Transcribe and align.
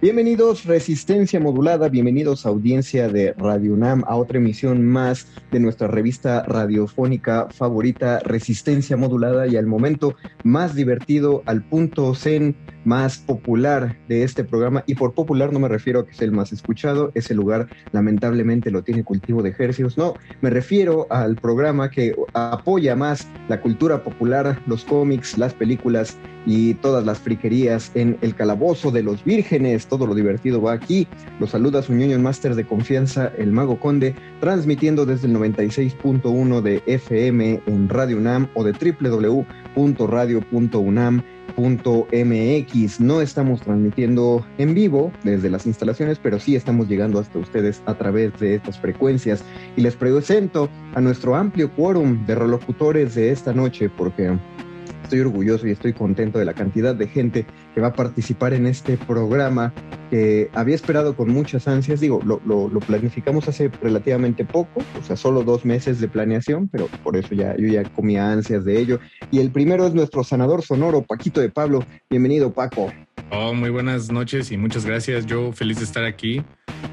Bienvenidos 0.00 0.64
Resistencia 0.64 1.40
Modulada, 1.40 1.88
bienvenidos 1.88 2.46
audiencia 2.46 3.08
de 3.08 3.32
Radio 3.32 3.72
UNAM 3.72 4.04
a 4.06 4.14
otra 4.14 4.38
emisión 4.38 4.86
más 4.86 5.26
de 5.50 5.58
nuestra 5.58 5.88
revista 5.88 6.44
radiofónica 6.44 7.48
favorita 7.50 8.20
Resistencia 8.20 8.96
Modulada 8.96 9.48
y 9.48 9.56
al 9.56 9.66
momento 9.66 10.14
más 10.44 10.76
divertido, 10.76 11.42
al 11.46 11.64
punto 11.64 12.14
zen 12.14 12.54
más 12.88 13.18
popular 13.18 13.96
de 14.08 14.22
este 14.22 14.44
programa 14.44 14.82
y 14.86 14.94
por 14.94 15.12
popular 15.12 15.52
no 15.52 15.58
me 15.60 15.68
refiero 15.68 16.00
a 16.00 16.06
que 16.06 16.12
es 16.12 16.22
el 16.22 16.32
más 16.32 16.52
escuchado, 16.52 17.12
ese 17.14 17.34
lugar 17.34 17.68
lamentablemente 17.92 18.70
lo 18.70 18.82
tiene 18.82 19.04
cultivo 19.04 19.42
de 19.42 19.50
ejercicios, 19.50 19.98
no, 19.98 20.14
me 20.40 20.48
refiero 20.48 21.06
al 21.10 21.36
programa 21.36 21.90
que 21.90 22.16
apoya 22.32 22.96
más 22.96 23.28
la 23.48 23.60
cultura 23.60 24.02
popular, 24.02 24.60
los 24.66 24.84
cómics, 24.84 25.36
las 25.36 25.52
películas 25.52 26.16
y 26.46 26.74
todas 26.74 27.04
las 27.04 27.18
friquerías 27.18 27.92
en 27.94 28.16
el 28.22 28.34
calabozo 28.34 28.90
de 28.90 29.02
los 29.02 29.22
vírgenes. 29.22 29.86
Todo 29.86 30.06
lo 30.06 30.14
divertido 30.14 30.62
va 30.62 30.72
aquí. 30.72 31.06
Los 31.40 31.50
saluda 31.50 31.82
su 31.82 31.92
ñoño 31.92 32.18
máster 32.18 32.54
de 32.54 32.66
confianza, 32.66 33.30
el 33.36 33.52
Mago 33.52 33.78
Conde, 33.78 34.14
transmitiendo 34.40 35.04
desde 35.04 35.26
el 35.26 35.36
96.1 35.36 36.62
de 36.62 36.82
FM 36.86 37.60
en 37.66 37.88
Radio 37.90 38.16
UNAM 38.16 38.48
o 38.54 38.64
de 38.64 38.72
www.radio.unam.mx. 41.58 43.00
No 43.00 43.20
estamos 43.20 43.60
transmitiendo 43.60 44.46
en 44.58 44.74
vivo 44.74 45.12
desde 45.24 45.50
las 45.50 45.66
instalaciones, 45.66 46.18
pero 46.18 46.38
sí 46.38 46.56
estamos 46.56 46.88
llegando 46.88 47.18
hasta 47.18 47.38
ustedes 47.38 47.82
a 47.86 47.94
través 47.94 48.38
de 48.38 48.54
estas 48.54 48.78
frecuencias. 48.78 49.44
Y 49.76 49.82
les 49.82 49.96
presento 49.96 50.68
a 50.94 51.00
nuestro 51.00 51.34
amplio 51.34 51.70
quórum 51.74 52.24
de 52.26 52.34
relocutores 52.34 53.14
de 53.14 53.32
esta 53.32 53.52
noche, 53.52 53.90
porque 53.90 54.38
estoy 55.02 55.20
orgulloso 55.20 55.66
y 55.66 55.72
estoy 55.72 55.92
contento 55.92 56.38
de 56.38 56.44
la 56.44 56.54
cantidad 56.54 56.94
de 56.94 57.08
gente 57.08 57.46
que 57.78 57.82
va 57.82 57.88
a 57.88 57.92
participar 57.92 58.54
en 58.54 58.66
este 58.66 58.96
programa 58.96 59.72
que 60.10 60.50
había 60.52 60.74
esperado 60.74 61.14
con 61.14 61.28
muchas 61.28 61.68
ansias. 61.68 62.00
Digo, 62.00 62.20
lo, 62.24 62.40
lo, 62.44 62.68
lo, 62.68 62.80
planificamos 62.80 63.46
hace 63.46 63.70
relativamente 63.80 64.44
poco, 64.44 64.82
o 65.00 65.04
sea, 65.04 65.16
solo 65.16 65.44
dos 65.44 65.64
meses 65.64 66.00
de 66.00 66.08
planeación, 66.08 66.66
pero 66.66 66.88
por 67.04 67.16
eso 67.16 67.36
ya 67.36 67.56
yo 67.56 67.68
ya 67.68 67.84
comía 67.84 68.32
ansias 68.32 68.64
de 68.64 68.80
ello. 68.80 68.98
Y 69.30 69.38
el 69.38 69.52
primero 69.52 69.86
es 69.86 69.94
nuestro 69.94 70.24
sanador 70.24 70.62
sonoro, 70.62 71.02
Paquito 71.02 71.40
de 71.40 71.50
Pablo. 71.50 71.84
Bienvenido, 72.10 72.52
Paco. 72.52 72.92
Oh, 73.30 73.54
muy 73.54 73.70
buenas 73.70 74.10
noches 74.10 74.50
y 74.50 74.56
muchas 74.56 74.84
gracias. 74.84 75.26
Yo 75.26 75.52
feliz 75.52 75.78
de 75.78 75.84
estar 75.84 76.04
aquí. 76.04 76.42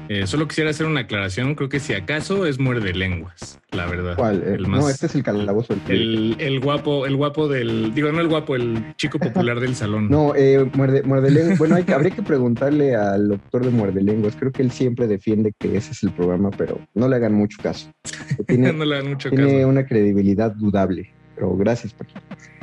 Eh, 0.08 0.26
solo 0.26 0.46
quisiera 0.46 0.70
hacer 0.70 0.86
una 0.86 1.00
aclaración. 1.00 1.54
Creo 1.54 1.68
que 1.68 1.80
si 1.80 1.94
acaso 1.94 2.46
es 2.46 2.58
muerde 2.58 2.92
lenguas, 2.92 3.58
la 3.72 3.86
verdad. 3.86 4.16
¿Cuál? 4.16 4.42
El 4.42 4.66
más, 4.66 4.80
no, 4.80 4.88
este 4.88 5.06
es 5.06 5.14
el 5.14 5.22
calabozo. 5.22 5.74
El, 5.88 6.36
el, 6.38 6.60
guapo, 6.60 7.06
el 7.06 7.16
guapo 7.16 7.48
del. 7.48 7.94
Digo, 7.94 8.12
no 8.12 8.20
el 8.20 8.28
guapo, 8.28 8.54
el 8.54 8.94
chico 8.96 9.18
popular 9.18 9.60
del 9.60 9.74
salón. 9.74 10.08
No, 10.08 10.34
eh, 10.34 10.70
muerde, 10.76 11.02
muerde 11.02 11.30
lenguas. 11.30 11.58
Bueno, 11.66 11.76
hay, 11.76 11.84
habría 11.92 12.14
que 12.14 12.22
preguntarle 12.22 12.94
al 12.94 13.28
doctor 13.28 13.64
de 13.64 13.70
muerde 13.70 14.02
lenguas. 14.02 14.36
Creo 14.36 14.52
que 14.52 14.62
él 14.62 14.70
siempre 14.70 15.06
defiende 15.06 15.52
que 15.58 15.76
ese 15.76 15.92
es 15.92 16.02
el 16.02 16.12
programa, 16.12 16.50
pero 16.50 16.78
no 16.94 17.08
le 17.08 17.16
hagan 17.16 17.34
mucho 17.34 17.58
caso. 17.62 17.90
Tiene, 18.46 18.72
no 18.72 18.84
le 18.84 18.96
hagan 18.96 19.10
mucho 19.10 19.30
tiene 19.30 19.58
caso. 19.58 19.68
una 19.68 19.86
credibilidad 19.86 20.52
dudable. 20.52 21.12
Pero 21.34 21.56
gracias, 21.56 21.92
Paquito. 21.92 22.20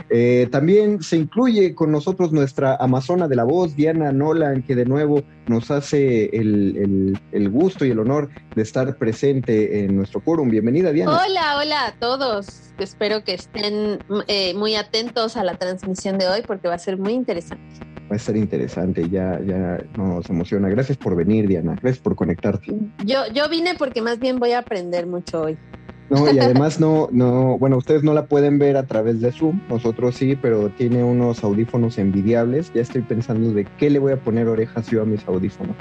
Eh, 0.10 0.48
también 0.52 1.02
se 1.02 1.18
incluye 1.18 1.74
con 1.74 1.92
nosotros 1.92 2.32
nuestra 2.32 2.76
Amazona 2.76 3.28
de 3.28 3.36
la 3.36 3.44
voz, 3.44 3.76
Diana 3.76 4.12
Nolan, 4.12 4.64
que 4.64 4.76
de 4.76 4.86
nuevo 4.86 5.24
nos 5.48 5.72
hace 5.72 6.26
el, 6.26 6.78
el, 6.78 7.20
el, 7.32 7.50
gusto 7.50 7.86
y 7.86 7.92
el 7.92 8.00
honor 8.00 8.30
de 8.56 8.62
estar 8.62 8.96
presente 8.98 9.84
en 9.84 9.96
nuestro 9.96 10.22
quórum. 10.22 10.50
Bienvenida, 10.50 10.92
Diana. 10.92 11.20
Hola, 11.26 11.58
hola 11.58 11.88
a 11.88 11.92
todos. 11.94 12.74
Espero 12.78 13.24
que 13.24 13.34
estén 13.34 14.00
eh, 14.28 14.54
muy 14.56 14.76
atentos 14.76 15.38
a 15.38 15.44
la 15.44 15.56
transmisión 15.56 16.18
de 16.18 16.28
hoy 16.28 16.42
porque 16.46 16.68
va 16.68 16.76
a 16.76 16.80
ser 16.80 16.98
muy 16.98 17.14
interesante. 17.14 17.93
Va 18.12 18.16
a 18.18 18.20
ser 18.20 18.36
interesante, 18.38 19.10
ya, 19.10 19.40
ya 19.46 19.84
nos 19.98 20.30
emociona. 20.30 20.70
Gracias 20.70 20.98
por 20.98 21.16
venir, 21.16 21.48
Diana. 21.48 21.78
Gracias 21.82 22.02
por 22.02 22.16
conectarte. 22.16 22.74
Yo, 23.06 23.20
yo 23.34 23.50
vine 23.50 23.76
porque 23.76 24.02
más 24.02 24.20
bien 24.20 24.40
voy 24.40 24.52
a 24.52 24.60
aprender 24.60 25.08
mucho 25.08 25.44
hoy. 25.44 25.58
No, 26.10 26.32
y 26.32 26.40
además 26.40 26.80
no, 26.80 27.10
no, 27.12 27.58
bueno, 27.58 27.78
ustedes 27.78 28.04
no 28.04 28.14
la 28.14 28.26
pueden 28.26 28.60
ver 28.60 28.78
a 28.78 28.86
través 28.86 29.22
de 29.22 29.32
Zoom, 29.32 29.62
nosotros 29.70 30.16
sí, 30.16 30.36
pero 30.36 30.70
tiene 30.70 31.04
unos 31.04 31.44
audífonos 31.44 31.98
envidiables. 31.98 32.72
Ya 32.74 32.82
estoy 32.82 33.02
pensando 33.02 33.52
de 33.52 33.66
qué 33.78 33.90
le 33.90 34.00
voy 34.00 34.14
a 34.14 34.18
poner 34.18 34.48
orejas 34.48 34.90
yo 34.90 35.02
a 35.02 35.06
mis 35.06 35.26
audífonos. 35.28 35.76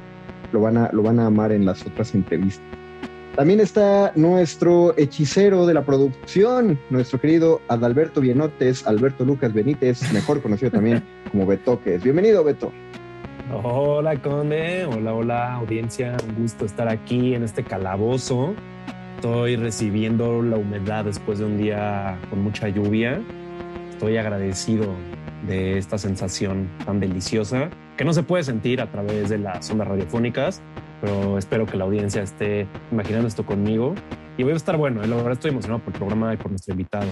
Lo 0.53 0.61
van 0.61 0.77
a, 0.77 0.91
lo 0.93 1.03
van 1.03 1.19
a 1.19 1.27
amar 1.27 1.53
en 1.53 1.65
las 1.65 1.85
otras 1.87 2.15
entrevistas. 2.15 2.82
También 3.37 3.61
está 3.61 4.13
nuestro 4.15 4.97
hechicero 4.99 5.67
de 5.67 5.75
la 5.75 5.83
producción, 5.83 6.79
nuestro 6.91 7.21
querido 7.21 7.61
Adalberto 7.69 8.21
Bienotes, 8.21 8.87
Alberto 8.87 9.25
Lucas 9.25 9.53
Benítez, 9.53 10.13
mejor 10.13 10.43
conocido 10.43 10.71
también 10.71 11.03
como 11.31 11.47
Betoques. 11.47 12.03
Bienvenido, 12.03 12.45
Beto. 12.45 12.71
Hola, 13.63 14.21
Conde. 14.21 14.85
Hola, 14.85 15.15
hola, 15.15 15.55
audiencia. 15.55 16.17
Un 16.29 16.43
gusto 16.43 16.65
estar 16.65 16.89
aquí 16.89 17.35
en 17.35 17.43
este 17.43 17.65
calabozo 17.65 18.55
estoy 19.23 19.55
recibiendo 19.55 20.43
la 20.43 20.57
humedad 20.57 21.05
después 21.05 21.39
de 21.39 21.45
un 21.45 21.57
día 21.57 22.19
con 22.29 22.43
mucha 22.43 22.69
lluvia. 22.69 23.23
Estoy 23.91 24.17
agradecido 24.17 24.85
de 25.47 25.79
esta 25.79 25.97
sensación 25.97 26.69
tan 26.85 26.99
deliciosa 26.99 27.71
que 27.97 28.05
no 28.05 28.13
se 28.15 28.25
puede 28.25 28.43
sentir 28.43 28.81
a 28.81 28.91
través 28.91 29.29
de 29.29 29.39
las 29.39 29.71
ondas 29.71 29.87
radiofónicas, 29.87 30.61
pero 31.03 31.37
espero 31.37 31.67
que 31.67 31.77
la 31.77 31.85
audiencia 31.85 32.23
esté 32.23 32.67
imaginando 32.93 33.27
esto 33.27 33.45
conmigo. 33.45 33.95
Y 34.39 34.45
voy 34.45 34.53
a 34.53 34.57
estar 34.57 34.77
bueno, 34.77 35.03
la 35.03 35.17
verdad 35.17 35.33
estoy 35.33 35.51
emocionado 35.51 35.83
por 35.83 35.93
el 35.93 35.99
programa 35.99 36.33
y 36.33 36.37
por 36.37 36.51
nuestro 36.51 36.73
invitado. 36.73 37.09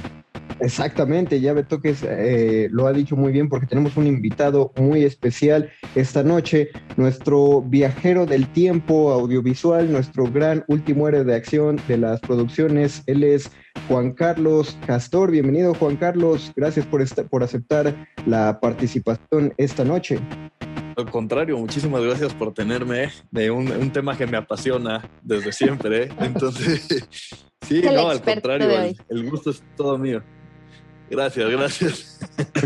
Exactamente, 0.60 1.40
ya 1.40 1.54
Betoques 1.54 2.02
eh, 2.02 2.68
lo 2.70 2.86
ha 2.86 2.92
dicho 2.92 3.16
muy 3.16 3.32
bien 3.32 3.48
porque 3.48 3.66
tenemos 3.66 3.96
un 3.96 4.06
invitado 4.06 4.72
muy 4.76 5.04
especial 5.04 5.70
esta 5.94 6.22
noche, 6.22 6.68
nuestro 6.96 7.62
viajero 7.62 8.26
del 8.26 8.46
tiempo 8.46 9.10
audiovisual, 9.10 9.90
nuestro 9.90 10.24
gran 10.30 10.64
último 10.68 11.08
héroe 11.08 11.24
de 11.24 11.34
acción 11.34 11.80
de 11.88 11.98
las 11.98 12.20
producciones. 12.20 13.02
Él 13.06 13.24
es 13.24 13.50
Juan 13.88 14.12
Carlos 14.12 14.78
Castor. 14.86 15.30
Bienvenido 15.30 15.74
Juan 15.74 15.96
Carlos, 15.96 16.52
gracias 16.54 16.86
por, 16.86 17.02
por 17.28 17.42
aceptar 17.42 17.94
la 18.26 18.60
participación 18.60 19.54
esta 19.56 19.84
noche. 19.84 20.20
Al 20.96 21.10
contrario, 21.10 21.58
muchísimas 21.58 22.02
gracias 22.02 22.34
por 22.34 22.52
tenerme 22.52 23.10
de 23.30 23.50
un, 23.50 23.70
un 23.70 23.92
tema 23.92 24.16
que 24.16 24.26
me 24.26 24.36
apasiona 24.36 25.08
desde 25.22 25.52
siempre. 25.52 26.10
Entonces, 26.20 26.86
sí, 27.62 27.82
no, 27.82 28.10
al 28.10 28.22
contrario, 28.22 28.68
el 29.08 29.30
gusto 29.30 29.50
es 29.50 29.62
todo 29.76 29.98
mío. 29.98 30.22
Gracias, 31.10 31.50
gracias. 31.50 32.20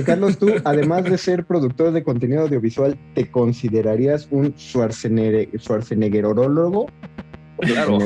Carlos, 0.05 0.39
tú, 0.39 0.49
además 0.65 1.05
de 1.05 1.17
ser 1.17 1.47
productor 1.47 1.93
de 1.93 2.05
contenido 2.05 2.43
audiovisual, 2.43 2.99
¿te 3.15 3.31
considerarías 3.31 4.29
un 4.31 4.55
Schwarzenegger, 4.59 5.49
Schwarzeneggerólogo? 5.59 6.87
Claro. 7.59 7.99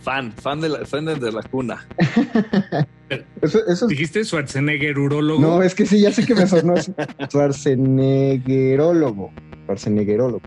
Fan, 0.00 0.32
fan 0.32 0.60
de 0.60 0.68
la, 0.68 0.86
fan 0.86 1.04
de 1.04 1.32
la 1.32 1.42
cuna. 1.42 1.86
eso, 3.42 3.86
¿Dijiste 3.86 4.24
Schwarzeneggerólogo? 4.24 5.40
No, 5.40 5.62
es 5.62 5.74
que 5.74 5.86
sí, 5.86 6.00
ya 6.00 6.12
sé 6.12 6.24
que 6.24 6.34
me 6.34 6.46
sonó 6.46 6.74
Schwarzeneggerólogo. 7.28 9.32
Schwarzeneggerólogo. 9.64 10.42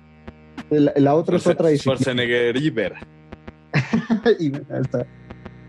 La, 0.69 0.93
la 0.95 1.15
otra 1.15 1.37
es 1.37 1.45
otra 1.45 1.75
Schwarzenegger 1.75 2.55
Iber. 2.57 2.95
y 4.39 4.53
está. 4.55 5.05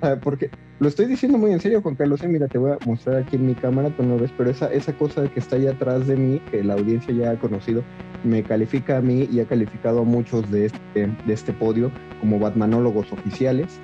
Ah, 0.04 0.18
porque 0.22 0.50
lo 0.80 0.88
estoy 0.88 1.06
diciendo 1.06 1.38
muy 1.38 1.50
en 1.50 1.60
serio, 1.60 1.80
Juan 1.80 1.94
Carlos. 1.94 2.22
Eh, 2.22 2.28
mira, 2.28 2.46
te 2.46 2.58
voy 2.58 2.72
a 2.72 2.78
mostrar 2.84 3.16
aquí 3.22 3.36
en 3.36 3.46
mi 3.46 3.54
cámara, 3.54 3.88
tú 3.88 4.02
no 4.02 4.18
ves, 4.18 4.30
pero 4.36 4.50
esa, 4.50 4.70
esa 4.70 4.92
cosa 4.92 5.26
que 5.28 5.40
está 5.40 5.56
allá 5.56 5.70
atrás 5.70 6.06
de 6.06 6.14
mí, 6.14 6.42
que 6.50 6.62
la 6.62 6.74
audiencia 6.74 7.14
ya 7.14 7.30
ha 7.30 7.38
conocido, 7.38 7.82
me 8.22 8.42
califica 8.42 8.98
a 8.98 9.00
mí 9.00 9.26
y 9.32 9.40
ha 9.40 9.46
calificado 9.46 10.00
a 10.00 10.04
muchos 10.04 10.50
de 10.50 10.66
este, 10.66 11.06
de 11.26 11.32
este 11.32 11.54
podio 11.54 11.90
como 12.20 12.38
batmanólogos 12.38 13.10
oficiales. 13.12 13.80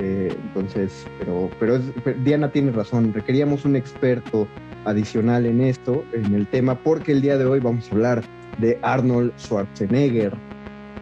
Eh, 0.00 0.36
entonces, 0.48 1.06
pero, 1.18 1.48
pero, 1.58 1.78
Diana 2.24 2.50
tiene 2.50 2.70
razón, 2.70 3.14
requeríamos 3.14 3.64
un 3.64 3.76
experto 3.76 4.46
adicional 4.84 5.46
en 5.46 5.62
esto, 5.62 6.04
en 6.12 6.34
el 6.34 6.46
tema, 6.46 6.74
porque 6.74 7.12
el 7.12 7.22
día 7.22 7.38
de 7.38 7.46
hoy 7.46 7.60
vamos 7.60 7.88
a 7.88 7.94
hablar 7.94 8.22
de 8.58 8.78
Arnold 8.82 9.32
Schwarzenegger, 9.38 10.36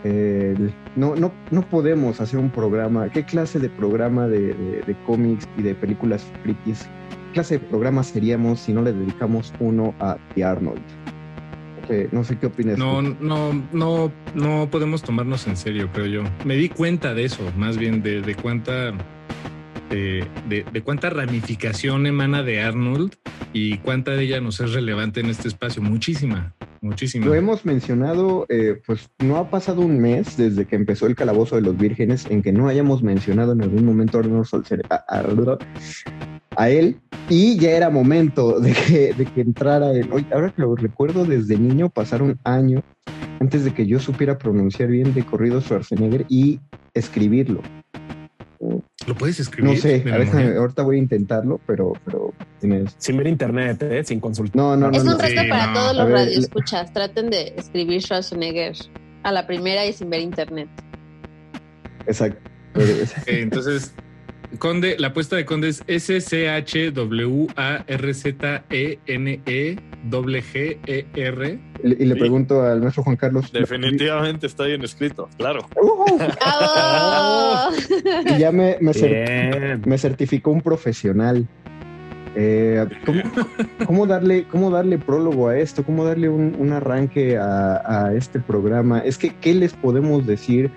eh, 0.05 0.55
no, 0.97 1.15
no, 1.15 1.33
no 1.51 1.63
podemos 1.63 2.21
hacer 2.21 2.39
un 2.39 2.51
programa. 2.51 3.09
¿Qué 3.11 3.25
clase 3.25 3.59
de 3.59 3.69
programa 3.69 4.27
de, 4.27 4.97
cómics 5.07 5.49
y 5.57 5.63
de 5.63 5.75
películas 5.75 6.27
frikis? 6.43 6.83
¿Qué 6.83 7.35
clase 7.35 7.59
de 7.59 7.67
programa 7.67 8.03
seríamos 8.03 8.61
si 8.61 8.73
no 8.73 8.83
le 8.83 8.93
dedicamos 8.93 9.53
uno 9.61 9.95
a 10.01 10.17
The 10.35 10.45
Arnold? 10.45 10.83
no 12.11 12.25
sé 12.25 12.39
qué 12.39 12.47
opinas. 12.47 12.79
No, 12.79 13.03
no, 13.03 13.53
no, 13.73 14.11
no 14.35 14.69
podemos 14.71 15.03
tomarnos 15.03 15.47
en 15.47 15.59
serio, 15.59 15.91
creo 15.93 16.07
yo. 16.07 16.23
Me 16.43 16.57
di 16.57 16.71
cuenta 16.71 17.13
de 17.13 17.25
eso, 17.25 17.43
más 17.59 17.77
bien 17.77 18.03
de, 18.03 18.23
de 18.23 18.35
cuánta 18.35 18.95
de, 19.93 20.83
cuánta 20.85 21.11
ramificación 21.11 22.07
emana 22.07 22.43
de 22.43 22.63
Arnold 22.63 23.15
y 23.53 23.79
cuánta 23.79 24.13
de 24.13 24.25
ella 24.25 24.41
nos 24.41 24.61
es 24.61 24.73
relevante 24.73 25.21
en 25.21 25.27
este 25.27 25.49
espacio. 25.49 25.83
Muchísima, 25.83 26.55
muchísima. 26.81 27.27
Lo 27.27 27.35
hemos 27.35 27.65
mencionado, 27.65 28.47
eh, 28.49 28.81
pues 28.87 29.11
no 29.19 29.37
ha 29.37 29.51
pasado 29.51 29.83
un 29.83 29.99
mes 29.99 30.37
desde 30.37 30.67
que 30.67 30.77
empezó 30.77 31.07
el 31.07 31.15
Calabozo 31.15 31.57
de 31.57 31.63
los 31.63 31.77
Vírgenes 31.77 32.27
en 32.31 32.43
que 32.43 32.53
no 32.53 32.69
hayamos 32.69 33.03
mencionado 33.03 33.53
en 33.53 33.63
algún 33.63 33.85
momento 33.85 34.19
a, 34.19 35.05
a, 35.09 35.59
a 36.57 36.71
él 36.71 37.01
y 37.29 37.59
ya 37.59 37.73
era 37.73 37.91
momento 37.91 38.61
de 38.61 38.73
que, 38.73 39.15
de 39.15 39.27
que 39.27 39.41
entrara 39.43 39.93
él. 39.93 40.09
ahora 40.33 40.51
que 40.51 40.63
lo 40.63 40.75
recuerdo 40.75 41.25
desde 41.25 41.59
niño, 41.59 41.91
pasaron 41.91 42.39
años 42.45 42.83
antes 43.41 43.65
de 43.65 43.75
que 43.75 43.87
yo 43.87 43.99
supiera 43.99 44.39
pronunciar 44.39 44.89
bien 44.89 45.13
de 45.15 45.25
corrido 45.25 45.61
Schwarzenegger 45.61 46.27
y 46.29 46.61
escribirlo. 46.95 47.61
¿Lo 49.07 49.15
puedes 49.17 49.41
escribir? 49.41 49.75
No 49.75 49.77
sé, 49.77 50.05
ahorita 50.57 50.83
voy 50.83 50.97
a 50.97 50.99
intentarlo, 51.01 51.61
pero, 51.67 51.95
pero 52.05 52.33
tienes... 52.61 52.95
Sin 52.99 53.17
ver 53.17 53.27
internet, 53.27 53.83
¿eh? 53.83 54.05
sin 54.05 54.21
consultar. 54.21 54.57
No, 54.57 54.77
no, 54.77 54.91
Es 54.91 55.03
un 55.03 55.19
reto 55.19 55.43
para 55.49 55.73
todos 55.73 55.97
los 55.97 56.11
radioescuchas. 56.11 56.93
Traten 56.93 57.31
de 57.31 57.55
escribir 57.57 58.01
Schwarzenegger 58.03 58.77
a 59.25 59.33
la 59.33 59.47
primera 59.47 59.85
y 59.85 59.93
sin 59.93 60.11
ver 60.11 60.21
internet. 60.21 60.69
Exacto. 62.07 62.51
entonces, 63.27 63.95
Conde, 64.59 64.97
la 64.99 65.09
apuesta 65.09 65.37
de 65.37 65.45
Conde 65.45 65.69
es 65.69 65.83
S-C-H-W-A-R-Z-E-N-E-G-G-E-R. 70.11 71.59
Y 71.83 72.05
le 72.05 72.17
pregunto 72.17 72.63
al 72.63 72.81
nuestro 72.81 73.03
Juan 73.03 73.17
Carlos. 73.17 73.53
Definitivamente 73.53 74.47
está 74.47 74.65
bien 74.65 74.83
escrito, 74.83 75.29
claro. 75.37 75.67
y 78.27 78.39
ya 78.39 78.53
me, 78.53 78.77
me, 78.81 79.99
certificó 79.99 80.51
un 80.51 80.61
profesional. 80.61 81.47
Eh, 82.35 82.87
¿cómo, 83.87 84.07
darle, 84.07 84.45
¿Cómo 84.51 84.71
darle 84.71 84.97
prólogo 84.99 85.49
a 85.49 85.59
esto? 85.59 85.85
¿Cómo 85.85 86.05
darle 86.05 86.31
un, 86.31 86.73
arranque 86.73 87.37
a, 87.37 88.07
a, 88.07 88.15
este 88.15 88.41
programa? 88.41 89.01
Es 89.01 89.19
que, 89.19 89.35
¿qué 89.37 89.55
les 89.55 89.75
podemos 89.75 90.27
decir 90.27 90.71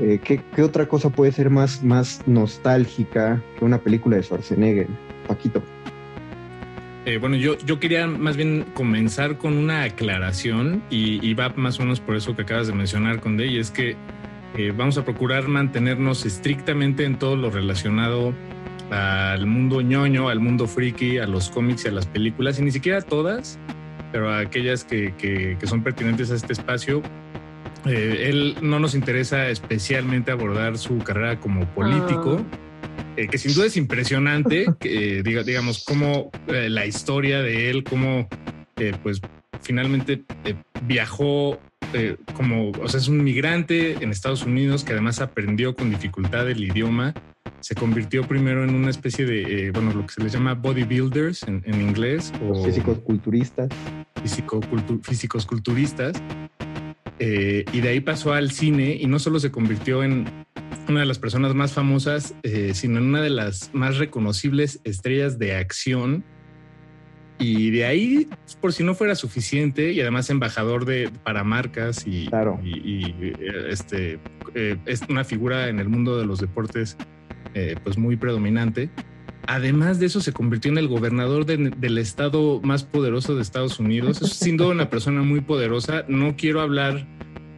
eh, 0.00 0.20
¿qué, 0.22 0.62
otra 0.62 0.86
cosa 0.86 1.10
puede 1.10 1.32
ser 1.32 1.50
más, 1.50 1.82
más 1.82 2.22
nostálgica 2.26 3.42
que 3.58 3.64
una 3.64 3.78
película 3.78 4.16
de 4.16 4.22
Schwarzenegger? 4.22 4.86
Paquito. 5.26 5.62
Eh, 7.08 7.16
bueno, 7.16 7.36
yo, 7.36 7.56
yo 7.64 7.80
quería 7.80 8.06
más 8.06 8.36
bien 8.36 8.66
comenzar 8.74 9.38
con 9.38 9.56
una 9.56 9.84
aclaración 9.84 10.82
y, 10.90 11.32
va 11.32 11.48
más 11.56 11.80
o 11.80 11.82
menos 11.82 12.00
por 12.00 12.16
eso 12.16 12.36
que 12.36 12.42
acabas 12.42 12.66
de 12.66 12.74
mencionar, 12.74 13.20
Conde, 13.20 13.46
y 13.46 13.58
es 13.58 13.70
que 13.70 13.96
eh, 14.58 14.74
vamos 14.76 14.98
a 14.98 15.06
procurar 15.06 15.48
mantenernos 15.48 16.26
estrictamente 16.26 17.06
en 17.06 17.18
todo 17.18 17.34
lo 17.34 17.48
relacionado 17.48 18.34
al 18.90 19.46
mundo 19.46 19.80
ñoño, 19.80 20.28
al 20.28 20.40
mundo 20.40 20.66
friki, 20.66 21.16
a 21.16 21.26
los 21.26 21.48
cómics 21.48 21.86
y 21.86 21.88
a 21.88 21.92
las 21.92 22.04
películas, 22.04 22.58
y 22.58 22.62
ni 22.62 22.72
siquiera 22.72 23.00
todas, 23.00 23.58
pero 24.12 24.30
aquellas 24.30 24.84
que, 24.84 25.14
que 25.16 25.66
son 25.66 25.82
pertinentes 25.82 26.30
a 26.30 26.34
este 26.34 26.52
espacio, 26.52 27.02
eh, 27.86 28.26
él 28.28 28.56
no 28.60 28.80
nos 28.80 28.94
interesa 28.94 29.48
especialmente 29.48 30.30
abordar 30.30 30.76
su 30.76 30.98
carrera 30.98 31.40
como 31.40 31.64
político, 31.68 32.38
ah. 32.38 32.67
Eh, 33.16 33.28
que 33.28 33.38
sin 33.38 33.54
duda 33.54 33.66
es 33.66 33.76
impresionante, 33.76 34.66
que, 34.80 35.22
diga, 35.22 35.42
digamos, 35.42 35.84
cómo 35.84 36.30
eh, 36.48 36.68
la 36.68 36.86
historia 36.86 37.40
de 37.42 37.70
él, 37.70 37.84
cómo 37.84 38.28
pues 39.02 39.20
finalmente 39.60 40.22
viajó 40.84 41.58
como, 42.34 42.70
o 42.70 42.88
sea, 42.88 43.00
es 43.00 43.08
un 43.08 43.24
migrante 43.24 43.94
en 43.94 44.10
Estados 44.10 44.44
Unidos 44.44 44.84
que 44.84 44.92
además 44.92 45.20
aprendió 45.20 45.74
con 45.74 45.90
dificultad 45.90 46.48
el 46.48 46.62
idioma. 46.62 47.12
Se 47.58 47.74
convirtió 47.74 48.22
primero 48.28 48.62
en 48.62 48.72
una 48.72 48.90
especie 48.90 49.26
de, 49.26 49.72
bueno, 49.72 49.92
lo 49.92 50.06
que 50.06 50.12
se 50.12 50.22
les 50.22 50.32
llama 50.32 50.54
bodybuilders 50.54 51.42
en, 51.42 51.64
en 51.66 51.80
inglés. 51.80 52.32
O 52.48 52.64
físicos 52.64 53.00
culturistas. 53.00 53.68
físicos 55.02 55.44
culturistas 55.44 56.22
eh, 57.18 57.64
y 57.72 57.80
de 57.80 57.88
ahí 57.88 58.00
pasó 58.00 58.32
al 58.32 58.50
cine 58.50 58.96
y 59.00 59.06
no 59.06 59.18
solo 59.18 59.40
se 59.40 59.50
convirtió 59.50 60.04
en 60.04 60.37
una 60.88 61.00
de 61.00 61.06
las 61.06 61.18
personas 61.18 61.54
más 61.54 61.72
famosas, 61.72 62.34
eh, 62.42 62.72
sino 62.74 62.98
en 62.98 63.04
una 63.04 63.22
de 63.22 63.30
las 63.30 63.70
más 63.72 63.98
reconocibles 63.98 64.80
estrellas 64.84 65.38
de 65.38 65.56
acción. 65.56 66.24
Y 67.40 67.70
de 67.70 67.84
ahí, 67.84 68.28
por 68.60 68.72
si 68.72 68.82
no 68.82 68.94
fuera 68.94 69.14
suficiente, 69.14 69.92
y 69.92 70.00
además 70.00 70.28
embajador 70.28 70.84
de 70.84 71.10
para 71.22 71.44
marcas 71.44 72.04
y, 72.04 72.26
claro. 72.26 72.58
y, 72.64 73.32
este 73.68 74.18
es 74.86 75.02
una 75.08 75.22
figura 75.22 75.68
en 75.68 75.78
el 75.78 75.88
mundo 75.88 76.18
de 76.18 76.26
los 76.26 76.40
deportes 76.40 76.96
eh, 77.54 77.76
pues 77.82 77.98
muy 77.98 78.16
predominante. 78.16 78.90
Además 79.46 79.98
de 79.98 80.06
eso, 80.06 80.20
se 80.20 80.32
convirtió 80.32 80.70
en 80.70 80.78
el 80.78 80.88
gobernador 80.88 81.46
del 81.46 81.98
estado 81.98 82.60
más 82.62 82.84
poderoso 82.84 83.34
de 83.34 83.40
Estados 83.40 83.80
Unidos. 83.80 84.20
Es 84.20 84.34
sin 84.34 84.58
duda 84.58 84.68
una 84.68 84.90
persona 84.90 85.22
muy 85.22 85.40
poderosa. 85.40 86.04
No 86.06 86.36
quiero 86.36 86.60
hablar, 86.60 87.06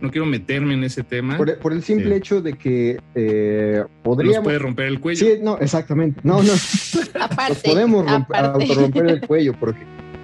no 0.01 0.11
quiero 0.11 0.27
meterme 0.27 0.75
en 0.75 0.85
ese 0.85 1.03
tema. 1.03 1.37
Por, 1.37 1.73
el 1.73 1.83
simple 1.83 2.17
hecho 2.17 2.41
de 2.41 2.55
que 2.55 2.99
eh, 3.15 3.85
podríamos... 4.03 4.45
puede 4.45 4.59
romper 4.59 4.87
el 4.87 5.01
cuello. 5.01 5.27
Sí, 5.27 5.39
no, 5.43 5.59
exactamente. 5.59 6.21
No, 6.23 6.43
no. 6.43 6.53
aparte, 7.21 7.61
podemos 7.65 8.07
romper 8.07 9.07
el 9.07 9.21
cuello 9.27 9.55
porque 9.59 9.81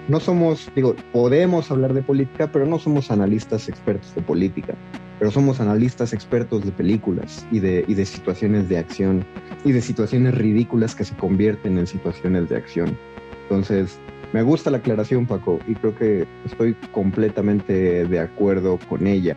no 0.07 0.19
somos, 0.19 0.69
digo, 0.75 0.95
podemos 1.11 1.69
hablar 1.71 1.93
de 1.93 2.01
política, 2.01 2.49
pero 2.51 2.65
no 2.65 2.79
somos 2.79 3.11
analistas 3.11 3.69
expertos 3.69 4.13
de 4.15 4.21
política 4.21 4.75
pero 5.19 5.31
somos 5.31 5.59
analistas 5.59 6.13
expertos 6.13 6.63
de 6.63 6.71
películas 6.71 7.45
y 7.51 7.59
de, 7.59 7.85
y 7.87 7.93
de 7.93 8.05
situaciones 8.05 8.69
de 8.69 8.77
acción 8.77 9.25
y 9.65 9.71
de 9.71 9.81
situaciones 9.81 10.35
ridículas 10.35 10.95
que 10.95 11.03
se 11.03 11.15
convierten 11.15 11.77
en 11.77 11.87
situaciones 11.87 12.49
de 12.49 12.57
acción. 12.57 12.97
Entonces, 13.43 13.97
me 14.33 14.43
gusta 14.43 14.69
la 14.69 14.77
aclaración, 14.77 15.25
Paco, 15.25 15.59
y 15.67 15.75
creo 15.75 15.95
que 15.95 16.27
estoy 16.45 16.75
completamente 16.91 18.05
de 18.05 18.19
acuerdo 18.19 18.77
con 18.89 19.07
ella. 19.07 19.35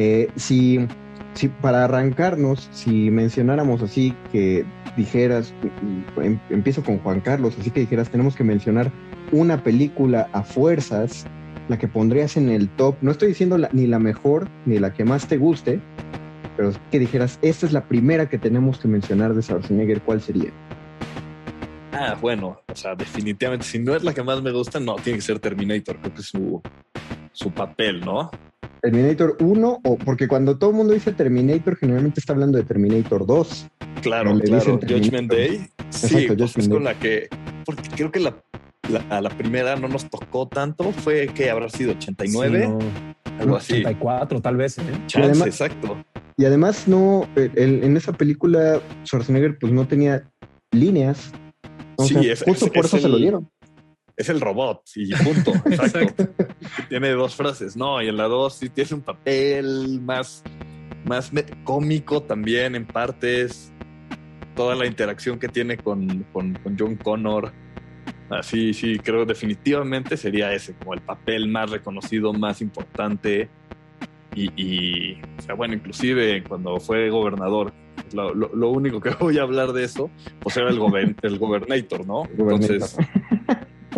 Eh, 0.00 0.30
si, 0.36 0.78
si 1.34 1.48
para 1.48 1.82
arrancarnos, 1.82 2.68
si 2.70 3.10
mencionáramos 3.10 3.82
así 3.82 4.14
que 4.30 4.64
dijeras, 4.96 5.52
em, 6.22 6.38
empiezo 6.50 6.84
con 6.84 6.98
Juan 6.98 7.20
Carlos, 7.20 7.56
así 7.58 7.72
que 7.72 7.80
dijeras, 7.80 8.08
tenemos 8.08 8.36
que 8.36 8.44
mencionar 8.44 8.92
una 9.32 9.64
película 9.64 10.28
a 10.32 10.44
fuerzas, 10.44 11.26
la 11.68 11.78
que 11.78 11.88
pondrías 11.88 12.36
en 12.36 12.48
el 12.48 12.68
top, 12.68 12.94
no 13.00 13.10
estoy 13.10 13.30
diciendo 13.30 13.58
ni 13.72 13.88
la 13.88 13.98
mejor 13.98 14.48
ni 14.66 14.78
la 14.78 14.94
que 14.94 15.04
más 15.04 15.26
te 15.26 15.36
guste, 15.36 15.80
pero 16.56 16.70
que 16.92 17.00
dijeras, 17.00 17.40
esta 17.42 17.66
es 17.66 17.72
la 17.72 17.82
primera 17.82 18.28
que 18.28 18.38
tenemos 18.38 18.78
que 18.78 18.86
mencionar 18.86 19.34
de 19.34 19.42
Schwarzenegger, 19.42 20.00
¿cuál 20.02 20.20
sería? 20.20 20.52
Ah, 21.92 22.16
bueno, 22.20 22.60
o 22.70 22.76
sea, 22.76 22.94
definitivamente, 22.94 23.66
si 23.66 23.78
no 23.78 23.94
es 23.94 24.04
la 24.04 24.12
que 24.12 24.22
más 24.22 24.42
me 24.42 24.52
gusta, 24.52 24.78
no, 24.78 24.96
tiene 24.96 25.18
que 25.18 25.24
ser 25.24 25.38
Terminator, 25.38 25.98
creo 26.00 26.14
que 26.14 26.20
es 26.20 26.26
su, 26.26 26.62
su 27.32 27.50
papel, 27.50 28.00
¿no? 28.00 28.30
Terminator 28.82 29.36
1, 29.40 29.80
o 29.82 29.98
porque 29.98 30.28
cuando 30.28 30.58
todo 30.58 30.70
el 30.70 30.76
mundo 30.76 30.92
dice 30.92 31.12
Terminator, 31.12 31.76
generalmente 31.76 32.20
está 32.20 32.32
hablando 32.32 32.58
de 32.58 32.64
Terminator 32.64 33.26
2. 33.26 33.68
Claro, 34.02 34.38
claro, 34.38 34.78
Judgment 34.80 35.30
Day. 35.30 35.66
sí, 35.90 36.26
pues 36.28 36.56
es 36.56 36.68
con 36.68 36.84
la 36.84 36.94
que, 36.98 37.28
porque 37.64 37.88
creo 37.96 38.12
que 38.12 38.20
la, 38.20 38.36
a 39.10 39.20
la 39.20 39.30
primera 39.30 39.76
no 39.76 39.88
nos 39.88 40.08
tocó 40.08 40.46
tanto, 40.46 40.92
fue 40.92 41.28
que 41.28 41.50
habrá 41.50 41.68
sido 41.68 41.92
89, 41.92 42.68
algo 43.40 43.56
así. 43.56 43.74
84 43.74 44.40
tal 44.40 44.56
vez. 44.56 44.78
¿eh? 44.78 44.82
Chance, 45.06 45.44
exacto. 45.44 45.96
Y 46.36 46.44
además 46.44 46.86
no, 46.86 47.26
en 47.34 47.96
esa 47.96 48.12
película 48.12 48.80
Schwarzenegger 49.04 49.58
pues 49.58 49.72
no 49.72 49.88
tenía 49.88 50.28
líneas. 50.70 51.32
Sí, 51.98 52.28
es, 52.28 52.42
justo 52.42 52.70
por 52.72 52.84
eso 52.84 52.98
se 52.98 53.08
lo 53.08 53.16
dieron 53.18 53.50
es 54.18 54.28
el 54.28 54.40
robot 54.40 54.82
y 54.96 55.14
punto. 55.14 55.52
Exacto. 55.70 56.28
tiene 56.88 57.10
dos 57.10 57.36
frases, 57.36 57.76
¿no? 57.76 58.02
Y 58.02 58.08
en 58.08 58.16
la 58.16 58.24
dos 58.24 58.56
sí 58.56 58.68
tiene 58.68 58.94
un 58.94 59.00
papel 59.00 60.00
más, 60.02 60.42
más 61.06 61.30
cómico 61.64 62.22
también 62.22 62.74
en 62.74 62.84
partes. 62.84 63.72
Toda 64.56 64.74
la 64.74 64.86
interacción 64.86 65.38
que 65.38 65.48
tiene 65.48 65.78
con, 65.78 66.26
con, 66.32 66.58
John 66.76 66.96
Connor. 66.96 67.52
Así, 68.28 68.74
sí, 68.74 68.98
creo 68.98 69.24
definitivamente 69.24 70.16
sería 70.16 70.52
ese, 70.52 70.74
como 70.74 70.94
el 70.94 71.00
papel 71.00 71.46
más 71.46 71.70
reconocido, 71.70 72.32
más 72.32 72.60
importante. 72.60 73.48
Y, 74.34 75.14
o 75.38 75.42
sea, 75.42 75.54
bueno, 75.54 75.74
inclusive 75.74 76.42
cuando 76.44 76.78
fue 76.80 77.08
gobernador, 77.08 77.72
lo, 78.12 78.34
lo, 78.34 78.70
único 78.70 79.00
que 79.00 79.10
voy 79.20 79.38
a 79.38 79.42
hablar 79.42 79.72
de 79.72 79.84
eso, 79.84 80.10
pues 80.40 80.56
era 80.56 80.70
el, 80.70 80.78
el 81.22 81.38
gobernator, 81.38 82.06
¿no? 82.06 82.24
Entonces, 82.26 82.96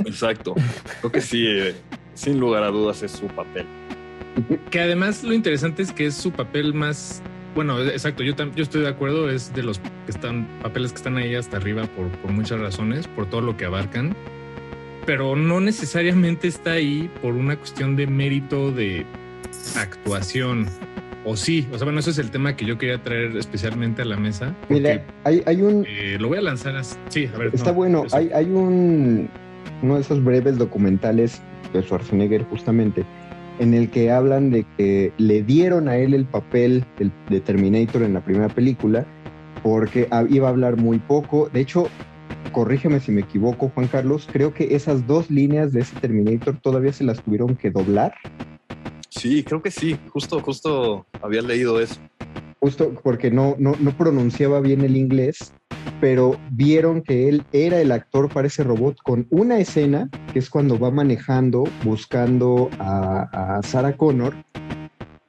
Exacto. 0.06 0.54
Creo 1.00 1.12
que 1.12 1.20
sí, 1.20 1.46
eh, 1.46 1.74
sin 2.14 2.38
lugar 2.38 2.62
a 2.62 2.68
dudas 2.68 3.02
es 3.02 3.12
su 3.12 3.26
papel. 3.26 3.66
Que 4.70 4.80
además 4.80 5.22
lo 5.24 5.32
interesante 5.32 5.82
es 5.82 5.92
que 5.92 6.06
es 6.06 6.14
su 6.14 6.30
papel 6.30 6.74
más 6.74 7.22
bueno, 7.54 7.80
exacto, 7.82 8.22
yo, 8.22 8.34
yo 8.54 8.62
estoy 8.62 8.82
de 8.82 8.88
acuerdo, 8.88 9.28
es 9.28 9.52
de 9.52 9.64
los 9.64 9.80
que 9.80 9.90
están, 10.08 10.46
papeles 10.62 10.92
que 10.92 10.98
están 10.98 11.16
ahí 11.16 11.34
hasta 11.34 11.56
arriba 11.56 11.82
por, 11.96 12.08
por, 12.18 12.30
muchas 12.30 12.60
razones, 12.60 13.08
por 13.08 13.28
todo 13.28 13.40
lo 13.40 13.56
que 13.56 13.64
abarcan, 13.64 14.14
pero 15.04 15.34
no 15.34 15.58
necesariamente 15.60 16.46
está 16.46 16.72
ahí 16.72 17.10
por 17.20 17.34
una 17.34 17.56
cuestión 17.56 17.96
de 17.96 18.06
mérito 18.06 18.70
de 18.70 19.04
actuación. 19.76 20.68
O 21.24 21.36
sí, 21.36 21.68
o 21.72 21.76
sea, 21.76 21.84
bueno, 21.84 22.00
ese 22.00 22.10
es 22.10 22.18
el 22.18 22.30
tema 22.30 22.56
que 22.56 22.64
yo 22.64 22.78
quería 22.78 23.02
traer 23.02 23.36
especialmente 23.36 24.02
a 24.02 24.04
la 24.06 24.16
mesa. 24.16 24.54
Mira, 24.68 25.04
hay, 25.24 25.42
hay 25.46 25.62
un... 25.62 25.84
Eh, 25.86 26.16
lo 26.18 26.28
voy 26.28 26.38
a 26.38 26.42
lanzar 26.42 26.76
así. 26.76 26.96
Sí, 27.08 27.28
a 27.34 27.38
ver. 27.38 27.50
Está 27.52 27.72
bueno, 27.72 28.04
hay, 28.12 28.30
hay 28.32 28.46
un 28.46 29.28
uno 29.82 29.94
de 29.94 30.00
esos 30.00 30.22
breves 30.22 30.58
documentales 30.58 31.40
de 31.72 31.82
Schwarzenegger 31.82 32.44
justamente, 32.44 33.04
en 33.58 33.74
el 33.74 33.90
que 33.90 34.10
hablan 34.10 34.50
de 34.50 34.64
que 34.76 35.12
le 35.18 35.42
dieron 35.42 35.88
a 35.88 35.96
él 35.96 36.14
el 36.14 36.24
papel 36.24 36.84
de 37.28 37.40
Terminator 37.40 38.02
en 38.02 38.14
la 38.14 38.20
primera 38.20 38.48
película 38.48 39.06
porque 39.62 40.08
iba 40.30 40.48
a 40.48 40.50
hablar 40.50 40.76
muy 40.76 40.98
poco. 40.98 41.50
De 41.52 41.60
hecho, 41.60 41.88
corrígeme 42.52 43.00
si 43.00 43.12
me 43.12 43.20
equivoco, 43.20 43.70
Juan 43.74 43.88
Carlos, 43.88 44.28
creo 44.32 44.54
que 44.54 44.74
esas 44.74 45.06
dos 45.06 45.30
líneas 45.30 45.72
de 45.72 45.80
ese 45.80 45.96
Terminator 46.00 46.56
todavía 46.60 46.92
se 46.92 47.04
las 47.04 47.22
tuvieron 47.22 47.56
que 47.56 47.70
doblar. 47.70 48.14
Sí, 49.10 49.42
creo 49.42 49.60
que 49.60 49.70
sí, 49.70 49.98
justo, 50.08 50.40
justo 50.40 51.06
había 51.20 51.42
leído 51.42 51.80
eso. 51.80 51.96
Justo 52.60 52.94
porque 53.02 53.30
no, 53.30 53.56
no, 53.58 53.74
no 53.80 53.96
pronunciaba 53.96 54.60
bien 54.60 54.82
el 54.82 54.96
inglés 54.96 55.52
pero 56.00 56.38
vieron 56.50 57.02
que 57.02 57.28
él 57.28 57.44
era 57.52 57.80
el 57.80 57.92
actor 57.92 58.32
para 58.32 58.46
ese 58.46 58.64
robot 58.64 58.98
con 59.02 59.26
una 59.30 59.58
escena, 59.58 60.08
que 60.32 60.38
es 60.38 60.50
cuando 60.50 60.78
va 60.78 60.90
manejando, 60.90 61.64
buscando 61.84 62.70
a, 62.78 63.60
Sarah 63.62 63.96
Connor, 63.96 64.34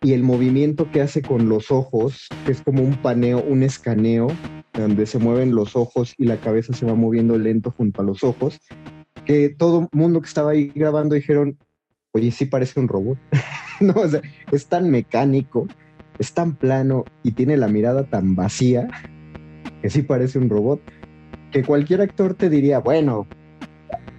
y 0.02 0.14
el 0.14 0.24
movimiento 0.24 0.90
que 0.90 1.02
hace 1.02 1.22
con 1.22 1.48
los 1.48 1.70
ojos, 1.72 2.28
que 2.46 2.54
es 2.54 2.62
como 2.62 2.82
un 2.82 2.96
paneo, 2.96 3.44
un 3.44 3.64
escaneo, 3.64 4.28
donde 4.74 5.06
se 5.06 5.20
mueven 5.20 5.54
los 5.54 5.76
ojos 5.76 6.16
y 6.18 6.26
la 6.26 6.38
cabeza 6.38 6.74
se 6.74 6.86
va 6.86 6.96
moviendo 6.96 7.38
lento 7.38 7.72
junto 7.72 8.02
a 8.02 8.06
los 8.06 8.24
ojos, 8.24 8.60
que 9.26 9.50
todo 9.50 9.82
el 9.82 9.88
mundo 9.92 10.22
que 10.22 10.28
estaba 10.28 10.52
ahí 10.52 10.72
grabando 10.74 11.14
dijeron, 11.14 11.58
oye, 12.14 12.32
sí 12.32 12.46
parece 12.46 12.80
un 12.80 12.88
robot. 12.88 13.18
no, 13.86 13.94
o 13.94 14.08
sea, 14.08 14.22
es 14.52 14.68
tan 14.68 14.90
mecánico, 14.90 15.68
es 16.20 16.34
tan 16.34 16.56
plano 16.56 17.06
y 17.24 17.32
tiene 17.32 17.58
la 17.58 17.68
mirada 17.68 18.04
tan 18.04 18.36
vacía 18.36 18.88
que 19.82 19.90
sí 19.90 20.04
parece 20.04 20.38
un 20.38 20.50
robot, 20.50 20.82
que 21.52 21.64
cualquier 21.64 22.02
actor 22.02 22.36
te 22.36 22.50
diría, 22.50 22.80
bueno, 22.80 23.28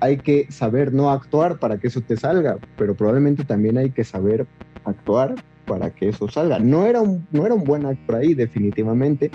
hay 0.00 0.19
que 0.19 0.50
saber 0.50 0.92
no 0.92 1.11
actuar 1.11 1.59
para 1.59 1.78
que 1.78 1.87
eso 1.87 2.00
te 2.00 2.16
salga, 2.16 2.59
pero 2.76 2.97
probablemente 2.97 3.45
también 3.45 3.78
hay 3.78 3.90
que 3.90 4.02
saber 4.02 4.47
actuar 4.85 5.37
para 5.66 5.95
que 5.95 6.09
eso 6.09 6.28
salga. 6.28 6.59
No 6.59 6.87
era 6.87 7.00
un, 7.00 7.26
no 7.31 7.47
era 7.47 7.54
un 7.54 7.62
buen 7.62 7.87
actor 7.87 8.16
ahí, 8.16 8.35
definitivamente, 8.35 9.31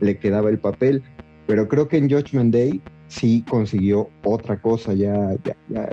le 0.00 0.18
quedaba 0.18 0.50
el 0.50 0.58
papel, 0.58 1.02
pero 1.46 1.68
creo 1.68 1.88
que 1.88 1.96
en 1.96 2.10
Judgment 2.10 2.52
Day 2.52 2.82
sí 3.10 3.44
consiguió 3.48 4.08
otra 4.22 4.56
cosa, 4.60 4.94
ya, 4.94 5.36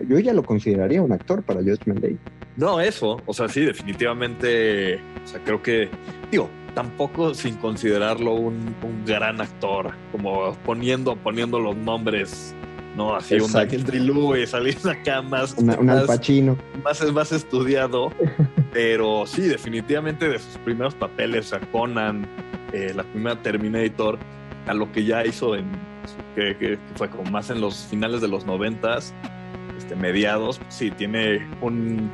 yo 0.07 0.19
ya 0.19 0.33
lo 0.33 0.43
consideraría 0.43 1.01
un 1.01 1.11
actor 1.11 1.43
para 1.43 1.61
Judgment 1.61 1.99
Day. 1.99 2.17
No, 2.55 2.79
eso, 2.79 3.19
o 3.25 3.33
sea, 3.33 3.47
sí, 3.49 3.61
definitivamente, 3.61 4.95
o 5.23 5.27
sea, 5.27 5.43
creo 5.43 5.61
que, 5.61 5.89
digo, 6.31 6.47
tampoco 6.75 7.33
sin 7.33 7.55
considerarlo 7.55 8.33
un, 8.33 8.75
gran 9.05 9.41
actor, 9.41 9.93
como 10.11 10.53
poniendo, 10.65 11.15
poniendo 11.15 11.59
los 11.59 11.75
nombres, 11.75 12.53
¿no? 12.95 13.15
Así 13.15 13.35
un 13.35 13.51
Daniel 13.51 14.05
Lewis, 14.05 14.49
salir 14.51 14.77
acá 14.87 15.21
más, 15.21 15.55
un 15.57 15.67
más, 16.83 17.13
más 17.13 17.31
estudiado, 17.31 18.11
pero 18.73 19.25
sí, 19.25 19.41
definitivamente 19.41 20.29
de 20.29 20.37
sus 20.37 20.57
primeros 20.59 20.93
papeles 20.93 21.51
a 21.51 21.59
Conan, 21.71 22.27
eh, 22.73 22.91
la 22.95 23.03
primera 23.03 23.41
Terminator, 23.41 24.19
a 24.67 24.73
lo 24.73 24.91
que 24.91 25.03
ya 25.05 25.25
hizo 25.25 25.55
en, 25.55 25.65
que, 26.35 26.77
fue 26.95 27.09
como 27.09 27.29
más 27.31 27.49
en 27.49 27.61
los 27.61 27.85
finales 27.85 28.21
de 28.21 28.27
los 28.27 28.45
noventas, 28.45 29.13
este, 29.77 29.95
mediados, 29.95 30.59
sí, 30.69 30.91
tiene 30.91 31.47
un, 31.61 32.09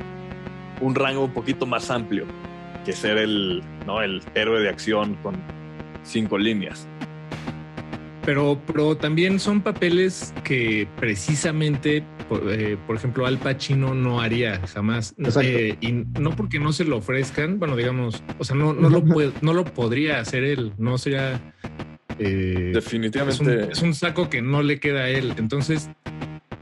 un 0.80 0.94
rango 0.94 1.24
un 1.24 1.32
poquito 1.32 1.66
más 1.66 1.90
amplio 1.90 2.26
que 2.84 2.92
ser 2.92 3.18
el, 3.18 3.62
¿no? 3.86 4.02
el 4.02 4.22
héroe 4.34 4.60
de 4.60 4.68
acción 4.68 5.16
con 5.22 5.36
cinco 6.02 6.38
líneas. 6.38 6.86
Pero, 8.24 8.58
pero 8.66 8.96
también 8.96 9.38
son 9.38 9.60
papeles 9.60 10.32
que 10.44 10.88
precisamente, 10.96 12.02
por, 12.28 12.50
eh, 12.50 12.78
ejemplo, 12.94 13.26
Al 13.26 13.38
Pacino 13.38 13.94
no 13.94 14.20
haría 14.20 14.66
jamás. 14.66 15.14
Eh, 15.42 15.76
y 15.80 15.92
no 15.92 16.30
porque 16.34 16.58
no 16.58 16.72
se 16.72 16.84
lo 16.84 16.98
ofrezcan, 16.98 17.58
bueno, 17.58 17.76
digamos, 17.76 18.22
o 18.38 18.44
sea, 18.44 18.56
no, 18.56 18.72
no, 18.72 18.88
lo, 18.88 19.02
no 19.42 19.52
lo 19.52 19.64
podría 19.64 20.20
hacer 20.20 20.44
él, 20.44 20.72
no 20.78 20.96
sería... 20.96 21.40
Eh, 22.18 22.72
Definitivamente. 22.74 23.72
Es 23.72 23.82
un, 23.82 23.94
saco 23.94 24.28
que 24.28 24.42
no 24.42 24.62
le 24.62 24.80
queda 24.80 25.04
a 25.04 25.08
él. 25.08 25.34
Entonces, 25.36 25.90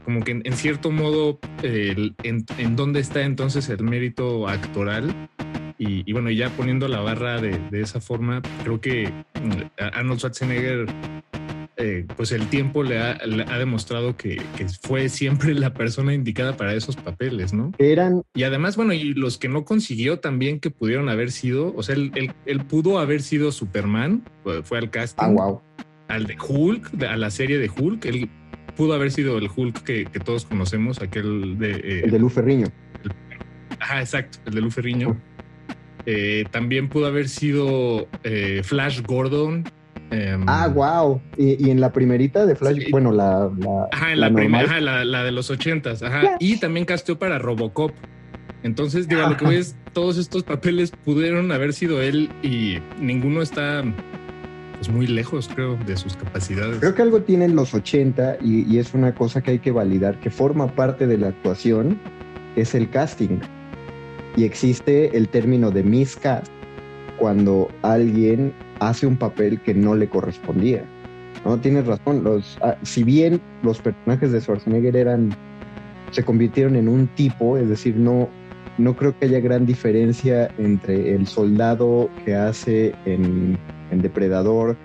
como 0.05 0.23
que 0.23 0.41
en, 0.43 0.53
cierto 0.53 0.91
modo, 0.91 1.39
en, 1.61 2.15
en, 2.57 2.75
dónde 2.75 2.99
está 2.99 3.21
entonces 3.21 3.69
el 3.69 3.83
mérito 3.83 4.47
actoral 4.47 5.13
y, 5.77 6.11
bueno, 6.13 6.29
ya 6.29 6.49
poniendo 6.49 6.87
la 6.87 7.01
barra 7.01 7.41
de, 7.41 7.59
esa 7.73 7.99
forma, 7.99 8.41
creo 8.63 8.79
que 8.79 9.11
mm, 9.41 9.81
Arnold 9.93 10.19
Schwarzenegger, 10.19 10.85
eh, 11.83 12.05
pues 12.15 12.31
el 12.31 12.47
tiempo 12.47 12.81
le 12.81 12.97
ha, 12.97 13.17
demostrado 13.59 14.15
que, 14.15 14.41
fue 14.81 15.09
siempre 15.09 15.53
la 15.53 15.73
persona 15.73 16.13
indicada 16.13 16.55
para 16.55 16.73
esos 16.73 16.95
papeles, 16.95 17.51
¿no? 17.51 17.73
Eran. 17.77 18.23
Y 18.33 18.43
además, 18.43 18.77
bueno, 18.77 18.93
y 18.93 19.13
los 19.13 19.37
que 19.37 19.49
no 19.49 19.65
consiguió 19.65 20.19
también 20.19 20.61
que 20.61 20.71
pudieron 20.71 21.09
haber 21.09 21.29
sido, 21.31 21.75
o 21.75 21.83
sea, 21.83 21.95
él, 21.95 22.31
pudo 22.69 22.99
haber 22.99 23.21
sido 23.21 23.51
Superman, 23.51 24.23
fue 24.63 24.77
al 24.77 24.91
casting. 24.91 25.25
Ah, 25.25 25.29
wow. 25.29 25.61
Al 26.07 26.25
de 26.25 26.37
Hulk, 26.39 27.03
a 27.03 27.17
la 27.17 27.29
serie 27.29 27.57
de 27.57 27.69
Hulk, 27.69 28.05
él 28.05 28.29
pudo 28.77 28.93
haber 28.93 29.11
sido 29.11 29.37
el 29.37 29.49
Hulk 29.53 29.83
que, 29.83 30.05
todos 30.23 30.45
conocemos, 30.45 31.01
aquel 31.01 31.57
de... 31.59 31.71
Eh, 31.71 32.01
el 32.05 32.11
de 32.11 32.19
Lu 32.19 32.29
Ferriño. 32.29 32.67
ajá, 33.79 33.99
exacto, 33.99 34.39
el 34.45 34.53
de 34.53 34.61
Lu 34.61 34.71
Ferriño. 34.71 35.19
Eh, 36.05 36.45
también 36.51 36.87
pudo 36.87 37.07
haber 37.07 37.27
sido 37.27 38.07
eh, 38.23 38.61
Flash 38.63 39.01
Gordon. 39.01 39.65
Em, 40.13 40.45
ah, 40.47 40.67
wow. 40.67 41.21
Y, 41.37 41.69
en 41.69 41.81
la 41.81 41.91
primerita 41.91 42.45
de 42.45 42.55
Flash, 42.55 42.89
bueno, 42.91 43.11
la, 43.11 43.49
la, 43.57 43.87
ajá, 43.91 44.13
en 44.13 44.19
la, 44.19 44.31
primera, 44.31 44.79
la, 44.79 45.23
de 45.23 45.31
los 45.31 45.49
ochentas, 45.49 46.03
ajá. 46.03 46.37
Y 46.39 46.57
también 46.57 46.85
casteó 46.85 47.17
para 47.17 47.39
Robocop. 47.39 47.91
Entonces, 48.63 49.07
digo, 49.07 49.27
lo 49.27 49.35
que 49.35 49.45
ves, 49.45 49.75
todos 49.91 50.17
estos 50.17 50.43
papeles 50.43 50.91
pudieron 50.91 51.51
haber 51.51 51.73
sido 51.73 52.01
él 52.01 52.29
y 52.41 52.77
ninguno 52.99 53.41
está 53.41 53.83
pues 54.75 54.89
muy 54.89 55.07
lejos, 55.07 55.49
creo, 55.53 55.77
de 55.85 55.97
sus 55.97 56.15
capacidades. 56.15 56.79
Creo 56.79 56.93
que 56.93 57.01
algo 57.01 57.21
tienen 57.21 57.55
los 57.55 57.73
80 57.73 58.37
y, 58.41 58.77
es 58.77 58.93
una 58.93 59.13
cosa 59.15 59.41
que 59.41 59.51
hay 59.51 59.59
que 59.59 59.71
validar, 59.71 60.19
que 60.19 60.29
forma 60.29 60.67
parte 60.75 61.07
de 61.07 61.17
la 61.17 61.29
actuación, 61.29 61.99
es 62.55 62.75
el 62.75 62.89
casting. 62.89 63.39
Y 64.35 64.45
existe 64.45 65.15
el 65.15 65.29
término 65.29 65.71
de 65.71 65.83
miscast 65.83 66.51
cuando 67.17 67.69
alguien 67.81 68.53
hace 68.79 69.07
un 69.07 69.17
papel 69.17 69.59
que 69.61 69.73
no 69.73 69.95
le 69.95 70.07
correspondía. 70.07 70.83
No, 71.45 71.57
tienes 71.59 71.85
razón. 71.85 72.23
Los, 72.23 72.57
ah, 72.61 72.77
si 72.83 73.03
bien 73.03 73.41
los 73.63 73.79
personajes 73.79 74.31
de 74.31 74.41
Schwarzenegger 74.41 74.95
eran, 74.95 75.35
se 76.11 76.23
convirtieron 76.23 76.75
en 76.75 76.87
un 76.87 77.07
tipo, 77.07 77.57
es 77.57 77.67
decir, 77.67 77.95
no, 77.95 78.29
no 78.77 78.95
creo 78.95 79.17
que 79.17 79.25
haya 79.25 79.39
gran 79.39 79.65
diferencia 79.65 80.49
entre 80.57 81.15
el 81.15 81.27
soldado 81.27 82.09
que 82.25 82.35
hace 82.35 82.93
en, 83.05 83.57
Depredador 83.91 84.75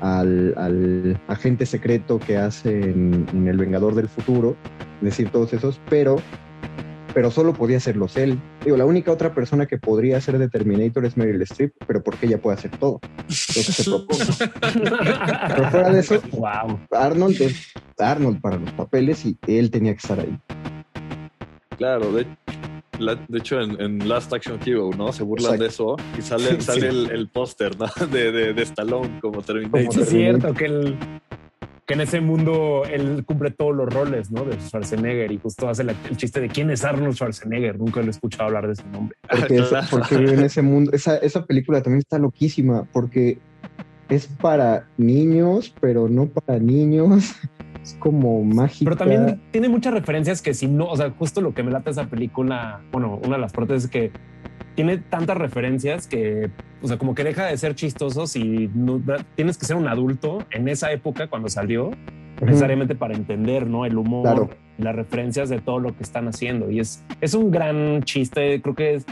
al, 0.00 1.20
agente 1.28 1.66
secreto 1.66 2.18
que 2.18 2.38
hace 2.38 2.90
en, 2.90 3.26
en, 3.30 3.46
El 3.46 3.58
Vengador 3.58 3.94
del 3.94 4.08
Futuro, 4.08 4.56
es 5.00 5.04
decir, 5.04 5.28
todos 5.28 5.52
esos, 5.52 5.78
pero 5.90 6.16
pero 7.14 7.30
solo 7.30 7.54
podía 7.54 7.76
hacerlos 7.76 8.16
él. 8.16 8.40
Digo, 8.64 8.76
la 8.76 8.84
única 8.84 9.12
otra 9.12 9.32
persona 9.32 9.66
que 9.66 9.78
podría 9.78 10.20
ser 10.20 10.38
de 10.38 10.48
Terminator 10.48 11.06
es 11.06 11.16
Meryl 11.16 11.40
Streep, 11.42 11.72
pero 11.86 12.02
porque 12.02 12.26
ella 12.26 12.42
puede 12.42 12.58
hacer 12.58 12.72
todo. 12.72 13.00
pero 15.48 15.70
fuera 15.70 15.90
de 15.90 16.00
eso, 16.00 16.20
Arnold 16.90 17.40
es 17.40 17.72
Arnold 17.98 18.40
para 18.40 18.56
los 18.56 18.72
papeles 18.72 19.24
y 19.24 19.38
él 19.46 19.70
tenía 19.70 19.92
que 19.92 19.98
estar 19.98 20.18
ahí. 20.18 20.36
Claro, 21.78 22.12
de, 22.12 22.26
hecho 23.32 23.60
en, 23.60 24.08
Last 24.08 24.32
Action 24.32 24.58
Hero, 24.64 24.90
¿no? 24.96 25.12
Se 25.12 25.22
burlan 25.22 25.58
de 25.58 25.66
eso 25.66 25.96
y 26.18 26.22
sale, 26.22 26.60
sale 26.60 26.88
el, 26.88 27.28
póster, 27.28 27.78
¿no? 27.78 27.86
De, 28.10 28.32
de, 28.32 28.54
de, 28.54 28.62
Stallone 28.62 29.20
como 29.20 29.42
Terminator. 29.42 30.02
Es 30.02 30.08
cierto 30.08 30.54
que 30.54 30.66
el, 30.66 30.96
que 31.86 31.94
en 31.94 32.00
ese 32.00 32.20
mundo 32.20 32.82
él 32.90 33.24
cumple 33.26 33.50
todos 33.50 33.74
los 33.74 33.92
roles, 33.92 34.30
¿no? 34.30 34.44
De 34.44 34.58
Schwarzenegger 34.58 35.30
y 35.32 35.38
justo 35.38 35.68
hace 35.68 35.82
el 35.82 36.16
chiste 36.16 36.40
de 36.40 36.48
quién 36.48 36.70
es 36.70 36.84
Arnold 36.84 37.14
Schwarzenegger. 37.14 37.78
Nunca 37.78 38.00
lo 38.00 38.06
he 38.06 38.10
escuchado 38.10 38.44
hablar 38.44 38.66
de 38.66 38.72
ese 38.72 38.84
nombre. 38.88 39.16
Porque, 39.90 40.14
en 40.32 40.40
ese 40.40 40.62
mundo, 40.62 40.92
esa, 40.92 41.16
esa 41.18 41.44
película 41.44 41.82
también 41.82 41.98
está 41.98 42.18
loquísima 42.18 42.84
porque 42.92 43.38
es 44.08 44.26
para 44.26 44.86
niños, 44.96 45.74
pero 45.80 46.08
no 46.08 46.26
para 46.26 46.58
niños. 46.58 47.34
Es 47.82 47.94
como 47.98 48.42
mágica. 48.42 48.90
Pero 48.90 48.96
también 48.96 49.42
tiene 49.50 49.68
muchas 49.68 49.92
referencias 49.92 50.40
que 50.40 50.54
si 50.54 50.66
no, 50.66 50.86
o 50.86 50.96
sea, 50.96 51.10
justo 51.10 51.42
lo 51.42 51.52
que 51.52 51.62
me 51.62 51.70
late 51.70 51.90
esa 51.90 52.06
película, 52.06 52.80
bueno, 52.90 53.20
una 53.22 53.36
de 53.36 53.42
las 53.42 53.52
partes 53.52 53.84
es 53.84 53.90
que 53.90 54.10
tiene 54.74 54.98
tantas 54.98 55.36
referencias 55.36 56.06
que, 56.06 56.50
o 56.82 56.88
sea, 56.88 56.98
como 56.98 57.14
que 57.14 57.24
deja 57.24 57.46
de 57.46 57.56
ser 57.56 57.74
chistosos 57.74 58.36
y 58.36 58.70
tienes 59.34 59.58
que 59.58 59.66
ser 59.66 59.76
un 59.76 59.88
adulto 59.88 60.44
en 60.50 60.68
esa 60.68 60.92
época 60.92 61.28
cuando 61.28 61.48
salió, 61.48 61.92
necesariamente 62.40 62.94
para 62.94 63.14
entender, 63.14 63.66
¿no? 63.66 63.86
El 63.86 63.96
humor, 63.96 64.56
las 64.78 64.94
referencias 64.94 65.48
de 65.48 65.60
todo 65.60 65.78
lo 65.78 65.96
que 65.96 66.02
están 66.02 66.28
haciendo. 66.28 66.70
Y 66.70 66.80
es, 66.80 67.04
es 67.20 67.34
un 67.34 67.50
gran 67.50 68.02
chiste, 68.02 68.60
creo 68.60 68.74
que 68.74 68.94
es, 68.94 69.06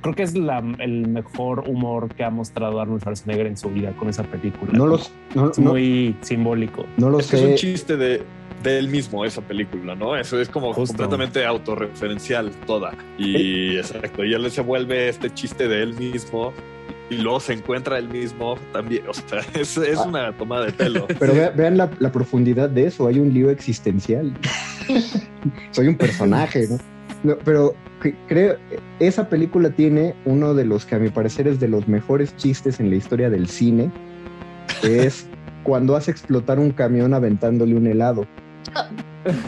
creo 0.00 0.14
que 0.14 0.22
es 0.22 0.34
el 0.34 1.08
mejor 1.08 1.68
humor 1.68 2.14
que 2.14 2.24
ha 2.24 2.30
mostrado 2.30 2.80
Arnold 2.80 3.00
Schwarzenegger 3.02 3.46
en 3.46 3.56
su 3.56 3.70
vida 3.70 3.92
con 3.92 4.08
esa 4.08 4.22
película. 4.24 4.72
No 4.72 4.86
los, 4.86 5.12
es 5.50 5.58
muy 5.58 6.16
simbólico. 6.20 6.84
No 6.96 7.10
lo 7.10 7.20
sé. 7.20 7.36
Es 7.36 7.42
un 7.42 7.54
chiste 7.56 7.96
de 7.96 8.22
de 8.62 8.78
él 8.78 8.88
mismo 8.88 9.24
esa 9.24 9.42
película, 9.42 9.94
¿no? 9.94 10.16
Eso 10.16 10.40
es 10.40 10.48
como 10.48 10.72
completamente 10.72 11.44
autorreferencial 11.44 12.50
toda. 12.66 12.92
Y 13.18 13.76
exacto, 13.76 14.24
y 14.24 14.34
él 14.34 14.50
se 14.50 14.60
vuelve 14.60 15.08
este 15.08 15.32
chiste 15.34 15.68
de 15.68 15.82
él 15.82 15.94
mismo 15.94 16.52
y 17.10 17.16
luego 17.16 17.40
se 17.40 17.52
encuentra 17.52 17.98
él 17.98 18.08
mismo 18.08 18.56
también. 18.72 19.06
O 19.08 19.14
sea, 19.14 19.40
es, 19.54 19.78
ah. 19.78 20.04
una 20.06 20.32
tomada 20.36 20.66
de 20.66 20.72
pelo. 20.72 21.06
Pero 21.18 21.34
vean 21.54 21.76
la, 21.76 21.88
profundidad 22.12 22.70
de 22.70 22.86
eso. 22.86 23.06
Hay 23.06 23.18
un 23.18 23.32
lío 23.32 23.50
existencial. 23.50 24.32
Soy 25.70 25.88
un 25.88 25.96
personaje, 25.96 26.68
¿no? 26.68 26.78
pero 27.44 27.76
creo 28.28 28.56
esa 28.98 29.28
película 29.28 29.70
tiene 29.70 30.14
uno 30.24 30.54
de 30.54 30.64
los 30.64 30.84
que 30.84 30.96
a 30.96 30.98
mi 30.98 31.08
parecer 31.08 31.46
es 31.46 31.60
de 31.60 31.68
los 31.68 31.88
mejores 31.88 32.36
chistes 32.36 32.80
en 32.80 32.90
la 32.90 32.96
historia 32.96 33.30
del 33.30 33.48
cine. 33.48 33.90
es 34.82 35.26
cuando 35.62 35.96
hace 35.96 36.10
explotar 36.10 36.58
un 36.58 36.70
camión 36.70 37.14
aventándole 37.14 37.74
un 37.74 37.86
helado. 37.86 38.26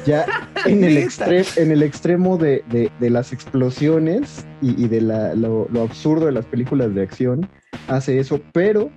Ya 0.06 0.26
en 0.66 0.84
el, 0.84 1.08
en 1.56 1.72
el 1.72 1.82
extremo 1.82 2.38
de, 2.38 2.62
las 3.00 3.32
explosiones 3.32 4.46
y, 4.60 4.86
de 4.88 5.00
lo, 5.00 5.68
absurdo 5.82 6.26
de 6.26 6.32
las 6.32 6.46
películas 6.46 6.94
de 6.94 7.02
acción, 7.02 7.48
hace 7.88 8.18
eso, 8.18 8.40
pero 8.52 8.90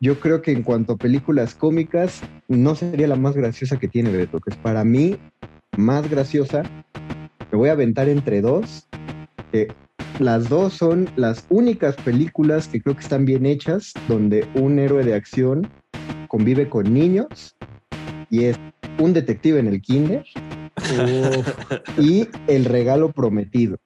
yo 0.00 0.20
creo 0.20 0.42
que 0.42 0.52
en 0.52 0.62
cuanto 0.62 0.94
a 0.94 0.96
películas 0.96 1.54
cómicas, 1.54 2.20
no 2.48 2.74
sería 2.74 3.06
la 3.06 3.16
más 3.16 3.34
graciosa 3.34 3.78
que 3.78 3.88
tiene 3.88 4.10
Beto, 4.10 4.40
que 4.40 4.50
es 4.50 4.56
para 4.56 4.84
mí 4.84 5.16
más 5.76 6.10
graciosa. 6.10 6.64
Me 7.50 7.58
voy 7.58 7.68
a 7.68 7.72
aventar 7.72 8.08
entre 8.08 8.40
dos. 8.40 8.88
Las 10.18 10.48
dos 10.48 10.74
son 10.74 11.08
las 11.16 11.46
únicas 11.48 11.96
películas 11.96 12.68
que 12.68 12.80
creo 12.80 12.94
que 12.94 13.02
están 13.02 13.24
bien 13.24 13.46
hechas, 13.46 13.92
donde 14.08 14.46
un 14.54 14.78
héroe 14.78 15.04
de 15.04 15.14
acción 15.14 15.68
convive 16.28 16.68
con 16.68 16.92
niños 16.92 17.56
y 18.30 18.44
es 18.44 18.58
un 18.98 19.12
detective 19.12 19.58
en 19.58 19.66
el 19.66 19.80
kinder 19.80 20.24
y 21.98 22.28
el 22.46 22.64
regalo 22.64 23.12
prometido. 23.12 23.76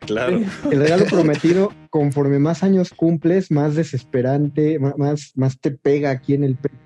Claro. 0.00 0.40
El 0.70 0.80
regalo 0.80 1.04
prometido, 1.06 1.72
conforme 1.90 2.38
más 2.38 2.62
años 2.62 2.90
cumples, 2.90 3.50
más 3.50 3.74
desesperante, 3.74 4.78
más, 4.78 5.32
más 5.36 5.58
te 5.60 5.70
pega 5.70 6.10
aquí 6.10 6.34
en 6.34 6.44
el 6.44 6.56
pecho. 6.56 6.76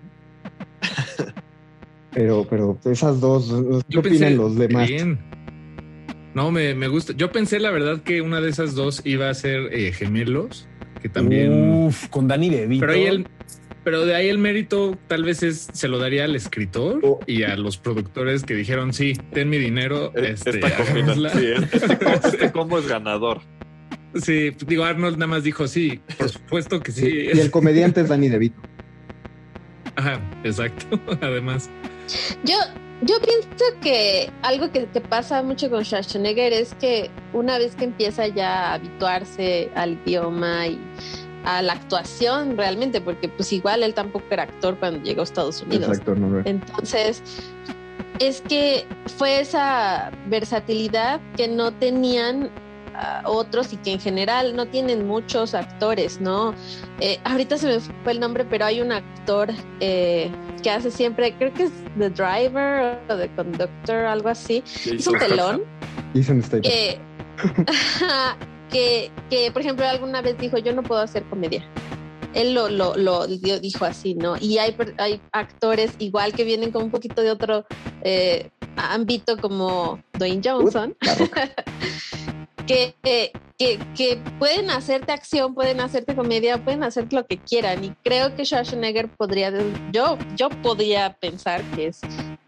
Pero, 2.13 2.47
pero 2.49 2.79
esas 2.87 3.21
dos, 3.21 3.53
¿qué 3.91 3.99
opinan 3.99 4.39
los 4.39 4.57
demás? 4.57 4.89
No, 6.37 6.51
me, 6.51 6.89
gusta. 6.89 7.15
Yo 7.17 7.33
pensé, 7.33 7.59
la 7.61 7.71
verdad, 7.71 8.03
que 8.03 8.21
una 8.21 8.43
de 8.43 8.51
esas 8.51 8.75
dos 8.75 9.01
iba 9.07 9.31
a 9.31 9.33
ser 9.33 9.73
eh, 9.73 9.91
gemelos, 9.91 10.69
que 11.01 11.09
también. 11.09 11.87
Uf, 11.87 12.09
con 12.09 12.29
Dani 12.29 12.51
DeVito. 12.51 12.81
Pero 12.81 12.93
ahí 12.93 13.07
el, 13.07 13.27
pero 13.83 14.05
de 14.05 14.15
ahí 14.15 14.29
el 14.29 14.37
mérito 14.37 14.99
tal 15.07 15.25
vez 15.25 15.43
es, 15.43 15.67
se 15.73 15.89
lo 15.89 15.99
daría 15.99 16.25
al 16.25 16.37
escritor 16.37 17.01
oh. 17.05 17.21
y 17.27 17.45
a 17.45 17.57
los 17.57 17.79
productores 17.79 18.43
que 18.43 18.55
dijeron, 18.55 18.93
sí, 18.93 19.15
ten 19.33 19.49
mi 19.49 19.57
dinero. 19.57 20.13
E-, 20.15 20.33
este, 20.33 20.51
esta 20.51 20.69
este, 20.69 21.55
este, 22.29 22.53
combo 22.53 22.81
es 22.81 22.87
ganador. 22.87 23.41
Sí, 24.17 24.51
digo, 24.67 24.85
Arnold 24.85 25.17
nada 25.17 25.29
más 25.29 25.43
dijo, 25.43 25.67
sí, 25.67 26.03
por 26.19 26.29
supuesto 26.29 26.81
que 26.81 26.93
sí. 26.93 27.31
Y 27.33 27.41
el 27.41 27.51
comediante 27.51 28.03
es 28.03 28.11
Danny 28.11 28.29
DeVito. 28.29 28.61
Ajá, 29.95 30.21
exacto, 30.45 31.01
además. 31.23 31.71
Yo, 32.45 32.57
yo 33.03 33.17
pienso 33.21 33.65
que 33.83 34.31
algo 34.43 34.71
que, 34.73 34.87
te 34.87 35.01
pasa 35.01 35.43
mucho 35.43 35.71
con 35.71 35.85
Schwarzenegger 35.85 36.53
es 36.53 36.75
que 36.75 37.11
una 37.33 37.59
vez 37.59 37.77
que 37.77 37.85
empieza 37.85 38.27
ya 38.29 38.71
a 38.71 38.75
habituarse 38.75 39.71
al 39.75 39.99
idioma 40.05 40.69
y 40.69 40.79
a 41.45 41.63
la 41.63 41.75
actuación 41.75 42.57
realmente, 42.57 43.01
porque 43.01 43.29
pues 43.29 43.53
igual 43.53 43.83
él 43.83 43.95
tampoco 43.95 44.25
era 44.31 44.45
actor 44.45 44.79
cuando 44.79 45.03
llegó 45.03 45.21
a 45.21 45.25
Estados 45.25 45.63
Unidos. 45.63 46.01
Entonces, 46.45 47.23
es 48.19 48.41
que 48.41 48.87
fue 49.17 49.41
esa 49.41 50.11
versatilidad 50.29 51.21
que 51.37 51.49
no 51.49 51.73
tenían 51.73 52.51
otros 53.25 53.73
y 53.73 53.77
que 53.77 53.93
en 53.93 54.01
general 54.01 54.57
no 54.57 54.67
tienen 54.67 55.07
muchos 55.07 55.55
actores, 55.55 56.21
¿no? 56.21 56.55
Eh, 57.01 57.19
ahorita 57.25 57.59
se 57.59 57.67
me 57.67 57.81
fue 57.81 58.13
el 58.13 58.21
nombre, 58.21 58.45
pero 58.45 58.65
hay 58.65 58.81
un 58.81 58.93
actor 58.93 59.51
eh, 59.81 60.31
que 60.63 60.71
hace 60.71 60.91
siempre, 60.91 61.35
creo 61.37 61.53
que 61.53 61.65
es 61.65 61.73
The 61.99 62.11
Driver 62.11 62.99
o 63.09 63.17
The 63.17 63.31
Conductor, 63.37 63.97
algo 64.05 64.29
así. 64.29 64.63
Es 64.67 65.07
un 65.07 65.19
telón. 65.19 65.63
Que, 66.63 66.99
que, 68.71 69.11
que, 69.31 69.51
por 69.53 69.63
ejemplo, 69.63 69.87
alguna 69.87 70.23
vez 70.23 70.39
dijo, 70.39 70.59
yo 70.59 70.73
no 70.73 70.83
puedo 70.83 71.01
hacer 71.01 71.25
comedia. 71.25 71.63
Él 72.35 72.55
lo, 72.55 72.69
lo, 72.69 72.97
lo 72.97 73.27
dijo 73.27 73.85
así, 73.85 74.15
¿no? 74.15 74.37
Y 74.39 74.59
hay, 74.59 74.77
hay 74.99 75.21
actores 75.33 75.93
igual 75.99 76.35
que 76.35 76.45
vienen 76.45 76.71
con 76.71 76.85
un 76.85 76.91
poquito 76.91 77.23
de 77.23 77.31
otro 77.31 77.65
eh, 78.03 78.51
ámbito 78.77 79.39
como 79.39 80.03
Dwayne 80.19 80.43
Johnson, 80.45 80.97
que, 82.67 82.95
que, 83.59 83.79
que, 83.97 84.19
pueden 84.39 84.71
hacerte 84.71 85.13
acción, 85.13 85.55
pueden 85.55 85.81
hacerte 85.81 86.15
comedia, 86.15 86.63
pueden 86.63 86.83
hacer 86.83 87.13
lo 87.13 87.27
que 87.27 87.39
quieran. 87.39 87.85
Y 87.85 87.91
creo 88.05 88.35
que 88.35 88.45
Schwarzenegger 88.45 89.09
podría, 89.09 89.53
yo, 89.93 90.19
yo 90.37 90.49
podría 90.63 91.17
pensar 91.21 91.63
que 91.75 91.89
es 91.89 92.01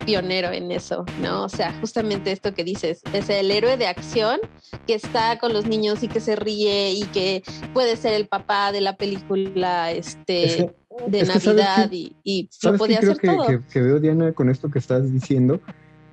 pionero 0.05 0.51
en 0.51 0.71
eso, 0.71 1.05
¿no? 1.21 1.45
O 1.45 1.49
sea, 1.49 1.73
justamente 1.81 2.33
esto 2.33 2.55
que 2.55 2.65
dices, 2.65 3.03
es 3.13 3.29
el 3.31 3.51
héroe 3.51 3.77
de 3.77 3.87
acción 3.87 4.41
que 4.87 4.95
está 4.95 5.39
con 5.39 5.53
los 5.53 5.67
niños 5.67 6.03
y 6.03 6.09
que 6.09 6.21
se 6.21 6.37
ríe 6.37 6.93
y 6.93 7.03
que 7.05 7.43
puede 7.75 7.97
ser 7.97 8.15
el 8.15 8.27
papá 8.27 8.73
de 8.73 8.81
la 8.81 8.97
película 8.97 9.93
este, 9.93 10.73
de 11.07 11.23
Navidad 11.25 11.91
y, 11.93 12.17
y 12.25 12.49
lo 12.63 12.77
podía 12.77 12.99
hacer 12.99 13.19
todo. 13.19 13.47
Que, 13.47 13.61
que 13.71 13.81
veo, 13.81 14.01
Diana, 14.01 14.33
con 14.33 14.49
esto 14.51 14.71
que 14.71 14.79
estás 14.79 15.13
diciendo, 15.13 15.61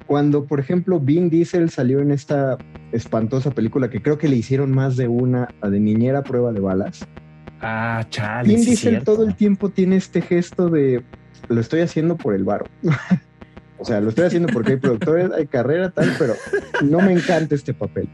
cuando, 0.07 0.45
por 0.45 0.59
ejemplo, 0.59 0.99
Vin 0.99 1.29
Diesel 1.29 1.69
salió 1.69 1.99
en 1.99 2.11
esta 2.11 2.57
espantosa 2.91 3.51
película 3.51 3.89
que 3.89 4.01
creo 4.01 4.17
que 4.17 4.27
le 4.27 4.35
hicieron 4.35 4.71
más 4.71 4.97
de 4.97 5.07
una 5.07 5.49
a 5.61 5.69
de 5.69 5.79
niñera 5.79 6.23
prueba 6.23 6.51
de 6.51 6.59
balas. 6.59 7.07
Ah, 7.61 8.05
chale. 8.09 8.49
Vin 8.49 8.65
Diesel 8.65 9.03
todo 9.03 9.23
el 9.23 9.35
tiempo 9.35 9.69
tiene 9.69 9.95
este 9.95 10.21
gesto 10.21 10.69
de 10.69 11.03
lo 11.49 11.61
estoy 11.61 11.81
haciendo 11.81 12.17
por 12.17 12.33
el 12.33 12.43
varo. 12.43 12.65
o 13.79 13.85
sea, 13.85 14.01
lo 14.01 14.09
estoy 14.09 14.25
haciendo 14.25 14.49
porque 14.51 14.73
hay 14.73 14.77
productores, 14.77 15.31
hay 15.31 15.47
carrera, 15.47 15.89
tal, 15.91 16.11
pero 16.17 16.33
no 16.83 17.01
me 17.01 17.13
encanta 17.13 17.55
este 17.55 17.73
papel. 17.73 18.09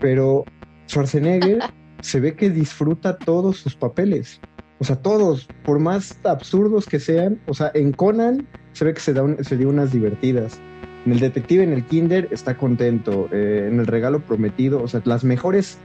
Pero 0.00 0.44
Schwarzenegger 0.88 1.60
se 2.00 2.20
ve 2.20 2.34
que 2.34 2.50
disfruta 2.50 3.16
todos 3.16 3.58
sus 3.58 3.74
papeles. 3.74 4.40
O 4.78 4.84
sea, 4.84 4.96
todos, 4.96 5.48
por 5.64 5.78
más 5.78 6.18
absurdos 6.24 6.86
que 6.86 7.00
sean. 7.00 7.40
O 7.46 7.54
sea, 7.54 7.70
en 7.74 7.92
Conan 7.92 8.46
se 8.72 8.84
ve 8.84 8.94
que 8.94 9.00
se, 9.00 9.14
da 9.14 9.24
se 9.42 9.56
dio 9.56 9.68
unas 9.68 9.92
divertidas. 9.92 10.60
En 11.06 11.12
el 11.12 11.20
detective, 11.20 11.62
en 11.62 11.72
el 11.72 11.84
Kinder, 11.84 12.28
está 12.32 12.56
contento. 12.56 13.28
Eh, 13.30 13.68
en 13.70 13.78
el 13.78 13.86
regalo 13.86 14.20
prometido, 14.20 14.82
o 14.82 14.88
sea, 14.88 15.00
las 15.04 15.22
mejores 15.22 15.78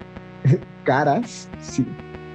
caras 0.84 1.48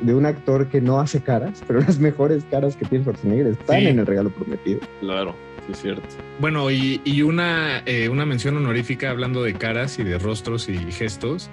de 0.03 0.15
un 0.15 0.25
actor 0.25 0.69
que 0.69 0.81
no 0.81 1.01
hace 1.01 1.21
caras, 1.21 1.65
pero 1.67 1.81
las 1.81 1.99
mejores 1.99 2.45
caras 2.49 2.77
que 2.77 2.85
tiene 2.85 3.03
Schwarzenegger 3.03 3.49
están 3.49 3.79
en 3.79 3.99
el 3.99 4.07
regalo 4.07 4.31
prometido. 4.31 4.79
Claro, 5.01 5.35
sí 5.67 5.73
es 5.73 5.79
cierto. 5.81 6.03
Bueno, 6.39 6.71
y, 6.71 7.23
una, 7.23 7.83
eh, 7.87 8.09
una 8.09 8.25
mención 8.25 8.57
honorífica 8.57 9.11
hablando 9.11 9.43
de 9.43 9.55
caras 9.55 9.99
y 9.99 10.05
de 10.05 10.19
rostros 10.19 10.69
y 10.69 10.79
gestos. 10.93 11.51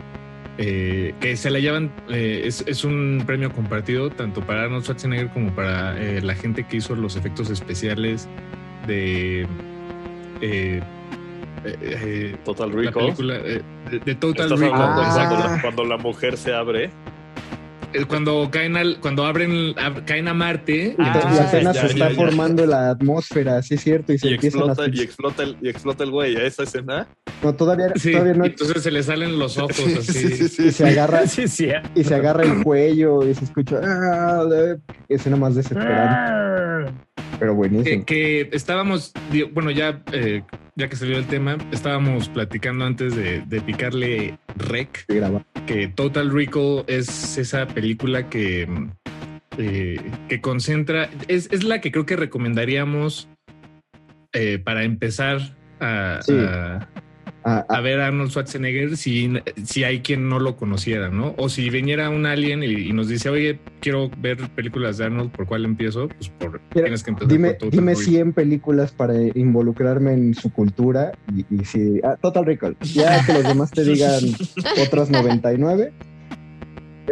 Eh, 0.60 1.16
que 1.20 1.36
se 1.36 1.50
la 1.50 1.58
llevan, 1.58 1.92
es, 2.10 2.64
es, 2.68 2.84
un 2.84 3.24
premio 3.26 3.52
compartido 3.52 4.12
tanto 4.12 4.42
para 4.42 4.66
Arnold 4.66 4.84
Schwarzenegger 4.84 5.30
como 5.30 5.56
para 5.56 5.96
la 5.96 6.36
gente 6.36 6.64
que 6.68 6.78
hizo 6.78 6.94
los 6.94 7.16
efectos 7.16 7.50
especiales 7.50 8.28
de 8.86 9.48
eh, 11.66 11.78
eh, 11.82 12.38
Total 12.44 12.72
Recall. 12.72 13.06
película 13.06 13.36
eh, 13.38 13.62
de, 14.06 14.16
Total 14.16 14.50
Recall. 14.50 15.62
Cuando, 15.62 15.86
la 15.86 15.98
mujer 15.98 16.38
se 16.38 16.54
abre. 16.54 16.90
Cuando 18.08 18.50
caen 18.50 18.76
al, 18.76 19.00
cuando 19.00 19.26
abren, 19.26 19.76
caen 20.06 20.28
a 20.28 20.34
Marte. 20.34 20.96
y 20.98 21.02
apenas 21.02 21.78
se 21.78 21.88
está 21.88 22.10
formando 22.10 22.66
la 22.66 22.90
atmósfera, 22.90 23.62
sí 23.62 23.76
es 23.76 23.82
cierto. 23.82 24.14
Y, 24.14 24.18
se 24.18 24.34
explota, 24.34 24.86
y 24.92 25.02
explota 25.02 25.44
el, 25.44 25.58
y 25.62 25.70
explota 25.70 26.04
el 26.04 26.12
güey, 26.12 26.36
¿a 26.36 26.44
esa 26.44 26.64
escena? 26.64 27.08
No, 27.44 27.54
todavía, 27.54 27.94
todavía 27.94 28.34
no. 28.34 28.46
Entonces 28.46 28.82
se 28.82 28.90
le 28.90 29.04
salen 29.04 29.38
los 29.38 29.58
ojos 29.60 29.80
así. 30.00 30.64
y 30.64 30.72
se 30.72 30.88
agarra, 30.88 31.24
y 31.96 32.04
se 32.04 32.16
agarra 32.16 32.44
el 32.44 32.64
cuello 32.64 33.28
y 33.28 33.36
se 33.36 33.46
escucha. 33.46 33.80
Ah, 33.84 34.44
escena 35.08 35.36
más 35.36 35.54
desesperante. 35.54 36.94
Pero 37.44 37.56
buenísimo. 37.56 38.06
Que, 38.06 38.48
estábamos, 38.54 39.12
bueno, 39.54 39.70
ya 39.70 40.02
ya 40.76 40.88
que 40.88 40.96
salió 40.96 41.18
el 41.18 41.26
tema, 41.28 41.58
estábamos 41.74 42.30
platicando 42.30 42.86
antes 42.86 43.14
de, 43.18 43.62
picarle 43.66 44.38
rec, 44.56 45.06
que 45.68 45.90
Total 45.90 46.32
Recall 46.32 46.86
es 46.88 47.38
esa 47.38 47.68
película 47.68 48.30
que, 48.30 48.66
eh, 49.58 50.02
que 50.30 50.40
concentra, 50.40 51.10
es, 51.28 51.64
la 51.66 51.82
que 51.82 51.92
creo 51.92 52.06
que 52.06 52.16
recomendaríamos 52.16 53.28
eh, 54.32 54.58
para 54.58 54.86
empezar 54.86 55.42
a, 55.82 56.22
a, 56.26 56.88
ver 57.82 58.02
a 58.02 58.08
Arnold 58.08 58.30
Schwarzenegger 58.30 58.98
si, 58.98 59.34
si 59.66 59.84
hay 59.84 60.02
quien 60.02 60.30
no 60.30 60.40
lo 60.40 60.56
conociera, 60.56 61.10
¿no? 61.10 61.36
O 61.38 61.50
si 61.50 61.70
viniera 61.70 62.10
un 62.10 62.26
alien 62.26 62.64
y, 62.64 62.92
nos 62.94 63.08
dice, 63.08 63.30
oye, 63.30 63.60
quiero 63.80 64.10
ver 64.18 64.38
películas 64.56 64.98
de 64.98 65.06
Arnold, 65.06 65.32
¿por 65.32 65.46
cuál 65.48 65.66
empiezo? 65.66 66.08
Pues 66.08 66.30
por, 66.30 66.62
tienes 66.74 67.04
que 67.04 67.12
empezar 67.12 67.32
dime, 67.32 67.58
Dime 67.72 67.96
100 67.96 68.34
películas 68.34 68.92
para 68.92 69.16
involucrarme 69.36 70.14
en 70.14 70.34
su 70.34 70.52
cultura 70.52 71.12
y, 71.36 71.46
y 71.54 71.66
si... 71.66 72.00
Ah, 72.04 72.18
Total 72.22 72.46
Recall. 72.46 72.78
Ya 72.82 73.26
que 73.26 73.34
los 73.34 73.44
demás 73.44 73.72
te 73.72 73.84
digan 73.86 74.24
otras 74.82 75.10
99 75.10 75.92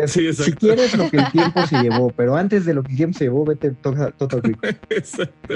si 0.08 0.54
quieres 0.54 0.98
lo 0.98 1.10
que 1.10 1.18
el 1.18 1.32
tiempo 1.32 1.66
se 1.68 1.78
llevó, 1.82 2.12
pero 2.12 2.36
antes 2.36 2.66
de 2.66 2.74
lo 2.74 2.84
que 2.84 2.92
el 2.92 2.98
tiempo 2.98 3.18
se 3.18 3.26
llevó, 3.26 3.46
vete 3.46 3.72
Total, 3.72 4.14
Recall. 4.42 4.80
Exacto. 4.90 5.56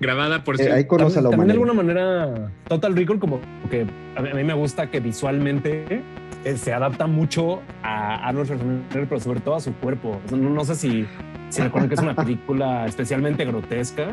Grabada 0.00 0.44
por 0.44 0.60
eh, 0.60 0.72
ahí 0.72 0.84
conoce 0.86 1.20
la 1.22 1.30
También 1.30 1.48
de 1.48 1.52
alguna 1.52 1.72
manera, 1.72 2.52
Total 2.68 2.96
Recall, 2.96 3.18
como 3.18 3.40
que 3.70 3.86
a 4.16 4.22
mí, 4.22 4.44
me 4.44 4.54
gusta 4.54 4.90
que 4.90 5.00
visualmente 5.00 6.02
eh, 6.44 6.56
se 6.56 6.72
adapta 6.72 7.06
mucho 7.06 7.60
a 7.82 8.28
Arnold 8.28 8.46
Schwarzenegger, 8.46 9.08
pero 9.08 9.20
sobre 9.20 9.40
todo 9.40 9.56
a 9.56 9.60
su 9.60 9.72
cuerpo. 9.74 10.20
No, 10.30 10.64
sé 10.64 10.74
si, 10.74 11.06
si 11.50 11.62
recuerdan 11.62 11.88
que 11.88 11.94
es 11.94 12.02
una 12.02 12.14
película 12.16 12.86
especialmente 12.86 13.44
grotesca 13.44 14.08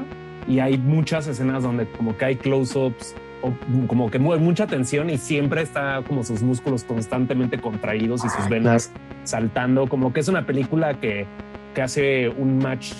y 0.47 0.59
hay 0.59 0.77
muchas 0.77 1.27
escenas 1.27 1.63
donde 1.63 1.87
como 1.91 2.17
que 2.17 2.25
hay 2.25 2.35
close-ups 2.35 3.15
como 3.87 4.09
que 4.09 4.19
mueve 4.19 4.43
mucha 4.43 4.67
tensión 4.67 5.09
y 5.09 5.17
siempre 5.17 5.61
está 5.61 6.01
como 6.07 6.23
sus 6.23 6.41
músculos 6.41 6.83
constantemente 6.83 7.59
contraídos 7.59 8.25
y 8.25 8.29
sus 8.29 8.49
venas 8.49 8.91
saltando, 9.23 9.87
como 9.87 10.13
que 10.13 10.19
es 10.19 10.27
una 10.27 10.45
película 10.45 10.99
que, 10.99 11.25
que 11.73 11.81
hace 11.81 12.29
un 12.29 12.59
match 12.59 12.93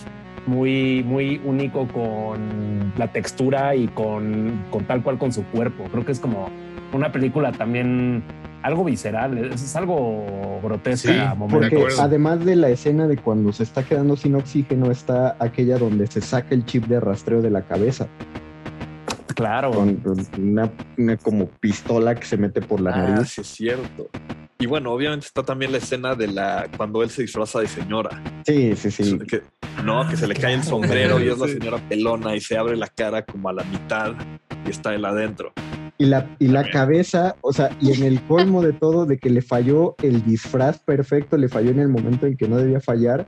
muy, 0.46 1.04
muy 1.04 1.42
único 1.44 1.88
con 1.88 2.94
la 2.98 3.08
textura 3.12 3.76
y 3.76 3.88
con, 3.88 4.64
con 4.70 4.86
tal 4.86 5.02
cual 5.02 5.18
con 5.18 5.32
su 5.32 5.44
cuerpo. 5.46 5.86
Creo 5.92 6.06
que 6.06 6.12
es 6.12 6.20
como 6.20 6.50
una 6.94 7.12
película 7.12 7.52
también 7.52 8.24
algo 8.66 8.84
visceral, 8.84 9.38
es, 9.38 9.76
algo 9.76 10.60
grotesca. 10.64 11.36
porque 11.38 11.86
además 12.00 12.44
de 12.44 12.56
la 12.56 12.70
escena 12.70 13.08
de 13.08 13.16
cuando 13.16 13.54
se 13.54 13.62
está 13.62 13.84
quedando 13.84 14.16
sin 14.18 14.34
oxígeno, 14.36 14.90
está 14.90 15.36
aquella 15.40 15.78
donde 15.78 16.08
se 16.08 16.20
saca 16.22 16.56
el 16.56 16.66
chip 16.66 16.86
de 16.86 17.00
rastreo 17.00 17.44
de 17.44 17.52
la 17.52 17.62
cabeza. 17.62 18.08
Claro. 19.36 19.72
Con 19.72 20.02
una, 20.38 21.18
como 21.18 21.48
pistola 21.48 22.16
que 22.16 22.26
se 22.26 22.38
mete 22.38 22.62
por 22.62 22.82
la 22.82 22.92
ah, 22.92 23.10
nariz. 23.10 23.30
Sí, 23.30 23.42
es 23.42 23.48
cierto. 23.48 24.10
Y 24.58 24.68
bueno, 24.68 24.94
obviamente 24.94 25.28
está 25.28 25.44
también 25.44 25.74
la 25.74 25.80
escena 25.80 26.16
de 26.16 26.28
la 26.28 26.68
cuando 26.78 27.04
él 27.04 27.10
se 27.10 27.24
disfraza 27.24 27.60
de 27.60 27.68
señora. 27.68 28.24
Sí, 28.46 28.76
sí, 28.76 28.90
sí. 28.90 29.20
no, 29.84 30.08
que 30.08 30.16
se 30.16 30.28
le 30.28 30.34
cae 30.34 30.54
el 30.54 30.64
sombrero 30.64 31.20
y 31.20 31.28
es 31.28 31.38
la 31.38 31.48
señora 31.48 31.78
pelona 31.90 32.36
y 32.36 32.40
se 32.40 32.58
abre 32.58 32.78
la 32.78 32.88
cara 32.88 33.26
como 33.26 33.50
a 33.50 33.54
la 33.54 33.64
mitad 33.66 34.14
y 34.66 34.70
está 34.70 34.96
él 34.96 35.04
adentro. 35.04 35.52
Y 35.98 36.06
la, 36.06 36.36
y 36.40 36.48
la 36.48 36.70
cabeza, 36.70 37.36
o 37.42 37.54
sea, 37.54 37.70
y 37.82 37.94
en 37.94 38.04
el 38.04 38.22
colmo 38.24 38.62
de 38.62 38.74
todo, 38.74 39.06
de 39.06 39.18
que 39.18 39.30
le 39.30 39.42
falló 39.42 39.96
el 40.02 40.26
disfraz 40.26 40.80
perfecto, 40.80 41.38
le 41.38 41.50
falló 41.50 41.72
en 41.72 41.80
el 41.80 41.90
momento 41.90 42.26
en 42.26 42.36
que 42.36 42.48
no 42.48 42.58
debía 42.58 42.82
fallar, 42.82 43.28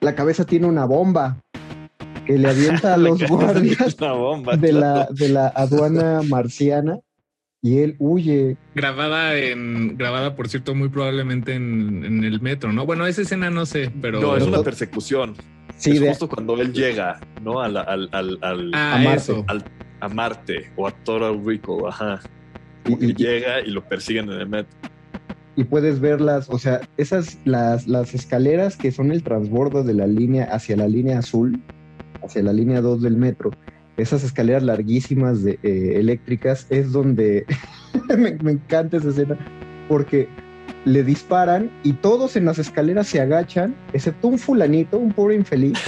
la 0.00 0.14
cabeza 0.14 0.44
tiene 0.44 0.66
una 0.66 0.84
bomba 0.84 1.41
que 2.26 2.38
le 2.38 2.48
avienta 2.48 2.94
a 2.94 2.96
los 2.98 3.22
guardias 3.28 3.96
de, 4.58 4.72
la, 4.72 5.08
de 5.10 5.28
la 5.28 5.48
aduana 5.48 6.22
marciana 6.22 7.00
y 7.62 7.78
él 7.78 7.94
huye. 8.00 8.56
Grabada 8.74 9.38
en, 9.38 9.96
grabada, 9.96 10.34
por 10.34 10.48
cierto, 10.48 10.74
muy 10.74 10.88
probablemente 10.88 11.54
en, 11.54 12.24
el 12.24 12.40
metro, 12.40 12.72
¿no? 12.72 12.84
Bueno, 12.84 13.06
esa 13.06 13.22
escena 13.22 13.50
no 13.50 13.66
sé, 13.66 13.90
pero. 14.02 14.20
No, 14.20 14.36
es 14.36 14.44
una 14.44 14.62
persecución. 14.62 15.36
Sí, 15.76 15.92
es 15.92 16.08
justo 16.08 16.28
cuando 16.28 16.60
él 16.60 16.72
llega, 16.72 17.20
¿no? 17.42 17.60
Al, 17.60 17.76
al, 17.76 18.08
al, 18.12 18.70
ah, 18.74 18.96
a 18.96 18.98
Marte. 18.98 19.44
a 20.00 20.08
Marte 20.08 20.72
o 20.76 20.88
a 20.88 20.90
Total 20.90 21.40
Rico, 21.44 21.88
ajá. 21.88 22.20
Y, 22.86 23.14
llega 23.14 23.60
y 23.60 23.70
lo 23.70 23.82
persiguen 23.88 24.30
en 24.30 24.40
el 24.40 24.48
metro. 24.48 24.76
Y 25.54 25.64
puedes 25.64 26.00
verlas, 26.00 26.48
o 26.50 26.58
sea, 26.58 26.80
esas, 26.96 27.38
las, 27.44 27.86
las 27.86 28.14
escaleras 28.14 28.76
que 28.76 28.90
son 28.90 29.12
el 29.12 29.22
transbordo 29.22 29.84
de 29.84 29.94
la 29.94 30.06
línea 30.06 30.44
hacia 30.44 30.76
la 30.76 30.88
línea 30.88 31.18
azul, 31.18 31.62
hacia 32.24 32.42
la 32.42 32.52
línea 32.52 32.80
2 32.80 33.02
del 33.02 33.16
metro, 33.16 33.50
esas 33.96 34.24
escaleras 34.24 34.62
larguísimas 34.62 35.42
de, 35.42 35.58
eh, 35.62 35.94
eléctricas, 35.96 36.66
es 36.70 36.92
donde 36.92 37.46
me, 38.16 38.52
encanta 38.52 38.96
esa 38.96 39.10
escena, 39.10 39.38
porque 39.88 40.28
le 40.84 41.04
disparan 41.04 41.70
y 41.84 41.92
todos 41.92 42.34
en 42.36 42.44
las 42.46 42.58
escaleras 42.58 43.06
se 43.06 43.20
agachan, 43.20 43.74
excepto 43.92 44.28
un 44.28 44.38
fulanito, 44.38 44.98
un 44.98 45.12
pobre 45.12 45.36
infeliz, 45.36 45.78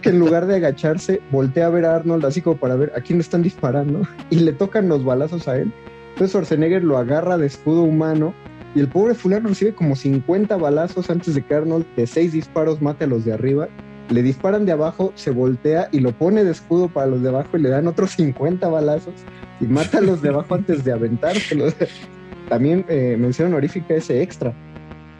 que 0.00 0.08
en 0.08 0.18
lugar 0.18 0.46
de 0.46 0.56
agacharse 0.56 1.20
voltea 1.30 1.66
a 1.66 1.70
ver 1.70 1.84
a 1.84 1.96
Arnold 1.96 2.24
así 2.24 2.40
como 2.40 2.56
para 2.56 2.74
ver 2.74 2.92
a 2.96 3.00
quién 3.00 3.18
le 3.18 3.22
están 3.22 3.42
disparando 3.42 4.02
y 4.30 4.40
le 4.40 4.52
tocan 4.52 4.88
los 4.88 5.04
balazos 5.04 5.46
a 5.46 5.58
él. 5.58 5.72
Entonces 6.12 6.30
Schwarzenegger 6.30 6.82
lo 6.82 6.98
agarra 6.98 7.38
de 7.38 7.46
escudo 7.46 7.82
humano 7.82 8.34
y 8.74 8.80
el 8.80 8.88
pobre 8.88 9.14
fulano 9.14 9.48
recibe 9.48 9.74
como 9.74 9.96
50 9.96 10.56
balazos 10.56 11.08
antes 11.10 11.34
de 11.34 11.42
que 11.42 11.54
Arnold 11.54 11.86
de 11.96 12.06
seis 12.06 12.32
disparos 12.32 12.82
mate 12.82 13.04
a 13.04 13.06
los 13.06 13.24
de 13.24 13.34
arriba 13.34 13.68
le 14.12 14.22
disparan 14.22 14.66
de 14.66 14.72
abajo, 14.72 15.12
se 15.14 15.30
voltea 15.30 15.88
y 15.92 16.00
lo 16.00 16.12
pone 16.12 16.44
de 16.44 16.50
escudo 16.50 16.88
para 16.88 17.06
los 17.06 17.22
de 17.22 17.28
abajo 17.28 17.56
y 17.56 17.62
le 17.62 17.68
dan 17.68 17.86
otros 17.86 18.12
50 18.12 18.68
balazos 18.68 19.14
y 19.60 19.64
mata 19.64 19.98
a 19.98 20.00
los 20.00 20.22
de 20.22 20.30
abajo 20.30 20.54
antes 20.54 20.84
de 20.84 20.92
aventárselos. 20.92 21.74
También 22.48 22.84
eh, 22.88 23.16
mención 23.18 23.48
honorífica 23.48 23.94
ese 23.94 24.22
extra. 24.22 24.52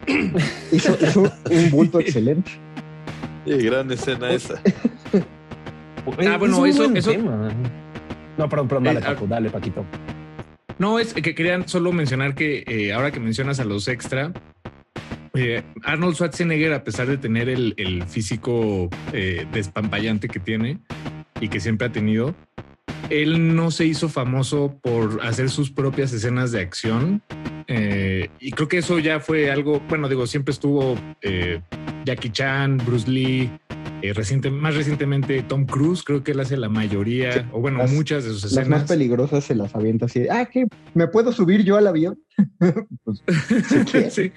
hizo, 0.71 0.97
un 1.49 1.71
bulto 1.71 1.99
excelente. 2.01 2.51
Qué 3.45 3.57
gran 3.57 3.91
escena 3.91 4.31
esa. 4.31 4.55
ah, 6.27 6.37
bueno, 6.37 6.65
eso, 6.65 6.91
eso... 6.93 7.11
No, 8.37 8.49
perdón, 8.49 8.67
perdón, 8.67 8.83
dale, 8.85 8.99
eh, 8.99 9.03
Paco, 9.03 9.27
dale, 9.27 9.49
Paquito. 9.49 9.85
No, 10.79 10.99
es 10.99 11.13
que 11.13 11.35
querían 11.35 11.67
solo 11.67 11.91
mencionar 11.91 12.35
que 12.35 12.63
eh, 12.67 12.93
ahora 12.93 13.11
que 13.11 13.19
mencionas 13.19 13.59
a 13.59 13.65
los 13.65 13.87
extra, 13.87 14.31
eh, 15.35 15.63
Arnold 15.83 16.15
Schwarzenegger, 16.15 16.73
a 16.73 16.83
pesar 16.83 17.07
de 17.07 17.17
tener 17.17 17.49
el, 17.49 18.03
físico 18.07 18.89
eh, 19.11 19.47
despampallante 19.51 20.27
que 20.27 20.39
tiene 20.39 20.79
y 21.39 21.47
que 21.47 21.59
siempre 21.59 21.87
ha 21.87 21.91
tenido, 21.91 22.35
él 23.09 23.55
no 23.55 23.71
se 23.71 23.85
hizo 23.85 24.09
famoso 24.09 24.79
por 24.81 25.21
hacer 25.23 25.49
sus 25.49 25.71
propias 25.71 26.13
escenas 26.13 26.51
de 26.51 26.61
acción. 26.61 27.21
Eh, 27.67 28.29
y 28.39 28.51
creo 28.51 28.67
que 28.67 28.77
eso 28.77 28.99
ya 28.99 29.19
fue 29.19 29.51
algo, 29.51 29.79
bueno, 29.89 30.07
digo, 30.07 30.27
siempre 30.27 30.51
estuvo 30.51 30.95
Jackie 32.05 32.29
Chan, 32.29 32.77
Bruce 32.77 33.09
Lee, 33.09 33.49
eh, 34.03 34.11
reciente, 34.11 34.51
más 34.51 34.75
recientemente 34.75 35.41
Tom 35.43 35.65
Cruise, 35.65 36.03
creo 36.03 36.25
que 36.25 36.33
él 36.33 36.39
hace 36.41 36.57
la 36.57 36.67
mayoría, 36.67 37.47
o 37.53 37.61
bueno, 37.61 37.81
muchas 37.87 38.25
de 38.25 38.31
sus 38.31 38.43
escenas. 38.43 38.67
Las 38.67 38.79
más 38.81 38.89
peligrosas 38.89 39.45
se 39.45 39.55
las 39.55 39.73
avienta 39.75 40.07
así, 40.07 40.27
ah, 40.29 40.45
¿qué? 40.51 40.67
¿Me 40.93 41.07
puedo 41.07 41.31
subir 41.31 41.63
yo 41.63 41.77
al 41.77 41.87
avión? 41.87 42.19
pues, 43.05 43.23
sí, 44.13 44.33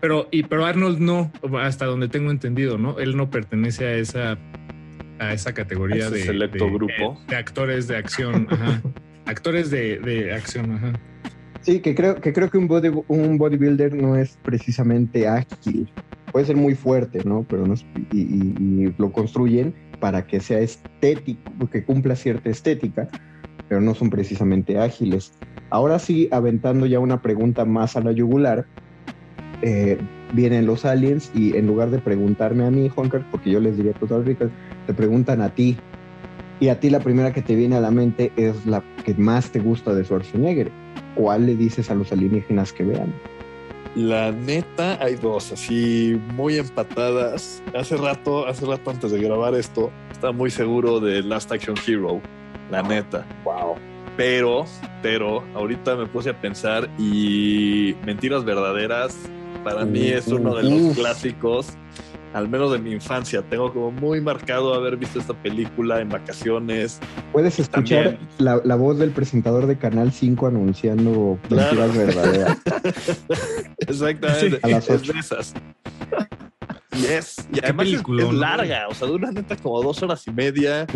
pero, 0.00 0.26
y, 0.30 0.44
pero 0.44 0.64
Arnold 0.64 1.00
no, 1.00 1.30
hasta 1.60 1.84
donde 1.84 2.08
tengo 2.08 2.30
entendido, 2.30 2.78
¿no? 2.78 2.98
Él 2.98 3.14
no 3.14 3.28
pertenece 3.28 3.84
a 3.84 3.94
esa, 3.96 4.38
a 5.18 5.34
esa 5.34 5.52
categoría 5.52 6.08
de, 6.08 6.22
selecto 6.22 6.72
grupo. 6.72 7.20
De, 7.28 7.36
actores 7.36 7.88
de 7.88 7.98
acción, 7.98 8.46
ajá. 8.48 8.80
actores 9.26 9.70
de, 9.70 9.98
de 9.98 10.32
acción, 10.32 10.76
ajá. 10.76 10.92
Sí, 11.60 11.80
que 11.80 11.94
creo 11.94 12.14
que, 12.14 12.32
creo 12.32 12.48
que 12.48 12.56
un, 12.56 12.68
body, 12.68 12.90
un 13.08 13.36
bodybuilder 13.36 13.94
no 13.94 14.16
es 14.16 14.38
precisamente 14.42 15.28
ágil. 15.28 15.90
Puede 16.32 16.46
ser 16.46 16.56
muy 16.56 16.74
fuerte, 16.74 17.22
¿no? 17.24 17.44
Pero 17.48 17.66
no 17.66 17.74
y, 18.12 18.92
lo 18.98 19.12
construyen 19.12 19.74
para 20.00 20.26
que 20.26 20.40
sea 20.40 20.60
estético, 20.60 21.68
que 21.70 21.84
cumpla 21.84 22.16
cierta 22.16 22.50
estética, 22.50 23.08
pero 23.68 23.80
no 23.80 23.94
son 23.94 24.10
precisamente 24.10 24.78
ágiles. 24.78 25.32
Ahora 25.70 25.98
sí, 25.98 26.28
aventando 26.32 26.86
ya 26.86 26.98
una 26.98 27.20
pregunta 27.20 27.64
más 27.64 27.96
a 27.96 28.00
la 28.00 28.12
yugular, 28.12 28.66
eh, 29.62 29.98
vienen 30.32 30.66
los 30.66 30.84
aliens 30.84 31.30
y 31.34 31.56
en 31.56 31.66
lugar 31.66 31.90
de 31.90 31.98
preguntarme 31.98 32.64
a 32.64 32.70
mí, 32.70 32.88
Juancar, 32.88 33.26
porque 33.30 33.50
yo 33.50 33.60
les 33.60 33.76
diría 33.76 33.92
total 33.92 34.24
ricas, 34.24 34.50
te 34.86 34.94
preguntan 34.94 35.42
a 35.42 35.54
ti. 35.54 35.76
Y 36.60 36.68
a 36.68 36.78
ti 36.78 36.90
la 36.90 37.00
primera 37.00 37.32
que 37.32 37.42
te 37.42 37.54
viene 37.54 37.76
a 37.76 37.80
la 37.80 37.90
mente 37.90 38.32
es 38.36 38.66
la 38.66 38.82
que 39.04 39.14
más 39.14 39.50
te 39.50 39.60
gusta 39.60 39.94
de 39.94 40.04
Schwarzenegger 40.04 40.70
¿cuál 41.14 41.46
le 41.46 41.56
dices 41.56 41.90
a 41.90 41.94
los 41.94 42.12
alienígenas 42.12 42.72
que 42.72 42.84
vean? 42.84 43.12
La 43.96 44.30
neta, 44.30 45.02
hay 45.02 45.16
dos 45.16 45.52
así 45.52 46.20
muy 46.34 46.58
empatadas. 46.58 47.62
Hace 47.74 47.96
rato, 47.96 48.46
hace 48.46 48.64
rato 48.64 48.90
antes 48.90 49.10
de 49.10 49.20
grabar 49.20 49.54
esto, 49.54 49.90
estaba 50.12 50.32
muy 50.32 50.50
seguro 50.50 51.00
de 51.00 51.22
Last 51.22 51.50
Action 51.50 51.76
Hero. 51.86 52.20
La 52.70 52.82
neta. 52.82 53.26
Wow. 53.44 53.74
Pero, 54.16 54.64
pero, 55.02 55.42
ahorita 55.54 55.96
me 55.96 56.06
puse 56.06 56.30
a 56.30 56.40
pensar 56.40 56.88
y 56.98 57.96
Mentiras 58.04 58.44
Verdaderas, 58.44 59.16
para 59.64 59.84
mí 59.84 60.08
es 60.08 60.28
uno 60.28 60.54
de 60.54 60.62
los 60.64 60.96
clásicos 60.96 61.74
al 62.32 62.48
menos 62.48 62.72
de 62.72 62.78
mi 62.78 62.92
infancia. 62.92 63.42
Tengo 63.42 63.72
como 63.72 63.90
muy 63.90 64.20
marcado 64.20 64.74
haber 64.74 64.96
visto 64.96 65.18
esta 65.18 65.34
película 65.34 66.00
en 66.00 66.08
vacaciones. 66.08 67.00
Puedes 67.32 67.58
escuchar 67.58 68.18
la, 68.38 68.76
voz 68.76 68.98
del 68.98 69.10
presentador 69.10 69.66
de 69.66 69.78
Canal 69.78 70.12
5 70.12 70.46
anunciando 70.46 71.38
mentiras 71.48 71.96
verdaderas. 71.96 72.58
Exactamente. 73.78 74.60
A 74.62 74.68
las 74.68 74.88
es 74.88 75.06
de 75.06 75.18
esas. 75.18 75.54
Y 76.92 77.06
es, 77.06 77.48
y 77.52 77.60
además 77.60 77.86
es, 77.86 78.32
larga, 78.32 78.88
o 78.88 78.94
sea, 78.94 79.06
dura 79.06 79.30
neta 79.30 79.56
como 79.56 79.80
dos 79.80 80.02
horas 80.02 80.26
y 80.26 80.32
media. 80.32 80.86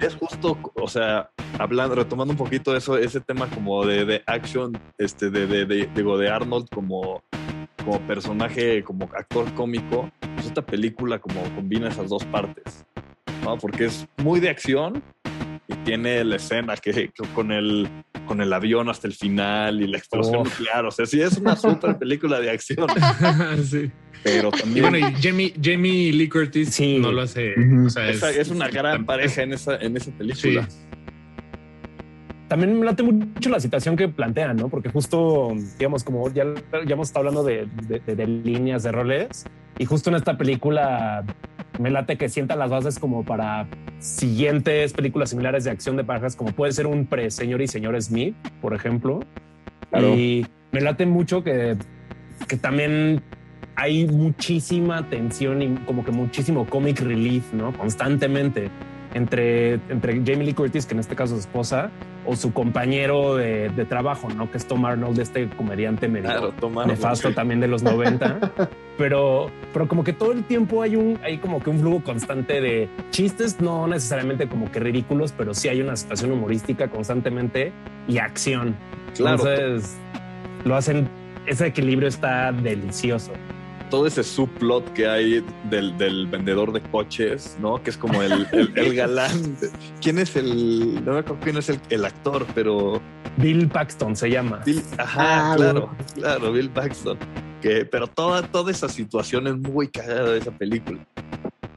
Es 0.00 0.14
justo, 0.14 0.56
o 0.74 0.88
sea, 0.88 1.30
hablando, 1.58 1.96
retomando 1.96 2.32
un 2.32 2.38
poquito 2.38 2.76
eso, 2.76 2.96
ese 2.96 3.20
tema 3.20 3.48
como 3.50 3.84
de, 3.84 4.04
de 4.04 4.22
action, 4.26 4.78
este, 4.98 5.30
de, 5.30 5.46
de, 5.46 5.66
de, 5.66 5.90
digo, 5.94 6.16
de 6.16 6.30
Arnold 6.30 6.68
como 6.70 7.22
como 7.84 8.00
personaje, 8.06 8.82
como 8.82 9.04
actor 9.16 9.52
cómico, 9.54 10.10
pues 10.34 10.46
esta 10.46 10.64
película 10.64 11.18
como 11.18 11.42
combina 11.54 11.88
esas 11.88 12.08
dos 12.08 12.24
partes, 12.24 12.84
¿no? 13.44 13.56
Porque 13.58 13.86
es 13.86 14.06
muy 14.18 14.40
de 14.40 14.50
acción 14.50 15.02
y 15.68 15.74
tiene 15.84 16.24
la 16.24 16.36
escena 16.36 16.76
que, 16.76 17.10
con 17.34 17.52
el 17.52 17.88
con 18.26 18.40
el 18.40 18.52
avión 18.52 18.88
hasta 18.88 19.08
el 19.08 19.14
final 19.14 19.82
y 19.82 19.86
la 19.88 19.98
explosión 19.98 20.44
nuclear, 20.44 20.86
o 20.86 20.90
sea, 20.90 21.06
sí 21.06 21.20
es 21.20 21.36
una 21.38 21.56
super 21.56 21.98
película 21.98 22.40
de 22.40 22.50
acción. 22.50 22.86
sí. 23.64 23.90
Pero 24.22 24.50
también. 24.52 24.76
Y 24.76 24.80
bueno, 24.80 24.98
y 24.98 25.14
Jamie, 25.20 25.52
Jamie 25.60 26.12
Lee 26.12 26.28
Curtis 26.28 26.68
sí. 26.70 26.98
no 26.98 27.10
lo 27.10 27.22
hace. 27.22 27.54
o 27.84 27.90
sea, 27.90 28.08
es, 28.08 28.22
es, 28.22 28.48
una 28.48 28.68
gran 28.68 29.04
pareja 29.04 29.42
en 29.42 29.52
esa, 29.52 29.76
en 29.76 29.96
esa 29.96 30.12
película. 30.12 30.68
Sí 30.70 30.91
también 32.52 32.78
me 32.78 32.84
late 32.84 33.02
mucho 33.02 33.48
la 33.48 33.60
situación 33.60 33.96
que 33.96 34.08
plantean, 34.08 34.58
¿no? 34.58 34.68
Porque 34.68 34.90
justo, 34.90 35.54
digamos, 35.78 36.04
como 36.04 36.28
ya, 36.28 36.44
ya 36.84 36.92
hemos 36.92 37.08
estado 37.08 37.26
hablando 37.26 37.44
de, 37.44 37.66
de, 38.04 38.26
líneas 38.26 38.82
de 38.82 38.92
roles, 38.92 39.46
y 39.78 39.86
justo 39.86 40.10
en 40.10 40.16
esta 40.16 40.36
película 40.36 41.24
me 41.78 41.90
late 41.90 42.18
que 42.18 42.28
sientan 42.28 42.58
las 42.58 42.68
bases 42.68 42.98
como 42.98 43.24
para 43.24 43.66
siguientes 44.00 44.92
películas 44.92 45.30
similares 45.30 45.64
de 45.64 45.70
acción 45.70 45.96
de 45.96 46.04
parejas, 46.04 46.36
como 46.36 46.52
puede 46.52 46.72
ser 46.72 46.86
un 46.86 47.06
pre-señor 47.06 47.62
y 47.62 47.68
señor 47.68 47.98
Smith, 48.02 48.36
por 48.60 48.74
ejemplo. 48.74 49.20
Y 49.98 50.46
me 50.72 50.82
late 50.82 51.06
mucho 51.06 51.42
que, 51.42 51.78
que 52.48 52.58
también 52.58 53.22
hay 53.76 54.06
muchísima 54.06 55.08
tensión 55.08 55.62
y 55.62 55.74
como 55.86 56.04
que 56.04 56.10
muchísimo 56.10 56.66
comic 56.66 57.00
relief, 57.00 57.50
¿no? 57.54 57.72
Constantemente 57.72 58.70
entre, 59.14 59.74
entre 59.88 60.14
Jamie 60.14 60.44
Lee 60.44 60.54
Curtis, 60.54 60.86
que 60.86 60.94
en 60.94 61.00
este 61.00 61.14
caso 61.14 61.34
es 61.34 61.40
esposa, 61.40 61.90
o 62.24 62.36
su 62.36 62.52
compañero 62.52 63.36
de, 63.36 63.70
trabajo, 63.88 64.28
¿no? 64.30 64.50
Que 64.50 64.58
es 64.58 64.66
Tom 64.66 64.84
Arnold, 64.84 65.18
este 65.18 65.48
comediante 65.50 66.08
medio 66.08 66.54
nefasto 66.86 67.32
también 67.32 67.60
de 67.60 67.68
los 67.68 67.82
90. 67.82 68.52
pero, 68.98 69.50
pero 69.72 69.88
como 69.88 70.04
que 70.04 70.12
todo 70.12 70.32
el 70.32 70.44
tiempo 70.44 70.82
hay 70.82 70.96
un, 70.96 71.18
hay 71.22 71.38
como 71.38 71.62
que 71.62 71.70
un 71.70 71.80
flujo 71.80 72.04
constante 72.04 72.60
de 72.60 72.88
chistes, 73.10 73.60
no 73.60 73.86
necesariamente 73.86 74.48
como 74.48 74.70
que 74.70 74.80
ridículos, 74.80 75.32
pero 75.36 75.52
sí 75.54 75.68
hay 75.68 75.80
una 75.80 75.96
situación 75.96 76.32
humorística 76.32 76.88
constantemente 76.88 77.72
y 78.06 78.18
acción. 78.18 78.76
Claro. 79.14 79.46
Entonces, 79.46 79.96
lo 80.64 80.76
hacen, 80.76 81.08
ese 81.46 81.66
equilibrio 81.66 82.08
está 82.08 82.52
delicioso 82.52 83.32
todo 83.92 84.06
ese 84.06 84.24
subplot 84.24 84.90
que 84.94 85.06
hay 85.06 85.44
del, 85.68 85.98
del, 85.98 86.26
vendedor 86.26 86.72
de 86.72 86.80
coches, 86.80 87.58
¿no? 87.60 87.82
Que 87.82 87.90
es 87.90 87.98
como 87.98 88.22
el, 88.22 88.46
el, 88.50 88.94
galán. 88.96 89.54
¿Quién 90.00 90.18
es 90.18 90.34
el.? 90.34 91.04
No 91.04 91.12
me 91.12 91.18
acuerdo 91.18 91.38
quién 91.42 91.58
es 91.58 91.68
el, 91.68 91.78
el 91.90 92.06
actor, 92.06 92.46
pero. 92.54 93.02
Bill 93.36 93.68
Paxton 93.68 94.16
se 94.16 94.30
llama. 94.30 94.62
ajá, 94.96 95.52
ah, 95.52 95.56
claro, 95.56 95.90
claro, 96.14 96.52
Bill 96.52 96.70
Paxton. 96.70 97.18
Que, 97.60 97.84
pero 97.84 98.06
toda, 98.06 98.40
toda 98.50 98.70
esa 98.70 98.88
situación 98.88 99.46
es 99.46 99.58
muy 99.58 99.88
cagada 99.88 100.30
de 100.30 100.38
esa 100.38 100.52
película. 100.52 101.06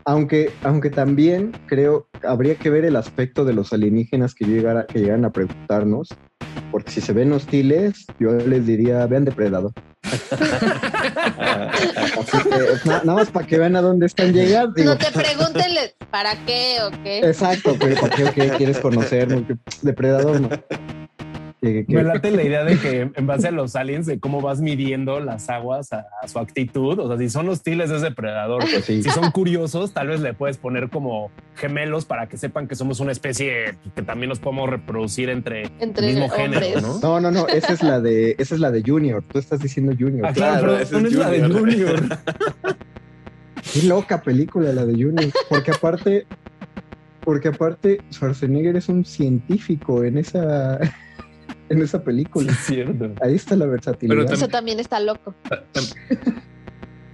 Aunque, 0.06 0.54
aunque 0.64 0.92
también 0.92 1.52
creo 1.68 2.08
habría 2.24 2.56
que 2.56 2.70
ver 2.70 2.86
el 2.86 2.96
aspecto 2.96 3.44
de 3.44 3.54
los 3.54 3.74
alienígenas 3.74 4.34
que, 4.34 4.46
llegara, 4.46 4.86
que 4.88 5.00
llegan 5.00 5.26
a 5.26 5.34
preguntarnos, 5.34 6.08
porque 6.72 6.92
si 6.92 7.02
se 7.02 7.12
ven 7.12 7.34
hostiles, 7.34 8.06
yo 8.20 8.32
les 8.32 8.66
diría, 8.66 9.06
vean 9.06 9.26
depredador. 9.26 9.74
Nada 12.86 13.04
más 13.04 13.30
para 13.30 13.46
que 13.48 13.58
vean 13.58 13.76
a 13.76 13.82
dónde 13.82 14.06
están 14.06 14.34
llegando. 14.34 14.84
no 14.84 14.98
te 14.98 15.12
pregunten 15.12 15.72
para 16.12 16.36
qué 16.46 16.78
o 16.84 16.92
qué. 17.04 17.20
Exacto, 17.20 17.76
pero 17.80 18.00
para 18.00 18.16
qué 18.16 18.26
o 18.26 18.34
qué 18.34 18.50
quieres 18.50 18.80
conocer, 18.80 19.28
depredador 19.82 20.42
no. 20.42 20.50
Me 21.88 22.04
late 22.04 22.32
la 22.32 22.44
idea 22.44 22.64
de 22.64 22.78
que 22.78 23.10
en 23.14 23.28
base 23.28 23.48
a 23.48 23.52
los 23.52 23.76
aliens, 23.76 24.06
de 24.06 24.20
cómo 24.20 24.42
vas 24.42 24.62
midiendo 24.62 25.20
las 25.20 25.50
aguas 25.50 25.92
a, 25.94 26.06
su 26.28 26.40
actitud. 26.40 27.00
O 27.00 27.08
sea, 27.08 27.18
si 27.18 27.30
son 27.30 27.50
hostiles 27.50 27.92
es 27.92 28.02
depredador. 28.02 28.64
Pues 28.64 28.86
si 28.86 29.04
son 29.04 29.32
curiosos, 29.32 29.94
tal 29.94 30.08
vez 30.08 30.22
le 30.22 30.34
puedes 30.34 30.58
poner 30.58 30.90
como 30.90 31.32
gemelos 31.56 32.06
para 32.06 32.28
que 32.28 32.38
sepan 32.38 32.68
que 32.68 32.76
somos 32.76 33.00
una 33.00 33.12
especie 33.12 33.78
que 33.96 34.02
también 34.02 34.30
nos 34.30 34.40
podemos 34.40 34.70
reproducir 34.70 35.30
entre, 35.30 35.72
entre 35.80 36.08
mismo 36.08 36.30
género, 36.30 36.82
¿no? 36.82 37.00
No, 37.00 37.22
no, 37.22 37.32
no. 37.32 37.48
Esa 37.48 37.74
es 37.74 37.84
la 37.84 38.00
de, 38.00 38.36
esa 38.38 38.56
es 38.56 38.62
la 38.62 38.72
de 38.72 38.84
Junior. 38.86 39.24
Tú 39.24 39.40
estás 39.40 39.60
diciendo 39.60 39.94
Junior. 39.98 40.28
Ah, 40.28 40.34
claro, 40.34 40.78
esa 40.78 41.00
es, 41.00 41.14
la 41.14 41.30
de 41.30 41.48
Junior. 41.48 42.02
Qué 43.74 43.84
loca 43.84 44.22
película 44.22 44.72
la 44.72 44.86
de 44.86 44.94
Junior. 44.94 45.32
Porque 45.50 45.72
aparte, 45.72 46.26
porque 47.22 47.50
aparte 47.50 48.02
Schwarzenegger 48.12 48.76
es 48.76 48.90
un 48.90 49.06
científico 49.06 50.04
en 50.04 50.18
esa 50.18 50.80
en 51.70 51.82
esa 51.82 52.04
película. 52.04 52.52
es 52.52 52.60
cierto. 52.60 53.14
Ahí 53.22 53.36
está 53.36 53.56
la 53.56 53.66
versatilidad. 53.66 54.32
Eso 54.32 54.48
también 54.48 54.80
está 54.80 55.00
loco. 55.00 55.34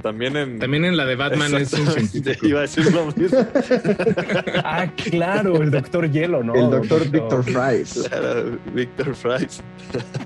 También 0.02 0.36
en, 0.36 0.60
también 0.60 0.86
en 0.86 0.98
la 0.98 1.06
de 1.06 1.16
Batman 1.16 1.54
es 1.56 1.74
un 1.74 1.88
científico. 1.88 2.48
Iba 2.48 2.60
a 2.60 2.62
decir 2.64 2.92
lo 2.92 3.06
mismo. 3.08 3.38
ah, 4.64 4.88
claro, 4.96 5.62
el 5.62 5.72
doctor 5.72 6.10
Hielo, 6.10 6.44
¿no? 6.44 6.56
El 6.56 6.70
doctor 6.72 7.10
Victor 7.10 7.44
Fries. 7.44 8.08
Claro, 8.10 8.58
Victor 8.74 9.16
Fries. 9.16 9.62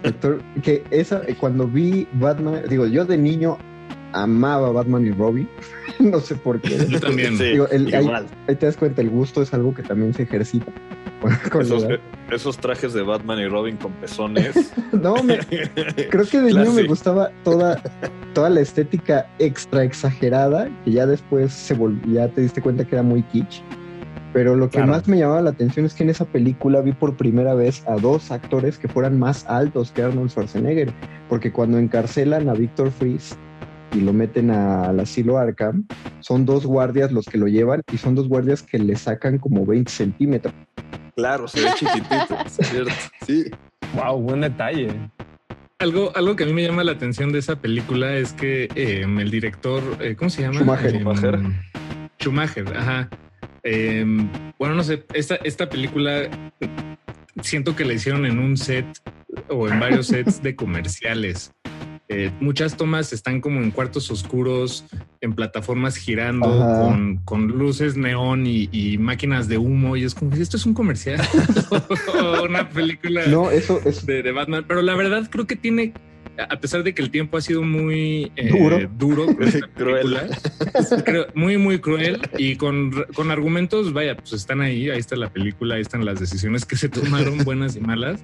Doctor, 0.04 0.42
que 0.64 0.84
esa, 0.92 1.22
cuando 1.40 1.68
vi 1.68 2.08
Batman, 2.14 2.62
digo, 2.70 2.88
yo 2.88 3.06
de 3.06 3.18
niño 3.18 3.58
amaba 4.14 4.72
Batman 4.72 5.06
y 5.06 5.12
Robin. 5.12 5.50
no 6.00 6.20
sé 6.20 6.36
por 6.36 6.62
qué. 6.62 6.86
Yo 6.88 7.00
también. 7.00 7.38
Digo, 7.38 7.68
el, 7.68 7.94
ahí, 7.94 8.10
ahí, 8.48 8.56
te 8.56 8.66
das 8.66 8.78
cuenta, 8.78 9.02
el 9.02 9.10
gusto 9.10 9.42
es 9.42 9.54
algo 9.54 9.74
que 9.74 9.84
también 9.84 10.14
se 10.14 10.24
ejercita. 10.24 10.72
esos, 12.32 12.58
trajes 12.58 12.94
de 12.94 13.02
Batman 13.04 13.40
y 13.40 13.48
Robin 13.48 13.78
con 13.78 13.92
pezones. 13.94 14.74
no, 14.92 15.16
creo 16.10 16.26
que 16.26 16.42
de 16.42 16.54
niño 16.54 16.72
me 16.72 16.84
gustaba 16.84 17.32
toda, 17.44 17.82
toda 18.34 18.50
la 18.50 18.62
estética 18.62 19.28
extra 19.40 19.84
exagerada, 19.84 20.70
que 20.84 20.92
ya 20.92 21.06
después 21.06 21.54
se 21.54 21.78
ya 22.08 22.28
te 22.30 22.42
diste 22.42 22.62
cuenta 22.62 22.86
que 22.86 22.96
era 22.96 23.04
muy 23.04 23.24
kitsch. 23.24 23.62
Pero 24.36 24.54
lo 24.58 24.70
que 24.70 24.84
más 24.84 25.08
me 25.08 25.18
llamaba 25.18 25.42
la 25.42 25.52
atención 25.52 25.86
es 25.86 25.94
que 25.94 26.04
en 26.04 26.10
esa 26.10 26.26
película 26.26 26.82
vi 26.82 26.92
por 26.92 27.16
primera 27.16 27.54
vez 27.54 27.88
a 27.88 27.96
dos 27.96 28.32
actores 28.32 28.78
que 28.78 28.90
fueran 28.90 29.18
más 29.18 29.46
altos 29.46 29.94
que 29.94 30.04
Arnold 30.04 30.30
Schwarzenegger. 30.30 30.92
Porque 31.30 31.54
cuando 31.54 31.78
encarcelan 31.78 32.50
a 32.50 32.54
Victor 32.54 32.92
Fries, 32.92 33.38
y 33.96 34.02
lo 34.02 34.14
meten 34.14 34.52
al 34.52 35.00
asilo 35.00 35.38
Arkham, 35.38 35.88
son 36.20 36.46
dos 36.46 36.66
guardias 36.66 37.12
los 37.12 37.26
que 37.26 37.38
lo 37.38 37.48
llevan 37.48 37.82
y 37.92 37.98
son 37.98 38.16
dos 38.16 38.28
guardias 38.28 38.62
que 38.62 38.78
le 38.78 38.96
sacan 38.96 39.38
como 39.38 39.66
20 39.66 39.92
centímetros. 39.92 40.54
Claro, 41.16 41.48
se 41.48 41.62
ve 41.62 41.70
chiquitito, 41.76 42.38
es 42.46 42.68
cierto. 42.68 42.92
Sí. 43.26 43.46
Wow, 43.96 44.20
buen 44.20 44.42
detalle. 44.42 44.90
Algo, 45.80 46.12
algo 46.16 46.36
que 46.36 46.44
a 46.44 46.48
mí 46.48 46.54
me 46.54 46.64
llama 46.64 46.84
la 46.84 46.92
atención 46.92 47.32
de 47.32 47.40
esa 47.40 47.56
película 47.56 48.16
es 48.16 48.34
que 48.34 48.70
em, 48.76 49.20
el 49.20 49.32
director, 49.32 49.82
eh, 50.00 50.16
¿cómo 50.16 50.30
se 50.30 50.42
llama? 50.42 50.60
Schumacher. 50.60 51.36
Em, 51.36 51.54
Schumacher, 52.20 52.78
ajá. 52.78 53.10
Em, 53.64 54.30
bueno, 54.60 54.76
no 54.76 54.84
sé, 54.84 55.06
esta, 55.14 55.36
esta 55.36 55.70
película 55.70 56.30
siento 57.42 57.76
que 57.76 57.86
la 57.86 57.94
hicieron 57.94 58.26
en 58.26 58.40
un 58.40 58.58
set 58.58 58.86
o 59.50 59.68
en 59.68 59.80
varios 59.80 60.08
sets 60.08 60.42
de 60.42 60.56
comerciales. 60.56 61.55
Eh, 62.08 62.32
muchas 62.40 62.78
tomas 62.78 63.12
están 63.14 63.42
como 63.42 63.60
en 63.62 63.72
cuartos 63.72 64.12
oscuros, 64.12 64.86
en 65.22 65.34
plataformas 65.34 65.96
girando, 65.96 66.48
con, 67.26 67.48
luces 67.48 67.98
neón 67.98 68.46
y, 68.46 68.98
máquinas 69.00 69.48
de 69.48 69.58
humo. 69.58 69.98
Y 69.98 70.04
es 70.04 70.14
como, 70.14 70.34
esto 70.36 70.58
es 70.58 70.66
un 70.66 70.76
comercial 70.76 71.20
o 72.14 72.44
una 72.46 72.70
película 72.70 73.26
no, 73.28 73.50
eso, 73.50 73.82
De, 74.04 74.32
Batman. 74.32 74.66
Pero 74.68 74.84
la 74.84 74.94
verdad 74.96 75.28
creo 75.32 75.48
que 75.48 75.56
tiene, 75.56 75.94
a 76.38 76.60
pesar 76.60 76.84
de 76.84 76.94
que 76.94 77.02
el 77.02 77.10
tiempo 77.10 77.38
ha 77.38 77.42
sido 77.42 77.64
muy 77.64 78.32
eh, 78.36 78.50
duro, 78.50 78.80
duro 79.00 79.26
cruel. 79.76 80.18
muy, 81.34 81.58
muy 81.58 81.80
cruel 81.80 82.22
y 82.38 82.56
con, 82.56 82.92
con 83.16 83.32
argumentos, 83.32 83.94
vaya, 83.94 84.16
pues 84.16 84.34
están 84.34 84.62
ahí, 84.62 84.92
ahí 84.92 85.00
está 85.00 85.16
la 85.16 85.34
película, 85.34 85.76
ahí 85.76 85.82
están 85.82 86.06
las 86.06 86.20
decisiones 86.20 86.66
que 86.66 86.76
se 86.76 86.88
tomaron, 86.88 87.40
buenas 87.44 87.76
y 87.76 87.80
malas. 87.80 88.24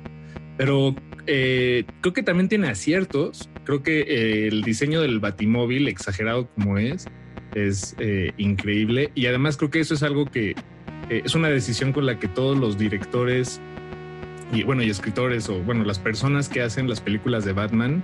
Pero 0.61 0.93
eh, 1.25 1.85
creo 2.01 2.13
que 2.13 2.21
también 2.21 2.47
tiene 2.47 2.67
aciertos. 2.67 3.49
Creo 3.63 3.81
que 3.81 4.01
eh, 4.01 4.47
el 4.47 4.61
diseño 4.61 5.01
del 5.01 5.19
batimóvil, 5.19 5.87
exagerado 5.87 6.47
como 6.53 6.77
es, 6.77 7.07
es 7.55 7.95
eh, 7.97 8.31
increíble. 8.37 9.09
Y 9.15 9.25
además 9.25 9.57
creo 9.57 9.71
que 9.71 9.79
eso 9.79 9.95
es 9.95 10.03
algo 10.03 10.27
que 10.27 10.53
es 11.09 11.33
una 11.33 11.49
decisión 11.49 11.93
con 11.93 12.05
la 12.05 12.19
que 12.19 12.27
todos 12.27 12.59
los 12.59 12.77
directores 12.77 13.59
y 14.53 14.61
bueno, 14.61 14.83
y 14.83 14.91
escritores 14.91 15.49
o 15.49 15.57
bueno, 15.61 15.83
las 15.83 15.97
personas 15.97 16.47
que 16.47 16.61
hacen 16.61 16.87
las 16.87 17.01
películas 17.01 17.43
de 17.43 17.53
Batman 17.53 18.03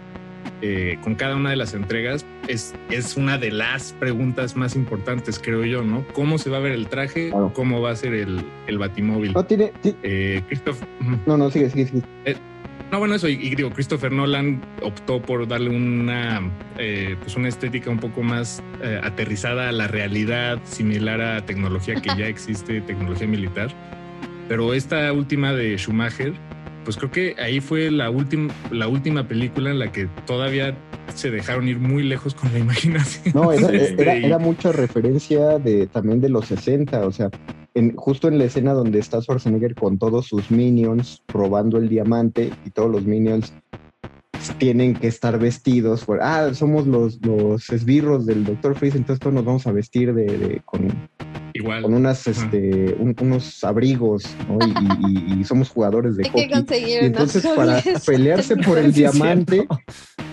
con 1.03 1.15
cada 1.15 1.35
una 1.35 1.51
de 1.51 1.55
las 1.55 1.73
entregas 1.73 2.25
es, 2.47 2.73
es 2.89 3.15
una 3.15 3.37
de 3.37 3.51
las 3.51 3.93
preguntas 3.93 4.55
más 4.55 4.75
importantes, 4.75 5.39
creo 5.39 5.63
yo, 5.65 5.83
¿no? 5.83 6.05
¿Cómo 6.13 6.37
se 6.37 6.49
va 6.49 6.57
a 6.57 6.61
ver 6.61 6.71
el 6.71 6.87
traje? 6.87 7.31
¿Cómo 7.53 7.81
va 7.81 7.91
a 7.91 7.95
ser 7.95 8.13
el, 8.13 8.43
el 8.65 8.77
batimóvil? 8.77 9.33
No 9.33 9.45
tiene. 9.45 9.71
no, 11.25 11.37
no, 11.37 11.51
sigue, 11.51 11.69
sigue, 11.69 11.87
sigue. 11.87 12.03
No, 12.91 12.99
bueno, 12.99 13.15
eso, 13.15 13.27
y, 13.27 13.53
digo, 13.53 13.69
Christopher 13.69 14.13
Nolan 14.13 14.61
optó 14.81 15.21
por 15.21 15.45
darle 15.45 15.71
una, 15.71 16.41
eh, 16.77 17.17
pues 17.19 17.35
una 17.35 17.49
estética 17.49 17.89
un 17.89 17.99
poco 17.99 18.23
más 18.23 18.63
eh, 18.81 19.01
aterrizada 19.03 19.67
a 19.67 19.71
la 19.73 19.87
realidad, 19.87 20.61
similar 20.63 21.19
a 21.19 21.45
tecnología 21.45 21.95
que 21.95 22.09
ya 22.17 22.27
existe, 22.27 22.79
tecnología 22.79 23.27
militar. 23.27 23.69
Pero 24.47 24.73
esta 24.73 25.11
última 25.11 25.51
de 25.51 25.77
Schumacher, 25.77 26.33
pues 26.87 26.95
creo 26.95 27.11
que 27.11 27.35
ahí 27.37 27.59
fue 27.59 27.91
la, 27.91 28.09
última 28.09 28.53
la 28.71 28.87
última 28.87 29.27
película 29.27 29.71
en 29.71 29.79
la 29.79 29.91
que 29.91 30.07
todavía 30.25 30.73
se 31.13 31.29
dejaron 31.29 31.67
ir 31.67 31.79
muy 31.79 32.01
lejos 32.01 32.33
con 32.33 32.49
la 32.53 32.59
imaginación. 32.59 33.35
No, 33.35 33.51
era, 33.51 33.67
era 34.15 34.39
mucha 34.39 34.71
referencia 34.71 35.59
de 35.59 35.87
también 35.87 36.21
de 36.21 36.29
los 36.29 36.45
60, 36.45 37.05
o 37.05 37.11
sea, 37.11 37.29
justo 37.97 38.29
en 38.29 38.37
la 38.37 38.45
escena 38.45 38.71
donde 38.71 38.99
está 38.99 39.21
Schwarzenegger 39.21 39.75
con 39.75 39.99
todos 39.99 40.27
sus 40.27 40.49
minions 40.49 41.21
robando 41.27 41.77
el 41.77 41.89
diamante 41.89 42.53
y 42.65 42.69
todos 42.69 42.89
los 42.89 43.03
minions 43.03 43.53
tienen 44.57 44.93
que 44.95 45.07
estar 45.07 45.37
vestidos. 45.39 46.05
ah, 46.21 46.53
somos 46.53 46.87
los, 46.87 47.23
los 47.25 47.69
esbirros 47.69 48.25
del 48.25 48.43
Dr. 48.43 48.75
Freeze, 48.75 48.97
entonces 48.97 49.19
todos 49.19 49.33
nos 49.33 49.45
vamos 49.45 49.67
a 49.67 49.71
vestir 49.71 50.13
de, 50.13 50.61
con, 50.65 50.87
Igual. 51.53 51.83
con 51.83 51.93
unas, 51.93 52.27
este, 52.27 52.95
unos 52.99 53.63
abrigos, 53.63 54.25
y, 55.37 55.43
somos 55.43 55.69
jugadores 55.69 56.17
de 56.17 56.29
hockey. 56.29 56.49
y 56.85 56.93
entonces 56.93 57.45
para 57.55 57.81
pelearse 58.05 58.57
por 58.65 58.77
el 58.77 58.93
diamante, 58.93 59.67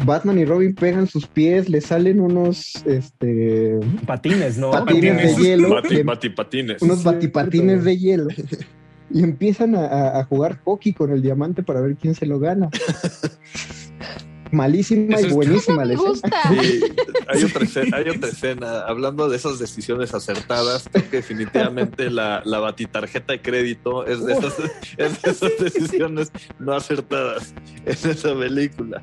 Batman 0.05 0.39
y 0.39 0.45
Robin 0.45 0.75
pegan 0.75 1.07
sus 1.07 1.27
pies, 1.27 1.69
le 1.69 1.81
salen 1.81 2.21
unos 2.21 2.75
este 2.85 3.79
patines, 4.07 4.59
¿no? 4.59 4.71
Patines, 4.71 5.37
de 5.37 5.43
hielo. 5.43 5.81
batipatines. 6.05 6.83
Unos 6.83 7.05
batipatines 7.05 7.85
de 7.85 7.97
hielo. 7.97 8.29
Y 9.11 9.23
empiezan 9.23 9.77
a, 9.77 10.25
jugar 10.25 10.61
hockey 10.65 10.93
con 10.93 11.13
el 11.13 11.23
diamante 11.23 11.63
para 11.63 11.81
ver 11.81 11.97
quién 11.97 12.15
se 12.15 12.27
lo 12.27 12.39
gana. 12.39 12.69
malísima 14.55 15.21
y 15.21 15.31
buenísima 15.31 15.85
la 15.85 15.95
escena. 15.95 16.43
hay, 17.29 17.45
otra 17.45 17.65
escena, 17.65 17.97
hay 17.97 18.09
otra 18.09 18.29
escena. 18.29 18.81
Hablando 18.81 19.29
de 19.29 19.37
esas 19.37 19.59
decisiones 19.59 20.15
acertadas, 20.15 20.89
creo 20.91 21.11
que 21.11 21.17
definitivamente 21.19 22.11
la, 22.11 22.41
la 22.45 22.61
batitarjeta 22.61 23.35
de 23.35 23.43
crédito 23.43 24.07
es 24.07 24.25
de, 24.25 24.33
esas, 24.33 24.59
es 24.97 25.23
de 25.23 25.31
esas 25.31 25.53
decisiones 25.61 26.33
no 26.59 26.73
acertadas 26.75 27.55
en 27.85 28.11
esa 28.11 28.35
película. 28.35 29.03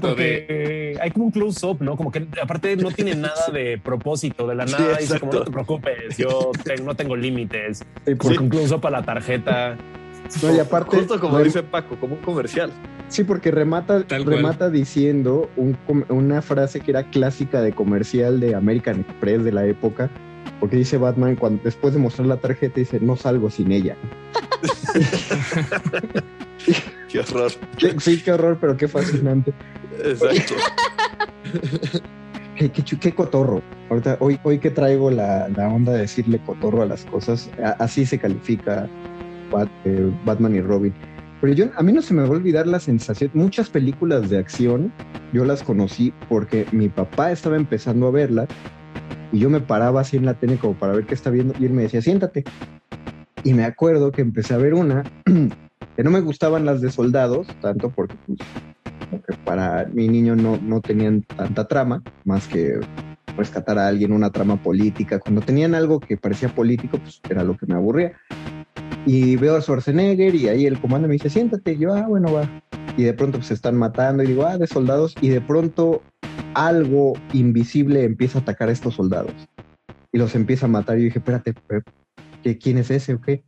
porque 0.00 0.96
hay 1.00 1.10
como 1.10 1.26
un 1.26 1.30
close-up, 1.32 1.78
¿no? 1.80 1.96
Como 1.96 2.12
que 2.12 2.26
aparte 2.40 2.76
no 2.76 2.90
tiene 2.90 3.16
nada 3.16 3.48
de 3.52 3.78
propósito, 3.78 4.46
de 4.46 4.54
la 4.54 4.66
nada. 4.66 4.98
dice 4.98 5.18
como 5.18 5.32
no 5.32 5.42
te 5.42 5.50
preocupes, 5.50 6.16
yo 6.16 6.52
no 6.84 6.94
tengo 6.94 7.16
límites. 7.16 7.84
Porque 8.04 8.38
un 8.38 8.48
close-up 8.48 8.86
a 8.86 8.90
la 8.90 9.02
tarjeta. 9.02 9.76
No, 10.42 10.54
y 10.54 10.58
aparte, 10.58 10.98
Justo 10.98 11.20
como 11.20 11.38
dice 11.40 11.62
Paco, 11.62 11.96
como 11.96 12.14
un 12.14 12.22
comercial. 12.22 12.72
Sí, 13.08 13.24
porque 13.24 13.50
remata, 13.50 14.04
remata 14.08 14.70
diciendo 14.70 15.50
una 16.08 16.40
frase 16.40 16.80
que 16.80 16.92
era 16.92 17.10
clásica 17.10 17.60
de 17.60 17.72
comercial 17.72 18.40
de 18.40 18.54
American 18.54 19.00
Express 19.00 19.44
de 19.44 19.52
la 19.52 19.66
época, 19.66 20.08
porque 20.60 20.76
dice 20.76 20.96
Batman, 20.96 21.36
cuando, 21.36 21.62
después 21.62 21.92
de 21.92 22.00
mostrar 22.00 22.26
la 22.26 22.38
tarjeta, 22.38 22.80
dice, 22.80 23.00
no 23.00 23.16
salgo 23.16 23.50
sin 23.50 23.72
ella. 23.72 23.96
qué 27.08 27.20
horror. 27.20 27.52
sí, 27.98 28.22
qué 28.22 28.32
horror, 28.32 28.58
pero 28.60 28.76
qué 28.76 28.88
fascinante. 28.88 29.52
Exacto. 30.02 30.54
qué, 33.00 33.14
cotorro. 33.14 33.62
Ahorita, 33.90 34.16
hoy, 34.20 34.38
hoy 34.42 34.58
que 34.58 34.70
traigo 34.70 35.10
la, 35.10 35.48
onda 35.70 35.92
de 35.92 36.00
decirle 36.00 36.38
cotorro 36.38 36.82
a 36.82 36.86
las 36.86 37.04
cosas, 37.04 37.50
así 37.78 38.06
se 38.06 38.18
califica 38.18 38.88
eh, 39.84 40.12
Batman 40.24 40.56
y 40.56 40.60
Robin. 40.60 40.92
Pero 41.40 41.54
yo, 41.54 41.66
a 41.76 41.82
mí 41.82 41.92
no 41.92 42.02
se 42.02 42.14
me 42.14 42.22
va 42.22 42.28
a 42.28 42.30
olvidar 42.30 42.66
la 42.66 42.78
sensación. 42.78 43.30
Muchas 43.34 43.68
películas 43.68 44.30
de 44.30 44.38
acción 44.38 44.92
yo 45.32 45.44
las 45.44 45.62
conocí 45.62 46.12
porque 46.28 46.66
mi 46.72 46.88
papá 46.88 47.32
estaba 47.32 47.56
empezando 47.56 48.06
a 48.06 48.10
verlas 48.12 48.48
y 49.32 49.38
yo 49.38 49.50
me 49.50 49.60
paraba 49.60 50.02
así 50.02 50.16
en 50.16 50.26
la 50.26 50.34
tele 50.34 50.56
como 50.56 50.74
para 50.74 50.92
ver 50.92 51.06
qué 51.06 51.14
está 51.14 51.30
viendo 51.30 51.54
y 51.58 51.64
él 51.64 51.72
me 51.72 51.82
decía, 51.82 52.02
siéntate. 52.02 52.44
Y 53.44 53.54
me 53.54 53.64
acuerdo 53.64 54.12
que 54.12 54.22
empecé 54.22 54.54
a 54.54 54.58
ver 54.58 54.74
una 54.74 55.02
que 55.96 56.04
no 56.04 56.10
me 56.10 56.20
gustaban 56.20 56.64
las 56.64 56.80
de 56.80 56.90
soldados, 56.90 57.48
tanto 57.60 57.90
porque, 57.90 58.14
pues, 58.26 59.38
para 59.44 59.86
mi 59.92 60.08
niño 60.08 60.36
no, 60.36 60.58
no 60.58 60.80
tenían 60.80 61.22
tanta 61.22 61.66
trama, 61.66 62.02
más 62.24 62.46
que 62.46 62.78
rescatar 63.36 63.78
a 63.78 63.88
alguien, 63.88 64.12
una 64.12 64.30
trama 64.30 64.62
política. 64.62 65.18
Cuando 65.18 65.40
tenían 65.40 65.74
algo 65.74 66.00
que 66.00 66.16
parecía 66.16 66.48
político, 66.48 66.98
pues 66.98 67.20
era 67.28 67.42
lo 67.42 67.56
que 67.56 67.66
me 67.66 67.74
aburría. 67.74 68.12
Y 69.04 69.34
veo 69.36 69.56
a 69.56 69.60
Schwarzenegger 69.60 70.34
y 70.34 70.48
ahí 70.48 70.66
el 70.66 70.80
comando 70.80 71.08
me 71.08 71.14
dice, 71.14 71.28
siéntate. 71.28 71.72
Y 71.72 71.78
yo, 71.78 71.94
ah, 71.94 72.06
bueno, 72.06 72.32
va. 72.32 72.48
Y 72.96 73.02
de 73.02 73.12
pronto 73.14 73.38
pues, 73.38 73.48
se 73.48 73.54
están 73.54 73.76
matando 73.76 74.22
y 74.22 74.28
digo, 74.28 74.46
ah, 74.46 74.58
de 74.58 74.66
soldados. 74.66 75.14
Y 75.20 75.28
de 75.28 75.40
pronto 75.40 76.02
algo 76.54 77.14
invisible 77.32 78.04
empieza 78.04 78.38
a 78.38 78.42
atacar 78.42 78.68
a 78.68 78.72
estos 78.72 78.94
soldados. 78.94 79.32
Y 80.12 80.18
los 80.18 80.34
empieza 80.34 80.66
a 80.66 80.68
matar. 80.68 80.98
Y 80.98 81.04
dije, 81.04 81.18
espérate, 81.18 81.54
¿quién 82.60 82.78
es 82.78 82.90
ese 82.90 83.14
o 83.14 83.20
qué? 83.20 83.42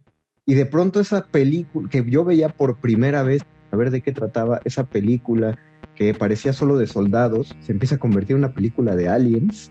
Y 0.46 0.54
de 0.54 0.66
pronto 0.66 1.00
esa 1.00 1.24
película 1.24 1.88
que 1.88 2.04
yo 2.04 2.24
veía 2.24 2.48
por 2.48 2.80
primera 2.80 3.22
vez, 3.22 3.42
a 3.70 3.76
ver 3.76 3.90
de 3.90 4.02
qué 4.02 4.12
trataba, 4.12 4.60
esa 4.64 4.84
película 4.84 5.56
que 5.94 6.12
parecía 6.14 6.52
solo 6.52 6.76
de 6.76 6.86
soldados, 6.86 7.56
se 7.60 7.72
empieza 7.72 7.94
a 7.94 7.98
convertir 7.98 8.32
en 8.32 8.38
una 8.38 8.52
película 8.52 8.96
de 8.96 9.08
aliens. 9.08 9.70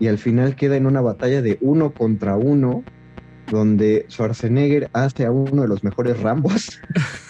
Y 0.00 0.08
al 0.08 0.18
final 0.18 0.56
queda 0.56 0.76
en 0.76 0.86
una 0.86 1.00
batalla 1.02 1.42
de 1.42 1.58
uno 1.60 1.92
contra 1.92 2.36
uno 2.36 2.82
donde 3.50 4.06
Schwarzenegger 4.08 4.90
hace 4.92 5.24
a 5.24 5.30
uno 5.30 5.62
de 5.62 5.68
los 5.68 5.84
mejores 5.84 6.20
Rambos, 6.20 6.80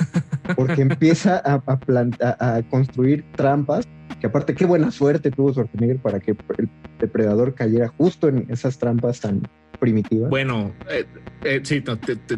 porque 0.56 0.82
empieza 0.82 1.42
a, 1.44 1.62
a, 1.66 2.62
construir 2.70 3.24
trampas, 3.32 3.86
que 4.20 4.26
aparte 4.26 4.54
qué 4.54 4.64
buena 4.64 4.90
suerte 4.90 5.30
tuvo 5.30 5.52
Schwarzenegger 5.52 5.98
para 5.98 6.20
que 6.20 6.32
el 6.58 6.68
depredador 6.98 7.54
cayera 7.54 7.88
justo 7.88 8.28
en 8.28 8.46
esas 8.50 8.78
trampas 8.78 9.20
tan 9.20 9.42
primitivas. 9.78 10.30
Bueno, 10.30 10.72
eh, 10.90 11.04
eh, 11.44 11.60
sí, 11.62 11.82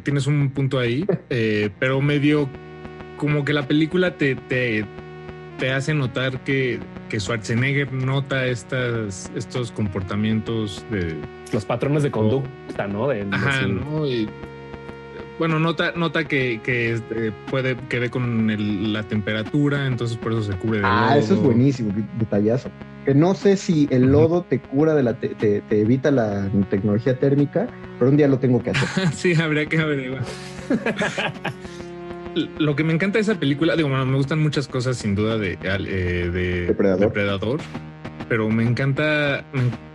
tienes 0.02 0.26
un 0.26 0.50
punto 0.50 0.78
ahí, 0.78 1.06
eh, 1.30 1.70
pero 1.78 2.00
medio 2.00 2.48
como 3.16 3.44
que 3.44 3.52
la 3.52 3.66
película 3.66 4.16
te, 4.16 4.34
te, 4.36 4.84
te 5.58 5.72
hace 5.72 5.94
notar 5.94 6.42
que, 6.44 6.80
que 7.08 7.20
Schwarzenegger 7.20 7.92
nota 7.92 8.46
estas, 8.46 9.30
estos 9.34 9.72
comportamientos 9.72 10.84
de 10.90 11.16
los 11.52 11.64
patrones 11.64 12.02
de 12.02 12.10
conducta, 12.10 12.86
¿no? 12.86 13.08
De, 13.08 13.26
Ajá, 13.30 13.66
¿no? 13.66 14.04
bueno, 15.38 15.60
nota, 15.60 15.92
nota 15.94 16.24
que, 16.24 16.60
que 16.62 16.92
este, 16.94 17.32
puede 17.50 17.76
que 17.88 18.00
ve 18.00 18.10
con 18.10 18.92
la 18.92 19.04
temperatura, 19.04 19.86
entonces 19.86 20.16
por 20.16 20.32
eso 20.32 20.42
se 20.42 20.52
cubre 20.58 20.80
de 20.80 20.86
Ah, 20.86 21.16
eso 21.16 21.34
es 21.34 21.40
buenísimo, 21.40 21.92
detallazo. 22.18 22.70
que 23.04 23.14
no 23.14 23.34
sé 23.34 23.56
si 23.56 23.86
el 23.90 24.10
lodo 24.10 24.42
te 24.42 24.58
cura 24.58 24.94
de 24.94 25.04
la 25.04 25.14
te, 25.14 25.28
te, 25.28 25.80
evita 25.80 26.10
la 26.10 26.48
tecnología 26.70 27.18
térmica, 27.18 27.68
pero 27.98 28.10
un 28.10 28.16
día 28.16 28.26
lo 28.26 28.38
tengo 28.38 28.62
que 28.62 28.70
hacer. 28.70 29.08
sí, 29.12 29.34
habría 29.40 29.66
que 29.66 29.78
averiguar. 29.78 30.24
lo 32.58 32.74
que 32.74 32.84
me 32.84 32.92
encanta 32.92 33.18
de 33.18 33.22
esa 33.22 33.36
película, 33.36 33.76
digo, 33.76 33.88
bueno, 33.88 34.06
me 34.06 34.16
gustan 34.16 34.40
muchas 34.40 34.66
cosas 34.66 34.96
sin 34.96 35.14
duda 35.14 35.38
de, 35.38 35.52
eh, 35.62 36.30
de 36.32 36.66
Depredador. 36.66 37.60
Pero 38.28 38.48
me 38.48 38.62
encanta, 38.64 39.44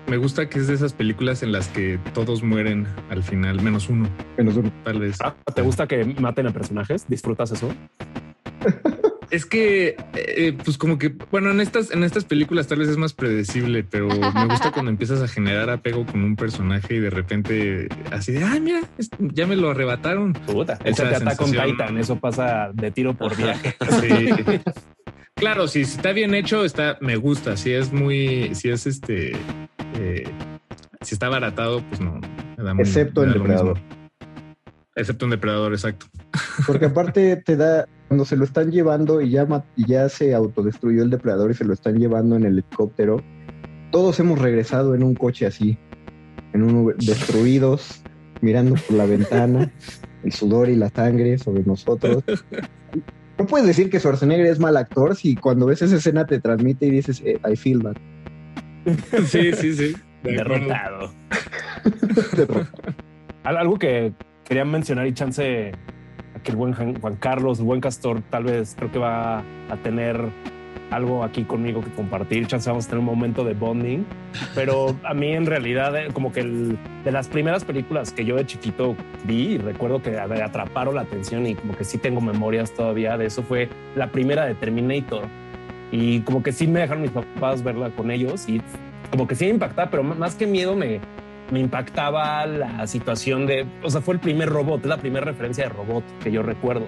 me, 0.08 0.18
gusta 0.18 0.50
que 0.50 0.60
es 0.60 0.68
de 0.68 0.74
esas 0.74 0.94
películas 0.94 1.44
en 1.44 1.52
las 1.52 1.68
que 1.68 2.00
todos 2.14 2.44
mueren 2.44 2.88
al 3.10 3.24
final, 3.24 3.62
menos 3.62 3.90
uno. 3.90 4.10
Menos 4.38 4.56
uno. 4.58 4.72
Tal 4.84 5.00
vez. 5.00 5.18
Ah, 5.24 5.36
¿Te 5.54 5.62
gusta 5.62 5.88
que 5.88 6.04
maten 6.06 6.48
a 6.48 6.52
personajes? 6.52 7.06
¿Disfrutas 7.08 7.52
eso? 7.52 7.74
Es 9.34 9.48
que, 9.48 9.96
eh, 10.14 10.56
pues 10.64 10.78
como 10.78 11.00
que, 11.00 11.16
bueno, 11.32 11.50
en 11.50 11.60
estas, 11.60 11.90
en 11.90 12.04
estas 12.04 12.24
películas 12.24 12.68
tal 12.68 12.78
vez 12.78 12.90
es 12.90 12.98
más 12.98 13.14
predecible, 13.14 13.84
pero 13.84 14.08
me 14.08 14.46
gusta 14.46 14.72
cuando 14.72 14.92
empiezas 14.92 15.24
a 15.24 15.28
generar 15.28 15.72
apego 15.72 16.06
con 16.06 16.24
un 16.24 16.36
personaje 16.36 16.94
y 16.94 17.00
de 17.00 17.10
repente 17.10 17.88
así 18.12 18.32
de, 18.32 18.44
ay, 18.44 18.62
mira, 18.62 18.82
ya 19.20 19.48
me 19.48 19.56
lo 19.56 19.72
arrebataron. 19.72 20.34
Puta, 20.34 20.78
eso 20.84 21.02
te 21.02 21.16
ataca 21.16 21.36
con 21.36 21.52
Titan, 21.52 21.98
eso 21.98 22.20
pasa 22.20 22.70
de 22.76 22.92
tiro 22.92 23.16
por 23.16 23.36
viaje. 23.36 23.76
claro, 25.44 25.68
si 25.68 25.82
está 25.82 26.14
bien 26.14 26.34
hecho, 26.34 26.64
está, 26.64 26.98
me 27.02 27.18
gusta. 27.18 27.58
Si 27.58 27.74
es 27.74 27.92
muy, 27.92 28.56
si 28.56 28.70
es 28.70 28.88
este, 28.88 29.34
eh, 30.00 30.24
si 31.02 31.16
está 31.16 31.28
baratado, 31.28 31.84
pues 31.90 32.00
no. 32.00 32.22
Me 32.58 32.64
da 32.64 32.72
Excepto 32.80 33.26
el 33.26 33.34
depredador. 33.34 33.78
Excepto 34.96 35.26
un 35.26 35.32
depredador, 35.32 35.74
exacto. 35.74 36.06
Porque 36.66 36.86
aparte 36.86 37.36
te 37.36 37.58
da, 37.58 37.90
cuando 38.08 38.24
se 38.24 38.38
lo 38.38 38.46
están 38.46 38.72
llevando 38.72 39.20
y 39.20 39.32
ya, 39.32 39.46
ya 39.76 40.08
se 40.08 40.34
autodestruyó 40.34 41.04
el 41.04 41.10
depredador 41.10 41.52
y 41.52 41.56
se 41.56 41.66
lo 41.66 41.74
están 41.74 42.00
llevando 42.00 42.38
en 42.38 42.46
el 42.46 42.54
helicóptero, 42.54 43.22
todos 43.92 44.18
hemos 44.22 44.40
regresado 44.40 44.96
en 44.96 45.04
un 45.04 45.14
coche 45.14 45.46
así, 45.46 45.78
en 46.54 46.64
un 46.64 46.96
destruidos, 47.00 48.02
mirando 48.40 48.76
por 48.76 48.96
la 48.96 49.06
ventana, 49.08 49.74
el 50.24 50.32
sudor 50.32 50.70
y 50.70 50.78
la 50.78 50.90
sangre 50.90 51.38
sobre 51.38 51.64
nosotros. 51.64 52.24
No 53.44 53.48
puedes 53.48 53.68
decir 53.68 53.90
que 53.90 54.00
Schwarzenegger 54.00 54.46
es 54.46 54.58
mal 54.58 54.78
actor 54.78 55.18
si 55.18 55.36
cuando 55.36 55.66
ves 55.66 55.82
esa 55.82 55.98
escena 55.98 56.26
te 56.26 56.40
transmite 56.40 56.86
y 56.86 56.92
dices, 56.92 57.22
eh, 57.26 57.38
I 57.46 57.58
feel 57.58 57.84
that. 57.84 57.98
Sí, 59.26 59.52
sí, 59.52 59.74
sí. 59.74 59.94
Derrotado. 60.24 61.14
Algo 63.44 63.78
que 63.78 64.14
quería 64.46 64.64
mencionar 64.64 65.08
y 65.08 65.14
chance 65.14 65.74
que 66.42 66.52
el 66.52 66.56
buen 66.56 66.72
Juan 66.74 67.18
Carlos, 67.18 67.60
el 67.60 67.66
buen 67.66 67.82
Castor, 67.82 68.22
tal 68.30 68.46
vez 68.46 68.76
creo 68.78 68.90
que 68.94 69.00
va 69.00 69.40
a 69.40 69.76
tener 69.84 70.18
algo 70.96 71.24
aquí 71.24 71.44
conmigo 71.44 71.82
que 71.82 71.90
compartir. 71.92 72.48
Chance 72.48 72.70
vamos 72.70 72.86
a 72.86 72.90
tener 72.90 73.00
un 73.00 73.06
momento 73.06 73.44
de 73.44 73.54
bonding. 73.54 74.06
Pero 74.56 74.96
a 75.04 75.14
mí, 75.14 75.34
en 75.34 75.46
realidad, 75.46 75.96
eh, 75.98 76.08
como 76.14 76.32
que 76.32 76.42
el, 76.42 76.78
de 77.04 77.12
las 77.12 77.28
primeras 77.28 77.64
películas 77.64 78.12
que 78.12 78.26
yo 78.26 78.36
de 78.36 78.46
chiquito 78.46 78.96
vi, 79.26 79.54
y 79.54 79.58
recuerdo 79.58 80.02
que 80.02 80.18
atraparon 80.18 80.96
la 80.96 81.02
atención 81.02 81.46
y 81.48 81.56
como 81.56 81.76
que 81.76 81.84
sí 81.84 81.98
tengo 81.98 82.22
memorias 82.22 82.72
todavía 82.72 83.18
de 83.18 83.28
eso, 83.28 83.44
fue 83.44 83.70
la 83.96 84.12
primera 84.12 84.46
de 84.46 84.56
Terminator. 84.56 85.24
Y 85.92 86.22
como 86.22 86.42
que 86.42 86.52
sí 86.52 86.68
me 86.68 86.80
dejaron 86.80 87.04
mis 87.04 87.12
papás 87.12 87.64
verla 87.64 87.90
con 87.92 88.10
ellos 88.10 88.50
y 88.50 88.62
como 89.12 89.28
que 89.28 89.36
sí 89.36 89.46
me 89.46 89.52
impactaba, 89.52 89.92
pero 89.92 90.02
más 90.02 90.34
que 90.34 90.48
miedo 90.48 90.76
me, 90.76 91.00
me 91.52 91.60
impactaba 91.60 92.46
la 92.48 92.88
situación 92.88 93.46
de, 93.46 93.66
o 93.84 93.90
sea, 93.92 94.02
fue 94.02 94.16
el 94.16 94.20
primer 94.20 94.50
robot, 94.50 94.86
la 94.86 94.98
primera 94.98 95.26
referencia 95.26 95.66
de 95.66 95.70
robot 95.70 96.04
que 96.24 96.32
yo 96.32 96.42
recuerdo. 96.42 96.88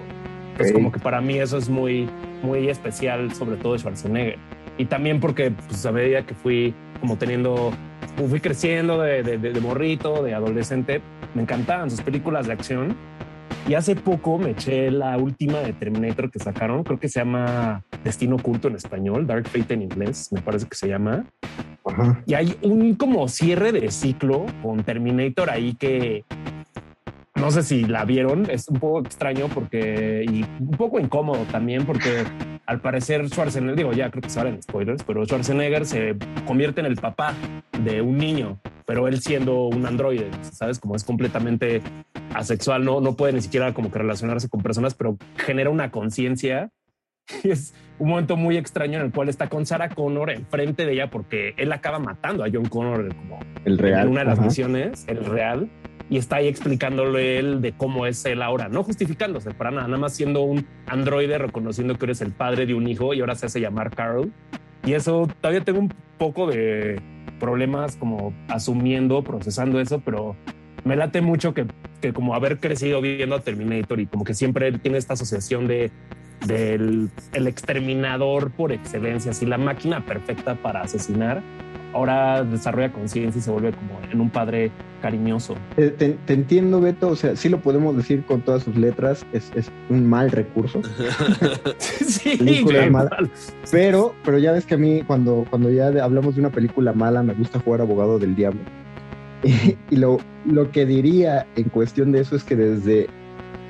Es 0.58 0.72
como 0.72 0.90
que 0.90 0.98
para 0.98 1.20
mí 1.20 1.38
eso 1.38 1.58
es 1.58 1.68
muy, 1.68 2.08
muy 2.42 2.68
especial, 2.68 3.32
sobre 3.32 3.56
todo 3.56 3.72
de 3.74 3.78
Schwarzenegger. 3.78 4.38
Y 4.78 4.86
también 4.86 5.20
porque, 5.20 5.50
pues, 5.50 5.84
a 5.86 5.92
medida 5.92 6.24
que 6.24 6.34
fui 6.34 6.74
como 7.00 7.16
teniendo, 7.16 7.72
fui 8.28 8.40
creciendo 8.40 9.00
de, 9.00 9.22
de, 9.22 9.38
de, 9.38 9.52
de 9.52 9.60
morrito, 9.60 10.22
de 10.22 10.34
adolescente, 10.34 11.00
me 11.34 11.42
encantaban 11.42 11.90
sus 11.90 12.00
películas 12.02 12.46
de 12.46 12.52
acción. 12.52 12.96
Y 13.68 13.74
hace 13.74 13.96
poco 13.96 14.38
me 14.38 14.50
eché 14.50 14.92
la 14.92 15.16
última 15.18 15.58
de 15.58 15.72
Terminator 15.72 16.30
que 16.30 16.38
sacaron, 16.38 16.84
creo 16.84 17.00
que 17.00 17.08
se 17.08 17.18
llama 17.18 17.82
Destino 18.04 18.36
Oculto 18.36 18.68
en 18.68 18.76
español, 18.76 19.26
Dark 19.26 19.48
Fate 19.48 19.74
en 19.74 19.82
inglés, 19.82 20.28
me 20.30 20.40
parece 20.40 20.68
que 20.68 20.76
se 20.76 20.88
llama. 20.88 21.24
Y 22.26 22.34
hay 22.34 22.56
un 22.62 22.94
como 22.94 23.26
cierre 23.28 23.72
de 23.72 23.90
ciclo 23.90 24.46
con 24.62 24.84
Terminator 24.84 25.50
ahí 25.50 25.74
que 25.74 26.24
no 27.40 27.50
sé 27.50 27.62
si 27.62 27.84
la 27.84 28.04
vieron, 28.04 28.48
es 28.50 28.68
un 28.68 28.78
poco 28.78 29.00
extraño 29.00 29.48
porque 29.48 30.24
y 30.28 30.42
un 30.60 30.70
poco 30.72 30.98
incómodo 30.98 31.44
también 31.50 31.84
porque 31.84 32.24
al 32.66 32.80
parecer 32.80 33.28
Schwarzenegger, 33.28 33.76
digo 33.76 33.92
ya 33.92 34.10
creo 34.10 34.22
que 34.22 34.30
se 34.30 34.40
hablan 34.40 34.62
spoilers, 34.62 35.02
pero 35.04 35.24
Schwarzenegger 35.24 35.86
se 35.86 36.16
convierte 36.46 36.80
en 36.80 36.86
el 36.86 36.96
papá 36.96 37.34
de 37.84 38.00
un 38.00 38.18
niño, 38.18 38.58
pero 38.86 39.06
él 39.06 39.20
siendo 39.20 39.66
un 39.66 39.86
androide, 39.86 40.30
sabes, 40.42 40.78
como 40.78 40.96
es 40.96 41.04
completamente 41.04 41.82
asexual, 42.34 42.84
no, 42.84 43.00
no 43.00 43.16
puede 43.16 43.34
ni 43.34 43.42
siquiera 43.42 43.72
como 43.74 43.90
que 43.90 43.98
relacionarse 43.98 44.48
con 44.48 44.62
personas, 44.62 44.94
pero 44.94 45.16
genera 45.36 45.70
una 45.70 45.90
conciencia 45.90 46.70
y 47.44 47.50
es 47.50 47.74
un 47.98 48.08
momento 48.08 48.36
muy 48.36 48.56
extraño 48.56 48.98
en 48.98 49.06
el 49.06 49.12
cual 49.12 49.28
está 49.28 49.48
con 49.48 49.66
Sarah 49.66 49.88
Connor 49.88 50.30
enfrente 50.30 50.84
de 50.86 50.92
ella 50.92 51.10
porque 51.10 51.54
él 51.56 51.72
acaba 51.72 51.98
matando 51.98 52.44
a 52.44 52.48
John 52.52 52.66
Connor 52.66 53.14
como 53.14 53.40
el 53.64 53.78
real. 53.78 54.02
en 54.02 54.08
una 54.08 54.20
de 54.20 54.26
las 54.26 54.40
misiones, 54.40 55.04
el 55.08 55.24
real, 55.24 55.70
y 56.08 56.18
está 56.18 56.36
ahí 56.36 56.48
explicándole 56.48 57.38
él 57.38 57.60
de 57.60 57.72
cómo 57.72 58.06
es 58.06 58.24
él 58.24 58.42
ahora, 58.42 58.68
no 58.68 58.82
justificándose 58.82 59.52
para 59.52 59.70
nada, 59.70 59.88
nada 59.88 59.98
más 59.98 60.14
siendo 60.14 60.42
un 60.42 60.66
androide 60.86 61.38
reconociendo 61.38 61.96
que 61.96 62.06
eres 62.06 62.20
el 62.20 62.32
padre 62.32 62.66
de 62.66 62.74
un 62.74 62.86
hijo 62.88 63.14
y 63.14 63.20
ahora 63.20 63.34
se 63.34 63.46
hace 63.46 63.60
llamar 63.60 63.90
Carl. 63.90 64.32
Y 64.84 64.92
eso 64.92 65.28
todavía 65.40 65.64
tengo 65.64 65.80
un 65.80 65.92
poco 66.16 66.46
de 66.46 67.00
problemas 67.40 67.96
como 67.96 68.32
asumiendo, 68.48 69.22
procesando 69.22 69.80
eso, 69.80 70.00
pero 70.00 70.36
me 70.84 70.94
late 70.94 71.20
mucho 71.20 71.54
que, 71.54 71.66
que 72.00 72.12
como 72.12 72.34
haber 72.34 72.60
crecido 72.60 73.00
viendo 73.00 73.34
a 73.34 73.40
Terminator 73.40 73.98
y 73.98 74.06
como 74.06 74.24
que 74.24 74.34
siempre 74.34 74.70
tiene 74.78 74.98
esta 74.98 75.14
asociación 75.14 75.66
de 75.66 75.90
del 76.46 77.10
el 77.32 77.46
exterminador 77.46 78.50
por 78.50 78.72
excelencia, 78.72 79.30
así 79.30 79.46
la 79.46 79.58
máquina 79.58 80.04
perfecta 80.04 80.54
para 80.54 80.82
asesinar, 80.82 81.42
ahora 81.96 82.44
desarrolla 82.44 82.92
conciencia 82.92 83.38
y 83.38 83.42
se 83.42 83.50
vuelve 83.50 83.72
como 83.72 84.00
en 84.10 84.20
un 84.20 84.28
padre 84.30 84.70
cariñoso. 85.00 85.56
Te, 85.76 86.18
entiendo, 86.28 86.80
Beto, 86.80 87.08
o 87.08 87.16
sea, 87.16 87.36
sí 87.36 87.48
lo 87.48 87.60
podemos 87.60 87.96
decir 87.96 88.24
con 88.24 88.42
todas 88.42 88.62
sus 88.62 88.76
letras, 88.76 89.24
es, 89.32 89.50
un 89.88 90.08
mal 90.08 90.30
recurso. 90.30 90.82
sí, 91.78 92.38
Pero, 93.70 94.14
pero 94.24 94.38
ya 94.38 94.52
ves 94.52 94.66
que 94.66 94.74
a 94.74 94.78
mí 94.78 95.02
cuando, 95.06 95.46
cuando 95.48 95.70
ya 95.70 95.88
hablamos 96.02 96.34
de 96.34 96.40
una 96.40 96.50
película 96.50 96.92
mala 96.92 97.22
me 97.22 97.34
gusta 97.34 97.58
jugar 97.58 97.80
abogado 97.80 98.18
del 98.18 98.34
diablo. 98.34 98.60
Y, 99.90 99.96
lo, 99.96 100.18
lo 100.44 100.70
que 100.72 100.86
diría 100.86 101.46
en 101.56 101.68
cuestión 101.68 102.10
de 102.12 102.20
eso 102.20 102.36
es 102.36 102.42
que 102.42 102.56
desde, 102.56 103.06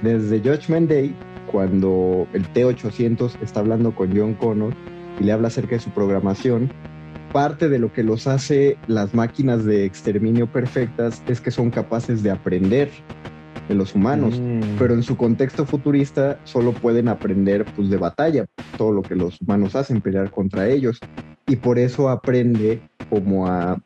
desde 0.03 0.41
Judgment 0.41 0.89
Day 0.89 1.15
cuando 1.51 2.27
el 2.33 2.47
T-800 2.49 3.41
está 3.43 3.61
hablando 3.61 3.95
con 3.95 4.17
John 4.17 4.35
Connor 4.35 4.75
y 5.21 5.25
le 5.25 5.33
habla 5.33 5.49
acerca 5.49 5.77
de 5.77 5.81
su 5.81 5.91
programación, 5.91 6.71
parte 7.33 7.69
de 7.69 7.79
lo 7.79 7.93
que 7.93 8.03
los 8.03 8.27
hace 8.27 8.77
las 8.87 9.15
máquinas 9.15 9.65
de 9.65 9.85
exterminio 9.85 10.47
perfectas 10.47 11.23
es 11.29 11.41
que 11.41 11.51
son 11.51 11.71
capaces 11.71 12.23
de 12.23 12.31
aprender 12.31 12.91
de 13.69 13.75
los 13.75 13.95
humanos, 13.95 14.39
mm. 14.41 14.77
pero 14.79 14.95
en 14.95 15.03
su 15.03 15.17
contexto 15.17 15.67
futurista 15.67 16.39
solo 16.45 16.73
pueden 16.73 17.09
aprender 17.09 17.65
pues, 17.75 17.91
de 17.91 17.97
batalla, 17.97 18.47
todo 18.79 18.93
lo 18.93 19.03
que 19.03 19.17
los 19.17 19.41
humanos 19.41 19.75
hacen, 19.75 20.01
pelear 20.01 20.31
contra 20.31 20.69
ellos, 20.69 21.01
y 21.47 21.57
por 21.57 21.79
eso 21.79 22.09
aprende 22.09 22.81
como 23.11 23.47
a 23.47 23.81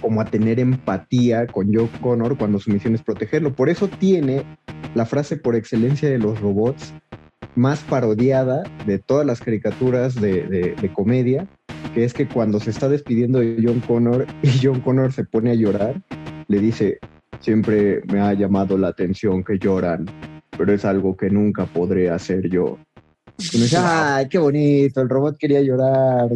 como 0.00 0.20
a 0.20 0.26
tener 0.26 0.60
empatía 0.60 1.46
con 1.46 1.72
John 1.72 1.88
Connor 2.02 2.36
cuando 2.36 2.60
su 2.60 2.70
misión 2.70 2.94
es 2.94 3.02
protegerlo. 3.02 3.54
Por 3.54 3.70
eso 3.70 3.88
tiene 3.88 4.44
la 4.94 5.06
frase 5.06 5.38
por 5.38 5.56
excelencia 5.56 6.10
de 6.10 6.18
los 6.18 6.38
robots 6.42 6.92
más 7.54 7.80
parodiada 7.80 8.64
de 8.86 8.98
todas 8.98 9.24
las 9.24 9.40
caricaturas 9.40 10.14
de, 10.14 10.90
comedia, 10.94 11.46
que 11.92 12.04
es 12.04 12.14
que 12.14 12.28
cuando 12.28 12.60
se 12.60 12.70
está 12.70 12.88
despidiendo 12.88 13.40
de 13.40 13.56
John 13.62 13.80
Connor 13.80 14.26
y 14.42 14.50
John 14.62 14.80
Connor 14.80 15.12
se 15.12 15.24
pone 15.24 15.50
a 15.50 15.54
llorar, 15.54 16.00
le 16.48 16.58
dice, 16.58 16.98
siempre 17.40 18.02
me 18.12 18.20
ha 18.20 18.32
llamado 18.32 18.78
la 18.78 18.88
atención 18.88 19.44
que 19.44 19.58
lloran, 19.58 20.06
pero 20.56 20.72
es 20.72 20.84
algo 20.84 21.16
que 21.16 21.30
nunca 21.30 21.66
podré 21.66 22.10
hacer 22.10 22.48
yo. 22.48 22.78
Y 23.52 23.58
me 23.58 23.64
dice, 23.64 23.76
ay, 23.80 24.28
qué 24.28 24.38
bonito, 24.38 25.00
el 25.00 25.08
robot 25.08 25.36
quería 25.36 25.60
llorar. 25.60 26.28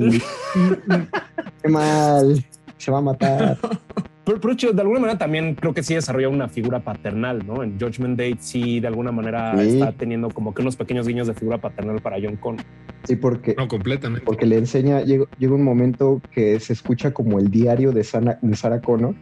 qué 1.63 1.69
mal 1.69 2.45
se 2.77 2.91
va 2.91 2.99
a 2.99 3.03
matar. 3.03 3.59
Pero, 4.29 4.41
pero, 4.43 4.73
de 4.75 4.81
alguna 4.83 5.01
manera 5.01 5.19
también 5.19 5.55
creo 5.55 5.73
que 5.73 5.83
sí 5.83 5.95
desarrolla 5.95 6.29
una 6.29 6.49
figura 6.51 6.81
paternal, 6.81 7.47
¿no? 7.47 7.63
En 7.63 7.81
Judgment 7.81 8.19
Day 8.19 8.37
sí, 8.39 8.79
de 8.79 8.87
alguna 8.87 9.11
manera 9.11 9.55
está 9.63 9.93
teniendo 9.93 10.29
como 10.29 10.53
que 10.53 10.61
unos 10.61 10.77
pequeños 10.77 11.09
guiños 11.09 11.29
de 11.29 11.33
figura 11.33 11.57
paternal 11.57 12.03
para 12.03 12.19
John 12.23 12.37
Connor. 12.37 12.63
Sí, 13.05 13.17
porque... 13.17 13.55
No, 13.57 13.67
completamente. 13.69 14.27
Porque 14.27 14.45
le 14.45 14.59
enseña, 14.59 15.01
llega, 15.01 15.25
un 15.41 15.65
momento 15.65 16.21
que 16.31 16.61
se 16.61 16.75
escucha 16.75 17.15
como 17.15 17.39
el 17.39 17.51
diario 17.51 17.91
de, 17.93 18.05
Sarah 18.05 18.83
Connor 18.85 19.15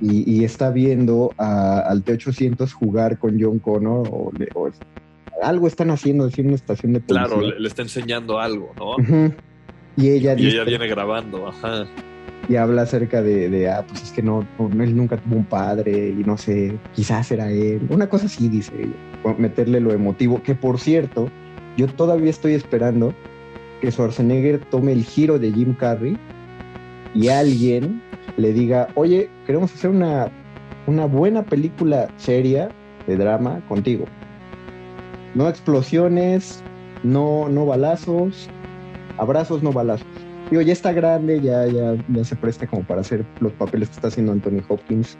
y, 0.00 0.42
está 0.42 0.72
viendo 0.72 1.32
al 1.38 2.02
T-800 2.02 2.72
jugar 2.72 3.20
con 3.20 3.40
John 3.40 3.60
Connor 3.60 4.08
o, 4.10 4.32
algo 5.44 5.68
están 5.68 5.90
haciendo, 5.90 6.26
es 6.26 6.36
una 6.38 6.56
estación 6.56 6.92
de 6.92 7.00
policía. 7.00 7.28
Claro, 7.28 7.40
le, 7.40 7.68
está 7.68 7.82
enseñando 7.82 8.40
algo, 8.40 8.72
¿no? 8.76 8.96
Y 9.96 10.08
ella, 10.08 10.34
y 10.36 10.48
ella 10.48 10.64
viene 10.64 10.88
grabando, 10.88 11.46
ajá. 11.46 11.86
Y 12.48 12.56
habla 12.56 12.82
acerca 12.82 13.22
de, 13.22 13.68
ah, 13.68 13.84
pues 13.88 14.04
es 14.04 14.12
que 14.12 14.22
no, 14.22 14.46
él 14.58 14.96
nunca 14.96 15.16
tuvo 15.16 15.36
un 15.36 15.44
padre 15.44 16.08
y 16.10 16.22
no 16.24 16.36
sé, 16.36 16.78
quizás 16.94 17.30
era 17.32 17.50
él. 17.50 17.86
Una 17.90 18.08
cosa 18.08 18.26
así, 18.26 18.48
dice 18.48 18.72
ella. 18.78 19.34
Meterle 19.38 19.80
lo 19.80 19.92
emotivo, 19.92 20.40
que 20.42 20.54
por 20.54 20.78
cierto, 20.78 21.28
yo 21.76 21.88
todavía 21.88 22.30
estoy 22.30 22.54
esperando 22.54 23.12
que 23.80 23.90
Schwarzenegger 23.90 24.60
tome 24.70 24.92
el 24.92 25.04
giro 25.04 25.38
de 25.38 25.52
Jim 25.52 25.74
Carrey 25.74 26.16
y 27.14 27.28
alguien 27.28 28.00
le 28.36 28.52
diga, 28.52 28.88
oye, 28.94 29.28
queremos 29.46 29.74
hacer 29.74 29.90
una, 29.90 30.30
una 30.86 31.06
buena 31.06 31.44
película 31.44 32.08
seria 32.16 32.68
de 33.06 33.16
drama 33.16 33.60
contigo. 33.68 34.04
No 35.34 35.48
explosiones, 35.48 36.62
no, 37.02 37.48
no 37.48 37.66
balazos, 37.66 38.48
abrazos, 39.18 39.62
no 39.62 39.72
balazos. 39.72 40.06
Digo, 40.50 40.62
ya 40.62 40.72
está 40.72 40.92
grande, 40.92 41.40
ya, 41.40 41.66
ya, 41.66 41.96
ya 42.08 42.24
se 42.24 42.36
presta 42.36 42.66
como 42.66 42.84
para 42.84 43.00
hacer 43.00 43.24
los 43.40 43.52
papeles 43.52 43.88
que 43.88 43.96
está 43.96 44.08
haciendo 44.08 44.32
Anthony 44.32 44.62
Hopkins. 44.68 45.18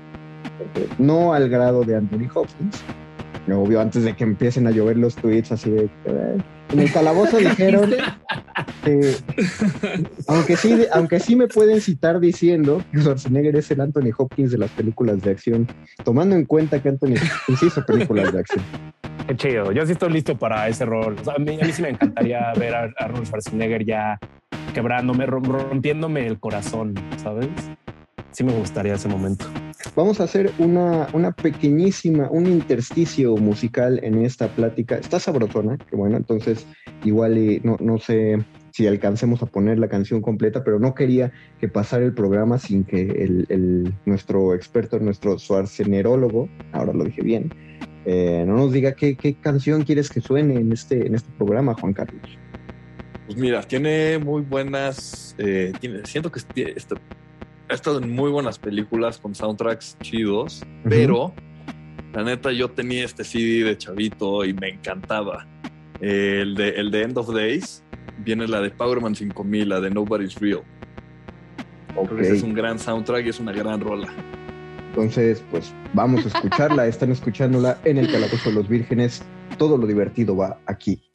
No 0.99 1.33
al 1.35 1.49
grado 1.49 1.83
de 1.83 1.97
Anthony 1.97 2.29
Hopkins. 2.33 2.83
Obvio, 3.53 3.81
antes 3.81 4.03
de 4.03 4.15
que 4.15 4.25
empiecen 4.25 4.67
a 4.67 4.71
llover 4.71 4.97
los 4.97 5.15
tweets 5.15 5.53
así 5.53 5.71
de... 5.71 5.89
En 6.73 6.81
el 6.81 6.93
calabozo 6.93 7.37
dijeron 7.39 7.95
que, 8.85 9.15
aunque 10.27 10.57
sí, 10.57 10.85
aunque 10.93 11.21
sí 11.21 11.37
me 11.37 11.47
pueden 11.47 11.81
citar 11.81 12.19
diciendo 12.19 12.83
que 12.91 12.99
Schwarzenegger 12.99 13.55
es 13.57 13.71
el 13.71 13.81
Anthony 13.81 14.11
Hopkins 14.17 14.51
de 14.51 14.59
las 14.59 14.71
películas 14.71 15.23
de 15.23 15.31
acción, 15.31 15.69
tomando 16.05 16.35
en 16.35 16.45
cuenta 16.45 16.83
que 16.83 16.89
Anthony 16.89 17.15
Hopkins 17.15 17.63
hizo 17.63 17.87
películas 17.87 18.33
de 18.33 18.41
acción. 18.41 18.65
Qué 19.29 19.37
chido. 19.37 19.73
Yo 19.73 19.87
sí 19.87 19.93
estoy 19.93 20.13
listo 20.13 20.37
para 20.37 20.69
ese 20.69 20.85
rol. 20.85 21.17
a, 21.35 21.39
mí, 21.39 21.59
sí 21.73 21.83
me 21.83 21.91
encantaría 21.91 22.53
ver 22.59 22.75
a 22.75 22.91
Arnold 22.99 23.27
Schwarzenegger 23.27 23.85
ya 23.85 24.19
quebrándome, 24.75 25.27
rompiéndome 25.27 26.27
el 26.27 26.39
corazón, 26.39 26.95
¿sabes? 27.17 27.49
Sí 28.33 28.45
me 28.45 28.53
gustaría 28.53 28.95
ese 28.95 29.09
momento. 29.09 29.47
Vamos 29.95 30.21
a 30.21 30.25
hacer 30.25 30.53
una, 30.59 31.09
una 31.13 31.33
pequeñísima, 31.33 32.29
un 32.31 32.47
intersticio 32.47 33.37
musical 33.37 33.99
en 34.03 34.25
esta 34.25 34.49
plática. 34.49 34.97
Está 34.97 35.19
sabrosona, 35.19 35.79
que 35.79 35.97
bueno, 35.97 36.17
entonces 36.17 36.67
igual 37.05 37.61
no, 37.63 37.77
no 37.81 37.99
sé 37.99 38.45
si 38.77 38.87
alcancemos 38.87 39.43
a 39.43 39.47
poner 39.47 39.79
la 39.79 39.89
canción 39.89 40.21
completa, 40.21 40.63
pero 40.63 40.79
no 40.79 40.95
quería 40.95 41.33
que 41.59 41.67
pasara 41.67 42.05
el 42.05 42.13
programa 42.13 42.59
sin 42.59 42.85
que 42.85 43.01
el, 43.01 43.95
nuestro 44.05 44.55
experto, 44.55 44.99
nuestro 44.99 45.39
suarcenerólogo, 45.39 46.51
ahora 46.73 46.93
lo 46.93 47.05
dije 47.05 47.23
bien, 47.23 47.55
eh, 48.05 48.45
no 48.47 48.55
nos 48.57 48.75
diga 48.75 48.93
qué, 48.93 49.17
canción 49.41 49.85
quieres 49.85 50.11
que 50.11 50.21
suene 50.21 50.57
en 50.57 50.73
este, 50.73 51.07
en 51.07 51.15
este 51.15 51.31
programa, 51.39 51.73
Juan 51.73 51.95
Carlos. 51.95 52.39
Pues 53.27 53.37
mira, 53.39 53.63
tiene 53.63 54.19
muy 54.19 54.43
buenas, 54.43 55.35
eh, 55.39 55.73
siento 56.05 56.31
que 56.31 56.41
ha 57.69 57.75
estado 57.75 57.99
en 57.99 58.11
muy 58.11 58.31
buenas 58.31 58.59
películas 58.59 59.19
con 59.19 59.35
soundtracks 59.35 59.97
chidos, 60.01 60.63
pero 60.85 61.35
la 62.13 62.23
neta 62.23 62.53
yo 62.53 62.71
tenía 62.71 63.05
este 63.05 63.25
CD 63.25 63.65
de 63.65 63.77
chavito 63.77 64.45
y 64.45 64.55
me 64.55 64.69
encantaba. 64.69 65.47
el, 66.01 66.55
de, 66.55 66.69
el 66.71 66.91
de 66.91 67.03
End 67.03 67.19
of 67.19 67.35
Days 67.35 67.83
viene 68.25 68.47
la 68.47 68.61
de 68.61 68.71
Powerman 68.71 69.15
5000, 69.15 69.69
la 69.69 69.81
de 69.81 69.91
Nobody's 69.91 70.37
Real. 70.37 70.63
es 72.21 72.43
un 72.43 72.55
gran 72.55 72.79
soundtrack 72.79 73.27
y 73.27 73.29
es 73.31 73.41
una 73.41 73.53
gran 73.53 73.81
rola. 73.81 74.09
Entonces, 74.91 75.45
pues 75.51 75.75
vamos 75.93 76.25
a 76.25 76.29
escucharla. 76.29 76.87
Están 76.89 77.13
escuchándola 77.13 77.79
en 77.85 77.99
el 77.99 78.11
Calabozo 78.11 78.49
de 78.49 78.55
los 78.55 78.69
Vírgenes. 78.69 79.23
Todo 79.59 79.77
lo 79.77 79.87
divertido 79.87 80.37
va 80.37 80.59
aquí. 80.65 81.03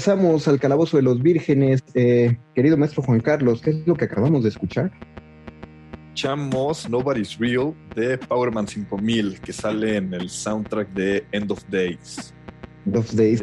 Regresamos 0.00 0.48
al 0.48 0.58
Calabozo 0.58 0.96
de 0.96 1.02
los 1.02 1.22
Vírgenes. 1.22 1.84
Eh, 1.92 2.34
querido 2.54 2.78
maestro 2.78 3.02
Juan 3.02 3.20
Carlos, 3.20 3.60
¿qué 3.60 3.68
es 3.68 3.86
lo 3.86 3.94
que 3.94 4.06
acabamos 4.06 4.42
de 4.42 4.48
escuchar? 4.48 4.90
Chamos 6.14 6.88
Nobody's 6.88 7.38
Real 7.38 7.74
de 7.94 8.16
Powerman 8.16 8.66
5000, 8.66 9.42
que 9.42 9.52
sale 9.52 9.96
en 9.96 10.14
el 10.14 10.30
soundtrack 10.30 10.88
de 10.94 11.26
End 11.32 11.52
of 11.52 11.62
Days. 11.68 12.32
End 12.86 12.96
of 12.96 13.12
Days. 13.12 13.42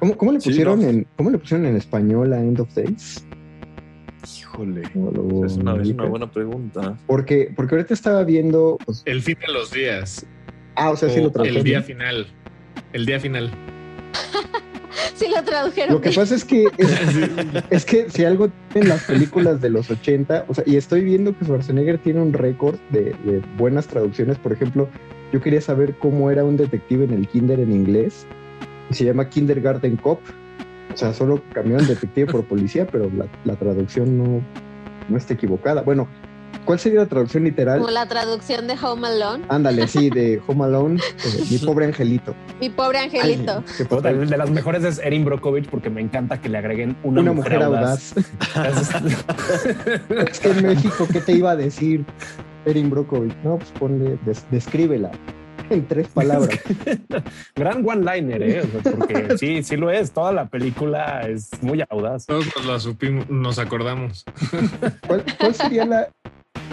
¿Cómo, 0.00 0.32
le 0.32 0.40
pusieron 0.40 0.82
en, 0.82 1.06
¿Cómo 1.14 1.30
le 1.30 1.38
pusieron 1.38 1.66
en 1.66 1.76
español 1.76 2.32
a 2.32 2.40
End 2.40 2.58
of 2.58 2.74
Days? 2.74 3.24
Híjole, 4.40 4.82
es, 4.82 5.56
una, 5.56 5.74
buena 6.08 6.28
pregunta. 6.28 6.98
Porque, 7.06 7.52
porque 7.54 7.76
ahorita 7.76 7.94
estaba 7.94 8.24
viendo... 8.24 8.78
Pues, 8.84 9.04
el 9.06 9.22
fin 9.22 9.36
de 9.46 9.52
los 9.52 9.70
días. 9.70 10.26
Ah, 10.74 10.90
o 10.90 10.96
sea, 10.96 11.10
sí 11.10 11.20
lo. 11.20 11.44
El 11.44 11.62
día 11.62 11.80
final. 11.80 12.26
El 12.92 13.06
día 13.06 13.20
final. 13.20 13.52
sí 15.14 15.26
lo 15.34 15.42
tradujeron. 15.42 15.94
Lo 15.94 16.00
que 16.00 16.10
pasa 16.10 16.34
es 16.34 16.44
que 16.44 16.66
es, 17.70 17.84
que 17.86 18.10
si 18.10 18.24
algo 18.24 18.48
en 18.74 18.88
las 18.88 19.04
películas 19.04 19.60
de 19.60 19.70
los 19.70 19.90
80, 19.90 20.46
o 20.48 20.54
sea, 20.54 20.64
y 20.66 20.76
estoy 20.76 21.04
viendo 21.04 21.36
que 21.36 21.44
Schwarzenegger 21.44 21.98
tiene 21.98 22.20
un 22.20 22.32
récord 22.32 22.76
de, 22.90 23.14
de, 23.24 23.42
buenas 23.56 23.86
traducciones. 23.86 24.38
Por 24.38 24.52
ejemplo, 24.52 24.88
yo 25.32 25.40
quería 25.40 25.60
saber 25.60 25.94
cómo 25.98 26.30
era 26.30 26.44
un 26.44 26.56
detective 26.56 27.04
en 27.04 27.12
el 27.12 27.28
kinder 27.28 27.60
en 27.60 27.72
inglés. 27.72 28.26
Y 28.90 28.94
se 28.94 29.04
llama 29.04 29.28
Kindergarten 29.28 29.96
Cop. 29.96 30.20
O 30.92 30.96
sea, 30.96 31.12
solo 31.12 31.42
cambiaron 31.52 31.86
detective 31.86 32.30
por 32.30 32.44
policía, 32.44 32.86
pero 32.86 33.10
la, 33.16 33.26
la 33.44 33.56
traducción 33.56 34.16
no, 34.18 34.42
no 35.08 35.16
está 35.16 35.34
equivocada. 35.34 35.82
Bueno, 35.82 36.08
¿Cuál 36.64 36.78
sería 36.78 37.00
la 37.00 37.06
traducción 37.06 37.44
literal? 37.44 37.78
Como 37.78 37.90
la 37.90 38.06
traducción 38.06 38.66
de 38.66 38.74
Home 38.82 39.06
Alone. 39.06 39.44
Ándale, 39.48 39.86
sí, 39.86 40.08
de 40.08 40.40
Home 40.46 40.64
Alone, 40.64 41.00
eh, 41.00 41.44
mi 41.50 41.58
pobre 41.58 41.86
angelito. 41.86 42.34
Mi 42.60 42.70
pobre 42.70 42.98
angelito. 42.98 43.62
de, 44.02 44.36
las 44.36 44.50
mejores 44.50 44.84
es 44.84 44.98
Erin 44.98 45.24
Brockovich 45.24 45.68
porque 45.68 45.90
me 45.90 46.00
encanta 46.00 46.40
que 46.40 46.48
le 46.48 46.58
agreguen 46.58 46.96
una, 47.02 47.32
mujer, 47.32 47.62
audaz. 47.62 48.14
es 50.28 50.40
que 50.40 50.50
en 50.50 50.66
México, 50.66 51.06
¿qué 51.12 51.20
te 51.20 51.32
iba 51.32 51.50
a 51.50 51.56
decir 51.56 52.04
Erin 52.64 52.88
Brockovich? 52.88 53.34
No, 53.42 53.58
pues 53.58 53.70
ponle, 53.72 54.18
descríbela 54.50 55.10
en 55.70 55.86
tres 55.86 56.08
palabras. 56.08 56.58
Gran 57.56 57.86
one-liner, 57.86 58.42
¿eh? 58.42 58.62
porque 58.82 59.36
sí, 59.38 59.62
sí 59.62 59.76
lo 59.76 59.90
es. 59.90 60.12
Toda 60.12 60.32
la 60.32 60.46
película 60.46 61.26
es 61.28 61.50
muy 61.62 61.82
audaz. 61.88 62.26
Todos 62.26 62.46
nos 62.56 62.66
la 62.66 62.80
supimos, 62.80 63.28
nos 63.28 63.58
acordamos. 63.58 64.24
¿Cuál, 65.06 65.24
cuál 65.38 65.54
sería 65.54 65.86
la, 65.86 66.08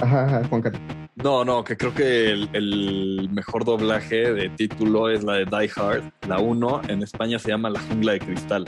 Ajá, 0.02 0.42
Juan 0.50 0.62
Carlos. 0.62 0.82
No, 1.16 1.46
no, 1.46 1.64
que 1.64 1.78
creo 1.78 1.94
que 1.94 2.32
el, 2.32 3.30
mejor 3.32 3.66
doblaje 3.66 4.34
de 4.34 4.50
título 4.50 5.10
es 5.10 5.24
la 5.24 5.34
de 5.34 5.46
Die 5.46 5.72
Hard, 5.76 6.04
la 6.28 6.40
1. 6.40 6.82
En 6.88 7.04
España 7.04 7.38
se 7.38 7.50
llama 7.50 7.70
La 7.70 7.80
Jungla 7.82 8.14
de 8.14 8.20
Cristal. 8.20 8.66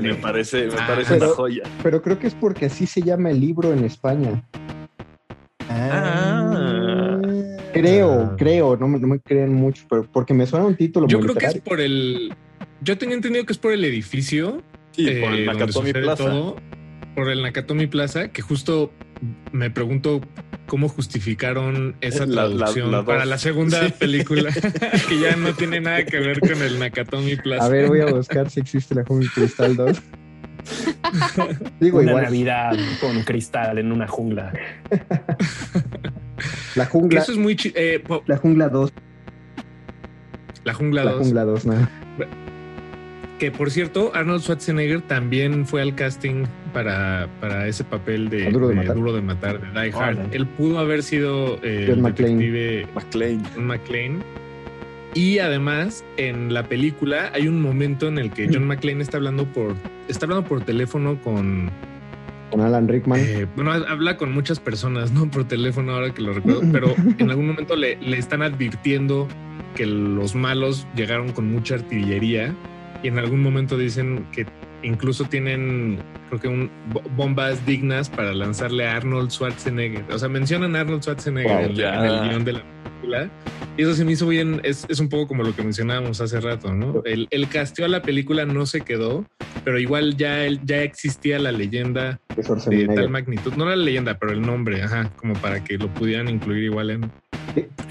Me 0.00 0.14
parece, 0.16 0.66
me 0.66 0.74
ah. 0.74 0.86
parece 0.86 1.16
una 1.16 1.28
joya. 1.28 1.62
Pero 1.82 2.02
creo 2.02 2.18
que 2.18 2.26
es 2.26 2.34
porque 2.34 2.66
así 2.66 2.86
se 2.86 3.02
llama 3.02 3.30
el 3.30 3.40
libro 3.40 3.72
en 3.72 3.84
España. 3.84 4.42
Ah. 5.68 7.20
Creo, 7.72 8.34
creo, 8.36 8.76
no 8.76 8.88
me, 8.88 8.98
no 8.98 9.06
me 9.06 9.20
creen 9.20 9.52
mucho, 9.54 9.84
pero 9.88 10.04
porque 10.10 10.34
me 10.34 10.46
suena 10.46 10.66
un 10.66 10.76
título. 10.76 11.06
Yo 11.06 11.20
creo 11.20 11.34
que 11.34 11.46
es 11.46 11.60
por 11.60 11.80
el. 11.80 12.34
Yo 12.80 12.98
tenía 12.98 13.14
entendido 13.14 13.44
que 13.46 13.52
es 13.52 13.58
por 13.58 13.72
el 13.72 13.84
edificio. 13.84 14.62
Sí, 14.92 15.06
por 15.20 15.32
el 15.32 15.40
eh, 15.40 15.46
Nakatomi 15.46 15.92
Plaza. 15.92 16.54
por 17.14 17.30
el 17.30 17.42
Nakatomi 17.42 17.86
Plaza, 17.86 18.28
que 18.28 18.42
justo 18.42 18.92
me 19.52 19.70
pregunto 19.70 20.20
cómo 20.66 20.88
justificaron 20.88 21.96
esa 22.00 22.26
traducción 22.26 23.04
para 23.04 23.24
la 23.24 23.38
segunda 23.38 23.88
película, 23.90 24.50
que 25.08 25.20
ya 25.20 25.36
no 25.36 25.54
tiene 25.54 25.80
nada 25.80 26.04
que 26.04 26.18
ver 26.18 26.40
con 26.40 26.60
el 26.62 26.78
Nakatomi 26.78 27.36
Plaza. 27.36 27.66
A 27.66 27.68
ver, 27.68 27.88
voy 27.88 28.00
a 28.00 28.06
buscar 28.06 28.50
si 28.50 28.60
existe 28.60 28.94
la 28.94 29.04
Joven 29.04 29.28
Cristal 29.34 29.76
2. 29.76 30.02
Digo 31.80 31.98
una 31.98 32.22
Navidad 32.22 32.76
con 33.00 33.22
cristal 33.22 33.78
en 33.78 33.92
una 33.92 34.08
jungla. 34.08 34.52
La 36.74 36.86
jungla. 36.86 37.20
Eso 37.20 37.32
es 37.32 37.38
muy 37.38 37.56
eh, 37.74 38.02
La 38.26 38.38
jungla 38.38 38.68
2. 38.68 38.92
La 40.64 40.72
jungla 40.72 41.02
2. 41.02 41.12
La 41.12 41.18
jungla 41.18 41.44
2, 41.44 41.66
nada. 41.66 41.90
Que 43.38 43.50
por 43.50 43.70
cierto, 43.70 44.12
Arnold 44.14 44.42
Schwarzenegger 44.42 45.02
también 45.02 45.66
fue 45.66 45.82
al 45.82 45.94
casting 45.94 46.46
para, 46.74 47.28
para 47.40 47.66
ese 47.66 47.84
papel 47.84 48.28
de 48.28 48.50
Duro 48.50 48.68
de, 48.68 49.22
matar. 49.22 49.60
de 49.60 49.80
Die 49.80 49.92
Hard. 49.96 50.18
Él 50.32 50.46
pudo 50.46 50.78
haber 50.78 51.02
sido 51.02 51.58
eh, 51.62 51.88
el 51.90 52.02
detective 52.02 52.86
McClane. 53.56 54.18
Y 55.14 55.38
además, 55.38 56.04
en 56.16 56.52
la 56.52 56.64
película 56.64 57.30
hay 57.32 57.48
un 57.48 57.62
momento 57.62 58.08
en 58.08 58.18
el 58.18 58.30
que 58.32 58.48
John 58.52 58.66
McClane 58.66 59.00
está 59.00 59.16
hablando 59.16 59.46
por, 59.46 59.74
está 60.08 60.26
hablando 60.26 60.46
por 60.46 60.62
teléfono 60.64 61.18
con, 61.22 61.70
con 62.50 62.60
Alan 62.60 62.88
Rickman. 62.88 63.20
Eh, 63.20 63.46
bueno, 63.54 63.72
habla 63.72 64.16
con 64.16 64.32
muchas 64.32 64.58
personas, 64.58 65.12
¿no? 65.12 65.30
Por 65.30 65.46
teléfono 65.46 65.92
ahora 65.92 66.12
que 66.12 66.20
lo 66.20 66.32
recuerdo, 66.32 66.62
pero 66.72 66.94
en 67.18 67.30
algún 67.30 67.46
momento 67.46 67.76
le, 67.76 67.96
le, 67.96 68.18
están 68.18 68.42
advirtiendo 68.42 69.28
que 69.76 69.86
los 69.86 70.34
malos 70.34 70.86
llegaron 70.96 71.30
con 71.30 71.50
mucha 71.50 71.76
artillería 71.76 72.52
y 73.04 73.08
en 73.08 73.18
algún 73.18 73.40
momento 73.40 73.78
dicen 73.78 74.26
que 74.32 74.46
incluso 74.82 75.24
tienen, 75.24 75.98
creo 76.38 76.40
que 76.40 76.48
un, 76.48 76.70
bombas 77.16 77.64
dignas 77.66 78.08
para 78.08 78.34
lanzarle 78.34 78.86
a 78.86 78.96
Arnold 78.96 79.30
Schwarzenegger. 79.30 80.04
O 80.12 80.18
sea, 80.18 80.28
mencionan 80.28 80.76
a 80.76 80.80
Arnold 80.80 81.02
Schwarzenegger 81.02 81.70
en, 81.70 81.80
el 81.80 82.28
guion 82.28 82.44
de 82.44 82.52
la 82.52 82.62
película. 82.62 83.30
Y 83.76 83.82
eso 83.82 83.94
se 83.94 84.04
me 84.04 84.12
hizo 84.12 84.26
bien, 84.26 84.60
es, 84.62 84.86
es 84.88 85.00
un 85.00 85.08
poco 85.08 85.28
como 85.28 85.42
lo 85.42 85.54
que 85.54 85.62
mencionábamos 85.62 86.20
hace 86.20 86.40
rato, 86.40 86.72
¿no? 86.72 87.02
El, 87.04 87.26
el 87.30 87.48
casteo 87.48 87.86
a 87.86 87.88
la 87.88 88.02
película 88.02 88.44
no 88.44 88.66
se 88.66 88.82
quedó, 88.82 89.26
pero 89.64 89.78
igual 89.78 90.16
ya, 90.16 90.46
ya 90.64 90.82
existía 90.82 91.38
la 91.38 91.50
leyenda 91.50 92.20
de 92.36 92.86
tal 92.86 93.10
magnitud. 93.10 93.54
No 93.54 93.64
la 93.64 93.76
leyenda, 93.76 94.18
pero 94.18 94.32
el 94.32 94.42
nombre, 94.42 94.82
ajá, 94.82 95.10
como 95.16 95.34
para 95.34 95.64
que 95.64 95.76
lo 95.78 95.92
pudieran 95.92 96.28
incluir 96.28 96.64
igual 96.64 96.90
en, 96.90 97.10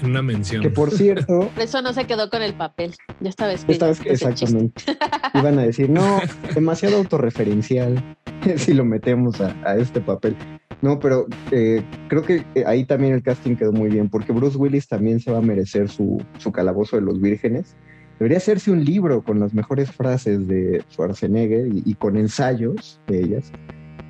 una 0.02 0.22
mención. 0.22 0.62
Que 0.62 0.70
por 0.70 0.90
cierto. 0.90 1.50
Eso 1.58 1.82
no 1.82 1.92
se 1.92 2.06
quedó 2.06 2.30
con 2.30 2.42
el 2.42 2.54
papel. 2.54 2.94
Ya 3.20 3.30
esta 3.30 3.46
vez. 3.46 3.64
Esta 3.66 3.88
vez, 3.88 4.00
exactamente. 4.04 4.82
Iban 5.34 5.58
a 5.58 5.62
decir, 5.62 5.90
no, 5.90 6.20
demasiado 6.54 6.96
autorreferencial 6.96 8.02
si 8.56 8.74
lo 8.74 8.84
metemos 8.84 9.40
a, 9.40 9.76
este 9.76 10.00
papel. 10.00 10.36
No, 10.82 10.98
pero 10.98 11.26
eh, 11.50 11.82
creo 12.08 12.22
que 12.22 12.44
eh, 12.54 12.64
ahí 12.66 12.84
también 12.84 13.14
el 13.14 13.22
casting 13.22 13.56
quedó 13.56 13.72
muy 13.72 13.88
bien, 13.88 14.08
porque 14.08 14.32
Bruce 14.32 14.58
Willis 14.58 14.86
también 14.86 15.20
se 15.20 15.30
va 15.30 15.38
a 15.38 15.42
merecer 15.42 15.88
su, 15.88 16.22
su 16.38 16.52
calabozo 16.52 16.96
de 16.96 17.02
los 17.02 17.20
vírgenes. 17.20 17.76
Debería 18.18 18.38
hacerse 18.38 18.70
un 18.70 18.84
libro 18.84 19.22
con 19.22 19.40
las 19.40 19.54
mejores 19.54 19.90
frases 19.90 20.46
de 20.46 20.84
Schwarzenegger 20.90 21.66
y, 21.68 21.82
y 21.84 21.94
con 21.94 22.16
ensayos 22.16 23.00
de 23.06 23.20
ellas. 23.20 23.50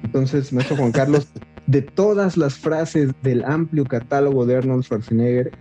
Entonces, 0.02 0.52
maestro 0.52 0.76
Juan 0.76 0.92
Carlos, 0.92 1.28
de 1.66 1.82
todas 1.82 2.36
las 2.36 2.58
frases 2.58 3.12
del 3.22 3.44
amplio 3.44 3.84
catálogo 3.84 4.44
de 4.44 4.56
Arnold 4.56 4.84
Schwarzenegger, 4.84 5.52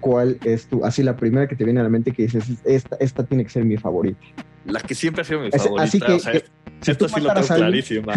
¿cuál 0.00 0.38
es 0.44 0.66
tu, 0.66 0.84
así 0.84 1.02
la 1.02 1.16
primera 1.16 1.46
que 1.46 1.56
te 1.56 1.64
viene 1.64 1.80
a 1.80 1.84
la 1.84 1.88
mente 1.88 2.12
que 2.12 2.22
dices, 2.22 2.44
esta, 2.64 2.96
esta 2.96 3.24
tiene 3.24 3.44
que 3.44 3.50
ser 3.50 3.64
mi 3.64 3.76
favorita? 3.76 4.20
La 4.66 4.80
que 4.80 4.94
siempre 4.94 5.22
ha 5.22 5.24
sido 5.24 5.40
mi 5.40 5.50
favorita. 5.50 5.82
Así 5.82 6.00
que, 6.00 6.44
esto 6.90 7.08
sí 7.08 7.20
lo 7.20 7.32
tengo 7.32 7.46
clarísima. 7.46 8.14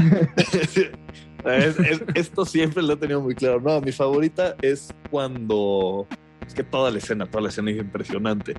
esto 2.15 2.45
siempre 2.45 2.83
lo 2.83 2.93
he 2.93 2.97
tenido 2.97 3.21
muy 3.21 3.35
claro. 3.35 3.61
No, 3.61 3.81
mi 3.81 3.91
favorita 3.91 4.55
es 4.61 4.93
cuando. 5.09 6.07
Es 6.45 6.53
que 6.53 6.63
toda 6.63 6.91
la 6.91 6.97
escena, 6.97 7.25
toda 7.25 7.43
la 7.43 7.49
escena 7.49 7.71
es 7.71 7.77
impresionante. 7.77 8.55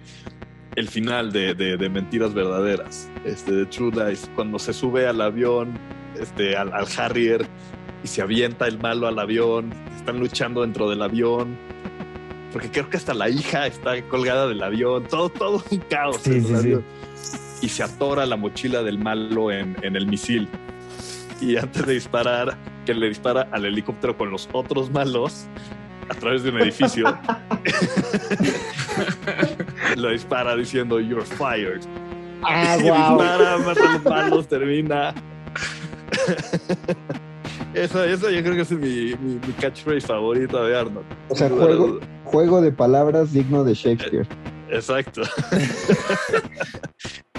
El 0.76 0.88
final 0.88 1.32
de, 1.32 1.54
de, 1.54 1.88
Mentiras 1.88 2.32
Verdaderas, 2.32 3.10
este, 3.24 3.52
de 3.52 3.66
True 3.66 3.90
Lies, 3.90 4.30
cuando 4.36 4.58
se 4.60 4.72
sube 4.72 5.08
al 5.08 5.20
avión, 5.20 5.76
este, 6.18 6.56
al, 6.56 6.72
al 6.72 6.86
Harrier 6.96 7.44
y 8.04 8.06
se 8.06 8.22
avienta 8.22 8.68
el 8.68 8.78
malo 8.78 9.08
al 9.08 9.18
avión, 9.18 9.72
están 9.96 10.20
luchando 10.20 10.62
dentro 10.62 10.88
del 10.88 11.02
avión, 11.02 11.58
porque 12.52 12.70
creo 12.70 12.88
que 12.88 12.96
hasta 12.96 13.14
la 13.14 13.28
hija 13.28 13.66
está 13.66 14.00
colgada 14.08 14.48
del 14.48 14.62
avión, 14.62 15.04
todo, 15.08 15.28
todo 15.28 15.62
un 15.70 15.78
caos. 15.78 16.22
Y 17.60 17.68
se 17.68 17.82
atora 17.82 18.26
la 18.26 18.36
mochila 18.36 18.82
del 18.82 18.98
malo 18.98 19.50
en, 19.50 19.76
en, 19.82 19.96
el 19.96 20.06
misil. 20.06 20.48
Y 21.40 21.56
antes 21.56 21.86
de 21.86 21.94
disparar, 21.94 22.56
que 22.86 22.94
le 22.94 23.08
dispara 23.08 23.48
al 23.52 23.64
helicóptero 23.64 24.16
con 24.16 24.30
los 24.30 24.48
otros 24.52 24.90
malos 24.90 25.46
a 26.08 26.14
través 26.14 26.42
de 26.42 26.50
un 26.50 26.60
edificio, 26.60 27.06
lo 29.96 30.10
dispara 30.10 30.56
diciendo, 30.56 30.98
You're 30.98 31.24
fired. 31.24 31.82
Ah, 32.42 32.76
y 32.78 32.82
dispara, 32.82 33.58
mata 33.58 33.88
a 33.88 33.92
los 33.92 34.04
malos, 34.04 34.48
termina. 34.48 35.14
Eso, 37.74 38.02
eso 38.02 38.30
yo 38.30 38.42
creo 38.42 38.54
que 38.56 38.62
es 38.62 38.70
mi, 38.72 39.14
mi, 39.14 39.38
catchphrase 39.60 40.06
favorita 40.06 40.62
de 40.64 40.76
Arnold. 40.76 41.06
O 41.28 41.36
sea, 41.36 41.48
juego, 41.48 42.00
juego 42.24 42.60
de 42.60 42.72
palabras 42.72 43.32
digno 43.32 43.62
de 43.62 43.74
Shakespeare. 43.74 44.26
Eh, 44.68 44.74
exacto. 44.74 45.22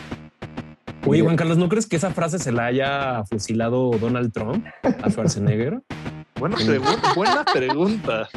Oye, 1.06 1.22
Juan 1.22 1.36
Carlos, 1.36 1.58
¿no 1.58 1.70
crees 1.70 1.88
que 1.88 1.96
esa 1.96 2.12
frase 2.12 2.40
se 2.40 2.52
la 2.52 2.66
haya 2.66 3.24
fusilado 3.26 3.92
Donald 4.00 4.32
Trump 4.32 4.66
a 4.84 5.10
Schwarzenegger? 5.10 5.82
buena, 6.40 6.56
pregunta, 6.58 7.14
buena 7.16 7.46
pregunta. 7.54 8.30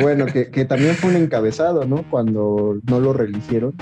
Bueno, 0.00 0.26
que, 0.26 0.50
que, 0.50 0.64
también 0.64 0.94
fue 0.94 1.10
un 1.10 1.16
encabezado, 1.16 1.84
¿no? 1.84 2.04
Cuando 2.10 2.78
no 2.84 3.00
lo 3.00 3.12
religieron 3.12 3.74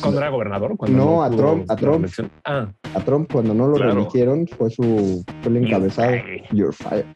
cuando 0.00 0.20
era 0.20 0.30
gobernador. 0.30 0.76
no, 0.90 1.22
a 1.22 1.30
Trump, 1.30 1.70
a 1.70 1.76
Trump. 1.76 2.06
Ah. 2.44 2.68
A 2.94 3.00
Trump 3.00 3.30
cuando 3.32 3.54
no 3.54 3.66
lo 3.68 3.76
claro. 3.76 4.08
fue 4.56 4.70
su 4.70 5.24
fue 5.42 5.50
el 5.50 5.56
encabezado. 5.58 6.16
You're 6.52 6.72
fired. 6.72 7.06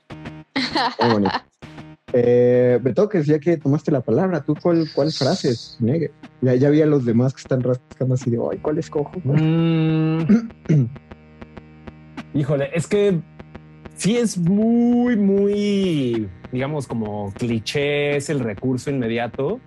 Muy 1.01 1.13
bonito. 1.13 1.35
Eh, 2.13 2.79
Betoques, 2.83 3.27
ya 3.27 3.39
que 3.39 3.57
tomaste 3.57 3.91
la 3.91 4.03
palabra, 4.03 4.43
¿tú 4.43 4.55
cuál, 4.61 4.87
cuál 4.95 5.13
frases? 5.13 5.79
Ya, 6.43 6.55
ya 6.55 6.71
vi 6.71 6.83
a 6.83 6.87
los 6.87 7.05
demás 7.05 7.33
que 7.33 7.41
están 7.41 7.63
rascando 7.63 8.15
así 8.15 8.31
de, 8.31 8.39
ay, 8.51 8.59
¿cuál 8.59 8.79
escojo? 8.79 9.13
Mm. 9.25 10.23
Híjole, 12.35 12.71
es 12.75 12.87
que 12.87 13.21
sí 13.97 14.17
es 14.17 14.37
muy, 14.37 15.17
muy, 15.17 16.29
digamos, 16.51 16.87
como 16.87 17.33
cliché, 17.33 18.17
es 18.17 18.29
el 18.31 18.41
recurso 18.41 18.91
inmediato, 18.91 19.61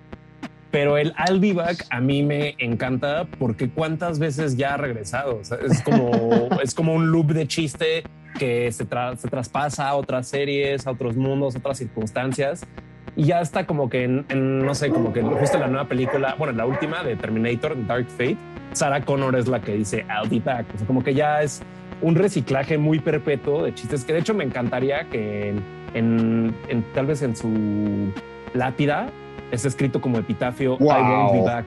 pero 0.76 0.98
el 0.98 1.14
I'll 1.26 1.40
be 1.40 1.54
back 1.54 1.86
a 1.90 2.02
mí 2.02 2.22
me 2.22 2.54
encanta 2.58 3.26
porque 3.40 3.70
cuántas 3.70 4.20
veces 4.20 4.58
ya 4.58 4.74
ha 4.74 4.78
regresado. 4.78 5.40
es 5.40 5.82
como, 5.82 6.50
es 6.62 6.76
como 6.76 6.94
un 6.94 7.14
loop 7.14 7.28
de 7.28 7.48
chiste 7.48 8.04
que 8.38 8.70
se, 8.74 8.86
se 9.16 9.28
traspasa 9.30 9.88
a 9.88 9.96
otras 9.96 10.28
series, 10.28 10.86
a 10.86 10.92
otros 10.92 11.16
mundos, 11.16 11.56
a 11.56 11.60
otras 11.60 11.78
circunstancias. 11.78 12.68
Y 13.16 13.24
ya 13.24 13.40
está 13.40 13.66
como 13.66 13.90
que 13.90 14.04
en, 14.04 14.66
no 14.66 14.76
sé, 14.76 14.90
como 14.90 15.14
que 15.14 15.22
justo 15.22 15.56
en 15.56 15.62
la 15.62 15.68
nueva 15.68 15.88
película, 15.88 16.36
bueno, 16.38 16.52
la 16.52 16.66
última 16.66 17.04
de 17.04 17.16
Terminator, 17.16 17.88
Dark 17.88 18.08
Fate, 18.10 18.36
Sarah 18.74 19.00
Connor 19.00 19.38
es 19.38 19.48
la 19.48 19.62
que 19.62 19.76
dice 19.76 20.06
I'll 20.10 20.30
be 20.30 20.42
back. 20.42 20.66
O 20.76 20.78
sea, 20.78 20.86
como 20.86 21.06
que 21.06 21.14
ya 21.14 21.42
es 21.42 21.62
un 22.02 22.16
reciclaje 22.16 22.78
muy 22.78 23.00
perpetuo 23.00 23.64
de 23.64 23.74
chistes 23.74 24.04
que 24.04 24.12
de 24.12 24.20
hecho 24.20 24.34
me 24.34 24.44
encantaría 24.44 25.06
que 25.06 25.54
en, 25.94 26.54
tal 26.94 27.06
vez 27.06 27.22
en 27.22 27.34
su 27.34 28.12
lápida 28.54 29.08
es 29.52 29.66
escrito 29.66 30.02
como 30.02 30.18
epitafio 30.18 30.78
I 30.80 30.84
won't 30.84 31.34
be 31.34 31.42
back. 31.42 31.66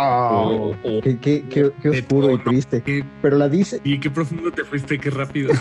Oh, 0.00 0.74
qué, 0.82 1.72
oscuro 1.84 2.32
y 2.32 2.38
triste. 2.38 3.04
pero 3.20 3.36
la 3.36 3.48
dice. 3.48 3.80
Y 3.82 3.98
qué 3.98 4.10
profundo 4.10 4.52
te 4.52 4.64
fuiste, 4.64 4.98
qué 4.98 5.10
rápido. 5.10 5.52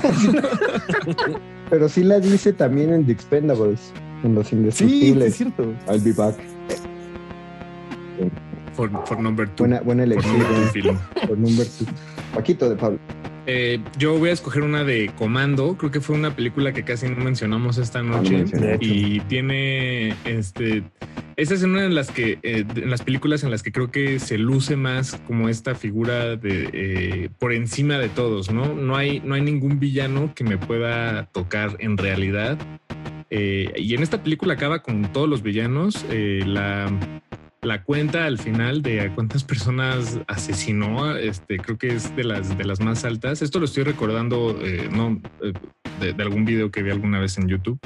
pero 1.70 1.90
sí 1.90 2.04
la 2.04 2.20
dice 2.20 2.54
también 2.54 2.94
en 2.94 3.06
The 3.06 3.14
Expendables, 3.14 3.92
en 4.24 4.36
Los 4.36 4.54
Indestructibles. 4.54 5.36
Sí, 5.36 5.44
es 5.44 5.54
cierto. 5.56 5.74
I'll 5.92 6.02
be 6.02 6.12
back. 6.12 6.36
For, 8.76 9.20
number 9.20 9.48
two. 9.50 9.64
Buena, 9.64 9.82
buena 9.82 10.04
elección. 10.04 10.36
Por 11.28 11.38
number 11.38 11.66
two. 11.66 11.88
Paquito 12.36 12.70
de 12.70 12.76
Pablo. 12.76 13.00
Eh, 13.50 13.80
yo 13.98 14.20
voy 14.20 14.30
a 14.30 14.34
escoger 14.34 14.62
una 14.62 14.84
de 14.84 15.10
Comando. 15.18 15.78
Creo 15.78 15.90
que 15.90 16.02
fue 16.02 16.18
una 16.18 16.36
película 16.36 16.74
que 16.74 16.84
casi 16.84 17.08
no 17.08 17.16
mencionamos 17.24 17.78
esta 17.78 18.04
noche. 18.04 18.44
y 18.82 19.22
tiene 19.22 20.10
este. 20.26 20.84
Esa 21.38 21.54
es 21.54 21.64
una 21.64 21.84
de 21.84 21.90
las 21.90 22.12
que, 22.12 22.40
eh, 22.44 22.66
en 22.76 22.90
las 22.90 23.04
películas 23.04 23.44
en 23.44 23.52
las 23.52 23.64
que 23.64 23.72
creo 23.72 23.90
que 23.90 24.20
se 24.20 24.38
luce 24.38 24.76
más 24.76 25.22
como 25.28 25.50
esta 25.50 25.76
figura 25.76 26.36
de 26.36 26.70
eh, 26.74 27.30
por 27.40 27.54
encima 27.54 27.98
de 28.00 28.10
todos, 28.10 28.52
¿no? 28.52 28.74
No 28.74 28.98
hay, 28.98 29.22
no 29.22 29.36
hay 29.36 29.42
ningún 29.42 29.80
villano 29.80 30.34
que 30.36 30.44
me 30.44 30.58
pueda 30.58 31.28
tocar 31.28 31.78
en 31.80 31.98
realidad. 31.98 32.58
y 33.30 33.94
en 33.94 34.04
esta 34.04 34.24
película 34.24 34.56
acaba 34.56 34.84
con 34.84 35.14
todos 35.14 35.30
los 35.30 35.42
villanos. 35.42 36.06
la 36.10 36.92
la 37.68 37.84
cuenta 37.84 38.26
al 38.26 38.40
final 38.40 38.82
de 38.82 39.02
a 39.02 39.14
cuántas 39.14 39.44
personas 39.44 40.20
asesinó, 40.28 41.16
este, 41.16 41.58
creo 41.58 41.78
que 41.78 41.90
es 41.90 42.16
de 42.16 42.24
las, 42.24 42.58
de 42.58 42.64
las 42.64 42.80
más 42.80 43.04
altas. 43.04 43.42
Esto 43.42 43.60
lo 43.60 43.66
estoy 43.66 43.84
recordando, 43.84 44.58
eh, 44.62 44.90
no, 44.92 45.22
eh, 45.42 45.54
de, 46.00 46.24
algún 46.24 46.46
video 46.46 46.72
que 46.72 46.82
vi 46.82 46.92
alguna 46.92 47.20
vez 47.20 47.38
en 47.38 47.48
YouTube. 47.48 47.80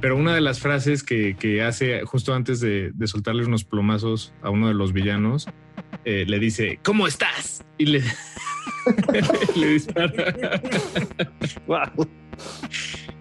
Pero 0.00 0.16
una 0.16 0.34
de 0.34 0.40
las 0.40 0.60
frases 0.60 1.02
que, 1.02 1.62
hace 1.62 2.04
justo 2.04 2.34
antes 2.34 2.60
de, 2.60 2.92
soltarle 3.06 3.44
unos 3.44 3.64
plomazos 3.64 4.34
a 4.42 4.50
uno 4.50 4.68
de 4.68 4.74
los 4.74 4.92
villanos, 4.92 5.48
eh, 6.04 6.24
le 6.26 6.38
dice, 6.38 6.78
¿cómo 6.84 7.06
estás? 7.06 7.64
Y 7.78 7.86
le, 7.86 8.02
le 9.56 9.66
dispara. 9.68 10.60
wow. 11.66 12.06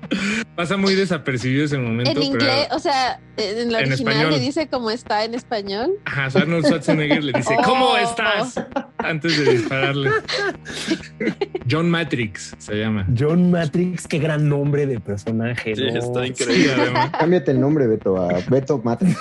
Pasa 0.55 0.77
muy 0.77 0.95
desapercibido 0.95 1.65
ese 1.65 1.77
momento. 1.77 2.11
En 2.11 2.23
inglés, 2.23 2.67
o 2.71 2.79
sea, 2.79 3.19
en 3.37 3.71
la 3.71 3.79
original 3.79 4.31
le 4.31 4.39
dice 4.39 4.67
cómo 4.67 4.89
está 4.89 5.23
en 5.23 5.33
español. 5.33 5.91
Ajá, 6.05 6.39
Arnold 6.39 6.65
Schwarzenegger 6.65 7.23
le 7.23 7.33
dice, 7.33 7.55
¿cómo 7.63 7.89
oh. 7.89 7.97
estás? 7.97 8.55
Antes 8.97 9.37
de 9.37 9.53
dispararle. 9.53 10.11
John 11.69 11.89
Matrix 11.89 12.55
se 12.57 12.75
llama. 12.75 13.05
John 13.17 13.51
Matrix, 13.51 14.07
qué 14.07 14.19
gran 14.19 14.47
nombre 14.49 14.85
de 14.85 14.99
personaje. 14.99 15.75
Sí, 15.75 15.83
está 15.85 16.25
increíble. 16.25 16.93
Cámbiate 17.19 17.51
el 17.51 17.59
nombre, 17.59 17.87
Beto, 17.87 18.17
a 18.17 18.39
Beto 18.49 18.81
Matrix. 18.83 19.17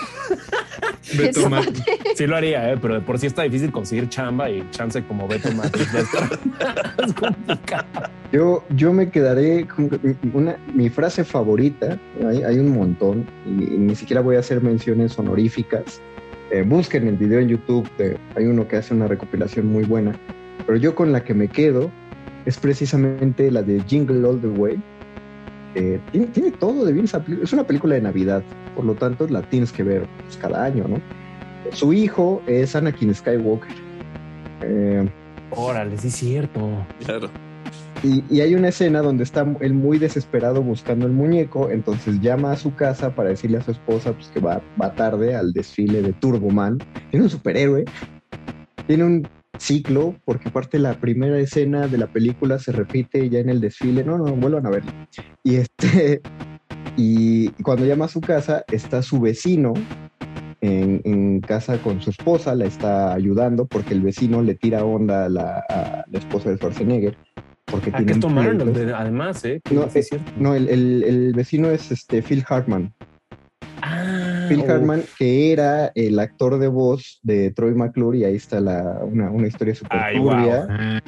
Beto 1.16 1.48
Matrix. 1.48 1.84
Sí 2.16 2.26
lo 2.26 2.36
haría, 2.36 2.72
¿eh? 2.72 2.78
pero 2.80 2.94
de 2.94 3.00
por 3.00 3.18
sí 3.18 3.26
está 3.26 3.42
difícil 3.42 3.70
conseguir 3.70 4.08
chamba 4.08 4.50
y 4.50 4.66
chance 4.70 5.02
como 5.04 5.28
Beto 5.28 5.52
Matrix. 5.52 5.88
es 5.94 7.12
complicado. 7.14 7.86
Yo, 8.32 8.64
yo 8.70 8.92
me 8.92 9.10
quedaré 9.10 9.66
con 9.66 9.88
una, 10.32 10.56
mi 10.76 10.90
frase 10.90 11.24
favorita, 11.24 11.98
hay, 12.26 12.58
un 12.58 12.68
montón, 12.68 13.26
y, 13.46 13.50
ni 13.50 13.94
siquiera 13.96 14.20
voy 14.20 14.36
a 14.36 14.40
hacer 14.40 14.62
menciones 14.62 15.18
honoríficas. 15.18 16.00
Eh, 16.50 16.62
busquen 16.62 17.08
el 17.08 17.16
video 17.16 17.40
en 17.40 17.48
YouTube, 17.48 17.88
hay 18.36 18.44
uno 18.44 18.68
que 18.68 18.76
hace 18.76 18.94
una 18.94 19.08
recopilación 19.08 19.66
muy 19.66 19.84
buena, 19.84 20.14
pero 20.66 20.78
yo 20.78 20.94
con 20.94 21.12
la 21.12 21.24
que 21.24 21.34
me 21.34 21.48
quedo 21.48 21.90
es 22.44 22.58
precisamente 22.58 23.50
la 23.50 23.62
de 23.62 23.82
Jingle 23.84 24.24
All 24.28 24.40
the 24.40 24.48
Way. 24.48 24.78
tiene, 26.12 26.50
todo 26.52 26.84
de 26.84 26.92
bien, 26.92 27.06
es 27.06 27.52
una 27.52 27.64
película 27.64 27.94
de 27.94 28.02
Navidad, 28.02 28.42
por 28.76 28.84
lo 28.84 28.94
tanto 28.94 29.26
la 29.28 29.42
tienes 29.42 29.72
que 29.72 29.82
ver 29.82 30.06
pues, 30.24 30.36
cada 30.36 30.62
año, 30.62 30.84
¿no? 30.86 31.00
Su 31.72 31.92
hijo 31.92 32.42
es 32.46 32.76
Anakin 32.76 33.14
Skywalker. 33.14 33.74
Eh, 34.62 35.08
Órale, 35.50 35.96
sí 35.96 36.08
es 36.08 36.14
cierto. 36.14 36.68
Claro. 37.04 37.30
Y, 38.06 38.40
hay 38.40 38.54
una 38.54 38.68
escena 38.68 39.02
donde 39.02 39.24
está 39.24 39.44
él 39.60 39.74
muy 39.74 39.98
desesperado 39.98 40.62
buscando 40.62 41.06
el 41.06 41.12
muñeco, 41.12 41.70
entonces 41.70 42.20
llama 42.20 42.52
a 42.52 42.56
su 42.56 42.72
casa 42.76 43.16
para 43.16 43.30
decirle 43.30 43.58
a 43.58 43.62
su 43.62 43.72
esposa 43.72 44.12
pues, 44.12 44.28
que 44.28 44.38
va, 44.38 44.62
va 44.80 44.94
tarde 44.94 45.34
al 45.34 45.52
desfile 45.52 46.02
de 46.02 46.12
Turboman. 46.12 46.78
Tiene 47.10 47.24
un 47.24 47.30
superhéroe, 47.30 47.84
tiene 48.86 49.04
un 49.04 49.28
ciclo, 49.58 50.14
porque 50.24 50.50
aparte 50.50 50.78
la 50.78 51.00
primera 51.00 51.36
escena 51.40 51.88
de 51.88 51.98
la 51.98 52.06
película 52.06 52.60
se 52.60 52.70
repite 52.70 53.28
ya 53.28 53.40
en 53.40 53.48
el 53.48 53.60
desfile. 53.60 54.04
No, 54.04 54.18
no, 54.18 54.36
vuelvan 54.36 54.66
a 54.66 54.70
verlo. 54.70 54.92
Y 55.42 55.56
este, 55.56 56.20
y 56.96 57.48
cuando 57.64 57.86
llama 57.86 58.04
a 58.04 58.08
su 58.08 58.20
casa, 58.20 58.64
está 58.70 59.02
su 59.02 59.20
vecino 59.20 59.74
en, 60.60 61.40
casa 61.40 61.82
con 61.82 62.00
su 62.00 62.10
esposa, 62.10 62.54
la 62.54 62.66
está 62.66 63.12
ayudando 63.12 63.66
porque 63.66 63.94
el 63.94 64.00
vecino 64.00 64.42
le 64.42 64.54
tira 64.54 64.84
onda 64.84 65.24
a 65.24 65.28
la, 65.28 65.64
a 65.68 66.04
la 66.08 66.18
esposa 66.18 66.50
de 66.50 66.56
Schwarzenegger 66.56 67.16
porque 67.66 67.90
¿A 67.92 67.98
tienen 67.98 68.94
además, 68.94 69.44
¿eh? 69.44 69.60
No, 69.70 69.84
es 69.84 70.08
cierto. 70.08 70.32
no 70.38 70.54
el, 70.54 70.68
el, 70.68 71.02
el, 71.02 71.32
vecino 71.32 71.68
es 71.70 71.90
este 71.90 72.22
Phil 72.22 72.44
Hartman. 72.48 72.92
Ah, 73.82 74.46
Phil 74.48 74.62
Hartman, 74.62 75.02
que 75.18 75.52
era 75.52 75.90
el 75.94 76.18
actor 76.18 76.58
de 76.58 76.68
voz 76.68 77.18
de 77.22 77.50
Troy 77.50 77.74
McClure, 77.74 78.18
y 78.18 78.24
ahí 78.24 78.36
está 78.36 78.60
la, 78.60 79.00
una, 79.02 79.30
una 79.30 79.48
historia 79.48 79.74
súper 79.74 80.00
turbia. 80.14 80.66
Ah, 80.70 81.00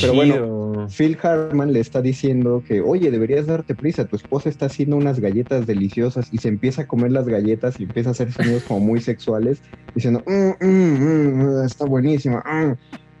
pero 0.00 0.14
bueno, 0.14 0.86
Phil 0.88 1.18
Hartman 1.20 1.72
le 1.72 1.80
está 1.80 2.00
diciendo 2.00 2.62
que, 2.66 2.80
oye, 2.80 3.10
deberías 3.10 3.46
darte 3.46 3.74
prisa, 3.74 4.06
tu 4.06 4.16
esposa 4.16 4.48
está 4.48 4.66
haciendo 4.66 4.96
unas 4.96 5.18
galletas 5.18 5.66
deliciosas 5.66 6.28
y 6.32 6.38
se 6.38 6.48
empieza 6.48 6.82
a 6.82 6.86
comer 6.86 7.10
las 7.10 7.26
galletas 7.26 7.80
y 7.80 7.84
empieza 7.84 8.10
a 8.10 8.12
hacer 8.12 8.32
sonidos 8.32 8.62
como 8.62 8.80
muy 8.80 9.00
sexuales, 9.00 9.60
diciendo, 9.94 10.22
mm, 10.26 10.64
mm, 10.64 11.60
mm, 11.60 11.64
está 11.64 11.84
buenísima. 11.84 12.42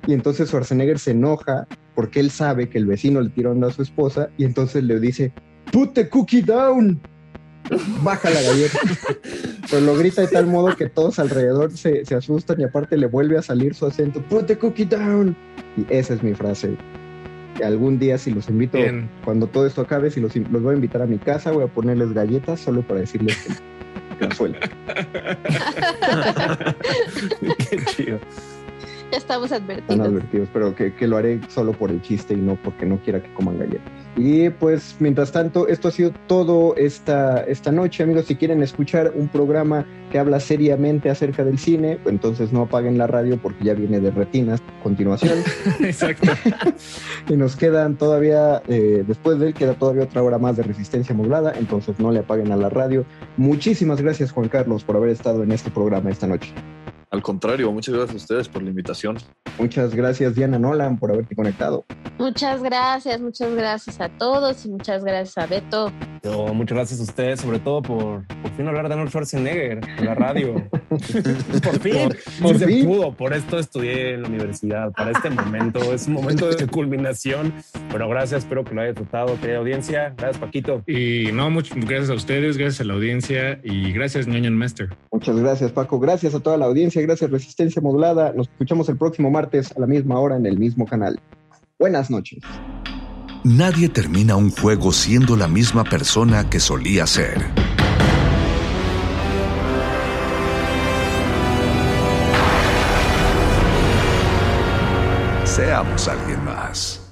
Y 0.06 0.12
entonces 0.12 0.48
Schwarzenegger 0.48 0.98
se 0.98 1.10
enoja 1.10 1.66
porque 1.94 2.20
él 2.20 2.30
sabe 2.30 2.68
que 2.68 2.78
el 2.78 2.86
vecino 2.86 3.20
le 3.20 3.30
tiró 3.30 3.50
onda 3.50 3.68
a 3.68 3.72
su 3.72 3.82
esposa 3.82 4.28
y 4.36 4.44
entonces 4.44 4.84
le 4.84 5.00
dice, 5.00 5.32
put 5.72 5.94
the 5.94 6.08
cookie 6.08 6.42
down. 6.42 7.00
Baja 8.02 8.30
la 8.30 8.42
galleta. 8.42 8.78
Pero 9.70 9.84
lo 9.84 9.96
grita 9.96 10.20
de 10.20 10.28
tal 10.28 10.46
modo 10.46 10.76
que 10.76 10.88
todos 10.88 11.18
alrededor 11.18 11.72
se, 11.72 12.04
asustan 12.14 12.60
y 12.60 12.64
aparte 12.64 12.96
le 12.96 13.06
vuelve 13.06 13.36
a 13.36 13.42
salir 13.42 13.74
su 13.74 13.86
acento, 13.86 14.22
put 14.22 14.46
the 14.46 14.56
cookie 14.56 14.84
down. 14.84 15.36
Y 15.76 15.92
esa 15.92 16.14
es 16.14 16.22
mi 16.22 16.34
frase. 16.34 16.76
algún 17.64 17.98
día 17.98 18.18
si 18.18 18.30
los 18.30 18.48
invito, 18.48 18.78
cuando 19.24 19.48
todo 19.48 19.66
esto 19.66 19.80
acabe, 19.80 20.12
si 20.12 20.20
los, 20.20 20.32
voy 20.50 20.72
a 20.72 20.76
invitar 20.76 21.02
a 21.02 21.06
mi 21.06 21.18
casa, 21.18 21.50
voy 21.50 21.64
a 21.64 21.66
ponerles 21.66 22.12
galletas 22.12 22.60
solo 22.60 22.82
para 22.82 23.00
decirles 23.00 23.36
que, 23.38 23.54
que 24.28 24.28
Qué 27.70 27.84
chido. 27.86 28.20
Ya 29.12 29.18
estamos 29.18 29.52
advertidos. 29.52 29.90
Están 29.90 30.00
advertidos, 30.00 30.48
pero 30.52 30.74
que, 30.74 30.94
que, 30.94 31.06
lo 31.06 31.16
haré 31.16 31.40
solo 31.48 31.72
por 31.72 31.90
el 31.90 32.02
chiste 32.02 32.34
y 32.34 32.38
no 32.38 32.56
porque 32.56 32.86
no 32.86 32.98
quiera 32.98 33.22
que 33.22 33.32
coman 33.34 33.58
galletas. 33.58 33.92
Y 34.16 34.48
pues, 34.50 34.96
mientras 34.98 35.30
tanto, 35.30 35.68
esto 35.68 35.88
ha 35.88 35.90
sido 35.90 36.10
todo 36.26 36.74
esta, 36.76 37.42
esta 37.44 37.70
noche, 37.70 38.02
amigos. 38.02 38.24
Si 38.26 38.36
quieren 38.36 38.62
escuchar 38.62 39.12
un 39.14 39.28
programa 39.28 39.86
que 40.10 40.18
habla 40.18 40.40
seriamente 40.40 41.10
acerca 41.10 41.44
del 41.44 41.58
cine, 41.58 41.98
entonces 42.06 42.52
no 42.52 42.62
apaguen 42.62 42.96
la 42.96 43.06
radio 43.06 43.36
porque 43.36 43.64
ya 43.64 43.74
viene 43.74 44.00
de 44.00 44.10
retinas 44.10 44.60
a 44.60 44.82
continuación. 44.82 45.38
Exacto. 45.80 46.32
y 47.28 47.36
nos 47.36 47.56
quedan 47.56 47.96
todavía, 47.96 48.62
eh, 48.68 49.04
después 49.06 49.38
de 49.38 49.48
él, 49.48 49.54
queda 49.54 49.74
todavía 49.74 50.04
otra 50.04 50.22
hora 50.22 50.38
más 50.38 50.56
de 50.56 50.62
resistencia 50.62 51.14
modulada, 51.14 51.52
entonces 51.58 51.98
no 51.98 52.10
le 52.10 52.20
apaguen 52.20 52.50
a 52.52 52.56
la 52.56 52.70
radio. 52.70 53.04
Muchísimas 53.36 54.00
gracias, 54.00 54.32
Juan 54.32 54.48
Carlos, 54.48 54.82
por 54.82 54.96
haber 54.96 55.10
estado 55.10 55.42
en 55.42 55.52
este 55.52 55.70
programa 55.70 56.10
esta 56.10 56.26
noche. 56.26 56.52
Al 57.10 57.22
contrario, 57.22 57.70
muchas 57.72 57.94
gracias 57.94 58.14
a 58.14 58.16
ustedes 58.16 58.48
por 58.48 58.62
la 58.62 58.70
invitación. 58.70 59.18
Muchas 59.58 59.94
gracias, 59.94 60.34
Diana 60.34 60.58
Nolan, 60.58 60.98
por 60.98 61.10
haberte 61.10 61.34
conectado. 61.34 61.84
Muchas 62.18 62.62
gracias, 62.62 63.20
muchas 63.20 63.54
gracias 63.54 64.00
a 64.00 64.08
todos 64.08 64.64
y 64.66 64.70
muchas 64.70 65.04
gracias 65.04 65.38
a 65.38 65.46
Beto 65.46 65.92
muchas 66.54 66.76
gracias 66.76 67.00
a 67.00 67.02
ustedes, 67.04 67.40
sobre 67.40 67.58
todo 67.58 67.82
por 67.82 68.26
por 68.42 68.50
fin 68.52 68.66
hablar 68.68 68.88
de 68.88 68.94
Arnold 68.94 69.10
Schwarzenegger 69.10 69.80
en 69.98 70.04
la 70.04 70.14
radio. 70.14 70.54
por 70.88 71.78
fin, 71.80 72.08
por, 72.40 72.58
se 72.58 72.84
pudo. 72.84 73.12
Por 73.12 73.32
esto 73.32 73.58
estudié 73.58 74.14
en 74.14 74.22
la 74.22 74.28
universidad. 74.28 74.92
Para 74.92 75.12
este 75.12 75.30
momento 75.30 75.92
es 75.92 76.06
un 76.06 76.14
momento 76.14 76.48
de 76.48 76.66
culminación. 76.68 77.52
Bueno, 77.90 78.08
gracias. 78.08 78.44
Espero 78.44 78.64
que 78.64 78.74
lo 78.74 78.80
haya 78.80 78.90
disfrutado, 78.90 79.38
querida 79.40 79.58
audiencia. 79.58 80.14
Gracias, 80.16 80.38
Paquito. 80.38 80.82
Y 80.86 81.30
no, 81.32 81.50
muchas 81.50 81.76
gracias 81.78 82.10
a 82.10 82.14
ustedes, 82.14 82.56
gracias 82.56 82.80
a 82.80 82.84
la 82.84 82.94
audiencia 82.94 83.60
y 83.62 83.92
gracias, 83.92 84.26
Ñoño 84.26 84.50
Master. 84.50 84.90
Muchas 85.12 85.36
gracias, 85.38 85.72
Paco. 85.72 85.98
Gracias 85.98 86.34
a 86.34 86.40
toda 86.40 86.56
la 86.56 86.66
audiencia. 86.66 86.95
Gracias, 87.02 87.30
Resistencia 87.30 87.82
Modulada. 87.82 88.32
Nos 88.32 88.48
escuchamos 88.48 88.88
el 88.88 88.96
próximo 88.96 89.30
martes 89.30 89.72
a 89.76 89.80
la 89.80 89.86
misma 89.86 90.18
hora 90.18 90.36
en 90.36 90.46
el 90.46 90.58
mismo 90.58 90.86
canal. 90.86 91.20
Buenas 91.78 92.10
noches. 92.10 92.40
Nadie 93.44 93.88
termina 93.88 94.34
un 94.36 94.50
juego 94.50 94.92
siendo 94.92 95.36
la 95.36 95.46
misma 95.46 95.84
persona 95.84 96.48
que 96.50 96.58
solía 96.58 97.06
ser. 97.06 97.38
Seamos 105.44 106.08
alguien 106.08 106.44
más. 106.44 107.02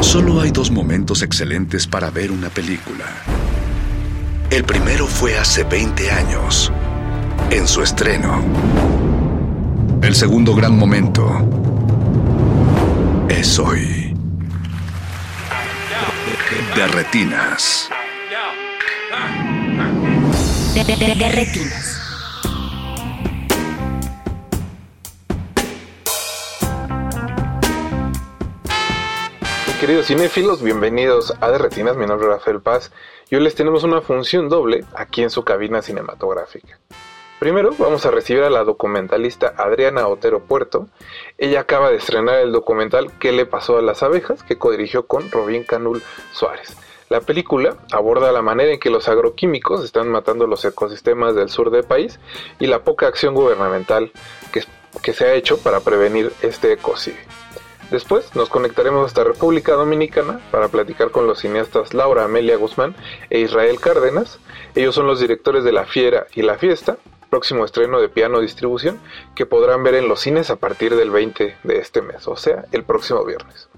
Solo 0.00 0.40
hay 0.42 0.50
dos 0.50 0.70
momentos 0.70 1.22
excelentes 1.22 1.86
para 1.86 2.10
ver 2.10 2.30
una 2.30 2.50
película. 2.50 3.06
El 4.52 4.64
primero 4.64 5.06
fue 5.06 5.38
hace 5.38 5.64
20 5.64 6.10
años, 6.10 6.70
en 7.50 7.66
su 7.66 7.82
estreno. 7.82 8.44
El 10.02 10.14
segundo 10.14 10.54
gran 10.54 10.76
momento 10.76 11.26
es 13.30 13.58
hoy. 13.58 14.14
De 16.76 16.86
retinas. 16.88 17.88
Retinas. 21.32 22.01
Queridos 29.82 30.06
cinéfilos, 30.06 30.62
bienvenidos 30.62 31.34
a 31.40 31.50
De 31.50 31.58
Retinas, 31.58 31.96
mi 31.96 32.06
nombre 32.06 32.28
es 32.28 32.34
Rafael 32.34 32.60
Paz 32.60 32.92
y 33.28 33.34
hoy 33.34 33.42
les 33.42 33.56
tenemos 33.56 33.82
una 33.82 34.00
función 34.00 34.48
doble 34.48 34.84
aquí 34.94 35.24
en 35.24 35.30
su 35.30 35.42
cabina 35.42 35.82
cinematográfica. 35.82 36.78
Primero 37.40 37.70
vamos 37.76 38.06
a 38.06 38.12
recibir 38.12 38.44
a 38.44 38.50
la 38.50 38.62
documentalista 38.62 39.54
Adriana 39.56 40.06
Otero 40.06 40.38
Puerto. 40.38 40.86
Ella 41.36 41.62
acaba 41.62 41.90
de 41.90 41.96
estrenar 41.96 42.36
el 42.36 42.52
documental 42.52 43.10
¿Qué 43.18 43.32
le 43.32 43.44
pasó 43.44 43.76
a 43.76 43.82
las 43.82 44.04
abejas? 44.04 44.44
que 44.44 44.56
codirigió 44.56 45.08
con 45.08 45.32
Robin 45.32 45.64
Canul 45.64 46.00
Suárez. 46.30 46.76
La 47.08 47.20
película 47.20 47.76
aborda 47.90 48.30
la 48.30 48.40
manera 48.40 48.70
en 48.70 48.78
que 48.78 48.88
los 48.88 49.08
agroquímicos 49.08 49.84
están 49.84 50.08
matando 50.10 50.46
los 50.46 50.64
ecosistemas 50.64 51.34
del 51.34 51.48
sur 51.48 51.72
del 51.72 51.82
país 51.82 52.20
y 52.60 52.68
la 52.68 52.84
poca 52.84 53.08
acción 53.08 53.34
gubernamental 53.34 54.12
que, 54.52 54.62
que 55.02 55.12
se 55.12 55.24
ha 55.24 55.34
hecho 55.34 55.58
para 55.58 55.80
prevenir 55.80 56.32
este 56.40 56.72
ecocidio. 56.72 57.41
Después 57.92 58.34
nos 58.34 58.48
conectaremos 58.48 59.04
hasta 59.04 59.22
República 59.22 59.74
Dominicana 59.74 60.40
para 60.50 60.68
platicar 60.68 61.10
con 61.10 61.26
los 61.26 61.40
cineastas 61.40 61.92
Laura 61.92 62.24
Amelia 62.24 62.56
Guzmán 62.56 62.96
e 63.28 63.40
Israel 63.40 63.78
Cárdenas. 63.80 64.38
Ellos 64.74 64.94
son 64.94 65.06
los 65.06 65.20
directores 65.20 65.62
de 65.62 65.72
La 65.72 65.84
Fiera 65.84 66.26
y 66.34 66.40
La 66.40 66.56
Fiesta, 66.56 66.96
próximo 67.28 67.66
estreno 67.66 68.00
de 68.00 68.08
piano 68.08 68.40
distribución 68.40 68.98
que 69.34 69.44
podrán 69.44 69.82
ver 69.82 69.96
en 69.96 70.08
los 70.08 70.20
cines 70.20 70.48
a 70.48 70.56
partir 70.56 70.96
del 70.96 71.10
20 71.10 71.58
de 71.62 71.78
este 71.78 72.00
mes, 72.00 72.26
o 72.28 72.36
sea, 72.36 72.64
el 72.72 72.82
próximo 72.82 73.26
viernes. 73.26 73.68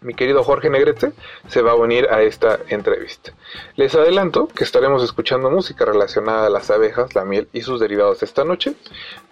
Mi 0.00 0.14
querido 0.14 0.44
Jorge 0.44 0.70
Negrete 0.70 1.12
se 1.48 1.60
va 1.60 1.72
a 1.72 1.74
unir 1.74 2.08
a 2.10 2.22
esta 2.22 2.60
entrevista. 2.68 3.32
Les 3.74 3.94
adelanto 3.94 4.46
que 4.46 4.62
estaremos 4.62 5.02
escuchando 5.02 5.50
música 5.50 5.84
relacionada 5.84 6.46
a 6.46 6.50
las 6.50 6.70
abejas, 6.70 7.14
la 7.16 7.24
miel 7.24 7.48
y 7.52 7.62
sus 7.62 7.80
derivados 7.80 8.22
esta 8.22 8.44
noche, 8.44 8.74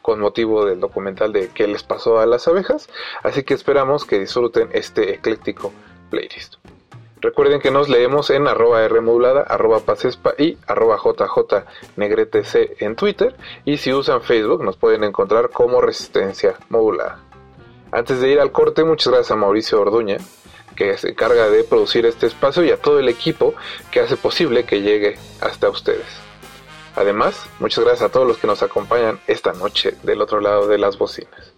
con 0.03 0.19
motivo 0.19 0.65
del 0.65 0.81
documental 0.81 1.33
de 1.33 1.49
qué 1.49 1.69
les 1.69 1.85
pasó 1.85 2.19
a 2.19 2.27
las 2.27 2.49
abejas, 2.49 2.89
así 3.23 3.45
que 3.45 3.55
esperamos 3.55 4.05
que 4.05 4.19
disfruten 4.19 4.71
este 4.73 5.15
ecléctico 5.15 5.73
playlist. 6.11 6.57
Recuerden 7.21 7.61
que 7.61 7.71
nos 7.71 7.89
leemos 7.89 8.31
en 8.31 8.47
arroba 8.47 8.87
Rmodulada, 8.87 9.41
arroba 9.43 9.81
Pasespa 9.81 10.35
y 10.37 10.59
arroba 10.67 10.99
JJNegretC 10.99 12.83
en 12.83 12.95
Twitter. 12.95 13.35
Y 13.65 13.79
si 13.79 13.93
usan 13.93 14.21
Facebook 14.21 14.63
nos 14.63 14.77
pueden 14.77 15.03
encontrar 15.03 15.51
como 15.51 15.81
Resistencia 15.81 16.55
Modulada. 16.69 17.21
Antes 17.91 18.21
de 18.21 18.31
ir 18.31 18.39
al 18.39 18.53
corte, 18.53 18.85
muchas 18.85 19.13
gracias 19.13 19.31
a 19.31 19.37
Mauricio 19.37 19.81
Orduña, 19.81 20.19
que 20.77 20.97
se 20.99 21.11
encarga 21.11 21.49
de 21.49 21.65
producir 21.65 22.07
este 22.07 22.27
espacio, 22.27 22.65
y 22.65 22.71
a 22.71 22.77
todo 22.77 23.01
el 23.01 23.09
equipo 23.09 23.55
que 23.91 24.01
hace 24.01 24.17
posible 24.17 24.65
que 24.65 24.83
llegue 24.83 25.19
hasta 25.41 25.69
ustedes. 25.69 26.07
Además, 26.95 27.47
muchas 27.59 27.85
gracias 27.85 28.09
a 28.09 28.13
todos 28.13 28.27
los 28.27 28.39
que 28.39 28.47
nos 28.47 28.63
acompañan 28.63 29.21
esta 29.27 29.53
noche 29.53 29.95
del 30.03 30.23
otro 30.23 30.41
lado 30.41 30.69
de 30.69 30.79
las 30.79 30.97
bocinas. 30.97 31.53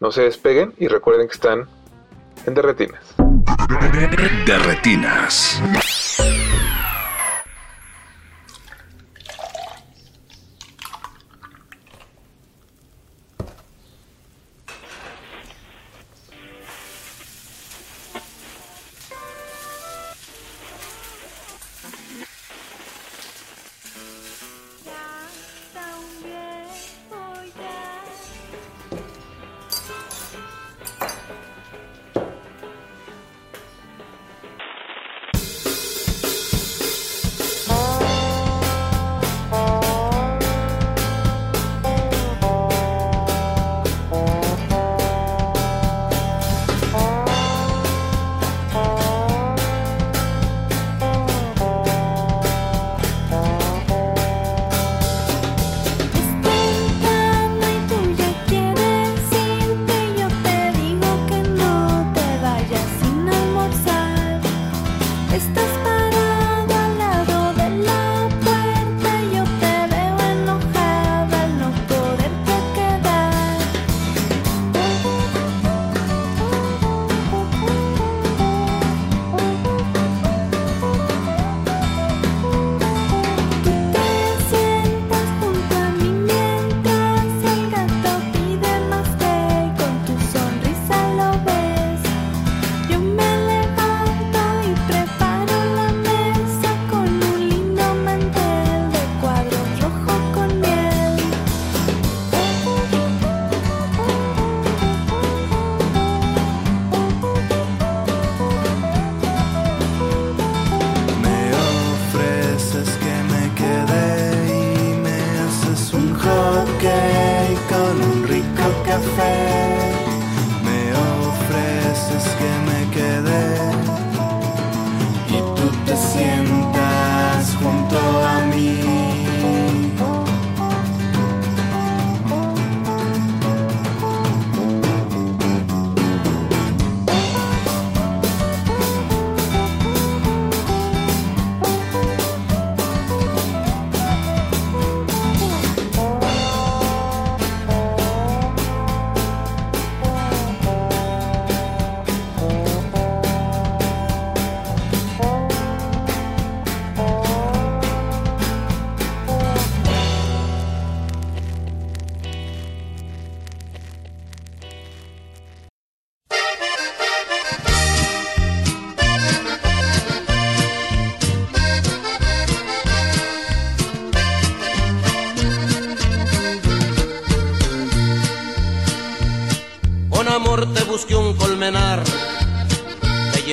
No 0.00 0.10
se 0.10 0.22
despeguen 0.22 0.74
y 0.78 0.88
recuerden 0.88 1.28
que 1.28 1.34
están 1.34 1.68
en 2.46 2.54
Derretinas. 2.54 3.14
De 4.44 4.58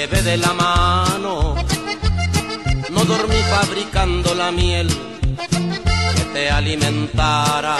de 0.09 0.37
la 0.37 0.53
mano, 0.53 1.55
no 2.89 3.05
dormí 3.05 3.35
fabricando 3.49 4.33
la 4.35 4.51
miel 4.51 4.87
que 6.15 6.23
te 6.33 6.49
alimentara. 6.49 7.77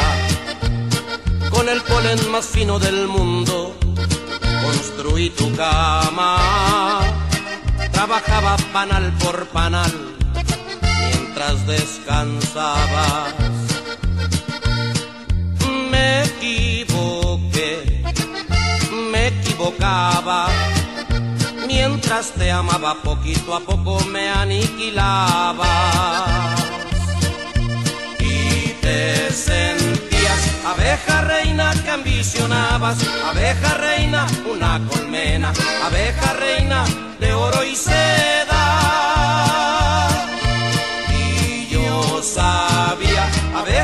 Con 1.50 1.70
el 1.70 1.82
polen 1.82 2.30
más 2.30 2.46
fino 2.46 2.80
del 2.80 3.08
mundo, 3.08 3.78
construí 4.62 5.30
tu 5.30 5.56
cama, 5.56 7.00
trabajaba 7.92 8.58
panal 8.74 9.14
por 9.20 9.48
panal 9.48 9.92
mientras 11.00 11.66
descansabas. 11.66 13.34
Me 15.90 16.24
equivoqué, 16.24 18.04
me 19.12 19.28
equivocaba. 19.28 20.67
Mientras 21.80 22.32
te 22.32 22.52
amaba 22.52 22.96
poquito 23.04 23.54
a 23.54 23.60
poco 23.60 24.04
me 24.06 24.28
aniquilaba. 24.30 25.70
Y 28.20 28.70
te 28.82 29.32
sentías 29.32 30.42
abeja 30.66 31.22
reina 31.22 31.72
que 31.84 31.92
ambicionabas, 31.92 32.98
abeja 33.30 33.76
reina, 33.76 34.26
una 34.52 34.82
colmena, 34.90 35.54
abeja 35.86 36.34
reina 36.34 36.84
de 37.20 37.34
oro 37.36 37.64
y 37.64 37.76
seda. 37.76 38.37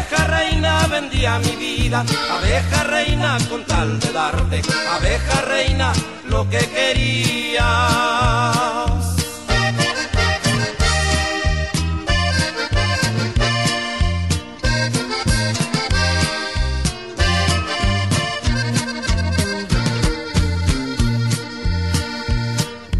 Abeja 0.04 0.28
reina 0.28 0.88
vendía 0.88 1.40
mi 1.40 1.56
vida, 1.56 2.04
abeja 2.32 2.84
reina 2.84 3.38
con 3.50 3.64
tal 3.66 4.00
de 4.00 4.12
darte, 4.12 4.62
abeja 4.90 5.42
reina 5.42 5.94
lo 6.26 6.50
que 6.50 6.60
querías. 6.60 7.64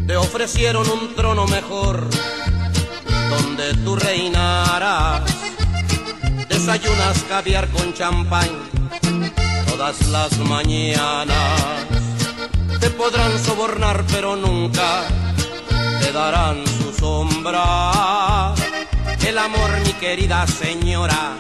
Te 0.08 0.16
ofrecieron 0.16 0.90
un 0.90 1.16
trono 1.16 1.46
mejor 1.48 2.08
donde 3.30 3.74
tú 3.84 3.96
reinarás. 3.96 5.33
Desayunas 6.54 7.24
caviar 7.28 7.68
con 7.70 7.92
champán 7.96 8.48
todas 9.66 10.08
las 10.10 10.38
mañanas. 10.38 11.60
Te 12.80 12.92
podrán 12.92 13.44
sobornar 13.44 14.06
pero 14.12 14.36
nunca 14.36 15.04
te 16.00 16.12
darán 16.12 16.64
su 16.68 16.94
sombra. 16.94 18.54
El 19.28 19.38
amor, 19.40 19.72
mi 19.84 19.94
querida 19.94 20.46
señora, 20.46 21.38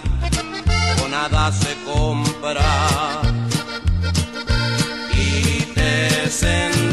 con 0.99 1.11
nada 1.11 1.51
se 1.51 1.75
compra. 1.85 3.21
Y 5.13 5.61
te 5.75 6.29
sentías 6.31 6.92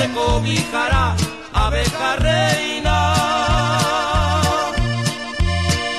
Te 0.00 0.08
cobijará, 0.12 1.14
abeja 1.52 2.16
reina? 2.16 2.96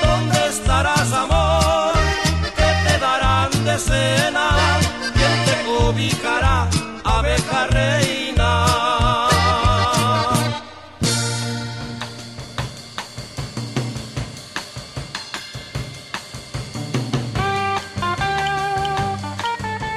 ¿Dónde 0.04 0.39
estarás, 0.49 1.14
amor? 1.14 1.93
¿Qué 2.58 2.70
te 2.86 2.97
darán 2.97 3.52
de 3.64 3.78
cena? 3.78 4.47
¿Quién 5.18 5.36
te 5.45 5.56
cobijará, 5.70 6.68
abeja 7.04 7.68
reina? 7.68 8.49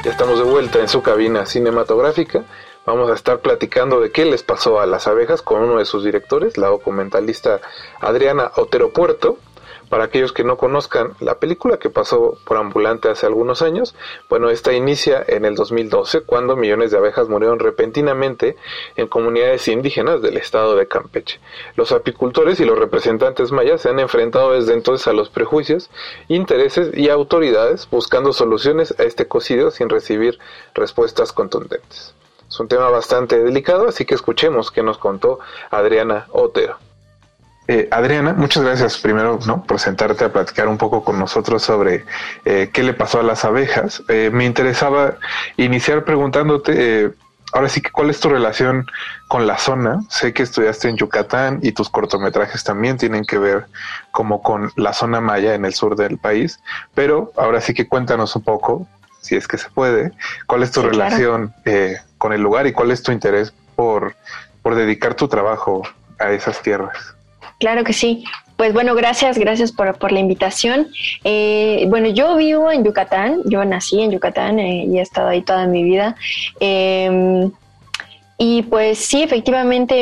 Ya 0.05 0.11
estamos 0.11 0.37
de 0.39 0.45
vuelta 0.45 0.79
en 0.81 0.89
su 0.89 1.01
cabina 1.01 1.47
cinematográfica. 1.47 2.45
Vamos 2.87 3.11
a 3.11 3.15
estar 3.15 3.41
platicando 3.41 3.99
de 3.99 4.11
qué 4.11 4.27
les 4.27 4.43
pasó 4.43 4.79
a 4.79 4.85
las 4.85 5.07
abejas 5.07 5.41
con 5.41 5.63
uno 5.63 5.79
de 5.79 5.87
sus 5.87 6.05
directores, 6.05 6.59
la 6.59 6.69
documentalista 6.69 7.63
Adriana 7.99 8.53
Otero 8.57 8.93
Puerto. 8.93 9.39
Para 9.89 10.05
aquellos 10.05 10.33
que 10.33 10.45
no 10.45 10.59
conozcan 10.59 11.15
la 11.21 11.39
película 11.39 11.79
que 11.79 11.89
pasó 11.89 12.37
por 12.45 12.59
ambulante 12.59 13.09
hace 13.09 13.25
algunos 13.25 13.63
años, 13.63 13.95
bueno, 14.29 14.51
esta 14.51 14.75
inicia 14.75 15.25
en 15.27 15.47
el 15.47 15.55
2012 15.55 16.23
cuando 16.23 16.57
millones 16.57 16.91
de 16.91 16.99
abejas 16.99 17.29
murieron 17.29 17.59
repentinamente 17.59 18.57
en 18.97 19.07
comunidades 19.07 19.67
indígenas 19.69 20.21
del 20.21 20.37
estado 20.37 20.77
de 20.77 20.87
Campeche. 20.87 21.41
Los 21.77 21.91
apicultores 21.93 22.61
y 22.61 22.67
los 22.67 22.79
representantes 22.79 23.51
mayas 23.51 23.81
se 23.81 23.89
han 23.89 23.99
enfrentado 23.99 24.53
desde 24.53 24.75
entonces 24.75 25.07
a 25.07 25.15
los 25.15 25.31
prejuicios, 25.31 25.91
intereses 26.29 26.91
y 26.95 27.09
autoridades 27.09 27.89
buscando 27.91 28.35
soluciones 28.35 28.95
a 28.99 29.05
este 29.05 29.27
cocidio 29.27 29.71
sin 29.71 29.89
recibir 29.89 30.39
respuestas 30.75 31.33
contundentes. 31.33 32.15
Es 32.55 32.61
un 32.61 32.69
tema 32.69 32.89
bastante 32.89 33.43
delicado, 33.43 33.89
así 33.89 34.05
que 34.05 34.15
escuchemos 34.15 34.71
qué 34.71 34.81
nos 34.85 34.97
contó 34.97 35.41
Adriana 35.73 36.27
Otero. 36.31 36.79
Eh, 37.67 37.89
Adriana, 37.91 38.33
muchas 38.33 38.63
gracias 38.63 38.97
primero 38.97 39.41
¿no? 39.45 39.65
por 39.65 39.81
sentarte 39.81 40.25
a 40.25 40.33
platicar 40.33 40.69
un 40.69 40.79
poco 40.79 41.03
con 41.03 41.19
nosotros 41.19 41.65
sobre 41.65 42.05
eh, 42.45 42.71
qué 42.73 42.85
le 42.85 42.95
pasó 42.95 43.19
a 43.19 43.25
las 43.25 43.45
abejas. 43.45 44.05
Eh, 44.09 44.31
me 44.33 44.45
interesaba 44.45 45.17
iniciar 45.57 46.05
preguntándote, 46.05 47.07
eh, 47.07 47.11
ahora 47.53 47.69
sí 47.69 47.81
que 47.81 47.91
cuál 47.91 48.09
es 48.11 48.21
tu 48.21 48.29
relación 48.29 48.87
con 49.27 49.49
la 49.49 49.59
zona. 49.59 50.03
Sé 50.09 50.33
que 50.33 50.45
estudiaste 50.45 50.89
en 50.89 50.97
Yucatán 50.97 51.59
y 51.61 51.73
tus 51.73 51.91
cortometrajes 51.91 52.63
también 52.63 52.99
tienen 52.99 53.25
que 53.25 53.39
ver 53.39 53.67
como 54.13 54.45
con 54.45 54.71
la 54.77 54.93
zona 54.93 55.21
maya 55.21 55.55
en 55.57 55.65
el 55.65 55.75
sur 55.75 55.97
del 55.97 56.19
país, 56.19 56.61
pero 56.95 57.33
ahora 57.37 57.61
sí 57.61 57.75
que 57.75 57.89
cuéntanos 57.89 58.37
un 58.37 58.45
poco, 58.45 58.87
si 59.21 59.35
es 59.35 59.49
que 59.49 59.59
se 59.59 59.71
puede, 59.71 60.13
cuál 60.47 60.63
es 60.63 60.71
tu 60.71 60.83
Sí, 60.83 60.87
claro. 60.89 61.05
relación 61.05 61.55
eh, 61.65 61.97
con 62.25 62.33
el 62.33 62.41
lugar 62.41 62.67
y 62.67 62.73
cuál 62.73 62.91
es 62.91 63.03
tu 63.03 63.13
interés 63.13 63.53
por, 63.77 64.15
por 64.63 64.75
dedicar 64.77 65.15
tu 65.15 65.29
trabajo 65.29 65.83
a 66.19 66.33
esas 66.33 66.63
tierras. 66.63 66.97
Claro 67.61 67.85
que 67.85 67.93
sí. 67.93 68.25
Pues 68.57 68.73
bueno, 68.73 68.95
gracias, 68.95 69.37
gracias 69.37 69.73
por, 69.73 69.99
por 69.99 70.11
la 70.11 70.21
invitación. 70.21 70.89
Eh, 71.23 71.85
bueno, 71.89 72.09
yo 72.09 72.35
vivo 72.37 72.73
en 72.73 72.83
Yucatán, 72.83 73.43
yo 73.45 73.63
nací 73.67 74.01
en 74.01 74.11
Yucatán 74.11 74.59
eh, 74.59 74.87
y 74.91 74.99
he 74.99 75.03
estado 75.03 75.29
ahí 75.29 75.43
toda 75.43 75.67
mi 75.67 75.83
vida. 75.83 76.17
Eh, 76.61 77.51
y 78.39 78.63
pues 78.63 78.99
sí, 79.01 79.23
efectivamente, 79.23 79.95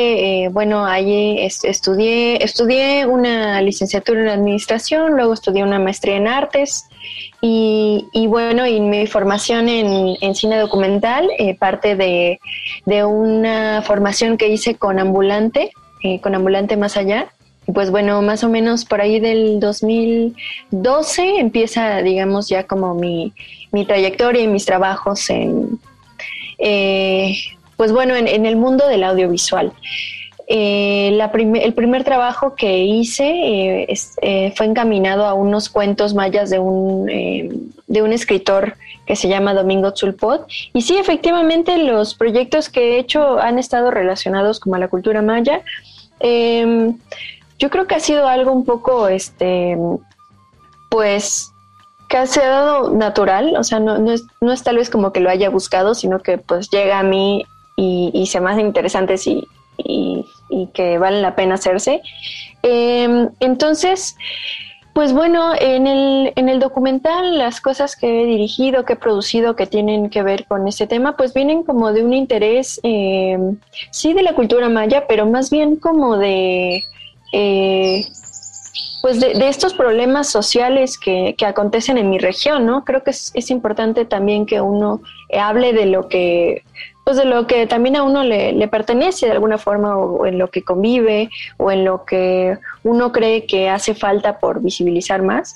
eh, 0.45 0.49
bueno, 0.49 0.85
allí 0.85 1.41
es- 1.41 1.65
estudié, 1.65 2.41
estudié 2.41 3.05
una 3.05 3.61
licenciatura 3.61 4.21
en 4.21 4.29
administración, 4.29 5.17
luego 5.17 5.33
estudié 5.33 5.61
una 5.61 5.77
maestría 5.77 6.15
en 6.15 6.29
artes 6.29 6.85
y, 7.45 8.07
y 8.13 8.27
bueno, 8.27 8.65
y 8.65 8.79
mi 8.79 9.05
formación 9.05 9.67
en, 9.67 10.33
cine 10.33 10.57
documental, 10.59 11.29
eh, 11.37 11.57
parte 11.57 11.97
de, 11.97 12.39
una 13.03 13.81
formación 13.81 14.37
que 14.37 14.47
hice 14.47 14.75
con 14.75 14.97
Ambulante, 14.97 15.73
eh, 16.03 16.21
con 16.21 16.35
Ambulante 16.35 16.77
Más 16.77 16.95
Allá. 16.95 17.33
Y 17.67 17.73
pues 17.73 17.91
bueno, 17.91 18.21
más 18.21 18.45
o 18.45 18.49
menos 18.49 18.85
por 18.85 19.01
ahí 19.01 19.19
del 19.19 19.59
2012 19.59 21.39
empieza, 21.39 22.01
digamos, 22.01 22.47
ya 22.47 22.63
como 22.65 22.95
mi, 22.95 23.33
mi 23.73 23.85
trayectoria 23.85 24.43
y 24.43 24.47
mis 24.47 24.65
trabajos 24.65 25.29
en, 25.29 25.81
eh, 26.59 27.35
pues 27.75 27.91
bueno, 27.91 28.15
en, 28.15 28.29
en 28.29 28.45
el 28.45 28.55
mundo 28.55 28.87
del 28.87 29.03
audiovisual. 29.03 29.73
Eh, 30.47 31.17
el 31.61 31.73
primer 31.73 32.03
trabajo 32.03 32.55
que 32.55 32.79
hice 32.79 33.23
eh, 33.23 33.93
eh, 34.21 34.53
fue 34.55 34.65
encaminado 34.65 35.25
a 35.25 35.33
unos 35.33 35.69
cuentos 35.69 36.13
mayas 36.13 36.49
de 36.49 36.59
un, 36.59 37.05
de 37.05 38.01
un 38.01 38.11
escritor 38.11 38.75
que 39.05 39.15
se 39.15 39.27
llama 39.27 39.53
Domingo 39.53 39.91
Tzulpot. 39.93 40.45
Y 40.73 40.81
sí, 40.81 40.97
efectivamente, 40.97 41.77
los 41.77 42.15
proyectos 42.15 42.69
que 42.69 42.95
he 42.95 42.99
hecho 42.99 43.39
han 43.39 43.59
estado 43.59 43.91
relacionados 43.91 44.59
como 44.59 44.75
a 44.75 44.79
la 44.79 44.87
cultura 44.87 45.21
maya. 45.21 45.61
Eh, 46.19 46.93
yo 47.59 47.69
creo 47.69 47.87
que 47.87 47.95
ha 47.95 47.99
sido 47.99 48.27
algo 48.27 48.51
un 48.51 48.65
poco, 48.65 49.07
este, 49.07 49.77
pues, 50.89 51.51
que 52.09 52.17
ha 52.17 52.25
dado 52.25 52.91
natural, 52.91 53.55
o 53.57 53.63
sea, 53.63 53.79
no, 53.79 53.97
no, 53.97 54.11
es, 54.11 54.25
no 54.41 54.51
es 54.51 54.63
tal 54.63 54.77
vez 54.77 54.89
como 54.89 55.11
que 55.11 55.19
lo 55.19 55.29
haya 55.29 55.49
buscado, 55.49 55.95
sino 55.95 56.19
que 56.19 56.37
pues 56.37 56.69
llega 56.69 56.99
a 56.99 57.03
mí 57.03 57.45
y, 57.75 58.27
se 58.27 58.39
me 58.39 58.51
hacen 58.51 58.67
interesantes 58.67 59.25
y, 59.27 59.47
y, 60.53 60.67
que 60.73 60.97
valen 60.97 61.21
la 61.21 61.35
pena 61.35 61.55
hacerse. 61.55 62.01
Em, 62.61 63.29
entonces, 63.39 64.15
pues 64.93 65.11
bueno, 65.11 65.53
en 65.59 65.87
el, 65.87 66.33
en 66.35 66.49
el 66.49 66.59
documental 66.59 67.37
las 67.39 67.59
cosas 67.61 67.95
que 67.95 68.21
he 68.21 68.25
dirigido, 68.25 68.85
que 68.85 68.93
he 68.93 68.95
producido, 68.95 69.55
que 69.55 69.65
tienen 69.65 70.09
que 70.09 70.21
ver 70.21 70.45
con 70.45 70.67
este 70.67 70.85
tema, 70.85 71.17
pues 71.17 71.33
vienen 71.33 71.63
como 71.63 71.91
de 71.91 72.03
un 72.03 72.13
interés, 72.13 72.79
em, 72.83 73.57
sí, 73.91 74.13
de 74.13 74.21
la 74.21 74.33
cultura 74.33 74.69
maya, 74.69 75.05
pero 75.07 75.25
más 75.25 75.49
bien 75.49 75.77
como 75.77 76.17
de... 76.17 76.83
Eh, 77.33 78.05
pues 79.01 79.19
de, 79.19 79.49
estos 79.49 79.73
problemas 79.73 80.29
sociales 80.29 80.97
que, 80.97 81.35
que, 81.37 81.45
acontecen 81.45 81.97
en 81.97 82.09
mi 82.09 82.19
región, 82.19 82.65
¿no? 82.65 82.85
Creo 82.85 83.03
que 83.03 83.09
es, 83.09 83.31
es 83.33 83.49
importante 83.49 84.05
también 84.05 84.45
que 84.45 84.61
uno 84.61 85.01
hable 85.37 85.73
de 85.73 85.87
lo 85.87 86.07
que 86.07 86.63
pues 87.03 87.17
de 87.17 87.25
lo 87.25 87.47
que 87.47 87.67
también 87.67 87.95
a 87.95 88.03
uno 88.03 88.23
le, 88.23 88.53
le, 88.53 88.67
pertenece 88.67 89.25
de 89.25 89.33
alguna 89.33 89.57
forma 89.57 89.97
o, 89.97 90.25
en 90.25 90.37
lo 90.37 90.49
que 90.49 90.63
convive 90.63 91.29
o 91.57 91.71
en 91.71 91.83
lo 91.85 92.05
que 92.05 92.57
uno 92.83 93.11
cree 93.11 93.45
que 93.45 93.69
hace 93.69 93.93
falta 93.93 94.39
por 94.39 94.61
visibilizar 94.61 95.21
más. 95.21 95.55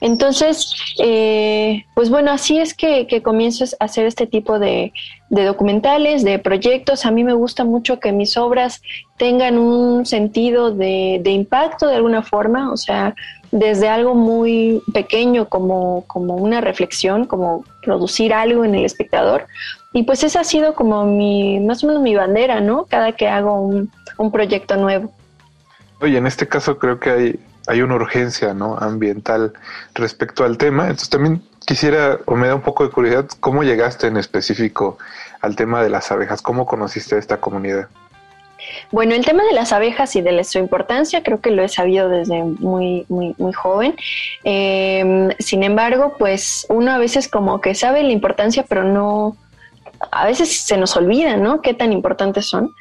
Entonces, 0.00 0.74
eh, 0.98 1.84
pues 1.94 2.10
bueno, 2.10 2.30
así 2.30 2.58
es 2.58 2.74
que, 2.74 3.06
que 3.06 3.22
comienzo 3.22 3.64
a 3.64 3.84
hacer 3.84 4.06
este 4.06 4.26
tipo 4.26 4.58
de, 4.58 4.92
de, 5.30 5.44
documentales, 5.44 6.22
de 6.24 6.38
proyectos. 6.38 7.06
A 7.06 7.10
mí 7.10 7.24
me 7.24 7.32
gusta 7.32 7.64
mucho 7.64 7.98
que 8.00 8.12
mis 8.12 8.36
obras 8.36 8.82
tengan 9.16 9.56
un 9.58 10.04
sentido 10.04 10.72
de, 10.72 11.20
de 11.22 11.30
impacto 11.30 11.86
de 11.86 11.96
alguna 11.96 12.22
forma, 12.22 12.70
o 12.72 12.76
sea, 12.76 13.14
desde 13.50 13.88
algo 13.88 14.14
muy 14.14 14.82
pequeño 14.92 15.48
como, 15.48 16.04
como 16.06 16.34
una 16.34 16.60
reflexión, 16.60 17.24
como 17.24 17.64
producir 17.82 18.34
algo 18.34 18.64
en 18.64 18.74
el 18.74 18.84
espectador, 18.84 19.46
y 19.94 20.02
pues 20.02 20.24
esa 20.24 20.40
ha 20.40 20.44
sido 20.44 20.74
como 20.74 21.04
mi, 21.04 21.60
más 21.60 21.84
o 21.84 21.86
menos 21.86 22.02
mi 22.02 22.16
bandera, 22.16 22.60
¿no? 22.60 22.84
Cada 22.86 23.12
que 23.12 23.28
hago 23.28 23.60
un, 23.60 23.90
proyecto 24.32 24.76
nuevo. 24.76 25.12
Oye, 26.00 26.18
en 26.18 26.26
este 26.26 26.48
caso 26.48 26.78
creo 26.78 26.98
que 26.98 27.10
hay, 27.10 27.40
hay 27.68 27.80
una 27.80 27.94
urgencia, 27.94 28.54
¿no? 28.54 28.76
Ambiental 28.76 29.52
respecto 29.94 30.44
al 30.44 30.58
tema. 30.58 30.82
Entonces 30.84 31.10
también 31.10 31.42
quisiera, 31.64 32.18
o 32.26 32.34
me 32.34 32.48
da 32.48 32.56
un 32.56 32.62
poco 32.62 32.82
de 32.82 32.90
curiosidad, 32.90 33.28
¿cómo 33.38 33.62
llegaste 33.62 34.08
en 34.08 34.16
específico 34.16 34.98
al 35.40 35.54
tema 35.54 35.80
de 35.80 35.90
las 35.90 36.10
abejas? 36.10 36.42
¿Cómo 36.42 36.66
conociste 36.66 37.14
a 37.14 37.18
esta 37.18 37.36
comunidad? 37.36 37.88
Bueno, 38.90 39.14
el 39.14 39.24
tema 39.24 39.44
de 39.44 39.52
las 39.52 39.72
abejas 39.72 40.16
y 40.16 40.22
de 40.22 40.42
su 40.42 40.58
importancia 40.58 41.22
creo 41.22 41.40
que 41.40 41.50
lo 41.50 41.62
he 41.62 41.68
sabido 41.68 42.08
desde 42.08 42.42
muy, 42.42 43.06
muy, 43.08 43.34
muy 43.38 43.52
joven. 43.52 43.94
Em, 44.42 45.30
sin 45.38 45.62
embargo, 45.62 46.16
pues 46.18 46.66
uno 46.68 46.92
a 46.92 46.98
veces 46.98 47.28
como 47.28 47.60
que 47.60 47.74
sabe 47.74 48.02
la 48.02 48.12
importancia, 48.12 48.64
pero 48.68 48.84
no, 48.84 49.36
a 50.10 50.26
veces 50.26 50.60
se 50.60 50.76
nos 50.76 50.96
olvida, 50.96 51.36
¿no? 51.36 51.60
Qué 51.60 51.74
tan 51.74 51.92
importantes 51.92 52.46
son. 52.46 52.74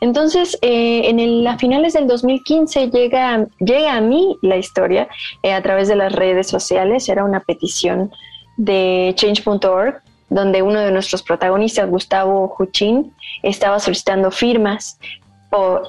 Entonces, 0.00 0.58
eh, 0.62 1.02
en 1.08 1.18
el, 1.18 1.46
a 1.46 1.58
finales 1.58 1.92
del 1.92 2.06
2015 2.06 2.90
llega, 2.90 3.46
llega 3.58 3.94
a 3.94 4.00
mí 4.00 4.36
la 4.42 4.56
historia 4.56 5.08
eh, 5.42 5.52
a 5.52 5.62
través 5.62 5.88
de 5.88 5.96
las 5.96 6.12
redes 6.12 6.48
sociales. 6.48 7.08
Era 7.08 7.24
una 7.24 7.40
petición 7.40 8.10
de 8.56 9.12
change.org 9.16 10.02
donde 10.28 10.62
uno 10.62 10.80
de 10.80 10.92
nuestros 10.92 11.22
protagonistas, 11.22 11.90
Gustavo 11.90 12.54
Huchin, 12.56 13.12
estaba 13.42 13.80
solicitando 13.80 14.30
firmas. 14.30 14.98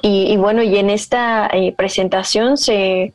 y, 0.02 0.36
bueno, 0.38 0.64
y 0.64 0.76
en 0.76 0.90
esta 0.90 1.48
eh, 1.52 1.72
presentación 1.76 2.56
se, 2.56 3.14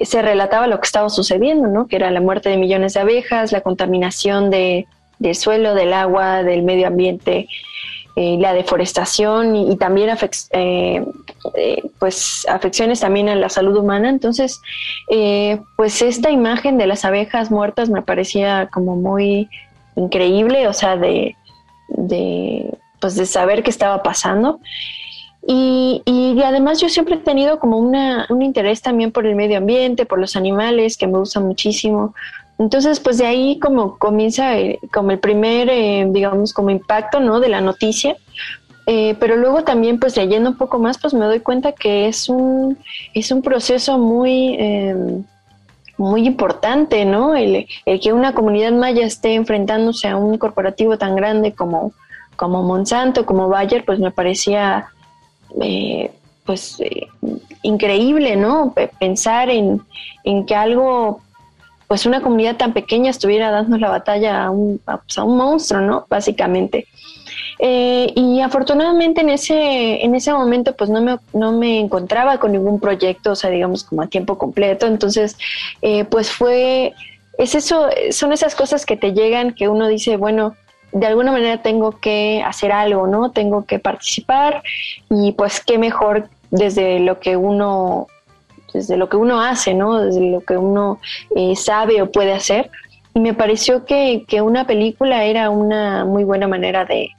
se 0.00 0.22
relataba 0.22 0.68
lo 0.68 0.78
que 0.78 0.86
estaba 0.86 1.08
sucediendo, 1.08 1.66
¿no? 1.66 1.88
Que 1.88 1.96
era 1.96 2.12
la 2.12 2.20
muerte 2.20 2.48
de 2.48 2.56
millones 2.56 2.94
de 2.94 3.00
abejas, 3.00 3.50
la 3.50 3.62
contaminación 3.62 4.50
de, 4.50 4.86
del 5.20 5.36
suelo, 5.36 5.74
del 5.74 5.92
agua, 5.92 6.42
del 6.42 6.64
medio 6.64 6.88
ambiente, 6.88 7.46
eh, 8.16 8.36
la 8.40 8.52
deforestación 8.52 9.54
y, 9.54 9.76
también 9.76 10.10
eh, 10.50 11.04
eh, 11.54 11.82
pues 12.00 12.44
afecciones 12.48 12.98
también 12.98 13.28
a 13.28 13.36
la 13.36 13.48
salud 13.48 13.76
humana. 13.76 14.08
Entonces, 14.08 14.60
pues 15.76 16.02
esta 16.02 16.30
imagen 16.30 16.76
de 16.76 16.88
las 16.88 17.04
abejas 17.04 17.52
muertas 17.52 17.88
me 17.88 18.02
parecía 18.02 18.68
como 18.72 18.96
muy 18.96 19.48
increíble, 19.94 20.66
o 20.66 20.72
sea, 20.72 20.96
de, 20.96 21.36
de 21.88 22.76
pues 23.00 23.14
de 23.14 23.26
saber 23.26 23.62
qué 23.62 23.70
estaba 23.70 24.02
pasando. 24.02 24.58
Y, 25.46 26.02
y, 26.04 26.42
además 26.42 26.80
yo 26.80 26.88
siempre 26.88 27.14
he 27.14 27.18
tenido 27.18 27.58
como 27.58 27.78
una, 27.78 28.26
un 28.28 28.42
interés 28.42 28.82
también 28.82 29.12
por 29.12 29.26
el 29.26 29.34
medio 29.34 29.58
ambiente, 29.58 30.04
por 30.04 30.18
los 30.18 30.36
animales, 30.36 30.96
que 30.96 31.06
me 31.06 31.18
gusta 31.18 31.40
muchísimo. 31.40 32.14
Entonces, 32.60 33.00
pues 33.00 33.16
de 33.16 33.24
ahí 33.24 33.58
como 33.58 33.96
comienza 33.96 34.58
eh, 34.58 34.78
como 34.92 35.12
el 35.12 35.18
primer, 35.18 35.70
eh, 35.70 36.06
digamos, 36.10 36.52
como 36.52 36.68
impacto, 36.68 37.18
¿no? 37.18 37.40
De 37.40 37.48
la 37.48 37.62
noticia. 37.62 38.18
Eh, 38.84 39.16
pero 39.18 39.36
luego 39.36 39.64
también, 39.64 39.98
pues 39.98 40.14
leyendo 40.18 40.50
un 40.50 40.58
poco 40.58 40.78
más, 40.78 40.98
pues 40.98 41.14
me 41.14 41.24
doy 41.24 41.40
cuenta 41.40 41.72
que 41.72 42.06
es 42.06 42.28
un, 42.28 42.76
es 43.14 43.30
un 43.30 43.40
proceso 43.40 43.96
muy, 43.96 44.56
em, 44.58 45.24
muy 45.96 46.26
importante, 46.26 47.06
¿no? 47.06 47.34
El, 47.34 47.66
que 47.86 48.12
una 48.12 48.34
comunidad 48.34 48.72
maya 48.72 49.06
esté 49.06 49.36
enfrentándose 49.36 50.08
a 50.08 50.18
un 50.18 50.36
corporativo 50.36 50.98
tan 50.98 51.16
grande 51.16 51.54
como, 51.54 51.94
como 52.36 52.62
Monsanto, 52.62 53.24
como 53.24 53.48
Bayer, 53.48 53.86
pues 53.86 54.00
me 54.00 54.10
parecía, 54.10 54.88
pues, 56.44 56.76
increíble, 57.62 58.36
¿no? 58.36 58.74
Pensar 58.98 59.48
en, 59.48 59.80
en 60.24 60.44
que 60.44 60.54
algo 60.54 61.22
pues 61.90 62.06
una 62.06 62.22
comunidad 62.22 62.56
tan 62.56 62.72
pequeña 62.72 63.10
estuviera 63.10 63.50
dando 63.50 63.76
la 63.76 63.90
batalla 63.90 64.44
a 64.44 64.50
un, 64.52 64.78
pues, 64.78 65.18
un 65.18 65.36
monstruo, 65.36 65.80
¿no? 65.80 66.06
Básicamente. 66.08 66.86
Eh, 67.58 68.12
y 68.14 68.40
afortunadamente 68.40 69.22
en 69.22 69.30
ese, 69.30 70.04
en 70.04 70.14
ese 70.14 70.32
momento 70.32 70.76
pues 70.76 70.88
no 70.88 71.02
me, 71.02 71.18
no 71.32 71.50
me 71.50 71.80
encontraba 71.80 72.38
con 72.38 72.52
ningún 72.52 72.78
proyecto, 72.78 73.32
o 73.32 73.34
sea, 73.34 73.50
digamos 73.50 73.82
como 73.82 74.02
a 74.02 74.06
tiempo 74.06 74.38
completo. 74.38 74.86
Entonces, 74.86 75.36
eh, 75.82 76.04
pues 76.04 76.30
fue, 76.30 76.94
es 77.38 77.56
eso, 77.56 77.88
son 78.12 78.32
esas 78.32 78.54
cosas 78.54 78.86
que 78.86 78.96
te 78.96 79.12
llegan 79.12 79.52
que 79.52 79.66
uno 79.66 79.88
dice, 79.88 80.16
bueno, 80.16 80.54
de 80.92 81.08
alguna 81.08 81.32
manera 81.32 81.60
tengo 81.60 81.98
que 81.98 82.40
hacer 82.46 82.70
algo, 82.70 83.08
¿no? 83.08 83.32
Tengo 83.32 83.64
que 83.64 83.80
participar 83.80 84.62
y 85.10 85.32
pues 85.32 85.58
qué 85.58 85.76
mejor 85.76 86.28
desde 86.52 87.00
lo 87.00 87.18
que 87.18 87.36
uno 87.36 88.06
desde 88.72 88.96
lo 88.96 89.08
que 89.08 89.16
uno 89.16 89.40
hace, 89.40 89.74
¿no? 89.74 90.00
Desde 90.00 90.30
lo 90.30 90.40
que 90.40 90.56
uno 90.56 91.00
eh, 91.34 91.56
sabe 91.56 92.02
o 92.02 92.10
puede 92.10 92.32
hacer. 92.32 92.70
Y 93.14 93.20
me 93.20 93.34
pareció 93.34 93.84
que, 93.84 94.24
una 94.42 94.66
película 94.66 95.24
era 95.24 95.50
una 95.50 96.04
muy 96.04 96.24
buena 96.24 96.48
manera 96.48 96.84
de, 96.84 97.10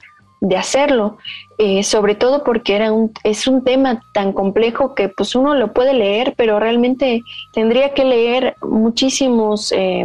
hacerlo, 0.56 1.18
eh, 1.56 1.84
sobre 1.84 2.16
todo 2.16 2.42
porque 2.42 2.74
era 2.74 2.92
un, 2.92 3.12
es 3.22 3.46
un 3.46 3.62
tema 3.62 4.02
tan 4.12 4.32
complejo 4.32 4.94
que 4.94 5.08
pues 5.08 5.36
uno 5.36 5.54
lo 5.54 5.72
puede 5.72 5.94
leer, 5.94 6.34
pero 6.36 6.58
realmente 6.58 7.22
tendría 7.52 7.94
que 7.94 8.04
leer 8.04 8.56
muchísimos 8.60 9.70
eh, 9.70 10.04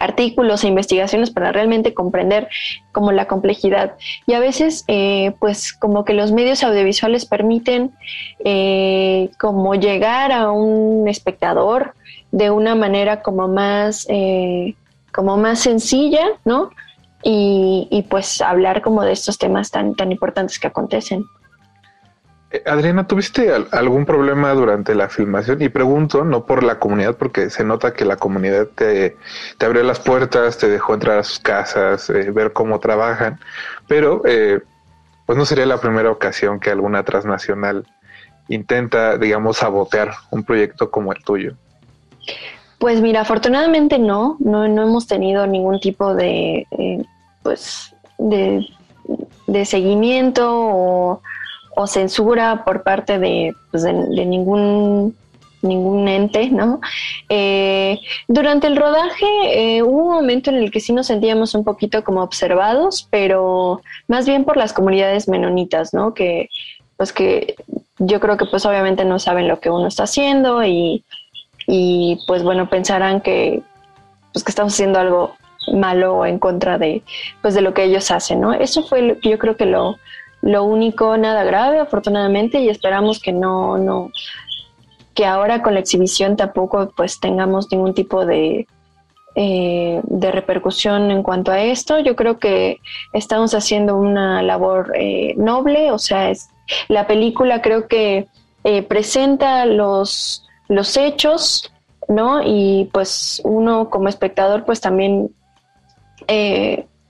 artículos 0.00 0.64
e 0.64 0.68
investigaciones 0.68 1.30
para 1.30 1.52
realmente 1.52 1.94
comprender 1.94 2.48
como 2.90 3.12
la 3.12 3.26
complejidad. 3.26 3.94
Y 4.26 4.32
a 4.32 4.40
veces, 4.40 4.84
eh, 4.88 5.32
pues 5.38 5.72
como 5.72 6.04
que 6.04 6.14
los 6.14 6.32
medios 6.32 6.64
audiovisuales 6.64 7.26
permiten 7.26 7.92
eh, 8.44 9.30
como 9.38 9.74
llegar 9.76 10.32
a 10.32 10.50
un 10.50 11.06
espectador 11.06 11.94
de 12.32 12.50
una 12.50 12.74
manera 12.74 13.22
como 13.22 13.46
más, 13.46 14.06
eh, 14.08 14.74
como 15.12 15.36
más 15.36 15.60
sencilla, 15.60 16.26
¿no? 16.44 16.70
Y, 17.22 17.86
y, 17.90 18.02
pues 18.02 18.40
hablar 18.40 18.80
como 18.80 19.02
de 19.02 19.12
estos 19.12 19.36
temas 19.36 19.70
tan, 19.70 19.94
tan 19.94 20.10
importantes 20.10 20.58
que 20.58 20.68
acontecen. 20.68 21.26
Eh, 22.50 22.62
Adriana, 22.66 23.06
¿tuviste 23.06 23.52
algún 23.70 24.04
problema 24.04 24.52
durante 24.52 24.94
la 24.94 25.08
filmación? 25.08 25.62
Y 25.62 25.68
pregunto, 25.68 26.24
no 26.24 26.46
por 26.46 26.64
la 26.64 26.78
comunidad, 26.78 27.16
porque 27.16 27.48
se 27.50 27.64
nota 27.64 27.92
que 27.92 28.04
la 28.04 28.16
comunidad 28.16 28.66
te, 28.66 29.16
abrió 29.60 29.82
las 29.84 30.00
puertas, 30.00 30.58
te 30.58 30.68
dejó 30.68 30.94
entrar 30.94 31.18
a 31.18 31.22
sus 31.22 31.38
casas, 31.38 32.10
eh, 32.10 32.30
ver 32.32 32.52
cómo 32.52 32.80
trabajan, 32.80 33.38
pero 33.86 34.22
eh, 34.24 34.60
pues 35.26 35.38
no 35.38 35.44
sería 35.44 35.66
la 35.66 35.80
primera 35.80 36.10
ocasión 36.10 36.58
que 36.58 36.70
alguna 36.70 37.04
transnacional 37.04 37.86
intenta, 38.48 39.16
digamos, 39.16 39.58
sabotear 39.58 40.12
un 40.30 40.42
proyecto 40.42 40.90
como 40.90 41.12
el 41.12 41.22
tuyo. 41.22 41.54
Pues 42.78 43.00
mira, 43.00 43.20
afortunadamente 43.20 43.98
no, 43.98 44.36
no, 44.40 44.66
no 44.66 44.82
hemos 44.82 45.06
tenido 45.06 45.46
ningún 45.46 45.78
tipo 45.78 46.14
de, 46.14 46.66
pues, 47.44 47.94
de, 48.18 48.66
de 49.46 49.64
seguimiento 49.66 50.48
o 50.50 51.22
o 51.76 51.86
censura 51.86 52.64
por 52.64 52.82
parte 52.82 53.18
de, 53.18 53.54
pues 53.70 53.82
de, 53.82 53.92
ningún 53.92 55.16
ningún 55.62 56.08
ente, 56.08 56.48
¿no? 56.48 56.80
Eh, 57.28 58.00
durante 58.28 58.66
el 58.66 58.76
rodaje 58.76 59.26
eh, 59.76 59.82
hubo 59.82 60.04
un 60.04 60.14
momento 60.14 60.48
en 60.48 60.56
el 60.56 60.70
que 60.70 60.80
sí 60.80 60.94
nos 60.94 61.08
sentíamos 61.08 61.54
un 61.54 61.64
poquito 61.64 62.02
como 62.02 62.22
observados, 62.22 63.06
pero 63.10 63.82
más 64.08 64.26
bien 64.26 64.44
por 64.44 64.56
las 64.56 64.72
comunidades 64.72 65.28
menonitas, 65.28 65.92
¿no? 65.92 66.14
Que 66.14 66.48
pues 66.96 67.12
que 67.12 67.56
yo 67.98 68.20
creo 68.20 68.36
que 68.38 68.46
pues 68.46 68.64
obviamente 68.64 69.04
no 69.04 69.18
saben 69.18 69.48
lo 69.48 69.60
que 69.60 69.70
uno 69.70 69.86
está 69.86 70.04
haciendo 70.04 70.64
y, 70.64 71.04
y 71.66 72.18
pues 72.26 72.42
bueno, 72.42 72.70
pensarán 72.70 73.20
que 73.20 73.62
pues 74.32 74.44
que 74.44 74.50
estamos 74.50 74.72
haciendo 74.72 74.98
algo 74.98 75.34
malo 75.74 76.16
o 76.16 76.26
en 76.26 76.38
contra 76.38 76.78
de 76.78 77.02
pues 77.42 77.54
de 77.54 77.60
lo 77.60 77.74
que 77.74 77.84
ellos 77.84 78.10
hacen, 78.10 78.40
¿no? 78.40 78.52
Eso 78.52 78.82
fue 78.82 79.18
yo 79.22 79.38
creo 79.38 79.56
que 79.56 79.66
lo 79.66 79.98
lo 80.42 80.64
único, 80.64 81.16
nada 81.16 81.44
grave, 81.44 81.78
afortunadamente, 81.78 82.60
y 82.60 82.68
esperamos 82.68 83.20
que 83.20 83.32
no, 83.32 83.78
no, 83.78 84.10
que 85.14 85.26
ahora 85.26 85.62
con 85.62 85.74
la 85.74 85.80
exhibición 85.80 86.36
tampoco 86.36 86.92
pues 86.96 87.20
tengamos 87.20 87.70
ningún 87.70 87.94
tipo 87.94 88.24
de, 88.24 88.66
eh, 89.34 90.00
de 90.04 90.32
repercusión 90.32 91.10
en 91.10 91.22
cuanto 91.22 91.52
a 91.52 91.60
esto. 91.60 91.98
Yo 91.98 92.16
creo 92.16 92.38
que 92.38 92.78
estamos 93.12 93.54
haciendo 93.54 93.96
una 93.96 94.42
labor 94.42 94.92
eh, 94.96 95.34
noble, 95.36 95.92
o 95.92 95.98
sea, 95.98 96.30
es, 96.30 96.48
la 96.88 97.06
película 97.06 97.60
creo 97.62 97.86
que 97.86 98.28
eh, 98.64 98.82
presenta 98.82 99.66
los, 99.66 100.46
los 100.68 100.96
hechos, 100.96 101.72
¿no? 102.08 102.42
Y 102.42 102.88
pues 102.92 103.40
uno 103.44 103.90
como 103.90 104.08
espectador 104.08 104.64
pues 104.64 104.80
también 104.80 105.30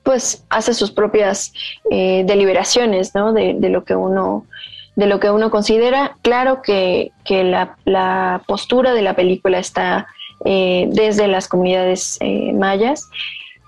pues 0.03 0.45
hace 0.49 0.75
sus 0.75 0.91
propias 0.91 1.53
deliberaciones, 1.91 3.15
¿no? 3.15 3.33
De, 3.33 3.55
lo 3.69 3.85
que 3.85 3.95
uno 3.95 4.47
de 4.97 5.07
lo 5.07 5.21
que 5.21 5.31
uno 5.31 5.51
considera. 5.51 6.17
Claro 6.23 6.63
que, 6.63 7.13
la, 7.29 8.43
postura 8.47 8.93
de 8.93 9.03
la 9.03 9.15
película 9.15 9.59
está 9.59 10.07
eh, 10.45 10.89
desde 10.91 11.27
las 11.27 11.49
comunidades 11.49 12.19
eh, 12.21 12.53
mayas 12.53 13.09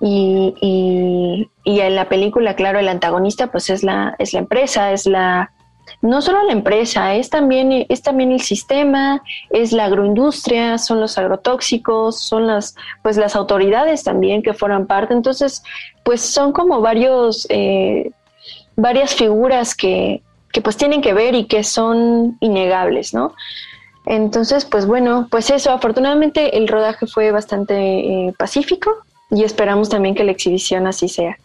y, 0.00 1.48
en 1.64 1.94
la 1.94 2.08
película, 2.08 2.56
claro, 2.56 2.80
el 2.80 2.88
antagonista 2.88 3.52
pues 3.52 3.70
es 3.70 3.82
la, 3.82 4.14
es 4.18 4.32
la 4.32 4.40
empresa, 4.40 4.92
es 4.92 5.06
la... 5.06 5.52
No 6.02 6.20
solo 6.20 6.42
la 6.42 6.52
empresa, 6.52 7.14
es 7.14 7.30
también, 7.30 7.86
es 7.88 8.02
también 8.02 8.32
el 8.32 8.40
sistema, 8.40 9.22
es 9.50 9.72
la 9.72 9.84
agroindustria, 9.84 10.76
son 10.76 11.00
los 11.00 11.16
agrotóxicos, 11.16 12.20
son 12.20 12.48
las, 12.48 12.74
pues 13.02 13.16
las 13.16 13.36
autoridades 13.36 14.02
también 14.02 14.42
que 14.42 14.52
forman 14.52 14.86
parte. 14.86 15.14
Entonces, 15.14 15.62
pues 16.02 16.20
son 16.20 16.52
como 16.52 16.80
varios, 16.80 17.46
eh, 17.50 18.10
varias 18.74 19.14
figuras 19.14 19.76
que, 19.76 20.22
que 20.52 20.60
pues 20.60 20.76
tienen 20.76 21.02
que 21.02 21.14
ver 21.14 21.36
y 21.36 21.44
que 21.44 21.62
son 21.62 22.36
innegables, 22.40 23.14
¿no? 23.14 23.34
Entonces, 24.04 24.64
pues 24.64 24.86
bueno, 24.86 25.28
pues 25.30 25.50
eso, 25.50 25.70
afortunadamente 25.70 26.58
el 26.58 26.66
rodaje 26.66 27.06
fue 27.06 27.30
bastante 27.30 27.74
eh, 27.74 28.34
pacífico 28.36 28.90
y 29.30 29.44
esperamos 29.44 29.88
también 29.88 30.14
que 30.14 30.24
la 30.24 30.32
exhibición 30.32 30.86
así 30.86 31.08
sea. 31.08 31.38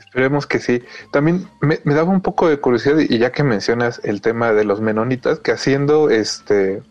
Esperemos 0.00 0.46
que 0.46 0.58
sí. 0.58 0.82
También 1.12 1.46
me, 1.60 1.78
daba 1.84 2.10
un 2.10 2.20
poco 2.20 2.48
de 2.48 2.58
curiosidad 2.58 2.98
y 2.98 3.18
ya 3.18 3.30
que 3.30 3.44
mencionas 3.44 4.00
el 4.02 4.20
tema 4.20 4.52
de 4.52 4.64
los 4.64 4.80
menonitas, 4.80 5.38
que 5.38 5.52
haciendo 5.52 6.10
este 6.10 6.82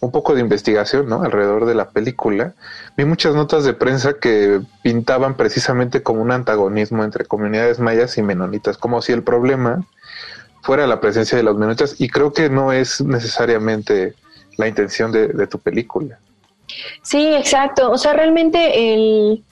un 0.00 0.10
poco 0.10 0.34
de 0.34 0.40
investigación 0.40 1.10
¿no? 1.10 1.22
alrededor 1.22 1.66
de 1.66 1.74
la 1.74 1.90
película, 1.90 2.54
vi 2.96 3.04
muchas 3.04 3.34
notas 3.34 3.64
de 3.64 3.74
prensa 3.74 4.14
que 4.14 4.60
pintaban 4.82 5.36
precisamente 5.36 6.02
como 6.02 6.22
un 6.22 6.30
antagonismo 6.30 7.04
entre 7.04 7.26
comunidades 7.26 7.80
mayas 7.80 8.16
y 8.16 8.22
menonitas, 8.22 8.78
como 8.78 9.02
si 9.02 9.12
el 9.12 9.22
problema 9.22 9.84
fuera 10.62 10.86
la 10.86 11.00
presencia 11.00 11.36
de 11.36 11.44
los 11.44 11.56
menonitas 11.56 12.00
y 12.00 12.08
creo 12.08 12.32
que 12.32 12.48
no 12.48 12.72
es 12.72 13.02
necesariamente 13.02 14.14
la 14.56 14.68
intención 14.68 15.12
de, 15.12 15.46
tu 15.46 15.58
película. 15.58 16.18
Sí, 17.02 17.34
exacto. 17.34 17.90
O 17.90 17.98
sea, 17.98 18.14
realmente 18.14 18.94
el, 18.94 19.44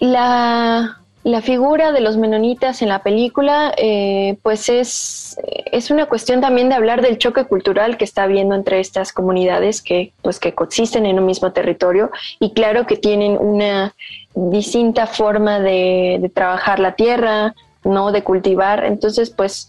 la, 0.00 1.03
figura 1.40 1.92
de 1.92 2.02
los 2.02 2.18
menonitas 2.18 2.82
en 2.82 2.90
la 2.90 3.02
película, 3.02 3.72
eh, 3.78 4.36
pues 4.42 4.68
es, 4.68 5.38
es 5.72 5.90
una 5.90 6.04
cuestión 6.04 6.42
también 6.42 6.68
de 6.68 6.74
hablar 6.74 7.00
del 7.00 7.16
choque 7.16 7.44
cultural 7.46 7.96
que 7.96 8.04
está 8.04 8.24
habiendo 8.24 8.54
entre 8.54 8.78
estas 8.78 9.12
comunidades 9.12 9.80
que, 9.80 10.12
pues, 10.20 10.38
que 10.38 10.54
coexisten 10.54 11.06
en 11.06 11.18
un 11.18 11.24
mismo 11.24 11.50
territorio 11.52 12.10
y 12.40 12.52
claro 12.52 12.86
que 12.86 12.96
tienen 12.96 13.38
una 13.38 13.94
distinta 14.34 15.06
forma 15.06 15.60
de, 15.60 16.18
de 16.20 16.28
trabajar 16.28 16.78
la 16.78 16.94
tierra, 16.94 17.54
¿no? 17.84 18.12
De 18.12 18.22
cultivar. 18.22 18.84
Entonces, 18.84 19.30
pues, 19.30 19.68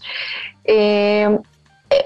eh, 0.64 1.38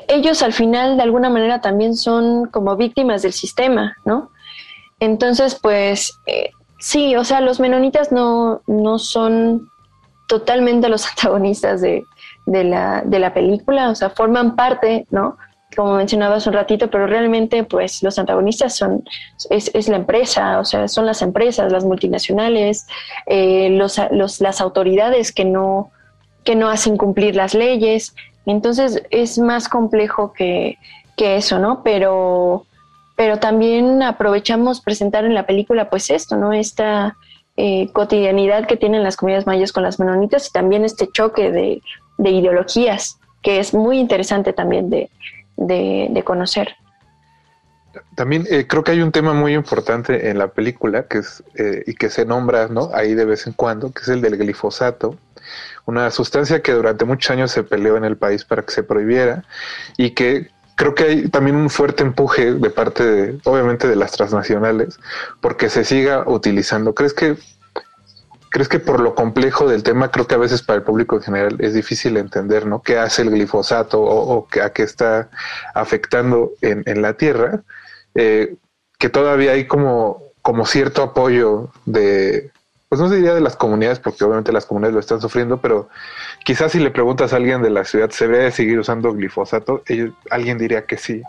ellos 0.06 0.42
al 0.42 0.52
final 0.52 0.96
de 0.96 1.02
alguna 1.02 1.28
manera 1.28 1.60
también 1.60 1.96
son 1.96 2.46
como 2.46 2.76
víctimas 2.76 3.22
del 3.22 3.32
sistema, 3.32 3.96
¿no? 4.04 4.30
Entonces, 5.00 5.58
pues, 5.60 6.20
eh, 6.26 6.50
sí, 6.80 7.14
o 7.14 7.24
sea, 7.24 7.40
los 7.40 7.60
menonitas 7.60 8.10
no, 8.10 8.62
no 8.66 8.98
son 8.98 9.68
totalmente 10.26 10.88
los 10.88 11.06
antagonistas 11.10 11.80
de, 11.80 12.04
la, 12.46 13.02
de 13.04 13.18
la 13.18 13.32
película, 13.32 13.90
o 13.90 13.94
sea, 13.94 14.10
forman 14.10 14.56
parte, 14.56 15.06
¿no? 15.10 15.36
como 15.76 15.94
mencionaba 15.94 16.36
hace 16.36 16.48
un 16.48 16.54
ratito, 16.56 16.90
pero 16.90 17.06
realmente 17.06 17.64
pues 17.64 18.02
los 18.02 18.18
antagonistas 18.18 18.76
son, 18.76 19.04
es, 19.50 19.70
es 19.74 19.88
la 19.88 19.96
empresa, 19.96 20.58
o 20.58 20.64
sea, 20.64 20.88
son 20.88 21.06
las 21.06 21.22
empresas, 21.22 21.70
las 21.70 21.84
multinacionales, 21.84 22.86
eh, 23.26 23.70
los, 23.70 24.00
los, 24.10 24.40
las 24.40 24.60
autoridades 24.60 25.32
que 25.32 25.44
no, 25.44 25.90
que 26.44 26.56
no 26.56 26.68
hacen 26.68 26.96
cumplir 26.96 27.36
las 27.36 27.54
leyes. 27.54 28.14
Entonces 28.46 29.02
es 29.10 29.38
más 29.38 29.68
complejo 29.68 30.32
que, 30.32 30.78
eso, 31.16 31.58
¿no? 31.58 31.82
Pero, 31.82 32.64
pero 33.20 33.38
también 33.38 34.02
aprovechamos 34.02 34.80
presentar 34.80 35.26
en 35.26 35.34
la 35.34 35.44
película 35.44 35.90
pues 35.90 36.08
esto, 36.08 36.36
¿no? 36.36 36.54
Esta 36.54 37.18
eh, 37.54 37.92
cotidianidad 37.92 38.66
que 38.66 38.78
tienen 38.78 39.02
las 39.02 39.18
comunidades 39.18 39.46
mayas 39.46 39.72
con 39.72 39.82
las 39.82 40.00
menonitas 40.00 40.48
y 40.48 40.52
también 40.52 40.86
este 40.86 41.06
choque 41.06 41.50
de, 41.50 41.82
ideologías 42.18 43.18
que 43.42 43.60
es 43.60 43.74
muy 43.74 43.98
interesante 43.98 44.54
también 44.54 44.88
de, 44.88 45.10
de, 45.58 46.22
conocer. 46.24 46.76
También 48.14 48.46
eh, 48.50 48.66
creo 48.66 48.84
que 48.84 48.92
hay 48.92 49.02
un 49.02 49.12
tema 49.12 49.34
muy 49.34 49.52
importante 49.52 50.30
en 50.30 50.38
la 50.38 50.48
película 50.48 51.02
que 51.02 51.18
es 51.18 51.44
eh, 51.56 51.84
y 51.86 51.92
que 51.96 52.08
se 52.08 52.24
nombra 52.24 52.68
¿no? 52.68 52.88
ahí 52.94 53.12
de 53.12 53.26
vez 53.26 53.46
en 53.46 53.52
cuando, 53.52 53.92
que 53.92 54.00
es 54.00 54.08
el 54.08 54.22
del 54.22 54.38
glifosato, 54.38 55.18
una 55.84 56.10
sustancia 56.10 56.62
que 56.62 56.72
durante 56.72 57.04
muchos 57.04 57.30
años 57.32 57.50
se 57.50 57.64
peleó 57.64 57.98
en 57.98 58.04
el 58.06 58.16
país 58.16 58.46
para 58.46 58.62
que 58.62 58.70
se 58.72 58.82
prohibiera 58.82 59.44
y 59.98 60.12
que 60.12 60.48
creo 60.76 60.94
que 60.94 61.04
hay 61.04 61.28
también 61.28 61.56
un 61.56 61.70
fuerte 61.70 62.02
empuje 62.02 62.54
de 62.54 62.70
parte 62.70 63.04
de, 63.04 63.38
obviamente, 63.44 63.88
de 63.88 63.96
las 63.96 64.12
transnacionales 64.12 64.98
porque 65.40 65.68
se 65.68 65.84
siga 65.84 66.24
utilizando. 66.26 66.94
¿Crees 66.94 67.14
que 67.14 67.36
crees 68.50 68.68
que 68.68 68.80
por 68.80 69.00
lo 69.00 69.14
complejo 69.14 69.68
del 69.68 69.82
tema, 69.82 70.10
creo 70.10 70.26
que 70.26 70.34
a 70.34 70.38
veces 70.38 70.62
para 70.62 70.78
el 70.78 70.82
público 70.82 71.16
en 71.16 71.22
general 71.22 71.56
es 71.60 71.72
difícil 71.72 72.16
entender, 72.16 72.66
¿no? 72.66 72.82
¿Qué 72.82 72.98
hace 72.98 73.22
el 73.22 73.30
glifosato 73.30 74.02
o, 74.02 74.48
a 74.62 74.70
qué 74.70 74.82
está 74.82 75.30
afectando 75.72 76.52
en, 76.60 77.00
la 77.00 77.14
tierra? 77.14 77.62
Eh, 78.14 78.56
que 78.98 79.08
todavía 79.08 79.52
hay 79.52 79.66
como, 79.66 80.24
como 80.42 80.66
cierto 80.66 81.02
apoyo 81.02 81.70
de, 81.86 82.50
pues 82.90 83.00
no 83.00 83.08
se 83.08 83.14
diría 83.14 83.34
de 83.34 83.40
las 83.40 83.54
comunidades, 83.54 84.00
porque 84.00 84.24
obviamente 84.24 84.52
las 84.52 84.66
comunidades 84.66 84.94
lo 84.94 85.00
están 85.00 85.20
sufriendo, 85.20 85.58
pero 85.58 85.88
quizás 86.44 86.72
si 86.72 86.80
le 86.80 86.90
preguntas 86.90 87.32
a 87.32 87.36
alguien 87.36 87.62
de 87.62 87.70
la 87.70 87.84
ciudad, 87.84 88.10
¿se 88.10 88.26
debe 88.26 88.50
seguir 88.50 88.80
usando 88.80 89.12
glifosato? 89.12 89.84
alguien 90.28 90.58
diría 90.58 90.84
que 90.84 90.96
sí. 90.96 91.22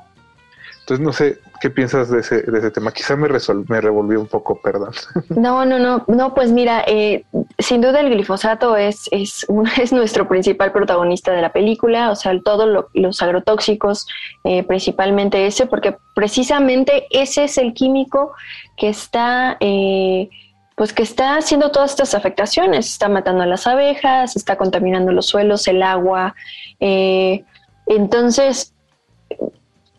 Entonces 0.80 1.06
no 1.06 1.14
sé 1.14 1.40
qué 1.62 1.70
piensas 1.70 2.10
de 2.10 2.22
ese, 2.22 2.42
de 2.42 2.58
ese 2.58 2.72
tema. 2.72 2.92
Quizá 2.92 3.16
me, 3.16 3.30
me 3.68 3.80
revolvió 3.80 4.20
un 4.20 4.26
poco, 4.26 4.60
perdón. 4.60 4.90
No, 5.30 5.64
no, 5.64 5.78
no, 5.78 6.04
no, 6.08 6.34
pues 6.34 6.52
mira, 6.52 6.84
eh, 6.88 7.26
sin 7.60 7.80
duda 7.80 8.00
el 8.00 8.10
glifosato 8.10 8.76
es, 8.76 9.08
es, 9.12 9.46
es 9.80 9.94
nuestro 9.94 10.28
principal 10.28 10.72
protagonista 10.72 11.32
de 11.32 11.44
la 11.44 11.54
película, 11.54 12.10
o 12.10 12.16
sea, 12.16 12.34
todos 12.44 12.88
los 12.96 13.22
agrotóxicos, 13.22 14.08
eh, 14.46 14.64
principalmente 14.64 15.46
ese, 15.46 15.68
porque 15.68 15.96
precisamente 16.16 17.06
ese 17.12 17.44
es 17.44 17.60
el 17.60 17.76
químico 17.76 18.34
que 18.78 18.90
está... 18.90 19.58
Eh, 19.60 20.28
pues 20.76 20.94
que 20.94 21.04
está 21.04 21.38
haciendo 21.38 21.72
todas 21.72 21.92
estas 21.92 22.14
afectaciones, 22.14 22.88
está 22.88 23.10
matando 23.10 23.44
a 23.44 23.46
las 23.46 23.68
abejas, 23.68 24.36
está 24.36 24.58
contaminando 24.58 25.12
los 25.12 25.28
suelos, 25.28 25.68
el 25.68 25.84
agua. 25.84 26.36
Eh, 26.80 27.44
entonces, 27.88 28.74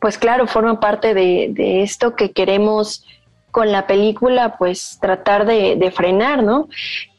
pues 0.01 0.19
claro, 0.19 0.47
forma 0.47 0.81
parte 0.81 1.15
de, 1.15 1.83
esto 1.83 2.17
que 2.17 2.33
queremos 2.33 3.05
con 3.51 3.71
la 3.71 3.87
película, 3.87 4.57
pues 4.57 4.99
tratar 5.01 5.47
de, 5.47 5.93
frenar, 5.95 6.43
¿no? 6.43 6.69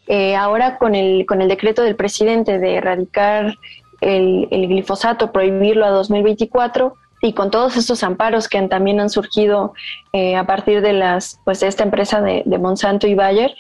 Eh, 0.08 0.36
ahora 0.36 0.78
con 0.78 0.96
el, 0.96 1.26
con 1.26 1.42
el 1.42 1.48
decreto 1.48 1.84
del 1.84 1.96
presidente 1.96 2.60
de 2.60 2.76
erradicar 2.76 3.56
el, 4.02 4.50
el 4.52 4.68
glifosato, 4.68 5.32
prohibirlo 5.32 5.86
a 5.86 5.92
2024, 5.92 6.96
y 7.24 7.32
con 7.32 7.52
todos 7.52 7.78
estos 7.78 8.04
amparos 8.04 8.50
que 8.50 8.62
también 8.64 9.00
han 9.00 9.10
surgido 9.10 9.74
eh, 10.12 10.36
a 10.36 10.46
partir 10.46 10.82
de 10.82 10.92
las 10.92 11.40
pues 11.46 11.62
de 11.62 11.68
esta 11.68 11.84
empresa 11.84 12.22
de, 12.22 12.44
Monsanto 12.60 13.08
y 13.08 13.16
Bayer, 13.16 13.56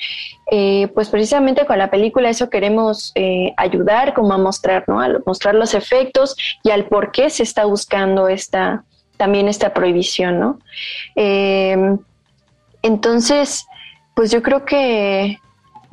eh, 0.52 0.90
pues 0.94 1.08
precisamente 1.10 1.66
con 1.66 1.78
la 1.78 1.90
película 1.90 2.30
eso 2.30 2.50
queremos 2.50 3.14
eh, 3.16 3.54
ayudar 3.56 4.14
como 4.14 4.34
a 4.34 4.38
mostrar, 4.38 4.84
¿no? 4.88 5.00
A 5.00 5.08
mostrar 5.26 5.56
los 5.56 5.74
efectos 5.74 6.36
y 6.62 6.72
al 6.72 6.88
por 6.88 7.14
qué 7.14 7.30
se 7.30 7.44
está 7.44 7.64
buscando 7.64 8.28
esta 8.28 8.84
también 9.16 9.48
esta 9.48 9.74
prohibición, 9.74 10.40
¿no? 10.40 10.60
entonces, 12.82 13.66
pues 14.14 14.30
yo 14.32 14.42
creo 14.42 14.66
que 14.66 15.38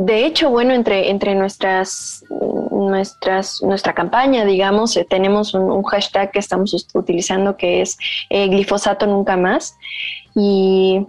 de 0.01 0.25
hecho, 0.25 0.49
bueno, 0.49 0.73
entre, 0.73 1.11
entre 1.11 1.35
nuestras, 1.35 2.25
nuestras, 2.71 3.63
nuestra 3.63 3.95
campaña, 3.95 4.45
digamos, 4.45 4.97
eh, 4.97 5.07
tenemos 5.09 5.55
un, 5.55 5.83
hashtag 5.83 6.31
que 6.31 6.39
estamos 6.39 6.75
utilizando 6.95 7.57
que 7.57 7.83
es 7.83 7.99
eh, 8.29 8.49
glifosato 8.49 9.07
nunca 9.07 9.37
más. 9.37 9.77
Y, 10.35 11.07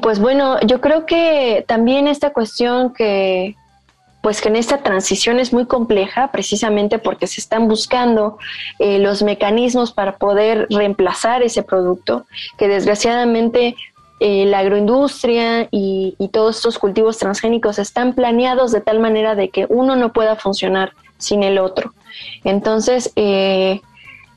pues 0.00 0.18
bueno, 0.18 0.60
yo 0.60 0.80
creo 0.80 1.04
que 1.06 1.64
también 1.66 2.08
esta 2.08 2.32
cuestión 2.32 2.94
que, 2.94 3.56
pues 4.22 4.40
que 4.40 4.48
en 4.48 4.56
esta 4.56 4.78
transición 4.78 5.38
es 5.38 5.52
muy 5.52 5.66
compleja 5.66 6.30
precisamente 6.32 6.98
porque 6.98 7.26
se 7.26 7.40
están 7.40 7.68
buscando 7.68 8.38
eh, 8.78 8.98
los 8.98 9.22
mecanismos 9.22 9.92
para 9.92 10.16
poder 10.16 10.66
reemplazar 10.70 11.42
ese 11.42 11.62
producto 11.62 12.26
que 12.56 12.68
desgraciadamente 12.68 13.76
eh, 14.20 14.46
la 14.46 14.60
agroindustria 14.60 15.68
y, 15.70 16.16
todos 16.32 16.56
estos 16.56 16.78
cultivos 16.78 17.18
transgénicos 17.18 17.78
están 17.78 18.14
planeados 18.14 18.72
de 18.72 18.80
tal 18.80 18.98
manera 18.98 19.34
de 19.34 19.50
que 19.50 19.66
uno 19.68 19.94
no 19.94 20.12
pueda 20.12 20.36
funcionar 20.36 20.92
sin 21.18 21.42
el 21.42 21.58
otro. 21.58 21.92
Entonces, 22.42 23.12
eh, 23.14 23.80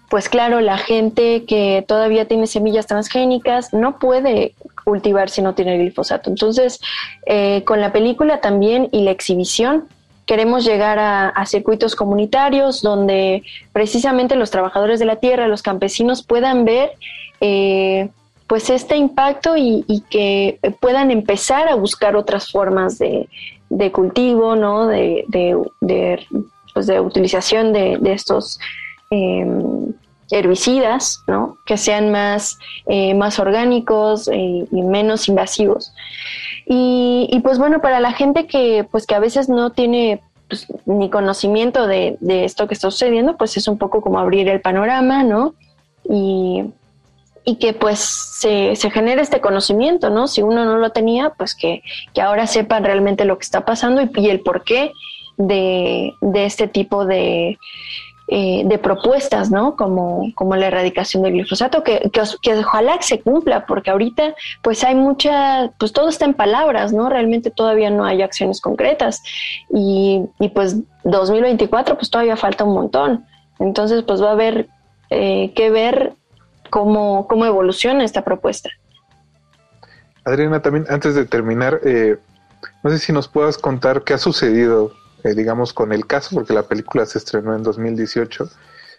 pues 0.10 0.30
claro, 0.30 0.62
la 0.62 0.78
gente 0.78 1.46
que 1.46 1.84
todavía 1.88 2.28
tiene 2.28 2.48
semillas 2.48 2.88
transgénicas 2.88 3.74
no 3.74 4.00
puede 4.00 4.54
cultivar 4.86 5.30
si 5.30 5.42
no 5.42 5.54
tiene 5.54 5.78
glifosato. 5.78 6.30
Entonces, 6.30 6.80
eh, 7.26 7.64
con 7.66 7.82
la 7.82 7.92
película 7.92 8.40
también 8.40 8.88
y 8.92 9.02
la 9.02 9.12
exhibición, 9.12 9.88
queremos 10.26 10.66
llegar 10.66 11.00
a, 11.00 11.46
circuitos 11.46 11.96
comunitarios 11.96 12.82
donde 12.82 13.44
precisamente 13.74 14.36
los 14.36 14.52
trabajadores 14.52 15.00
de 15.00 15.06
la 15.06 15.18
tierra, 15.18 15.48
los 15.48 15.62
campesinos 15.62 16.24
puedan 16.24 16.66
ver 16.66 16.92
eh, 17.42 18.10
pues 18.48 18.70
este 18.70 18.96
impacto 18.96 19.56
y, 19.58 19.84
que 20.10 20.60
puedan 20.80 21.12
empezar 21.12 21.68
a 21.68 21.76
buscar 21.76 22.16
otras 22.16 22.52
formas 22.52 22.98
de, 22.98 23.28
cultivo, 23.92 24.56
¿no? 24.56 24.88
de, 24.88 25.26
de, 25.28 26.26
pues 26.74 26.88
de 26.88 27.00
utilización 27.00 27.74
de, 27.74 28.00
estos 28.06 28.60
em, 29.10 29.94
herbicidas, 30.32 31.24
¿no? 31.28 31.58
Que 31.66 31.78
sean 31.78 32.12
más, 32.12 32.58
eh, 32.86 33.14
más 33.14 33.40
orgánicos 33.40 34.28
eh, 34.28 34.66
y 34.72 34.82
menos 34.82 35.28
invasivos. 35.28 35.94
Y, 36.70 37.40
pues 37.44 37.60
bueno, 37.60 37.80
para 37.82 38.02
la 38.02 38.12
gente 38.12 38.46
que, 38.46 38.86
pues 38.92 39.08
que 39.08 39.16
a 39.16 39.20
veces 39.20 39.48
no 39.48 39.72
tiene 39.72 40.22
pues, 40.50 40.68
ni 40.86 41.10
conocimiento 41.10 41.88
de, 41.88 42.18
esto 42.22 42.68
que 42.68 42.74
está 42.74 42.92
sucediendo, 42.92 43.38
pues 43.38 43.56
es 43.56 43.70
un 43.70 43.78
poco 43.78 44.02
como 44.02 44.20
abrir 44.20 44.50
el 44.50 44.60
panorama, 44.60 45.24
¿no? 45.24 45.56
Y, 46.10 46.66
que 47.56 47.74
pues 47.74 48.00
se, 48.00 48.76
se 48.76 48.92
genere 48.92 49.22
este 49.22 49.42
conocimiento, 49.42 50.10
¿no? 50.10 50.28
Si 50.28 50.42
uno 50.42 50.66
no 50.66 50.78
lo 50.78 50.92
tenía, 50.92 51.32
pues 51.32 51.56
que, 51.56 51.82
ahora 52.22 52.46
sepan 52.46 52.84
realmente 52.84 53.26
lo 53.26 53.38
que 53.38 53.44
está 53.44 53.66
pasando 53.66 54.02
y, 54.02 54.10
y 54.16 54.30
el 54.30 54.42
porqué 54.42 54.92
de, 55.38 56.14
de 56.22 56.46
este 56.46 56.68
tipo 56.68 57.06
de, 57.06 57.58
eh, 58.30 58.64
de 58.66 58.78
propuestas, 58.78 59.52
¿no? 59.52 59.78
Como, 59.78 60.34
como 60.36 60.58
la 60.58 60.68
erradicación 60.68 61.24
del 61.24 61.32
glifosato, 61.32 61.82
que, 61.82 62.12
que, 62.12 62.54
ojalá 62.56 63.02
se 63.02 63.22
cumpla, 63.22 63.66
porque 63.66 63.90
ahorita 63.90 64.36
pues 64.62 64.84
hay 64.84 64.96
mucha, 64.96 65.72
pues 65.80 65.94
todo 65.94 66.10
está 66.10 66.26
en 66.26 66.34
palabras, 66.34 66.92
¿no? 66.92 67.08
Realmente 67.08 67.52
todavía 67.52 67.90
no 67.90 68.04
hay 68.04 68.22
acciones 68.22 68.60
concretas 68.60 69.24
y, 69.74 70.24
y 70.42 70.50
pues 70.50 70.76
2024 71.06 71.96
pues 71.96 72.10
todavía 72.10 72.36
falta 72.36 72.66
un 72.66 72.74
montón. 72.74 73.26
Entonces 73.60 74.04
pues 74.04 74.22
va 74.22 74.28
a 74.28 74.34
haber 74.34 74.68
eh, 75.10 75.54
que 75.56 75.70
ver 75.70 76.17
cómo, 76.70 77.28
cómo 77.28 77.46
evoluciona 77.46 78.04
esta 78.04 78.24
propuesta. 78.24 78.70
Adriana, 80.24 80.62
también 80.62 80.86
antes 80.90 81.16
de 81.16 81.26
terminar, 81.26 81.80
eh, 81.84 82.18
no 82.84 82.90
sé 82.90 83.00
si 83.00 83.14
nos 83.14 83.28
puedas 83.28 83.58
contar 83.58 84.04
qué 84.04 84.14
ha 84.14 84.18
sucedido 84.18 84.92
eh, 85.24 85.34
digamos, 85.34 85.74
con 85.74 85.92
el 85.92 86.06
caso, 86.06 86.30
porque 86.34 86.54
la 86.54 86.64
película 86.64 87.06
se 87.06 87.18
estrenó 87.18 87.56
en 87.56 87.64
2018. 87.64 88.50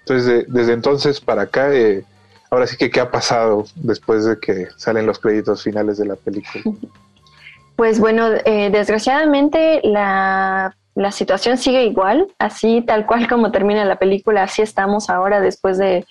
Entonces, 0.01 0.45
desde 0.49 0.73
entonces 0.73 1.21
para 1.21 1.43
acá, 1.43 1.73
eh, 1.73 2.05
ahora 2.51 2.67
sí 2.67 2.77
que 2.77 2.91
qué 2.91 3.01
ha 3.01 3.11
pasado 3.11 3.65
después 3.77 4.25
de 4.25 4.39
que 4.39 4.69
salen 4.77 5.07
los 5.07 5.19
créditos 5.19 5.63
finales 5.63 5.99
de 5.99 6.07
la 6.07 6.17
película. 6.17 6.65
Pues 7.77 8.01
bueno, 8.01 8.31
eh, 8.45 8.71
desgraciadamente 8.73 9.81
la, 9.85 10.77
la, 10.97 11.13
situación 11.13 11.59
sigue 11.59 11.85
igual, 11.85 12.27
así 12.41 12.83
tal 12.85 13.07
cual 13.07 13.29
como 13.29 13.53
termina 13.53 13.85
la 13.85 14.01
película, 14.01 14.43
así 14.43 14.63
estamos 14.63 15.09
ahora 15.09 15.41
después 15.41 15.79
de 15.79 16.05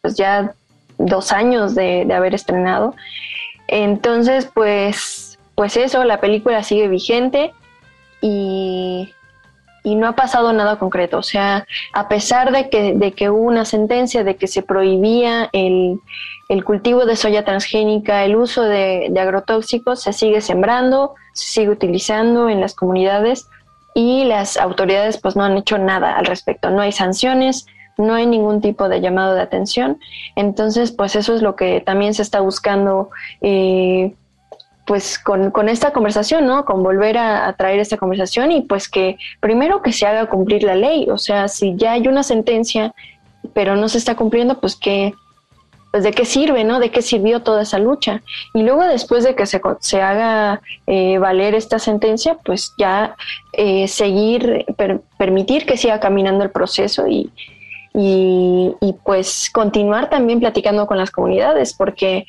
pues 0.00 0.14
ya 0.14 0.54
dos 0.98 1.32
años 1.32 1.74
de, 1.74 2.04
de 2.06 2.14
haber 2.14 2.34
estrenado. 2.34 2.94
Entonces, 3.68 4.48
pues, 4.52 5.38
pues 5.54 5.76
eso, 5.76 6.04
la 6.04 6.20
película 6.20 6.62
sigue 6.62 6.88
vigente 6.88 7.52
y 8.20 9.12
y 9.86 9.94
no 9.94 10.08
ha 10.08 10.16
pasado 10.16 10.52
nada 10.52 10.80
concreto. 10.80 11.18
O 11.18 11.22
sea, 11.22 11.64
a 11.92 12.08
pesar 12.08 12.50
de 12.50 12.68
que, 12.68 12.94
de 12.94 13.12
que 13.12 13.30
hubo 13.30 13.42
una 13.42 13.64
sentencia 13.64 14.24
de 14.24 14.34
que 14.34 14.48
se 14.48 14.62
prohibía 14.62 15.48
el, 15.52 16.00
cultivo 16.64 17.06
de 17.06 17.14
soya 17.14 17.44
transgénica, 17.44 18.24
el 18.24 18.34
uso 18.34 18.64
de, 18.64 19.12
agrotóxicos, 19.16 20.02
se 20.02 20.12
sigue 20.12 20.40
sembrando, 20.40 21.14
se 21.34 21.46
sigue 21.46 21.70
utilizando 21.70 22.48
en 22.48 22.60
las 22.60 22.74
comunidades 22.74 23.48
y 23.94 24.24
las 24.24 24.56
autoridades 24.56 25.18
pues 25.18 25.36
no 25.36 25.44
han 25.44 25.56
hecho 25.56 25.78
nada 25.78 26.16
al 26.16 26.26
respecto. 26.26 26.70
No 26.70 26.80
hay 26.80 26.90
sanciones, 26.90 27.68
no 27.96 28.14
hay 28.14 28.26
ningún 28.26 28.60
tipo 28.60 28.88
de 28.88 29.00
llamado 29.00 29.34
de 29.34 29.42
atención. 29.42 29.98
Entonces, 30.34 30.92
pues 30.92 31.16
eso 31.16 31.34
es 31.34 31.42
lo 31.42 31.56
que 31.56 31.80
también 31.80 32.14
se 32.14 32.22
está 32.22 32.40
buscando. 32.40 33.10
Eh, 33.40 34.14
pues 34.86 35.18
con, 35.18 35.50
con, 35.50 35.68
esta 35.68 35.92
conversación, 35.92 36.46
¿no? 36.46 36.64
Con 36.64 36.84
volver 36.84 37.18
a, 37.18 37.52
traer 37.54 37.80
esta 37.80 37.96
conversación 37.96 38.52
y 38.52 38.62
pues 38.62 38.88
que 38.88 39.18
primero 39.40 39.82
que 39.82 39.92
se 39.92 40.06
haga 40.06 40.26
cumplir 40.26 40.62
la 40.62 40.76
ley, 40.76 41.08
o 41.10 41.18
sea, 41.18 41.48
si 41.48 41.74
ya 41.74 41.92
hay 41.92 42.06
una 42.06 42.22
sentencia 42.22 42.94
pero 43.52 43.76
no 43.76 43.88
se 43.88 43.98
está 43.98 44.16
cumpliendo, 44.16 44.60
pues 44.60 44.76
que 44.76 45.14
pues 45.90 46.04
de 46.04 46.12
qué 46.12 46.26
sirve, 46.26 46.62
¿no? 46.62 46.78
De 46.78 46.90
qué 46.90 47.00
sirvió 47.00 47.40
toda 47.40 47.62
esa 47.62 47.78
lucha. 47.78 48.22
Y 48.52 48.62
luego 48.62 48.84
después 48.84 49.24
de 49.24 49.34
que 49.34 49.46
se, 49.46 49.62
se 49.80 50.02
haga 50.02 50.60
eh, 50.86 51.16
valer 51.16 51.54
esta 51.54 51.78
sentencia, 51.78 52.36
pues 52.44 52.74
ya 52.76 53.16
eh, 53.54 53.88
seguir, 53.88 54.66
permitir 55.16 55.64
que 55.64 55.78
siga 55.78 55.98
caminando 55.98 56.44
el 56.44 56.50
proceso 56.50 57.06
y, 57.06 57.32
y, 57.98 58.74
pues 59.04 59.50
continuar 59.52 60.10
también 60.10 60.38
platicando 60.38 60.86
con 60.86 60.98
las 60.98 61.10
comunidades, 61.10 61.72
porque 61.72 62.26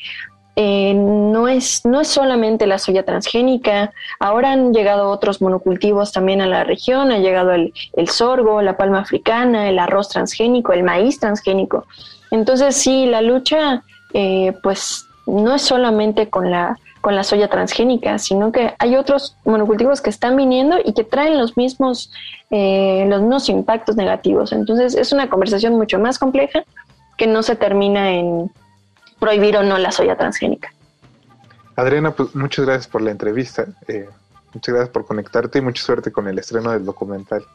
eh, 0.56 0.94
no, 0.94 1.50
es, 1.50 1.86
no 1.86 2.00
es 2.00 2.08
solamente 2.08 2.66
la 2.68 2.80
soya 2.80 3.04
transgénica, 3.04 3.92
ahora 4.20 4.54
han 4.54 4.74
llegado 4.74 5.10
otros 5.10 5.42
monocultivos 5.42 6.14
también 6.14 6.40
a 6.40 6.48
la 6.48 6.64
región, 6.64 7.12
ha 7.12 7.18
llegado 7.18 7.52
el, 7.52 7.74
sorgo, 8.08 8.62
la 8.62 8.78
palma 8.78 9.00
africana, 9.00 9.68
el 9.68 9.78
arroz 9.78 10.08
transgénico, 10.08 10.72
el 10.72 10.84
maíz 10.84 11.20
transgénico. 11.20 11.86
Entonces 12.32 12.76
sí, 12.78 13.06
la 13.06 13.22
lucha 13.22 13.84
eh, 14.14 14.54
pues 14.64 15.06
no 15.26 15.54
es 15.54 15.64
solamente 15.64 16.30
con 16.30 16.50
la, 16.50 16.78
con 17.02 17.16
la 17.16 17.24
soya 17.24 17.50
transgénica, 17.50 18.18
sino 18.20 18.52
que 18.52 18.74
hay 18.80 18.96
otros 18.96 19.38
monocultivos 19.46 20.02
que 20.02 20.10
están 20.10 20.36
viniendo 20.36 20.78
y 20.84 20.94
que 20.94 21.04
traen 21.04 21.38
los 21.38 21.58
mismos, 21.58 22.12
eh, 22.50 23.06
los 23.08 23.22
mismos 23.22 23.50
impactos 23.50 23.96
negativos. 23.96 24.52
Entonces 24.52 24.96
es 24.96 25.12
una 25.12 25.30
conversación 25.30 25.76
mucho 25.76 26.00
más 26.00 26.20
compleja 26.20 26.64
que 27.18 27.28
no 27.28 27.44
se 27.44 27.56
termina 27.56 28.12
en, 28.12 28.52
prohibir 29.20 29.58
o 29.58 29.64
no 29.64 29.78
la 29.78 29.92
soya 29.92 30.16
transgénica. 30.16 30.72
Adriana, 31.76 32.12
pues 32.12 32.36
muchas 32.36 32.66
gracias 32.66 32.88
por 32.88 33.02
la 33.02 33.12
entrevista, 33.12 33.66
eh, 33.88 34.10
muchas 34.54 34.74
gracias 34.74 34.90
por 34.90 35.06
conectarte 35.06 35.60
y 35.60 35.62
mucha 35.62 35.84
suerte 35.84 36.12
con 36.12 36.28
el 36.28 36.40
estreno 36.40 36.72
del 36.72 36.86
documental. 36.86 37.46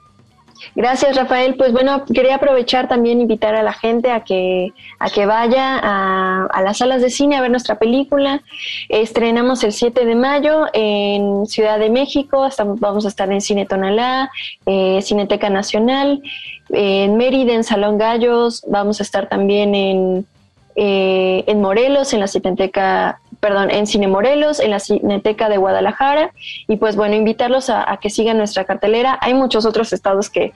Gracias, 0.74 1.16
Rafael. 1.16 1.54
Pues 1.54 1.72
bueno, 1.72 2.04
quería 2.06 2.36
aprovechar 2.36 2.88
también 2.88 3.20
invitar 3.20 3.54
a 3.54 3.62
la 3.62 3.72
gente 3.72 4.10
a 4.10 4.24
que, 4.24 4.72
a 4.98 5.10
que 5.10 5.26
vaya 5.26 5.78
a, 5.82 6.62
las 6.62 6.78
salas 6.78 7.02
de 7.02 7.10
cine 7.10 7.36
a 7.36 7.40
ver 7.40 7.50
nuestra 7.50 7.78
película. 7.78 8.42
Estrenamos 8.88 9.64
el 9.64 9.72
7 9.72 10.04
de 10.04 10.14
mayo 10.14 10.66
en 10.72 11.46
Ciudad 11.46 11.78
de 11.78 11.90
México. 11.90 12.48
vamos 12.78 13.04
a 13.04 13.08
estar 13.08 13.30
en 13.32 13.40
Cine 13.40 13.66
Tonalá, 13.66 14.30
eh, 14.66 15.00
Cineteca 15.02 15.50
Nacional, 15.50 16.22
en 16.70 17.16
Mérida, 17.16 17.52
en 17.52 17.64
Salón 17.64 17.98
Gallos. 17.98 18.64
Vamos 18.66 19.00
a 19.00 19.02
estar 19.02 19.28
también 19.28 19.74
en 19.74 20.26
eh, 20.74 21.44
en 21.46 21.60
Morelos, 21.60 22.14
en 22.14 22.20
la 22.20 22.26
Cineteca, 22.26 23.20
perdón, 23.42 23.70
en 23.72 23.88
Cine 23.88 24.06
Morelos, 24.06 24.60
en 24.60 24.70
la 24.70 24.78
Cineteca 24.78 25.48
de 25.48 25.56
Guadalajara. 25.56 26.30
Y 26.68 26.76
pues 26.76 26.94
bueno, 26.94 27.16
invitarlos 27.16 27.70
a, 27.70 27.98
que 28.00 28.08
sigan 28.08 28.38
nuestra 28.38 28.64
cartelera. 28.64 29.18
Hay 29.20 29.34
muchos 29.34 29.66
otros 29.66 29.92
estados 29.92 30.30
que, 30.30 30.52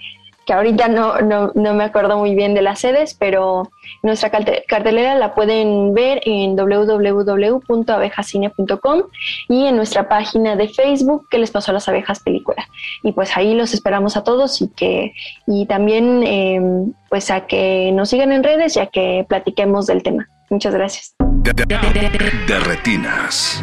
que 0.47 0.53
ahorita 0.53 0.87
no, 0.87 1.21
no, 1.21 1.51
no, 1.57 1.75
me 1.75 1.83
acuerdo 1.83 2.17
muy 2.17 2.37
bien 2.37 2.55
de 2.55 2.63
las 2.63 2.79
sedes, 2.79 3.15
pero 3.15 3.69
nuestra 4.05 4.31
cartelera 4.31 5.17
la 5.17 5.35
pueden 5.35 5.95
ver 5.95 6.21
en 6.27 6.55
www.abejacine.com 6.55 9.03
y 9.49 9.67
en 9.67 9.75
nuestra 9.75 10.09
página 10.09 10.55
de 10.55 10.69
Facebook 10.69 11.27
que 11.29 11.39
les 11.39 11.51
pasó 11.51 11.73
a 11.73 11.75
las 11.75 11.89
abejas 11.89 12.21
película. 12.21 12.69
Y 13.03 13.11
pues 13.11 13.37
ahí 13.37 13.55
los 13.55 13.75
esperamos 13.75 14.17
a 14.17 14.23
todos 14.23 14.63
y 14.63 14.69
que 14.69 15.13
y 15.49 15.67
también 15.67 16.23
em, 16.23 16.93
pues 17.11 17.33
a 17.33 17.49
que 17.49 17.91
nos 17.93 18.11
sigan 18.11 18.31
en 18.31 18.45
redes 18.45 18.77
y 18.77 18.79
a 18.79 18.87
que 18.87 19.27
platiquemos 19.29 19.87
del 19.87 20.05
tema. 20.05 20.29
Muchas 20.51 20.73
gracias. 20.73 21.17
De 21.55 22.59
retinas. 22.60 23.62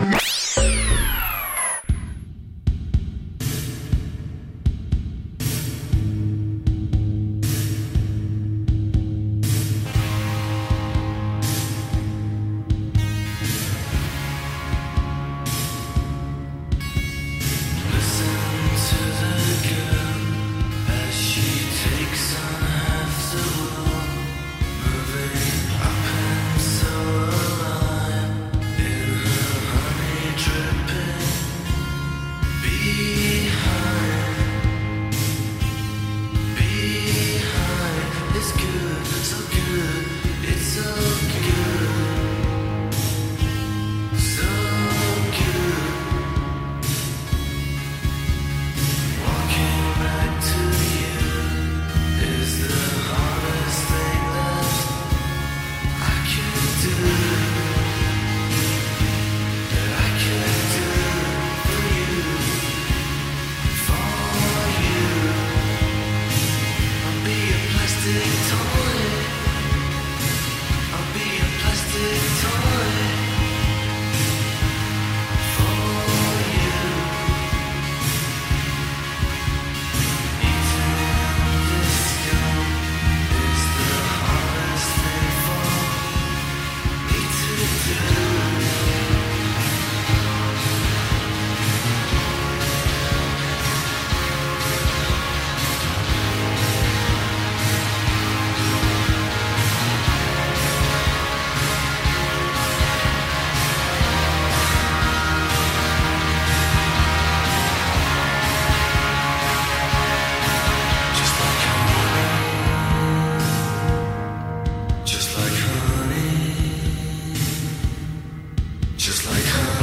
just 119.05 119.25
like 119.25 119.43
her. 119.43 119.82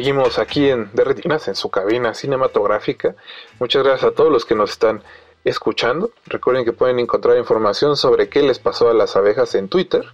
Seguimos 0.00 0.38
aquí 0.38 0.66
en 0.66 0.88
De 0.94 1.04
Retinas, 1.04 1.46
en 1.48 1.54
su 1.54 1.68
cabina 1.68 2.14
cinematográfica. 2.14 3.16
Muchas 3.58 3.84
gracias 3.84 4.10
a 4.10 4.14
todos 4.14 4.32
los 4.32 4.46
que 4.46 4.54
nos 4.54 4.70
están 4.70 5.02
escuchando. 5.44 6.10
Recuerden 6.24 6.64
que 6.64 6.72
pueden 6.72 6.98
encontrar 6.98 7.36
información 7.36 7.98
sobre 7.98 8.30
qué 8.30 8.40
les 8.40 8.58
pasó 8.58 8.88
a 8.88 8.94
las 8.94 9.14
abejas 9.16 9.54
en 9.54 9.68
Twitter. 9.68 10.06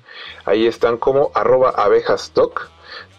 Ahí 0.45 0.67
están 0.67 0.97
como 0.97 1.31
arroba 1.35 1.71
abejasdoc. 1.71 2.69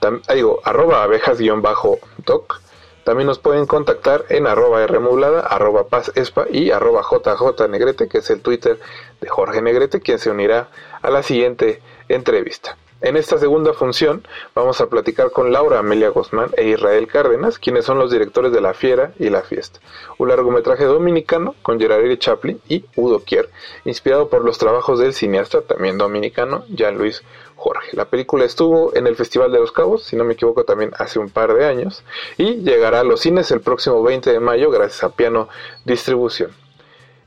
Ah, 0.02 0.34
digo, 0.34 0.60
arroba 0.66 1.04
abejas-doc. 1.04 2.60
También 3.06 3.28
nos 3.28 3.40
pueden 3.40 3.66
contactar 3.66 4.26
en 4.28 4.46
arroba 4.46 4.86
Rmodulada, 4.86 5.40
arroba 5.40 5.88
pazespa 5.88 6.48
y 6.52 6.72
arroba 6.72 7.02
jjnegrete, 7.02 8.10
que 8.10 8.18
es 8.18 8.30
el 8.30 8.42
Twitter 8.42 8.78
de 9.22 9.30
Jorge 9.30 9.62
Negrete, 9.62 10.02
quien 10.02 10.20
se 10.20 10.30
unirá 10.30 10.68
a 11.02 11.10
la 11.12 11.24
siguiente 11.24 11.82
entrevista. 12.10 12.76
En 13.00 13.16
esta 13.16 13.38
segunda 13.38 13.74
función 13.74 14.26
vamos 14.56 14.82
a 14.82 14.90
platicar 14.90 15.30
con 15.30 15.54
Laura 15.54 15.78
Amelia 15.78 16.10
Guzmán 16.10 16.50
e 16.58 16.68
Israel 16.70 17.08
Cárdenas, 17.08 17.60
quienes 17.60 17.86
son 17.86 18.00
los 18.00 18.10
directores 18.10 18.52
de 18.52 18.60
La 18.60 18.74
Fiera 18.74 19.14
y 19.20 19.30
La 19.30 19.44
Fiesta, 19.44 19.80
un 20.18 20.30
largometraje 20.30 20.84
dominicano 20.86 21.54
con 21.62 21.80
Gerard 21.80 22.18
Chaplin 22.18 22.60
y 22.68 22.86
Udo 22.96 23.24
Kier, 23.24 23.50
inspirado 23.86 24.30
por 24.30 24.44
los 24.44 24.58
trabajos 24.58 24.98
del 24.98 25.14
cineasta 25.14 25.62
también 25.62 26.00
dominicano 26.00 26.66
Jean 26.70 26.98
Luis 26.98 27.22
Jorge. 27.56 27.96
La 27.96 28.06
película 28.06 28.46
estuvo 28.46 28.96
en 28.96 29.06
el 29.06 29.16
Festival 29.16 29.52
de 29.52 29.60
los 29.60 29.72
Cabos, 29.72 30.04
si 30.04 30.16
no 30.16 30.24
me 30.24 30.34
equivoco 30.34 30.64
también 30.64 30.92
hace 30.98 31.20
un 31.20 31.30
par 31.30 31.54
de 31.54 31.66
años, 31.66 32.04
y 32.40 32.64
llegará 32.64 33.02
a 33.02 33.04
los 33.04 33.20
cines 33.20 33.52
el 33.52 33.62
próximo 33.62 34.02
20 34.02 34.32
de 34.32 34.40
mayo 34.40 34.72
gracias 34.72 35.04
a 35.04 35.10
Piano 35.10 35.50
Distribución. 35.86 36.50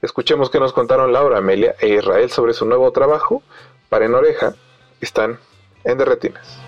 Escuchemos 0.02 0.50
qué 0.50 0.58
nos 0.58 0.72
contaron 0.72 1.12
Laura 1.12 1.38
Amelia 1.38 1.76
e 1.78 1.90
Israel 1.90 2.28
sobre 2.28 2.54
su 2.54 2.66
nuevo 2.66 2.90
trabajo. 2.90 3.44
Para 3.88 4.06
en 4.06 4.14
oreja 4.14 4.54
están 5.00 5.38
en 5.84 5.98
Derretinas. 5.98 6.58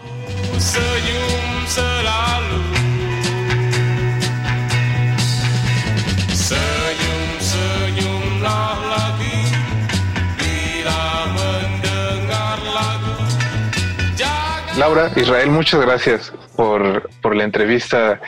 Laura, 14.79 15.13
Israel, 15.17 15.51
muchas 15.51 15.81
gracias 15.83 16.33
por, 16.57 17.09
por 17.21 17.37
la 17.37 17.45
entrevista 17.45 18.21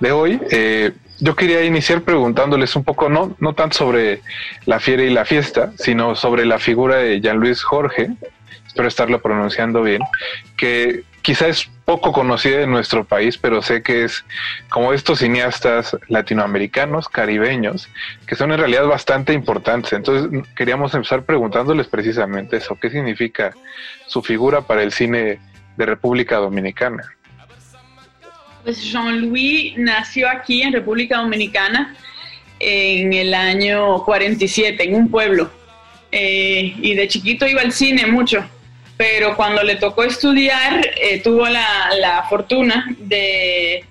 de 0.00 0.12
hoy. 0.12 0.40
Eh, 0.50 0.92
yo 1.20 1.36
quería 1.36 1.64
iniciar 1.64 2.02
preguntándoles 2.02 2.74
un 2.74 2.82
poco, 2.82 3.08
no, 3.08 3.36
no 3.38 3.54
tanto 3.54 3.78
sobre 3.78 4.20
la 4.66 4.80
fiera 4.80 5.04
y 5.04 5.10
la 5.10 5.24
fiesta, 5.24 5.72
sino 5.78 6.16
sobre 6.16 6.44
la 6.44 6.58
figura 6.58 6.96
de 6.96 7.20
Jean 7.20 7.38
Luis 7.38 7.62
Jorge, 7.62 8.10
espero 8.72 8.88
estarlo 8.88 9.20
pronunciando 9.20 9.82
bien, 9.82 10.00
que 10.56 11.04
quizá 11.20 11.46
es 11.46 11.70
poco 11.84 12.10
conocida 12.10 12.62
en 12.62 12.70
nuestro 12.70 13.04
país, 13.04 13.36
pero 13.36 13.60
sé 13.60 13.82
que 13.82 14.04
es 14.04 14.24
como 14.70 14.94
estos 14.94 15.18
cineastas 15.18 15.94
latinoamericanos, 16.08 17.06
caribeños, 17.10 17.90
que 18.26 18.34
son 18.34 18.50
en 18.50 18.58
realidad 18.58 18.86
bastante 18.86 19.34
importantes. 19.34 19.92
Entonces 19.92 20.42
queríamos 20.56 20.94
empezar 20.94 21.26
preguntándoles 21.26 21.86
precisamente 21.86 22.56
eso, 22.56 22.78
¿qué 22.80 22.88
significa 22.88 23.54
su 24.06 24.22
figura 24.22 24.62
para 24.62 24.82
el 24.82 24.90
cine 24.90 25.38
de 25.76 25.86
República 25.86 26.36
Dominicana? 26.36 27.02
Pues 28.64 28.82
Jean-Louis 28.82 29.76
nació 29.76 30.30
aquí 30.30 30.62
en 30.62 30.72
República 30.72 31.18
Dominicana 31.18 31.94
en 32.58 33.12
el 33.12 33.34
año 33.34 34.02
47, 34.02 34.82
en 34.82 34.94
un 34.94 35.10
pueblo. 35.10 35.50
Eh, 36.10 36.74
y 36.80 36.94
de 36.94 37.06
chiquito 37.08 37.46
iba 37.46 37.60
al 37.60 37.72
cine 37.72 38.06
mucho 38.06 38.42
pero 39.02 39.34
cuando 39.34 39.64
le 39.64 39.74
tocó 39.74 40.04
estudiar, 40.04 40.88
eh, 40.96 41.20
tuvo 41.20 41.48
la, 41.48 42.24
fortuna 42.30 42.86
de, 43.00 43.84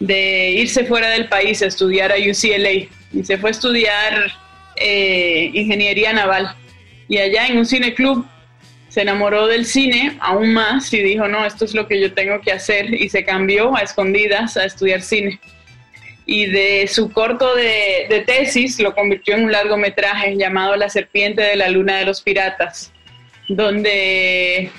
irse 0.00 0.86
fuera 0.86 1.10
del 1.10 1.28
país 1.28 1.60
a 1.60 1.66
estudiar 1.66 2.10
a 2.10 2.14
UCLA 2.14 2.70
y 3.12 3.22
se 3.22 3.36
fue 3.36 3.50
a 3.50 3.52
estudiar 3.52 4.32
eh, 4.76 5.50
ingeniería 5.52 6.14
naval. 6.14 6.56
Y 7.06 7.18
allá 7.18 7.48
en 7.48 7.58
un 7.58 7.66
cine 7.66 7.92
club 7.92 8.26
se 8.88 9.02
enamoró 9.02 9.46
del 9.46 9.66
cine 9.66 10.16
aún 10.20 10.54
más 10.54 10.90
y 10.94 11.02
dijo, 11.02 11.28
no, 11.28 11.44
esto 11.44 11.66
es 11.66 11.74
lo 11.74 11.86
que 11.86 12.00
yo 12.00 12.14
tengo 12.14 12.40
que 12.40 12.52
hacer 12.52 12.94
y 12.94 13.10
se 13.10 13.26
cambió 13.26 13.76
a 13.76 13.80
escondidas 13.80 14.56
a 14.56 14.64
estudiar 14.64 15.02
cine. 15.02 15.38
Y 16.24 16.46
de 16.46 16.86
su 16.86 17.12
corto 17.12 17.54
de, 17.54 18.06
de 18.08 18.20
tesis 18.20 18.80
lo 18.80 18.94
convirtió 18.94 19.34
en 19.34 19.44
un 19.44 19.52
largometraje 19.52 20.34
llamado 20.34 20.76
La 20.76 20.88
serpiente 20.88 21.42
de 21.42 21.56
la 21.56 21.68
luna 21.68 21.98
de 21.98 22.06
los 22.06 22.22
piratas 22.22 22.90
donde 23.48 24.70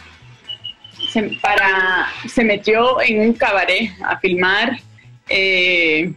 se, 1.10 1.24
para, 1.42 2.08
se 2.28 2.44
metió 2.44 3.02
en 3.02 3.22
un 3.22 3.34
cabaret 3.34 3.92
a 4.04 4.20
filmar 4.20 4.80
eh, 5.30 6.14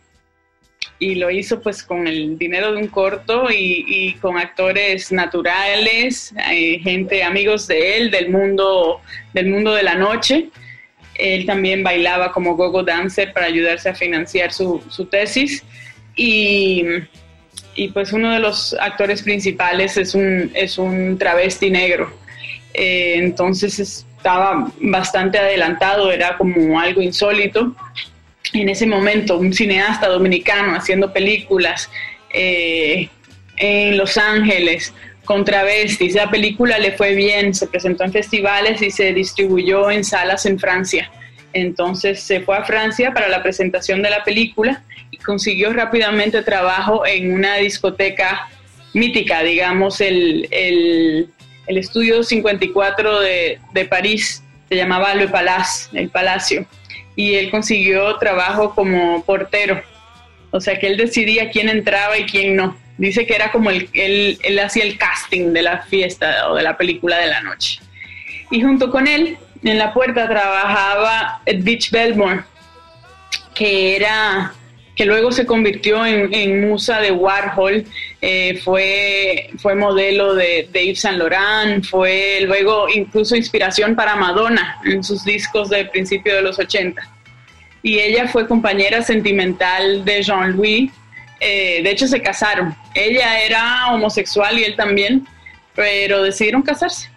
y 0.99 1.15
lo 1.15 1.31
hizo 1.31 1.61
pues 1.61 1.83
con 1.83 2.07
el 2.07 2.39
dinero 2.39 2.73
de 2.73 2.79
un 2.79 2.89
corto 2.89 3.49
y, 3.51 4.15
con 4.21 4.37
actores 4.37 5.11
naturales, 5.11 6.35
eh, 6.53 6.79
gente, 6.83 7.25
amigos 7.25 7.67
de 7.67 7.97
él, 7.97 8.11
del 8.11 8.29
mundo, 8.29 9.01
del 9.33 9.49
mundo 9.49 9.75
de 9.75 9.83
la 9.83 9.95
noche. 9.95 10.51
Él 11.15 11.47
también 11.47 11.83
bailaba 11.83 12.33
como 12.33 12.55
gogo 12.55 12.83
dancer 12.83 13.33
para 13.33 13.47
ayudarse 13.47 13.89
a 13.89 13.95
financiar 13.95 14.53
su, 14.53 14.83
su 14.91 15.07
tesis 15.07 15.65
y, 16.17 16.85
y, 17.75 17.89
pues 17.89 18.13
uno 18.13 18.33
de 18.33 18.39
los 18.39 18.75
actores 18.79 19.23
principales 19.23 19.97
es 19.97 20.15
un, 20.15 20.51
es 20.55 20.77
un 20.77 21.17
travesti 21.19 21.71
negro. 21.71 22.13
Eh, 22.75 23.15
entonces 23.17 23.79
estaba 23.79 24.71
bastante 24.81 25.39
adelantado, 25.39 26.13
era 26.13 26.37
como 26.37 26.79
algo 26.79 27.01
insólito. 27.01 27.75
En 28.53 28.69
ese 28.69 28.87
momento, 28.87 29.39
un 29.39 29.53
cineasta 29.53 30.09
dominicano 30.09 30.75
haciendo 30.75 31.13
películas 31.13 31.91
eh, 32.33 33.09
en 33.57 33.97
Los 33.97 34.17
Ángeles, 34.17 34.93
con 35.25 35.45
travestis. 35.45 36.15
La 36.15 36.31
película 36.31 36.79
le 36.79 36.93
fue 36.93 37.15
bien, 37.15 37.55
se 37.55 37.67
presentó 37.67 38.05
en 38.05 38.13
festivales 38.13 38.83
y 38.83 38.91
se 38.91 39.13
distribuyó 39.13 39.91
en 39.91 40.03
salas 40.03 40.45
en 40.47 40.59
Francia. 40.59 41.11
Entonces 41.53 42.21
se 42.21 42.41
fue 42.41 42.57
a 42.57 42.65
Francia 42.65 43.13
para 43.13 43.29
la 43.29 43.43
presentación 43.43 44.03
de 44.03 44.11
la 44.11 44.25
película 44.25 44.83
y 45.11 45.19
consiguió 45.19 45.73
rápidamente 45.73 46.43
trabajo 46.43 47.07
en 47.07 47.33
una 47.33 47.57
discoteca 47.57 48.49
mítica, 48.93 49.43
digamos, 49.43 50.01
el, 50.01 50.49
el, 50.51 51.29
el 51.71 51.79
estudio 51.79 52.25
54 52.25 53.21
de, 53.21 53.61
de, 53.73 53.85
París, 53.85 54.43
se 54.69 54.75
llamaba 54.75 55.15
Le 55.15 55.29
Palace, 55.29 55.89
el 55.93 56.09
Palacio, 56.09 56.67
y 57.15 57.35
él 57.35 57.49
consiguió 57.49 58.17
trabajo 58.17 58.75
como 58.75 59.25
portero, 59.25 59.81
o 60.51 60.61
sea 60.61 60.81
que 60.81 60.89
él 60.89 60.97
decidía 60.97 61.49
quién 61.51 61.69
entraba 61.69 62.19
y 62.19 62.25
quién 62.25 62.57
no. 62.57 62.77
Dice 62.99 63.25
que 63.25 63.37
era 63.37 63.53
como 63.53 63.71
el, 63.71 63.89
él, 63.93 64.39
él 64.43 64.59
hacía 64.59 64.83
el 64.83 64.99
casting 64.99 65.53
de 65.53 65.63
la 65.63 65.83
fiesta 65.83 66.51
o 66.51 66.57
de 66.57 66.63
la 66.65 66.77
película 66.77 67.19
de 67.19 67.29
la 67.29 67.41
noche. 67.41 67.81
Y 68.51 68.61
junto 68.61 68.91
con 68.91 69.07
él, 69.07 69.39
en 69.63 69.79
la 69.79 69.95
puerta, 69.95 70.29
trabajaba 70.29 71.41
Beach 71.47 71.93
Belmore, 71.93 72.43
que 73.55 73.95
era 73.95 74.55
que 74.97 75.07
luego 75.07 75.31
se 75.31 75.47
convirtió 75.47 76.05
en, 76.05 76.69
musa 76.69 77.01
de 77.01 77.13
Warhol, 77.13 77.87
eh, 78.23 78.61
fue, 78.63 79.51
fue 79.59 79.75
modelo 79.75 80.35
de, 80.35 80.69
de, 80.73 80.87
Yves 80.87 81.01
Saint 81.01 81.19
Laurent, 81.19 81.85
fue 81.85 82.41
luego 82.47 82.89
incluso 82.89 83.35
inspiración 83.37 83.95
para 83.95 84.17
Madonna 84.17 84.79
en 84.85 85.03
sus 85.03 85.25
discos 85.25 85.71
de 85.71 85.87
principio 85.87 86.35
de 86.37 86.43
los 86.43 86.59
80. 86.59 87.03
Y 87.83 87.99
ella 87.99 88.29
fue 88.29 88.47
compañera 88.47 89.03
sentimental 89.03 90.05
de 90.05 90.23
Jean-Louis 90.23 90.91
eh, 91.41 91.81
de 91.83 91.91
hecho 91.91 92.07
se 92.07 92.21
casaron. 92.21 92.77
Ella 92.95 93.41
era 93.41 93.93
homosexual 93.93 94.59
y 94.59 94.65
él 94.65 94.77
también, 94.77 95.27
pero 95.75 96.23
decidieron 96.23 96.63
casarse 96.63 97.11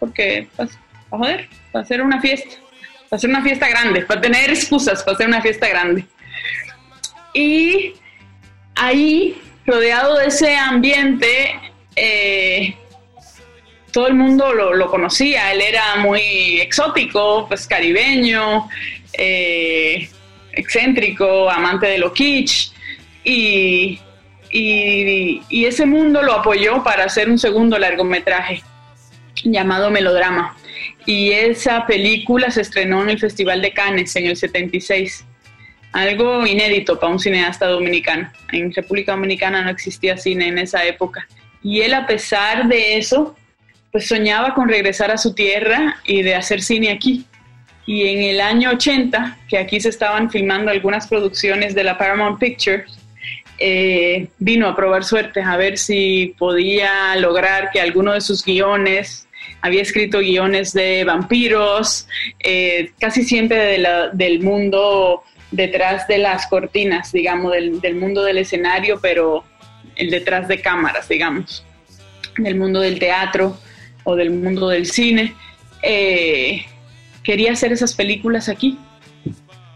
porque, 0.00 0.48
pues, 0.56 0.70
para 1.10 1.22
joder, 1.22 1.48
para 1.72 1.84
hacer 1.84 2.00
una 2.00 2.20
fiesta, 2.20 2.56
para 3.10 3.18
hacer 3.18 3.30
una 3.30 3.42
fiesta 3.42 3.68
grande, 3.68 4.02
para 4.02 4.20
tener 4.20 4.50
excusas 4.50 5.02
para 5.02 5.14
hacer 5.14 5.28
una 5.28 5.42
fiesta 5.42 5.68
grande. 5.68 6.06
Y 7.34 7.92
ahí, 8.74 9.40
rodeado 9.66 10.16
de 10.18 10.26
ese 10.26 10.56
ambiente, 10.56 11.58
eh, 11.96 12.76
todo 13.92 14.08
el 14.08 14.14
mundo 14.14 14.52
lo, 14.52 14.90
conocía, 14.90 15.52
él 15.52 15.62
era 15.62 15.96
muy 15.96 16.60
exótico, 16.60 17.46
pues 17.48 17.66
caribeño, 17.66 18.68
eh, 19.12 20.08
excéntrico, 20.52 21.50
amante 21.50 21.86
de 21.86 21.98
lo 21.98 22.12
kitsch, 22.12 22.72
y, 23.24 23.98
y, 24.50 25.64
ese 25.64 25.86
mundo 25.86 26.22
lo 26.22 26.34
apoyó 26.34 26.84
para 26.84 27.04
hacer 27.04 27.28
un 27.28 27.38
segundo 27.38 27.78
largometraje 27.78 28.62
llamado 29.44 29.90
Melodrama. 29.90 30.56
Y 31.06 31.30
esa 31.32 31.86
película 31.86 32.50
se 32.50 32.62
estrenó 32.62 33.02
en 33.02 33.10
el 33.10 33.18
Festival 33.18 33.62
de 33.62 33.72
Cannes 33.72 34.14
en 34.16 34.26
el 34.26 34.36
76. 34.36 35.24
Algo 35.92 36.46
inédito 36.46 36.98
para 36.98 37.12
un 37.12 37.18
cineasta 37.18 37.66
dominicano. 37.66 38.30
En 38.52 38.72
República 38.72 39.12
Dominicana 39.12 39.62
no 39.62 39.70
existía 39.70 40.16
cine 40.16 40.48
en 40.48 40.58
esa 40.58 40.84
época. 40.84 41.26
Y 41.62 41.80
él, 41.80 41.94
a 41.94 42.06
pesar 42.06 42.68
de 42.68 42.98
eso, 42.98 43.36
pues 43.90 44.06
soñaba 44.06 44.54
con 44.54 44.68
regresar 44.68 45.10
a 45.10 45.16
su 45.16 45.34
tierra 45.34 45.96
y 46.04 46.22
de 46.22 46.34
hacer 46.34 46.62
cine 46.62 46.90
aquí. 46.90 47.24
Y 47.86 48.08
en 48.08 48.22
el 48.24 48.40
año 48.40 48.70
80, 48.70 49.38
que 49.48 49.58
aquí 49.58 49.80
se 49.80 49.88
estaban 49.88 50.30
filmando 50.30 50.70
algunas 50.70 51.06
producciones 51.06 51.74
de 51.74 51.84
la 51.84 51.96
Paramount 51.96 52.38
Pictures, 52.38 52.98
eh, 53.58 54.28
vino 54.38 54.68
a 54.68 54.76
probar 54.76 55.02
suerte, 55.04 55.40
a 55.40 55.56
ver 55.56 55.78
si 55.78 56.34
podía 56.38 57.16
lograr 57.16 57.70
que 57.72 57.80
alguno 57.80 58.12
de 58.12 58.20
sus 58.20 58.44
guiones, 58.44 59.26
había 59.62 59.82
escrito 59.82 60.18
guiones 60.18 60.72
de 60.72 61.04
vampiros, 61.04 62.06
eh, 62.40 62.90
casi 63.00 63.22
siempre 63.22 63.78
del 64.12 64.42
mundo 64.42 65.22
detrás 65.50 66.08
de 66.08 66.18
las 66.18 66.46
cortinas, 66.46 67.12
digamos, 67.12 67.52
del, 67.52 67.94
mundo 67.94 68.24
del 68.24 68.38
escenario, 68.38 68.98
pero 69.00 69.44
el 69.96 70.10
detrás 70.10 70.48
de 70.48 70.60
cámaras, 70.60 71.08
digamos, 71.08 71.64
del 72.36 72.56
mundo 72.56 72.80
del 72.80 72.98
teatro 72.98 73.58
o 74.04 74.16
del 74.16 74.30
mundo 74.30 74.68
del 74.68 74.86
cine. 74.86 75.34
Eh, 75.82 76.64
quería 77.22 77.52
hacer 77.52 77.72
esas 77.72 77.94
películas 77.94 78.48
aquí 78.48 78.78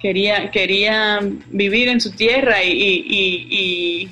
quería, 0.01 0.51
quería 0.51 1.21
vivir 1.51 1.89
en 1.89 2.01
su 2.01 2.11
tierra 2.13 2.63
y, 2.65 4.11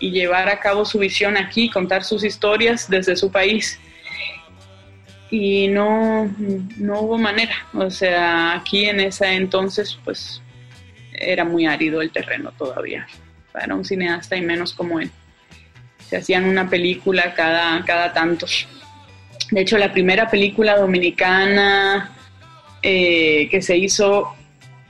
llevar 0.00 0.50
a 0.50 0.60
cabo 0.60 0.84
su 0.84 0.98
visión 0.98 1.38
aquí, 1.38 1.70
contar 1.70 2.04
sus 2.04 2.24
historias 2.24 2.90
desde 2.90 3.16
su 3.16 3.30
país. 3.32 3.80
Y 5.30 5.68
no, 5.68 6.30
no 6.76 7.00
hubo 7.00 7.16
manera. 7.16 7.54
O 7.72 7.90
sea, 7.90 8.54
aquí 8.54 8.84
en 8.84 9.00
ese 9.00 9.32
entonces, 9.32 9.98
pues 10.04 10.42
era 11.32 11.44
muy 11.44 11.66
árido 11.66 12.00
el 12.00 12.10
terreno 12.10 12.52
todavía 12.56 13.06
para 13.52 13.74
un 13.74 13.84
cineasta 13.84 14.36
y 14.36 14.42
menos 14.42 14.74
como 14.74 14.98
él. 14.98 15.10
Se 16.08 16.16
hacían 16.16 16.44
una 16.44 16.68
película 16.68 17.34
cada, 17.34 17.84
cada 17.84 18.12
tantos. 18.12 18.66
De 19.50 19.60
hecho, 19.60 19.78
la 19.78 19.92
primera 19.92 20.28
película 20.28 20.76
dominicana 20.76 22.12
eh, 22.82 23.48
que 23.50 23.62
se 23.62 23.76
hizo 23.76 24.34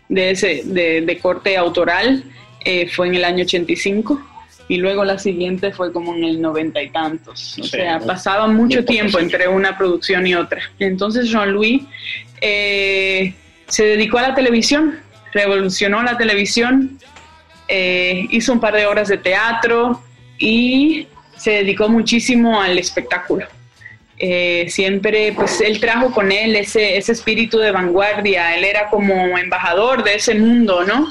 de, 0.09 0.31
ese, 0.31 0.63
de, 0.65 1.19
corte 1.21 1.57
autoral 1.57 2.25
eh, 2.65 2.89
fue 2.89 3.09
en 3.09 3.17
el 3.17 3.25
año 3.25 3.45
85 3.45 4.21
y 4.69 4.79
luego 4.79 5.05
la 5.05 5.19
siguiente 5.19 5.73
fue 5.73 5.93
como 5.93 6.15
en 6.15 6.25
el 6.25 6.41
noventa 6.41 6.83
y 6.83 6.89
tantos. 6.91 7.59
O 7.59 7.65
sea, 7.65 8.01
pasaba 8.01 8.47
mucho 8.47 8.85
tiempo 8.85 9.19
entre 9.19 9.47
una 9.47 9.77
producción 9.77 10.27
y 10.27 10.35
otra. 10.35 10.63
Entonces 10.79 11.29
Jean-Louis 11.29 11.83
eh, 12.41 13.35
se 13.69 13.85
dedicó 13.85 14.19
a 14.19 14.23
la 14.23 14.35
televisión, 14.35 14.99
revolucionó 15.35 16.03
la 16.03 16.17
televisión, 16.17 16.99
eh, 17.69 18.27
hizo 18.31 18.53
un 18.53 18.61
par 18.61 18.75
de 18.75 18.87
horas 18.87 19.09
de 19.09 19.19
teatro 19.19 20.01
y 20.39 21.09
se 21.37 21.51
dedicó 21.51 21.89
muchísimo 21.89 22.61
al 22.61 22.79
espectáculo. 22.79 23.47
Eh, 24.17 24.67
siempre, 24.69 25.33
pues 25.33 25.61
él 25.61 25.81
trajo 25.81 26.13
con 26.13 26.31
él 26.31 26.55
ese, 26.55 26.97
ese 26.97 27.13
espíritu 27.13 27.59
de 27.59 27.73
vanguardia, 27.73 28.57
él 28.57 28.65
era 28.65 28.89
como 28.89 29.37
embajador 29.37 30.05
de 30.05 30.15
ese 30.15 30.37
mundo, 30.37 30.85
¿no? 30.85 31.11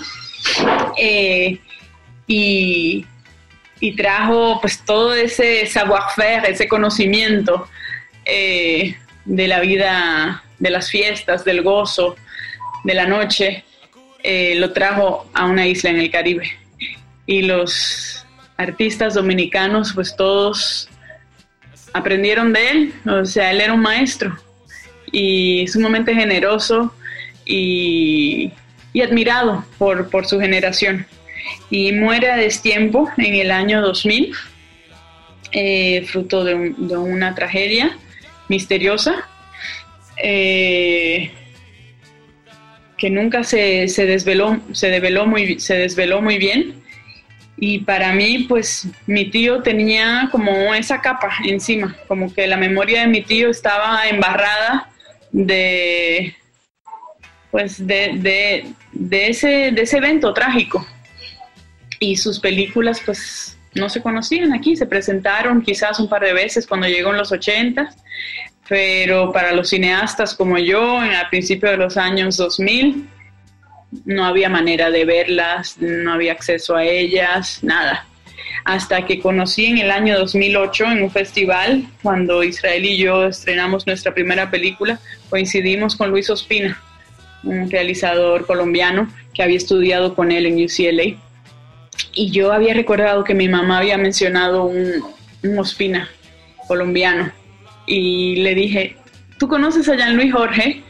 Eh, 0.98 1.60
y, 2.26 3.06
y, 3.82 3.96
trajo 3.96 4.60
pues 4.62 4.84
todo 4.86 5.14
ese 5.14 5.66
savoir-faire, 5.66 6.50
ese 6.50 6.68
conocimiento 6.70 7.68
de 8.26 9.48
la 9.48 9.60
vida, 9.60 10.44
de 10.60 10.70
las 10.70 10.90
fiestas, 10.90 11.44
del 11.44 11.62
gozo, 11.62 12.16
de 12.86 12.94
la 12.94 13.06
noche, 13.06 13.66
lo 14.24 14.72
trajo 14.72 15.30
a 15.34 15.46
una 15.46 15.68
isla 15.68 15.90
en 15.90 15.98
el 15.98 16.12
Caribe. 16.12 16.50
Y 17.26 17.42
los 17.42 18.26
artistas 18.58 19.14
dominicanos, 19.14 19.94
pues 19.94 20.16
todos 20.16 20.90
aprendieron 21.94 22.54
de 22.54 22.70
él, 22.70 22.94
o 23.08 23.26
sea, 23.26 23.52
él 23.52 23.62
era 23.62 23.74
un 23.74 23.82
maestro 23.82 24.38
y 25.12 25.68
sumamente 25.68 26.14
generoso 26.14 26.94
y, 27.46 28.52
admirado 29.02 29.64
por, 29.78 30.10
por, 30.10 30.26
su 30.26 30.40
generación. 30.40 31.06
Y 31.70 31.92
muere 31.92 32.32
a 32.32 32.38
destiempo 32.38 33.10
en 33.18 33.36
el 33.36 33.52
año 33.52 33.82
2000, 33.82 34.34
eh, 35.52 36.04
fruto 36.08 36.44
de, 36.44 36.56
una 36.56 37.36
tragedia 37.36 37.98
misteriosa 38.50 39.30
eh, 40.18 41.32
que 43.04 43.10
nunca 43.10 43.44
se, 43.44 43.90
se, 43.90 44.06
desveló, 44.06 44.62
se, 44.72 44.90
desveló 44.90 45.26
muy, 45.28 45.60
se 45.60 45.76
desveló 45.76 46.22
muy 46.22 46.38
bien 46.38 46.82
y 47.58 47.80
para 47.80 48.14
mí, 48.14 48.46
pues 48.48 48.88
mi 49.08 49.30
tío 49.30 49.62
tenía 49.62 50.30
como 50.32 50.74
esa 50.74 51.02
capa 51.02 51.30
encima, 51.44 51.98
como 52.08 52.34
que 52.34 52.48
la 52.48 52.56
memoria 52.56 53.02
de 53.02 53.08
mi 53.08 53.22
tío 53.22 53.50
estaba 53.50 54.08
embarrada 54.08 54.90
de, 55.34 56.34
pues 57.52 57.86
de, 57.86 58.74
ese, 59.12 59.72
de 59.74 59.82
ese 59.82 59.98
evento 59.98 60.34
trágico. 60.34 60.88
Y 62.00 62.16
sus 62.16 62.40
películas, 62.40 63.02
pues 63.06 63.58
no 63.76 63.90
se 63.90 64.02
conocían 64.02 64.54
aquí, 64.54 64.78
se 64.78 64.86
presentaron 64.86 65.62
quizás 65.62 66.00
un 66.00 66.08
par 66.08 66.24
de 66.24 66.32
veces 66.32 66.66
cuando 66.66 66.88
llegó 66.88 67.12
en 67.12 67.18
los 67.18 67.34
80, 67.34 67.94
pero 68.68 69.32
para 69.32 69.52
los 69.52 69.70
cineastas 69.70 70.34
como 70.34 70.58
yo, 70.58 71.04
en, 71.04 71.12
al 71.12 71.30
principio 71.30 71.70
de 71.70 71.78
los 71.78 71.98
años 71.98 72.38
2000, 72.38 73.08
no 74.06 74.26
había 74.26 74.50
manera 74.50 74.90
de 74.90 75.06
verlas, 75.06 75.78
no 75.80 76.14
había 76.14 76.32
acceso 76.32 76.76
a 76.76 76.84
ellas, 76.84 77.60
nada. 77.62 78.08
Hasta 78.66 79.06
que 79.06 79.20
conocí 79.20 79.66
en 79.66 79.78
el 79.78 79.92
año 79.92 80.18
2008 80.18 80.86
en 80.86 81.04
un 81.04 81.12
festival, 81.12 81.86
cuando 82.02 82.44
Israel 82.44 82.86
y 82.86 82.98
yo 82.98 83.26
estrenamos 83.28 83.86
nuestra 83.86 84.14
primera 84.14 84.50
película, 84.50 85.00
coincidimos 85.30 85.96
con 85.96 86.10
Luis 86.10 86.30
Ospina, 86.30 86.82
un 87.44 87.70
realizador 87.70 88.46
colombiano 88.46 89.10
que 89.34 89.44
había 89.44 89.58
estudiado 89.58 90.16
con 90.16 90.32
él 90.32 90.46
en 90.46 90.64
UCLA. 90.64 91.18
Y 92.14 92.32
yo 92.32 92.54
había 92.54 92.74
recordado 92.74 93.24
que 93.24 93.34
mi 93.34 93.50
mamá 93.50 93.80
había 93.80 93.98
mencionado 93.98 94.64
un, 94.64 95.04
un 95.44 95.60
Ospina 95.60 96.10
colombiano. 96.68 97.32
Y 97.86 98.38
le 98.38 98.56
dije, 98.56 98.96
¿tú 99.38 99.48
conoces 99.48 99.88
a 99.90 99.96
Jean-Louis 99.96 100.34
Jorge? 100.34 100.84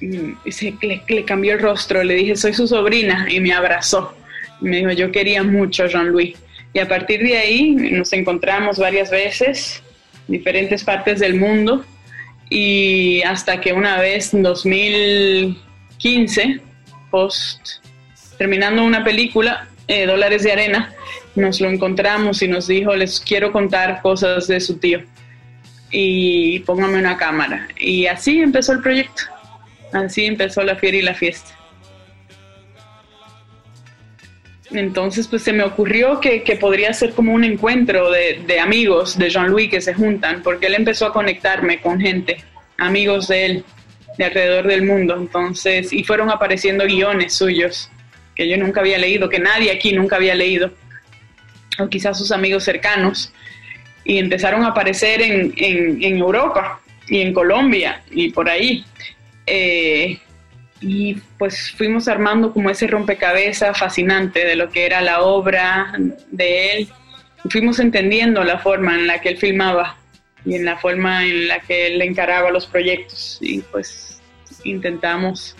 y 0.00 0.36
se, 0.52 0.74
le, 0.80 1.24
cambió 1.24 1.54
el 1.54 1.60
rostro, 1.60 2.04
le 2.04 2.14
dije, 2.14 2.36
soy 2.36 2.54
su 2.54 2.66
sobrina, 2.66 3.26
y 3.28 3.40
me 3.40 3.52
abrazó. 3.52 4.14
Me 4.60 4.78
dijo, 4.78 4.92
yo 4.92 5.10
quería 5.10 5.42
mucho 5.42 5.84
a 5.84 5.88
Jean-Louis. 5.88 6.36
Y 6.72 6.78
a 6.78 6.88
partir 6.88 7.22
de 7.22 7.36
ahí 7.38 7.72
nos 7.72 8.12
encontramos 8.12 8.78
varias 8.78 9.10
veces, 9.10 9.82
en 10.28 10.34
diferentes 10.34 10.84
partes 10.84 11.18
del 11.20 11.36
mundo, 11.36 11.84
y 12.50 13.22
hasta 13.22 13.60
que 13.60 13.72
una 13.72 13.98
vez, 14.00 14.34
en 14.34 14.42
2015, 14.42 16.60
post, 17.10 17.60
terminando 18.36 18.84
una 18.84 19.02
película, 19.04 19.68
eh, 19.86 20.04
Dólares 20.06 20.42
de 20.42 20.52
Arena, 20.52 20.92
nos 21.38 21.60
lo 21.60 21.70
encontramos 21.70 22.42
y 22.42 22.48
nos 22.48 22.66
dijo, 22.66 22.94
les 22.94 23.20
quiero 23.20 23.52
contar 23.52 24.02
cosas 24.02 24.46
de 24.46 24.60
su 24.60 24.78
tío 24.78 25.00
y 25.90 26.60
póngame 26.60 26.98
una 26.98 27.16
cámara. 27.16 27.68
Y 27.78 28.06
así 28.06 28.40
empezó 28.40 28.72
el 28.72 28.80
proyecto. 28.80 29.22
Así 29.92 30.26
empezó 30.26 30.62
la 30.62 30.76
fiera 30.76 30.98
y 30.98 31.02
la 31.02 31.14
fiesta. 31.14 31.58
Entonces, 34.70 35.26
pues 35.28 35.42
se 35.42 35.54
me 35.54 35.62
ocurrió 35.62 36.20
que, 36.20 36.42
podría 36.60 36.92
ser 36.92 37.12
como 37.12 37.32
un 37.32 37.42
encuentro 37.42 38.10
de, 38.10 38.60
amigos 38.60 39.16
de 39.16 39.30
Jean-Louis 39.30 39.70
que 39.70 39.80
se 39.80 39.94
juntan, 39.94 40.42
porque 40.42 40.66
él 40.66 40.74
empezó 40.74 41.06
a 41.06 41.12
conectarme 41.12 41.80
con 41.80 41.98
gente, 41.98 42.36
amigos 42.76 43.28
de 43.28 43.46
él, 43.46 43.64
de 44.18 44.24
alrededor 44.26 44.66
del 44.66 44.82
mundo. 44.82 45.16
Entonces, 45.16 45.90
y 45.92 46.04
fueron 46.04 46.30
apareciendo 46.30 46.84
guiones 46.84 47.32
suyos 47.32 47.90
que 48.34 48.46
yo 48.46 48.58
nunca 48.58 48.80
había 48.80 48.98
leído, 48.98 49.28
que 49.30 49.38
nadie 49.38 49.72
aquí 49.72 49.92
nunca 49.92 50.16
había 50.16 50.34
leído, 50.34 50.70
o 51.78 51.88
quizás 51.88 52.18
sus 52.18 52.32
amigos 52.32 52.64
cercanos, 52.64 53.32
y 54.04 54.18
empezaron 54.18 54.64
a 54.64 54.68
aparecer 54.68 55.20
en, 55.20 55.52
en 55.56 56.16
Europa 56.16 56.80
y 57.08 57.20
en 57.20 57.32
Colombia 57.32 58.02
y 58.10 58.30
por 58.30 58.48
ahí. 58.48 58.84
Eh, 59.46 60.18
y 60.80 61.14
pues 61.38 61.72
fuimos 61.72 62.06
armando 62.06 62.52
como 62.52 62.70
ese 62.70 62.86
rompecabezas 62.86 63.78
fascinante 63.78 64.44
de 64.44 64.54
lo 64.54 64.68
que 64.68 64.86
era 64.86 65.00
la 65.00 65.22
obra 65.22 65.92
de 66.30 66.72
él. 66.72 66.88
fuimos 67.50 67.80
entendiendo 67.80 68.44
la 68.44 68.58
forma 68.58 68.94
en 68.94 69.06
la 69.06 69.20
que 69.20 69.30
él 69.30 69.38
filmaba 69.38 69.96
y 70.44 70.54
en 70.54 70.64
la 70.64 70.76
forma 70.76 71.24
en 71.24 71.48
la 71.48 71.60
que 71.60 71.88
él 71.88 72.00
encaraba 72.02 72.50
los 72.50 72.66
proyectos. 72.66 73.38
Y 73.40 73.60
pues 73.60 74.20
intentamos, 74.64 75.56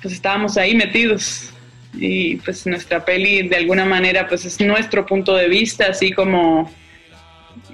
pues 0.00 0.14
estábamos 0.14 0.56
ahí 0.56 0.74
metidos. 0.74 1.53
Y 1.96 2.36
pues 2.36 2.66
nuestra 2.66 3.04
peli 3.04 3.48
de 3.48 3.56
alguna 3.56 3.84
manera 3.84 4.26
pues 4.26 4.44
es 4.44 4.60
nuestro 4.60 5.06
punto 5.06 5.34
de 5.34 5.48
vista, 5.48 5.86
así 5.90 6.12
como 6.12 6.70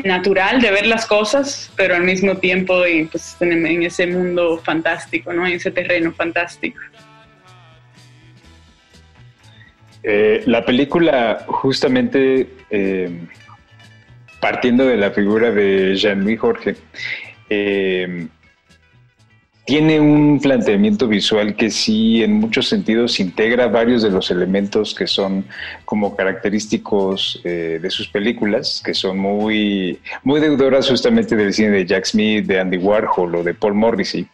natural 0.05 0.61
de 0.61 0.71
ver 0.71 0.87
las 0.87 1.07
cosas, 1.07 1.73
pero 1.77 1.95
al 1.95 2.05
mismo 2.05 2.37
tiempo 2.37 2.87
y, 2.87 3.05
pues, 3.05 3.37
en, 3.41 3.83
ese 3.83 4.07
mundo 4.07 4.59
fantástico, 4.59 5.33
¿no? 5.33 5.47
en 5.47 5.55
ese 5.55 5.71
terreno 5.71 6.13
fantástico. 6.13 6.81
Eh, 10.03 10.43
la 10.47 10.65
película 10.65 11.45
justamente 11.47 12.49
eh, 12.71 13.11
partiendo 14.41 14.87
de 14.87 14.97
la 14.97 15.11
figura 15.11 15.51
de 15.51 15.95
Jean-Louis 15.95 16.41
Jorge, 16.41 16.77
eh, 17.51 18.27
tiene 19.71 20.01
un 20.01 20.41
planteamiento 20.41 21.07
visual 21.07 21.55
que 21.55 21.71
sí 21.71 22.25
en 22.25 22.33
muchos 22.33 22.67
sentidos 22.67 23.21
integra 23.21 23.69
varios 23.69 24.03
de 24.03 24.11
los 24.11 24.33
elementos 24.33 24.97
que 24.97 25.07
son 25.07 25.45
como 25.85 26.17
característicos 26.17 27.41
eh, 27.45 27.79
de 27.81 27.89
sus 27.89 28.09
películas, 28.09 28.83
que 28.85 28.95
son 28.95 29.19
muy, 29.19 30.01
muy 30.25 30.41
deudoras 30.41 30.91
justamente 30.91 31.37
del 31.37 31.55
cine 31.55 31.71
de 31.71 31.87
Jack 31.87 32.05
Smith, 32.07 32.47
de 32.47 32.59
Andy 32.59 32.79
Warhol 32.79 33.33
o 33.33 33.45
de 33.45 33.55
Paul 33.55 33.75
Morrissey. 33.75 34.27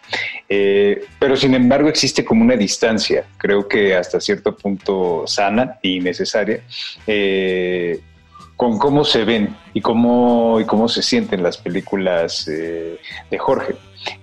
Eh, 0.48 1.04
pero 1.18 1.36
sin 1.36 1.52
embargo 1.52 1.90
existe 1.90 2.24
como 2.24 2.40
una 2.42 2.56
distancia, 2.56 3.26
creo 3.36 3.68
que 3.68 3.94
hasta 3.94 4.18
cierto 4.20 4.56
punto 4.56 5.24
sana 5.26 5.78
y 5.82 6.00
necesaria. 6.00 6.62
Eh, 7.06 8.00
con 8.56 8.78
cómo 8.78 9.04
se 9.04 9.26
ven 9.26 9.54
y 9.74 9.82
cómo, 9.82 10.58
y 10.60 10.64
cómo 10.64 10.88
se 10.88 11.02
sienten 11.02 11.42
las 11.42 11.58
películas 11.58 12.46
de 12.46 13.38
Jorge. 13.38 13.74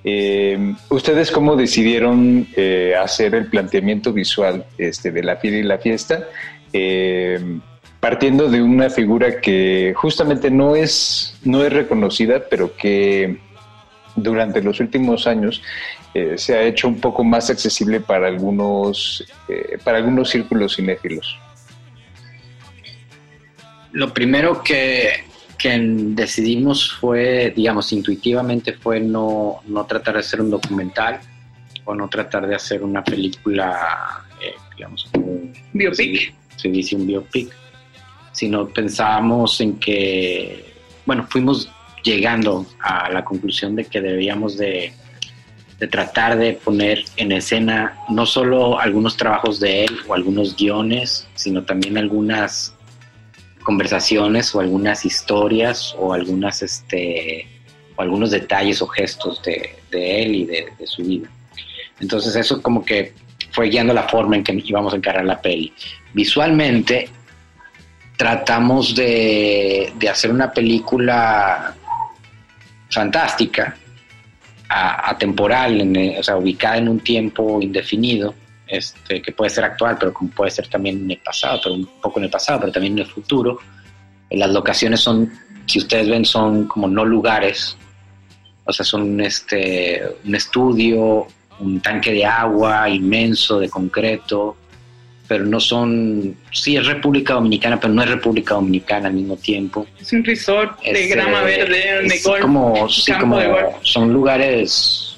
Eh, 0.03 0.75
¿Ustedes 0.89 1.31
cómo 1.31 1.55
decidieron 1.55 2.47
eh, 2.55 2.93
hacer 2.99 3.35
el 3.35 3.47
planteamiento 3.47 4.13
visual 4.13 4.65
este, 4.77 5.11
de 5.11 5.23
la 5.23 5.37
fiesta 5.37 5.59
y 5.59 5.63
la 5.63 5.77
fiesta? 5.77 6.27
Eh, 6.71 7.59
partiendo 7.99 8.49
de 8.49 8.61
una 8.61 8.89
figura 8.89 9.39
que 9.39 9.93
justamente 9.95 10.51
no 10.51 10.75
es, 10.75 11.37
no 11.43 11.63
es 11.63 11.71
reconocida, 11.71 12.43
pero 12.49 12.75
que 12.75 13.37
durante 14.15 14.61
los 14.61 14.79
últimos 14.79 15.25
años 15.25 15.61
se 16.35 16.55
ha 16.55 16.61
hecho 16.61 16.87
un 16.87 16.99
poco 16.99 17.23
más 17.23 17.49
accesible 17.49 17.99
para 17.99 18.27
algunos, 18.27 19.25
para 19.83 19.97
algunos 19.97 20.29
círculos 20.29 20.75
cinéfilos. 20.75 21.39
Lo 23.93 24.13
primero 24.13 24.61
que, 24.61 25.23
que 25.63 25.79
decidimos 25.79 26.91
fue, 26.91 27.53
digamos, 27.55 27.93
intuitivamente 27.93 28.73
fue 28.73 28.99
no, 28.99 29.61
no, 29.65 29.85
tratar 29.85 30.15
de 30.15 30.19
hacer 30.19 30.41
un 30.41 30.49
documental 30.49 31.21
o 31.85 31.95
no 31.95 32.09
tratar 32.09 32.45
de 32.45 32.55
hacer 32.55 32.83
una 32.83 33.01
película, 33.01 34.25
eh, 34.41 34.55
digamos, 34.75 35.07
como... 35.09 35.39
Biopic. 35.71 36.33
Se, 36.57 36.67
dice 36.67 36.97
un 36.97 37.07
biopic, 37.07 37.55
sino 38.33 38.67
pensábamos 38.67 39.61
en 39.61 39.79
que, 39.79 40.73
bueno, 41.05 41.25
fuimos 41.29 41.71
llegando 42.03 42.65
a 42.81 43.09
la 43.09 43.23
conclusión 43.23 43.77
de 43.77 43.85
que 43.85 44.01
debíamos 44.01 44.57
de, 44.57 44.91
de 45.79 45.87
tratar 45.87 46.37
de 46.37 46.53
poner 46.55 47.05
en 47.15 47.31
escena 47.31 47.97
no 48.09 48.25
solo 48.25 48.77
algunos 48.77 49.15
trabajos 49.15 49.61
de 49.61 49.85
él 49.85 49.97
o 50.09 50.13
algunos 50.13 50.57
guiones, 50.57 51.25
sino 51.35 51.63
también 51.63 51.97
algunas 51.97 52.72
conversaciones 53.63 54.53
o 54.53 54.59
algunas 54.59 55.05
historias 55.05 55.95
o 55.97 56.13
algunas 56.13 56.61
este 56.61 57.47
o 57.95 58.01
algunos 58.01 58.31
detalles 58.31 58.81
o 58.81 58.87
gestos 58.87 59.41
de, 59.43 59.75
él 59.91 60.35
y 60.35 60.45
de, 60.45 60.73
su 60.85 61.03
vida. 61.03 61.29
Entonces 61.99 62.35
eso 62.35 62.61
como 62.61 62.83
que 62.83 63.13
fue 63.51 63.69
guiando 63.69 63.93
la 63.93 64.03
forma 64.03 64.35
en 64.35 64.43
que 64.43 64.61
íbamos 64.65 64.93
a 64.93 64.97
encarar 64.97 65.25
la 65.25 65.39
peli. 65.39 65.71
Visualmente 66.13 67.09
tratamos 68.17 68.95
de, 68.95 69.93
hacer 70.09 70.31
una 70.31 70.51
película 70.51 71.75
fantástica, 72.89 73.77
atemporal, 74.67 75.93
o 76.17 76.23
sea, 76.23 76.37
ubicada 76.37 76.77
en 76.77 76.89
un 76.89 76.99
tiempo 76.99 77.61
indefinido, 77.61 78.33
este, 78.73 79.21
que 79.21 79.31
puede 79.31 79.49
ser 79.49 79.63
actual, 79.63 79.97
pero 79.99 80.13
como 80.13 80.29
puede 80.31 80.51
ser 80.51 80.67
también 80.67 80.97
en 80.97 81.11
el 81.11 81.17
pasado, 81.17 81.59
pero 81.63 81.75
un 81.75 81.85
poco 82.01 82.19
en 82.19 82.25
el 82.25 82.31
pasado, 82.31 82.61
pero 82.61 82.71
también 82.71 82.93
en 82.93 82.99
el 82.99 83.05
futuro. 83.05 83.59
Eh, 84.29 84.37
las 84.37 84.51
locaciones 84.51 84.99
son, 84.99 85.31
si 85.65 85.79
ustedes 85.79 86.09
ven, 86.09 86.25
son 86.25 86.67
como 86.67 86.87
no 86.87 87.05
lugares, 87.05 87.77
o 88.65 88.73
sea, 88.73 88.85
son 88.85 89.21
este, 89.21 90.01
un 90.25 90.35
estudio, 90.35 91.27
un 91.59 91.79
tanque 91.81 92.11
de 92.11 92.25
agua 92.25 92.89
inmenso 92.89 93.59
de 93.59 93.69
concreto, 93.69 94.57
pero 95.27 95.45
no 95.45 95.59
son, 95.59 96.35
sí 96.51 96.75
es 96.75 96.85
República 96.85 97.35
Dominicana, 97.35 97.79
pero 97.79 97.93
no 97.93 98.01
es 98.03 98.09
República 98.09 98.55
Dominicana 98.55 99.07
al 99.07 99.13
mismo 99.13 99.37
tiempo. 99.37 99.85
Es 99.99 100.11
un 100.13 100.23
resort 100.23 100.81
de 100.81 101.07
grama 101.07 101.41
eh, 101.43 101.45
verde, 101.45 102.07
de 102.07 102.19
golf, 102.23 102.41
como, 102.41 102.89
sí, 102.89 103.13
como 103.13 103.39
son 103.83 104.11
lugares 104.11 105.12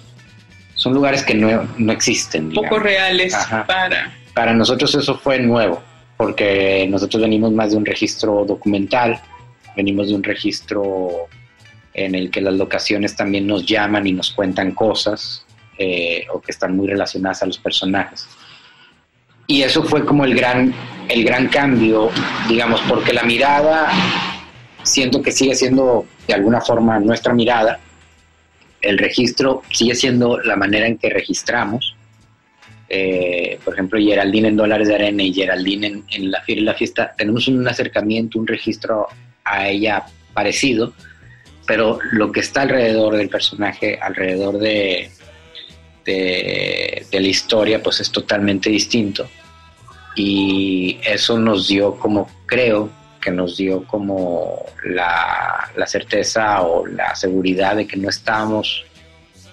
son 0.75 0.93
lugares 0.93 1.23
que 1.23 1.33
no, 1.33 1.67
no 1.77 1.91
existen. 1.91 2.51
Poco 2.51 2.79
reales 2.79 3.35
para... 3.67 4.13
Para 4.33 4.53
nosotros 4.53 4.93
eso 4.93 5.17
fue 5.17 5.39
nuevo, 5.39 5.81
porque 6.17 6.85
nosotros 6.89 7.23
venimos 7.23 7.53
más 7.53 7.71
de 7.71 7.77
un 7.77 7.85
registro 7.85 8.43
documental, 8.45 9.21
venimos 9.77 10.09
de 10.09 10.15
un 10.15 10.23
registro 10.23 11.27
en 11.93 12.13
el 12.15 12.29
que 12.29 12.41
las 12.41 12.53
locaciones 12.53 13.15
también 13.15 13.47
nos 13.47 13.65
llaman 13.65 14.05
y 14.05 14.11
nos 14.11 14.31
cuentan 14.31 14.71
cosas 14.71 15.45
eh, 15.77 16.25
o 16.33 16.41
que 16.41 16.51
están 16.51 16.75
muy 16.75 16.87
relacionadas 16.87 17.43
a 17.43 17.45
los 17.45 17.57
personajes. 17.57 18.27
Y 19.47 19.61
eso 19.61 19.83
fue 19.83 20.05
como 20.05 20.25
el 20.25 20.35
gran, 20.35 20.73
el 21.07 21.23
gran 21.23 21.47
cambio, 21.47 22.09
digamos, 22.49 22.81
porque 22.89 23.13
la 23.13 23.23
mirada 23.23 23.89
siento 24.83 25.21
que 25.21 25.31
sigue 25.31 25.55
siendo 25.55 26.05
de 26.27 26.33
alguna 26.33 26.59
forma 26.61 26.99
nuestra 26.99 27.33
mirada, 27.33 27.79
el 28.85 28.97
registro 28.97 29.63
sigue 29.71 29.95
siendo 29.95 30.39
la 30.39 30.55
manera 30.55 30.87
en 30.87 30.97
que 30.97 31.09
registramos, 31.09 31.95
eh, 32.87 33.59
por 33.65 33.73
ejemplo, 33.73 33.99
Geraldine 33.99 34.49
en 34.49 34.55
Dólares 34.55 34.87
de 34.87 34.95
Arena 34.95 35.23
y 35.23 35.33
Geraldine 35.33 36.03
en, 36.11 36.31
La 36.31 36.41
Fiera 36.41 36.61
y 36.61 36.63
la 36.65 36.73
Fiesta, 36.75 37.13
tenemos 37.17 37.47
un 37.47 37.67
acercamiento, 37.67 38.37
un 38.37 38.47
registro 38.47 39.07
a 39.43 39.67
ella 39.67 40.05
parecido, 40.33 40.93
pero 41.65 41.97
lo 42.11 42.31
que 42.31 42.41
está 42.41 42.61
alrededor 42.61 43.15
del 43.15 43.29
personaje, 43.29 43.97
alrededor 43.99 44.59
de, 44.59 45.09
de, 46.05 47.07
la 47.11 47.27
historia, 47.27 47.81
pues 47.81 48.01
es 48.01 48.11
totalmente 48.11 48.69
distinto. 48.69 49.27
Y 50.15 50.99
eso 51.03 51.39
nos 51.39 51.67
dio 51.67 51.95
como, 51.95 52.29
creo, 52.45 52.89
que 53.25 53.31
nos 53.31 53.57
dio 53.57 53.83
como 53.87 54.67
la, 54.83 55.67
la 55.75 55.87
certeza 55.87 56.61
o 56.61 56.85
la 56.85 57.15
seguridad 57.15 57.75
de 57.75 57.87
que 57.87 57.97
no 57.97 58.07
estábamos 58.07 58.85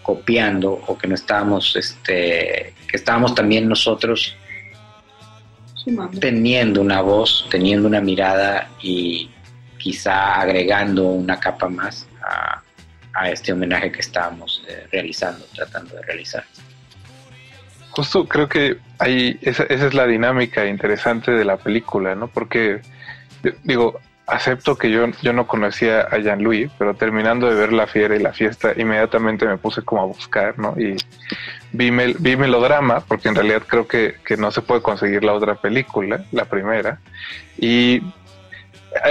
copiando 0.03 0.73
o 0.87 0.99
que 0.99 1.09
no 1.09 1.15
estábamos, 1.15 1.75
este, 1.75 2.75
que 2.87 2.97
estábamos 2.97 3.35
también 3.35 3.67
nosotros 3.67 4.37
teniendo 6.21 6.83
una 6.83 7.01
voz, 7.01 7.49
teniendo 7.51 7.89
una 7.89 8.03
mirada 8.03 8.69
y 8.83 9.31
quizá 9.79 10.35
agregando 10.35 11.05
una 11.09 11.41
capa 11.41 11.71
más 11.71 12.07
a, 12.23 12.63
este 13.31 13.53
homenaje 13.53 13.91
que 13.91 14.01
estábamos 14.01 14.63
eh, 14.69 14.87
realizando, 14.93 15.47
tratando 15.55 15.97
de 15.97 16.03
realizar. 16.03 16.45
Justo 17.91 18.27
creo 18.27 18.49
que 18.49 18.79
ahí 18.99 19.39
esa, 19.43 19.63
esa 19.65 19.87
es 19.87 19.95
la 19.95 20.07
dinámica 20.07 20.67
interesante 20.67 21.31
de 21.31 21.45
la 21.45 21.57
película, 21.57 22.15
¿no? 22.15 22.29
Porque 22.29 22.81
digo, 23.65 24.01
acepto 24.27 24.77
que 24.77 24.91
yo, 24.91 25.07
yo 25.23 25.33
no 25.33 25.47
conocía 25.47 26.03
a 26.03 26.19
Jean-Louis, 26.19 26.71
pero 26.79 26.95
terminando 26.95 27.49
de 27.49 27.55
ver 27.55 27.73
La 27.73 27.87
Fiera 27.87 28.17
y 28.17 28.21
la 28.21 28.33
Fiesta, 28.33 28.73
inmediatamente 28.77 29.47
me 29.47 29.57
puse 29.57 29.83
como 29.83 30.03
a 30.03 30.07
buscar, 30.07 30.59
¿no? 30.59 30.75
Y 30.79 30.97
vi, 31.73 31.91
vi 31.91 32.37
melodrama, 32.37 33.01
porque 33.01 33.29
en 33.29 33.35
realidad 33.35 33.63
creo 33.67 33.87
que, 33.87 34.17
que 34.25 34.37
no 34.37 34.51
se 34.51 34.63
puede 34.63 34.83
conseguir 34.83 35.25
la 35.25 35.33
otra 35.33 35.57
película, 35.57 36.25
la 36.33 36.45
primera, 36.45 37.01
y 37.59 38.01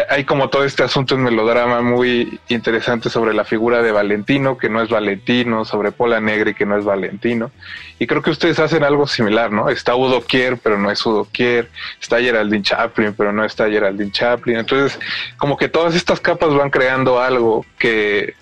hay 0.09 0.25
como 0.25 0.49
todo 0.49 0.63
este 0.63 0.83
asunto 0.83 1.15
en 1.15 1.23
melodrama 1.23 1.81
muy 1.81 2.39
interesante 2.49 3.09
sobre 3.09 3.33
la 3.33 3.43
figura 3.43 3.81
de 3.81 3.91
Valentino, 3.91 4.57
que 4.57 4.69
no 4.69 4.81
es 4.81 4.89
Valentino, 4.89 5.65
sobre 5.65 5.91
Pola 5.91 6.19
Negri, 6.19 6.53
que 6.53 6.65
no 6.65 6.77
es 6.77 6.85
Valentino. 6.85 7.51
Y 7.97 8.07
creo 8.07 8.21
que 8.21 8.29
ustedes 8.29 8.59
hacen 8.59 8.83
algo 8.83 9.07
similar, 9.07 9.51
¿no? 9.51 9.69
Está 9.69 9.95
Udo 9.95 10.21
Kier, 10.21 10.57
pero 10.57 10.77
no 10.77 10.91
es 10.91 11.03
Udo 11.05 11.27
Kier. 11.31 11.69
Está 11.99 12.19
Geraldine 12.19 12.63
Chaplin, 12.63 13.13
pero 13.13 13.31
no 13.31 13.43
está 13.43 13.69
Geraldine 13.69 14.11
Chaplin. 14.11 14.57
Entonces, 14.57 14.99
como 15.37 15.57
que 15.57 15.67
todas 15.67 15.95
estas 15.95 16.19
capas 16.19 16.53
van 16.53 16.69
creando 16.69 17.19
algo 17.19 17.65
que, 17.77 18.35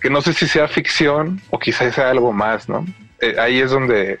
que 0.00 0.10
no 0.10 0.22
sé 0.22 0.32
si 0.32 0.46
sea 0.46 0.68
ficción 0.68 1.40
o 1.50 1.58
quizás 1.58 1.94
sea 1.94 2.10
algo 2.10 2.32
más, 2.32 2.68
¿no? 2.68 2.86
Eh, 3.20 3.36
ahí 3.38 3.60
es 3.60 3.70
donde, 3.70 4.18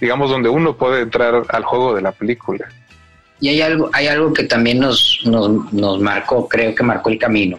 digamos, 0.00 0.30
donde 0.30 0.48
uno 0.48 0.76
puede 0.76 1.02
entrar 1.02 1.42
al 1.48 1.64
juego 1.64 1.94
de 1.94 2.02
la 2.02 2.12
película. 2.12 2.68
Y 3.40 3.48
hay 3.48 3.62
algo, 3.62 3.90
hay 3.92 4.08
algo 4.08 4.32
que 4.32 4.44
también 4.44 4.80
nos, 4.80 5.20
nos, 5.24 5.72
nos 5.72 6.00
marcó, 6.00 6.48
creo 6.48 6.74
que 6.74 6.82
marcó 6.82 7.10
el 7.10 7.18
camino. 7.18 7.58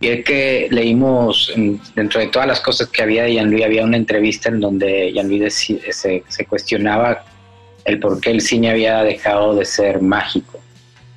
Y 0.00 0.08
es 0.08 0.24
que 0.24 0.68
leímos, 0.70 1.52
dentro 1.94 2.20
de 2.20 2.26
todas 2.28 2.46
las 2.46 2.60
cosas 2.60 2.88
que 2.88 3.02
había 3.02 3.24
de 3.24 3.34
Jean-Louis, 3.34 3.64
había 3.64 3.84
una 3.84 3.96
entrevista 3.96 4.50
en 4.50 4.60
donde 4.60 5.12
Jean-Louis 5.12 5.54
se, 5.90 6.22
se, 6.28 6.44
cuestionaba 6.46 7.24
el 7.84 7.98
por 7.98 8.20
qué 8.20 8.30
el 8.30 8.40
cine 8.40 8.70
había 8.70 9.02
dejado 9.02 9.54
de 9.54 9.64
ser 9.64 10.00
mágico 10.02 10.60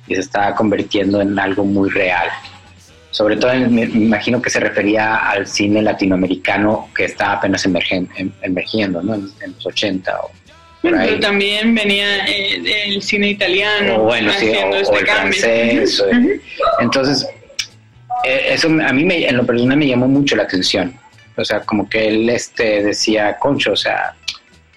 y 0.06 0.14
se 0.14 0.20
estaba 0.20 0.54
convirtiendo 0.54 1.20
en 1.20 1.38
algo 1.38 1.64
muy 1.64 1.90
real. 1.90 2.28
Sobre 3.10 3.36
todo, 3.36 3.52
me 3.68 3.82
imagino 3.82 4.40
que 4.40 4.48
se 4.48 4.60
refería 4.60 5.16
al 5.16 5.46
cine 5.46 5.82
latinoamericano 5.82 6.88
que 6.94 7.04
estaba 7.04 7.34
apenas 7.34 7.64
emergiendo, 7.66 9.02
¿no? 9.02 9.14
en, 9.14 9.28
en 9.40 9.52
los 9.52 9.66
80 9.66 10.20
o 10.20 10.30
pero 10.82 11.20
también 11.20 11.74
venía 11.74 12.26
eh, 12.26 12.86
el 12.86 13.02
cine 13.02 13.30
italiano 13.30 13.96
o 13.96 14.04
bueno, 14.04 14.30
haciendo 14.30 14.76
este 14.76 14.98
el 14.98 15.06
francés. 15.06 16.04
Entonces, 16.80 17.26
eh, 18.24 18.46
eso 18.50 18.68
a 18.68 18.92
mí 18.92 19.04
me, 19.04 19.26
en 19.26 19.36
lo 19.36 19.44
personal 19.44 19.76
me 19.76 19.86
llamó 19.86 20.06
mucho 20.06 20.36
la 20.36 20.44
atención. 20.44 20.94
O 21.36 21.44
sea, 21.44 21.60
como 21.60 21.88
que 21.88 22.08
él 22.08 22.28
este, 22.30 22.82
decía, 22.82 23.36
concho, 23.38 23.72
o 23.72 23.76
sea, 23.76 24.14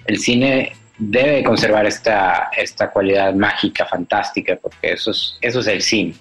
el 0.06 0.20
cine 0.20 0.74
debe 0.98 1.44
conservar 1.44 1.86
esta, 1.88 2.50
esta 2.56 2.92
cualidad 2.92 3.34
mágica, 3.34 3.86
fantástica, 3.86 4.56
porque 4.56 4.94
eso 4.94 5.12
es, 5.12 5.38
eso 5.42 5.60
es 5.62 5.68
el 5.68 5.82
cine. 5.82 6.14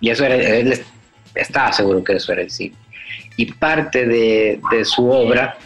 Y 0.00 0.10
eso 0.10 0.24
era, 0.24 0.34
él 0.34 0.82
estaba 1.34 1.72
seguro 1.72 2.04
que 2.04 2.14
eso 2.14 2.32
era 2.32 2.42
el 2.42 2.50
cine. 2.50 2.74
Y 3.36 3.46
parte 3.52 4.06
de, 4.06 4.60
de 4.70 4.84
su 4.84 5.10
obra 5.10 5.56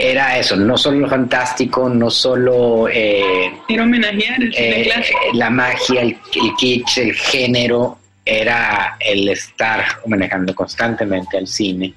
era 0.00 0.38
eso, 0.38 0.56
no 0.56 0.78
solo 0.78 1.00
lo 1.00 1.08
fantástico, 1.08 1.88
no 1.88 2.10
solo... 2.10 2.88
Eh, 2.88 3.52
era 3.68 3.82
homenajear 3.82 4.42
el 4.42 4.54
cine 4.54 4.82
eh, 4.82 4.92
La 5.34 5.50
magia, 5.50 6.00
el, 6.00 6.16
kitsch, 6.56 6.98
el 6.98 7.14
género, 7.14 7.98
era 8.24 8.96
el 8.98 9.28
estar 9.28 9.84
manejando 10.06 10.54
constantemente 10.54 11.36
al 11.36 11.46
cine 11.46 11.92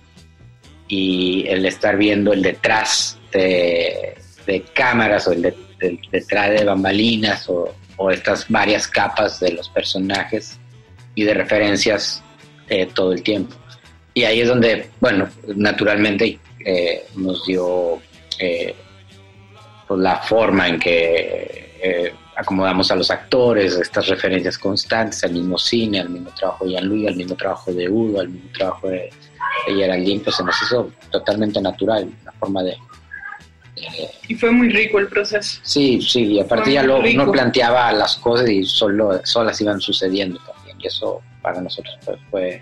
y 0.87 1.45
el 1.47 1.65
estar 1.65 1.95
viendo 1.97 2.33
el 2.33 2.41
detrás 2.41 3.17
de, 3.31 4.15
cámaras 4.73 5.27
o 5.27 5.31
el 5.31 5.53
detrás 6.11 6.49
de 6.51 6.65
bambalinas 6.65 7.47
o, 7.49 7.73
estas 8.11 8.49
varias 8.49 8.85
capas 8.85 9.39
de 9.39 9.53
los 9.53 9.69
personajes 9.69 10.59
y 11.15 11.23
de 11.23 11.33
referencias 11.33 12.21
eh, 12.67 12.85
todo 12.93 13.13
el 13.13 13.23
tiempo. 13.23 13.55
Y 14.13 14.25
ahí 14.25 14.41
es 14.41 14.47
donde, 14.49 14.89
bueno, 14.99 15.29
naturalmente 15.55 16.37
eh, 16.65 17.05
nos 17.15 17.45
dio 17.45 17.99
eh, 18.39 18.75
pues, 19.87 19.99
la 19.99 20.17
forma 20.17 20.67
en 20.67 20.79
que 20.79 21.77
eh, 21.81 22.13
acomodamos 22.35 22.91
a 22.91 22.95
los 22.95 23.11
actores, 23.11 23.75
estas 23.75 24.07
referencias 24.07 24.57
constantes 24.57 25.23
al 25.23 25.33
mismo 25.33 25.57
cine, 25.57 25.99
al 25.99 26.09
mismo 26.09 26.31
trabajo 26.31 26.65
de 26.65 26.71
Jean-Louis, 26.71 27.07
al 27.07 27.15
mismo 27.15 27.35
trabajo 27.35 27.71
de 27.71 27.89
Udo, 27.89 28.21
al 28.21 28.29
mismo 28.29 28.49
trabajo 28.53 28.89
de, 28.89 29.09
de 29.67 29.73
Geraldine, 29.73 30.21
pues 30.23 30.35
se 30.35 30.43
nos 30.43 30.61
hizo 30.61 30.91
totalmente 31.11 31.61
natural, 31.61 32.09
una 32.21 32.31
forma 32.33 32.63
de, 32.63 32.77
y 34.27 34.35
fue 34.35 34.51
muy 34.51 34.69
rico 34.69 34.99
el 34.99 35.07
proceso. 35.07 35.59
Sí, 35.63 36.01
sí, 36.01 36.23
y 36.23 36.39
aparte 36.39 36.71
ya 36.71 36.83
lo, 36.83 36.99
uno 36.99 37.31
planteaba 37.31 37.91
las 37.91 38.15
cosas 38.15 38.49
y 38.49 38.63
solo, 38.63 39.19
solas 39.25 39.59
iban 39.61 39.79
sucediendo 39.81 40.39
también, 40.39 40.77
y 40.79 40.87
eso 40.87 41.21
para 41.41 41.61
nosotros 41.61 41.97
pues, 42.05 42.19
fue, 42.29 42.61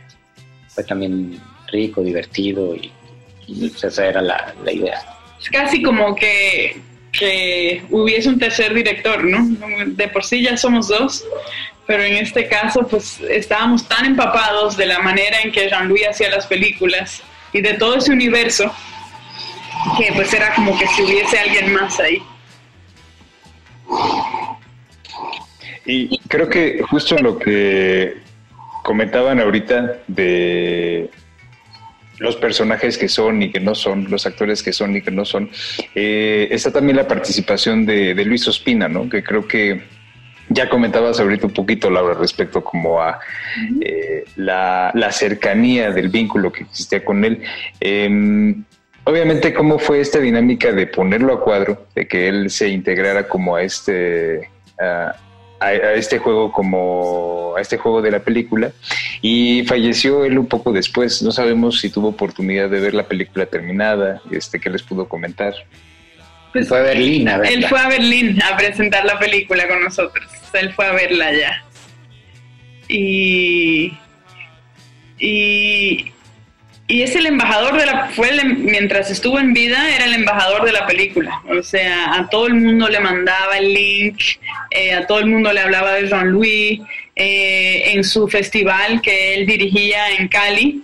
fue 0.68 0.84
también 0.84 1.40
rico, 1.68 2.02
divertido 2.02 2.76
y 2.76 2.92
esa 3.48 4.08
era 4.08 4.22
la, 4.22 4.54
idea. 4.72 5.02
Es 5.42 5.50
casi 5.50 5.82
como 5.82 6.16
que, 6.16 6.80
que 7.12 7.84
hubiese 7.90 8.30
un 8.30 8.40
tercer 8.40 8.74
director, 8.74 9.24
¿no? 9.24 9.46
De 9.88 10.08
por 10.08 10.24
sí 10.24 10.42
ya 10.42 10.56
somos 10.58 10.88
dos, 10.88 11.26
pero 11.86 12.04
en 12.04 12.18
este 12.18 12.48
caso 12.48 12.88
pues 12.88 13.20
estábamos 13.22 13.88
tan 13.88 14.06
empapados 14.06 14.78
de 14.78 14.86
la 14.86 15.00
manera 15.00 15.42
en 15.42 15.52
que 15.52 15.70
Jean-Louis 15.70 16.08
hacía 16.08 16.30
las 16.30 16.48
películas 16.48 17.22
y 17.54 17.62
de 17.62 17.74
todo 17.74 17.96
ese 17.96 18.12
universo 18.12 18.72
que 19.98 20.12
pues 20.14 20.34
era 20.34 20.54
como 20.54 20.78
que 20.78 20.88
si 20.88 21.02
hubiese 21.02 21.40
alguien 21.40 21.74
más 21.74 22.00
ahí. 22.00 22.22
Y 25.86 26.20
creo 26.28 26.48
que 26.48 26.82
justo 26.84 27.18
lo 27.18 27.40
que 27.40 28.18
comentaban 28.84 29.40
ahorita 29.40 30.00
de 30.08 31.10
los 32.22 32.36
personajes 32.36 33.00
que 33.00 33.10
son 33.10 33.42
y 33.42 33.52
que 33.52 33.60
no 33.60 33.74
son, 33.74 34.06
los 34.12 34.28
actores 34.28 34.62
que 34.62 34.72
son 34.72 34.96
y 34.96 35.02
que 35.02 35.10
no 35.10 35.26
son. 35.26 35.50
Eh, 35.96 36.48
está 36.52 36.72
también 36.72 36.96
la 36.96 37.08
participación 37.08 37.84
de, 37.84 38.14
Luis 38.26 38.48
Ospina, 38.48 38.88
¿no? 38.88 39.10
Que 39.10 39.24
creo 39.24 39.48
que 39.48 39.82
ya 40.48 40.70
comentabas 40.70 41.20
ahorita 41.20 41.48
un 41.48 41.54
poquito, 41.54 41.90
Laura, 41.90 42.14
respecto 42.14 42.64
como 42.64 43.02
a 43.02 43.20
eh, 43.82 44.24
la, 44.36 45.12
cercanía 45.12 45.90
del 45.90 46.10
vínculo 46.10 46.52
que 46.52 46.62
existía 46.62 47.04
con 47.04 47.26
él. 47.26 47.42
Em, 47.80 48.66
obviamente, 49.04 49.52
¿cómo 49.52 49.80
fue 49.80 50.00
esta 50.00 50.20
dinámica 50.20 50.72
de 50.72 50.86
ponerlo 50.86 51.34
a 51.34 51.44
cuadro, 51.44 51.88
de 51.96 52.08
que 52.08 52.28
él 52.28 52.52
se 52.52 52.70
integrara 52.70 53.28
como 53.28 53.56
a 53.56 53.64
este 53.64 54.48
a, 55.62 55.94
este 55.94 56.18
juego 56.18 56.52
como 56.52 57.54
a 57.56 57.62
este 57.62 57.78
juego 57.78 58.02
de 58.02 58.12
la 58.12 58.20
película 58.20 58.72
y 59.22 59.64
falleció 59.66 60.26
él 60.26 60.38
un 60.40 60.48
poco 60.48 60.74
después. 60.74 61.22
No 61.22 61.32
sabemos 61.32 61.80
si 61.80 61.90
tuvo 61.90 62.10
oportunidad 62.10 62.70
de 62.70 62.80
ver 62.80 62.94
la 62.94 63.08
película 63.08 63.46
terminada, 63.46 64.22
este, 64.32 64.60
¿qué 64.60 64.70
les 64.70 64.82
pudo 64.82 65.08
comentar? 65.08 65.54
Pues 66.52 66.68
fue 66.68 66.80
a 66.80 66.82
Berlín 66.82 67.30
a 67.30 67.38
Él 67.38 67.66
fue 67.66 67.80
a 67.80 67.88
Berlín 67.88 68.42
a 68.42 68.58
presentar 68.58 69.06
la 69.06 69.18
película 69.20 69.68
con 69.68 69.82
nosotros. 69.82 70.28
Él 70.54 70.74
fue 70.74 70.86
a 70.86 70.92
verla 70.92 71.32
ya. 71.32 71.64
Y, 72.90 73.94
y 75.18 76.12
y 76.92 77.04
es 77.04 77.16
el 77.16 77.26
embajador 77.26 77.80
de 77.80 77.86
la, 77.86 78.10
fue 78.10 78.30
em, 78.38 78.66
mientras 78.66 79.10
estuvo 79.10 79.40
en 79.40 79.54
vida, 79.54 79.96
era 79.96 80.06
el 80.06 80.14
embajador 80.14 80.66
de 80.66 80.74
la 80.74 80.86
película. 80.86 81.42
O 81.48 81.64
sea, 81.64 82.16
a 82.16 82.30
todo 82.30 82.48
el 82.48 82.56
mundo 82.56 82.90
le 82.90 83.00
mandaba 83.00 83.58
el 83.58 83.74
link, 83.74 84.22
eh, 84.72 84.94
a 84.94 85.08
todo 85.08 85.20
el 85.20 85.28
mundo 85.28 85.54
le 85.54 85.62
hablaba 85.62 85.94
de 85.94 86.08
Jean-Louis. 86.08 86.82
Eh, 87.16 87.94
en 87.94 88.04
su 88.04 88.28
festival 88.28 89.02
que 89.02 89.36
él 89.36 89.46
dirigía 89.46 90.12
en 90.18 90.28
Cali, 90.28 90.84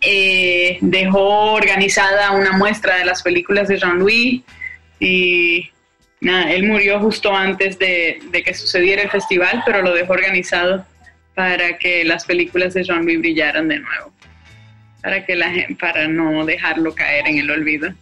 eh, 0.00 0.78
dejó 0.80 1.52
organizada 1.52 2.30
una 2.32 2.52
muestra 2.52 2.96
de 2.96 3.04
las 3.04 3.22
películas 3.22 3.66
de 3.66 3.78
Jean-Louis. 3.78 4.42
Y 5.00 5.70
nada, 6.20 6.52
él 6.52 6.64
murió 6.64 7.00
justo 7.00 7.34
antes 7.34 7.78
de, 7.78 8.20
que 8.44 8.54
sucediera 8.54 9.02
el 9.02 9.10
festival, 9.10 9.62
pero 9.66 9.82
lo 9.82 9.92
dejó 9.94 10.12
organizado 10.12 10.86
para 11.34 11.78
que 11.78 12.04
las 12.04 12.24
películas 12.24 12.74
de 12.74 12.84
Jean-Louis 12.84 13.18
brillaran 13.18 13.68
de 13.68 13.78
nuevo, 13.80 14.12
para, 15.02 15.24
que 15.24 15.36
la, 15.36 15.52
para 15.80 16.08
no 16.08 16.44
dejarlo 16.44 16.94
caer 16.94 17.26
en 17.28 17.38
el 17.38 17.50
olvido. 17.50 17.92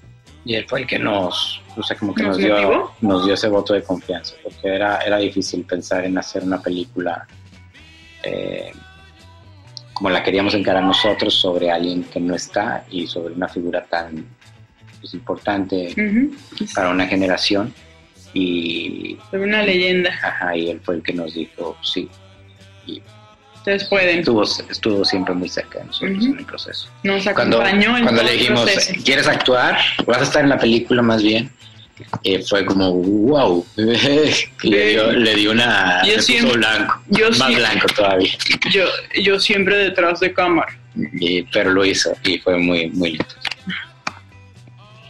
Y 0.44 0.54
él 0.54 0.64
fue 0.68 0.82
el 0.82 0.86
que 0.86 0.98
nos, 0.98 1.60
o 1.76 1.82
sea, 1.82 1.96
como 1.96 2.14
que 2.14 2.22
nos, 2.22 2.38
dio, 2.38 2.92
nos 3.00 3.24
dio 3.24 3.34
ese 3.34 3.48
voto 3.48 3.74
de 3.74 3.82
confianza, 3.82 4.36
porque 4.42 4.68
era, 4.68 4.98
era 4.98 5.18
difícil 5.18 5.64
pensar 5.64 6.04
en 6.04 6.16
hacer 6.18 6.44
una 6.44 6.62
película 6.62 7.26
eh, 8.22 8.72
como 9.96 10.10
la 10.10 10.22
queríamos 10.22 10.52
encarar 10.52 10.82
nosotros 10.82 11.32
sobre 11.32 11.70
alguien 11.70 12.04
que 12.04 12.20
no 12.20 12.34
está 12.34 12.84
y 12.90 13.06
sobre 13.06 13.32
una 13.32 13.48
figura 13.48 13.82
tan 13.84 14.26
pues, 15.00 15.14
importante 15.14 15.94
para 16.74 16.90
una 16.90 17.06
generación. 17.06 17.72
Y, 18.34 19.16
sobre 19.30 19.44
una 19.44 19.62
leyenda. 19.62 20.10
Ajá, 20.22 20.54
y 20.54 20.68
él 20.68 20.80
fue 20.84 20.96
el 20.96 21.02
que 21.02 21.14
nos 21.14 21.32
dijo 21.32 21.78
sí. 21.82 22.10
Y 22.86 23.00
Ustedes 23.66 23.88
pueden. 23.88 24.20
Estuvo, 24.20 24.44
estuvo 24.44 25.04
siempre 25.04 25.34
muy 25.34 25.48
cerca 25.48 25.80
de 25.80 25.86
nosotros 25.86 26.24
en 26.24 26.38
el 26.38 26.44
proceso. 26.44 26.88
Nos 27.02 27.26
acompañó 27.26 27.90
cuando, 27.90 27.96
en 27.96 28.04
cuando 28.04 28.22
le 28.22 28.32
dijimos, 28.34 28.70
¿quieres 29.04 29.26
actuar? 29.26 29.76
¿Vas 30.06 30.18
a 30.18 30.22
estar 30.22 30.44
en 30.44 30.50
la 30.50 30.56
película 30.56 31.02
más 31.02 31.20
bien? 31.20 31.50
Eh, 32.22 32.44
fue 32.48 32.64
como, 32.64 32.92
wow, 32.92 33.66
le 33.76 34.88
dio, 34.88 35.10
le 35.10 35.34
dio 35.34 35.50
una, 35.50 36.00
yo 36.06 36.22
siempre, 36.22 36.58
blanco, 36.58 37.00
más 37.40 37.56
blanco 37.56 37.86
todavía. 37.88 38.30
Yo, 38.70 38.84
yo 39.20 39.40
siempre 39.40 39.76
detrás 39.76 40.20
de 40.20 40.32
cámara. 40.32 40.78
pero 41.52 41.70
lo 41.70 41.84
hizo 41.84 42.14
y 42.22 42.38
fue 42.38 42.56
muy, 42.58 42.90
muy 42.90 43.10
lindo. 43.14 43.34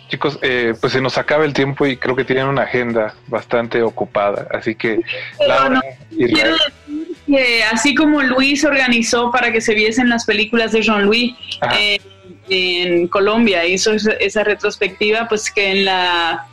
Chicos, 0.08 0.38
eh, 0.40 0.72
pues 0.80 0.94
se 0.94 1.02
nos 1.02 1.18
acaba 1.18 1.44
el 1.44 1.52
tiempo 1.52 1.84
y 1.84 1.98
creo 1.98 2.16
que 2.16 2.24
tienen 2.24 2.46
una 2.46 2.62
agenda 2.62 3.14
bastante 3.26 3.82
ocupada, 3.82 4.48
así 4.50 4.74
que 4.74 5.02
Laura, 5.46 5.82
quiero 6.08 6.52
decir 6.52 7.05
que 7.27 7.65
así 7.65 7.94
como 7.94 8.23
Luis 8.23 8.65
organizó 8.65 9.31
para 9.31 9.53
que 9.53 9.61
se 9.61 9.74
viesen 9.74 10.09
las 10.09 10.24
películas 10.24 10.73
de 10.73 10.82
Jean-Louis, 10.82 11.35
eh, 11.78 12.01
en 12.48 13.09
Colombia 13.09 13.65
hizo 13.66 13.93
esa 13.93 14.44
retrospectiva, 14.44 15.27
pues 15.28 15.51
que 15.51 15.73
en 15.73 15.85
la 15.85 16.47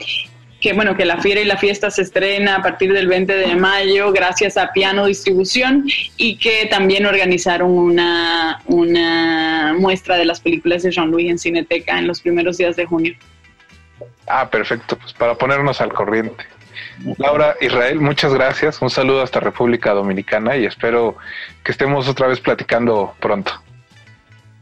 que 0.64 0.72
bueno, 0.72 0.95
que 0.95 1.04
la 1.04 1.18
Fiera 1.18 1.41
y 1.41 1.45
la 1.45 1.58
Fiesta 1.58 1.91
se 1.91 2.04
estrena 2.04 2.56
a 2.56 2.62
partir 2.62 2.94
del 2.94 3.06
20 3.08 3.36
de 3.36 3.56
mayo 3.58 4.14
gracias 4.14 4.56
a 4.56 4.72
Piano 4.72 5.08
Distribución 5.08 5.86
y 6.16 6.38
que 6.38 6.68
también 6.68 7.06
organizaron 7.06 7.70
una, 7.70 8.62
una 8.68 9.76
muestra 9.78 10.16
de 10.16 10.24
las 10.24 10.40
películas 10.40 10.84
de 10.84 10.91
Jean-Louis 10.91 11.30
en 11.30 11.38
Cineteca 11.38 12.00
en 12.00 12.08
los 12.08 12.22
primeros 12.22 12.58
días 12.58 12.78
de 12.78 12.86
junio. 12.86 13.14
Ah, 14.26 14.50
perfecto, 14.50 14.98
pues 14.98 15.12
para 15.12 15.36
ponernos 15.36 15.82
al 15.82 15.91
corriente. 15.91 16.45
Laura, 17.18 17.56
Israel, 17.61 17.99
muchas 17.99 18.34
gracias. 18.34 18.82
Un 18.82 18.90
saludo 18.90 19.22
hasta 19.22 19.40
República 19.40 19.91
Dominicana 19.94 20.56
y 20.57 20.65
espero 20.65 21.18
que 21.64 21.72
estemos 21.72 22.07
otra 22.07 22.28
vez 22.28 22.40
platicando 22.40 23.15
pronto. 23.20 23.53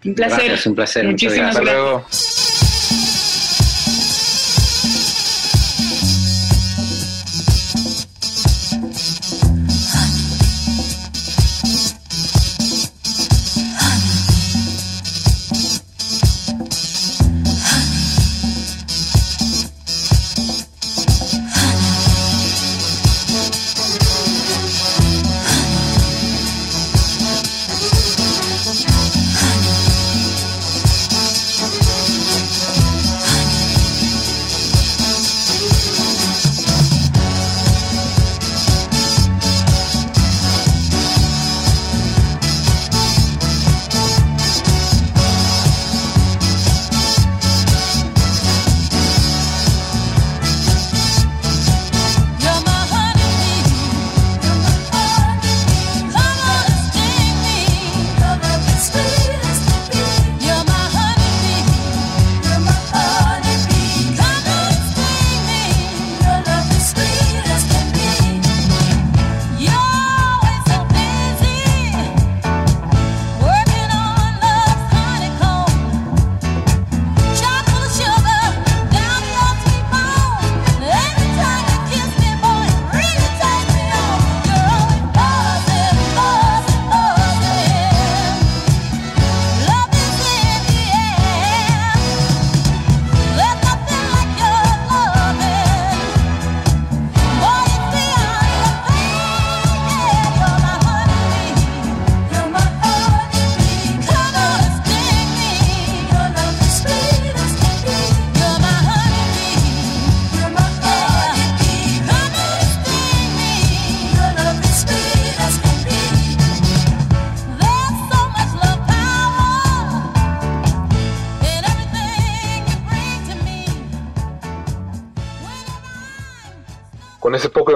Un 0.04 0.16
placer. 0.16 0.60
un 0.66 0.76
placer. 0.76 1.06
Muchísimas 1.06 1.56
gracias. 1.56 1.64
Luego. 1.64 2.06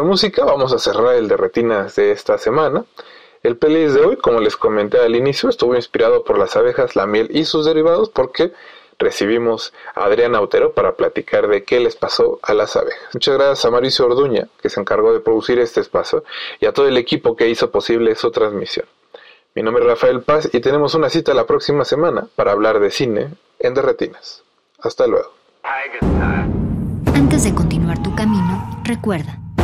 Música 0.06 0.46
vamos 0.46 0.72
a 0.72 0.80
cerrar 0.80 1.16
el 1.16 1.28
de 1.28 1.36
retinas 1.36 1.96
de 1.96 2.12
esta 2.12 2.38
semana. 2.38 2.86
El 3.44 3.58
playlist 3.58 3.96
de 3.96 4.06
hoy, 4.06 4.16
como 4.18 4.40
les 4.40 4.56
comenté 4.56 5.00
al 5.00 5.16
inicio, 5.16 5.50
estuvo 5.50 5.76
inspirado 5.76 6.24
por 6.24 6.38
las 6.38 6.56
abejas, 6.56 6.96
la 6.96 7.06
miel 7.06 7.30
y 7.32 7.46
sus 7.46 7.66
derivados 7.66 8.10
porque 8.10 8.54
recibimos 8.98 9.74
a 9.94 10.06
Adriana 10.06 10.38
Autero 10.38 10.74
para 10.74 10.96
platicar 10.96 11.48
de 11.48 11.64
qué 11.64 11.80
les 11.80 11.96
pasó 11.96 12.40
a 12.42 12.54
las 12.54 12.76
abejas. 12.76 13.14
Muchas 13.14 13.36
gracias 13.36 13.66
a 13.66 13.72
Mauricio 13.72 14.06
Orduña, 14.06 14.48
que 14.62 14.70
se 14.70 14.80
encargó 14.80 15.12
de 15.12 15.20
producir 15.20 15.60
este 15.60 15.82
espacio, 15.82 16.24
y 16.60 16.66
a 16.66 16.72
todo 16.72 16.88
el 16.88 16.98
equipo 16.98 17.36
que 17.36 17.50
hizo 17.50 17.70
posible 17.72 18.16
su 18.16 18.32
transmisión. 18.32 18.86
Mi 19.54 19.64
nombre 19.64 19.84
es 19.84 19.90
Rafael 19.90 20.22
Paz 20.22 20.50
y 20.52 20.60
tenemos 20.60 20.96
una 20.96 21.10
cita 21.10 21.34
la 21.34 21.46
próxima 21.46 21.86
semana 21.86 22.28
para 22.36 22.52
hablar 22.52 22.80
de 22.80 22.92
cine 22.92 23.30
en 23.60 23.74
De 23.74 23.82
Retinas. 23.82 24.44
Hasta 24.80 25.08
luego. 25.08 25.34
Antes 27.14 27.44
de 27.44 27.56
continuar 27.56 28.02
tu 28.04 28.14
camino, 28.16 28.82
recuerda 28.84 29.40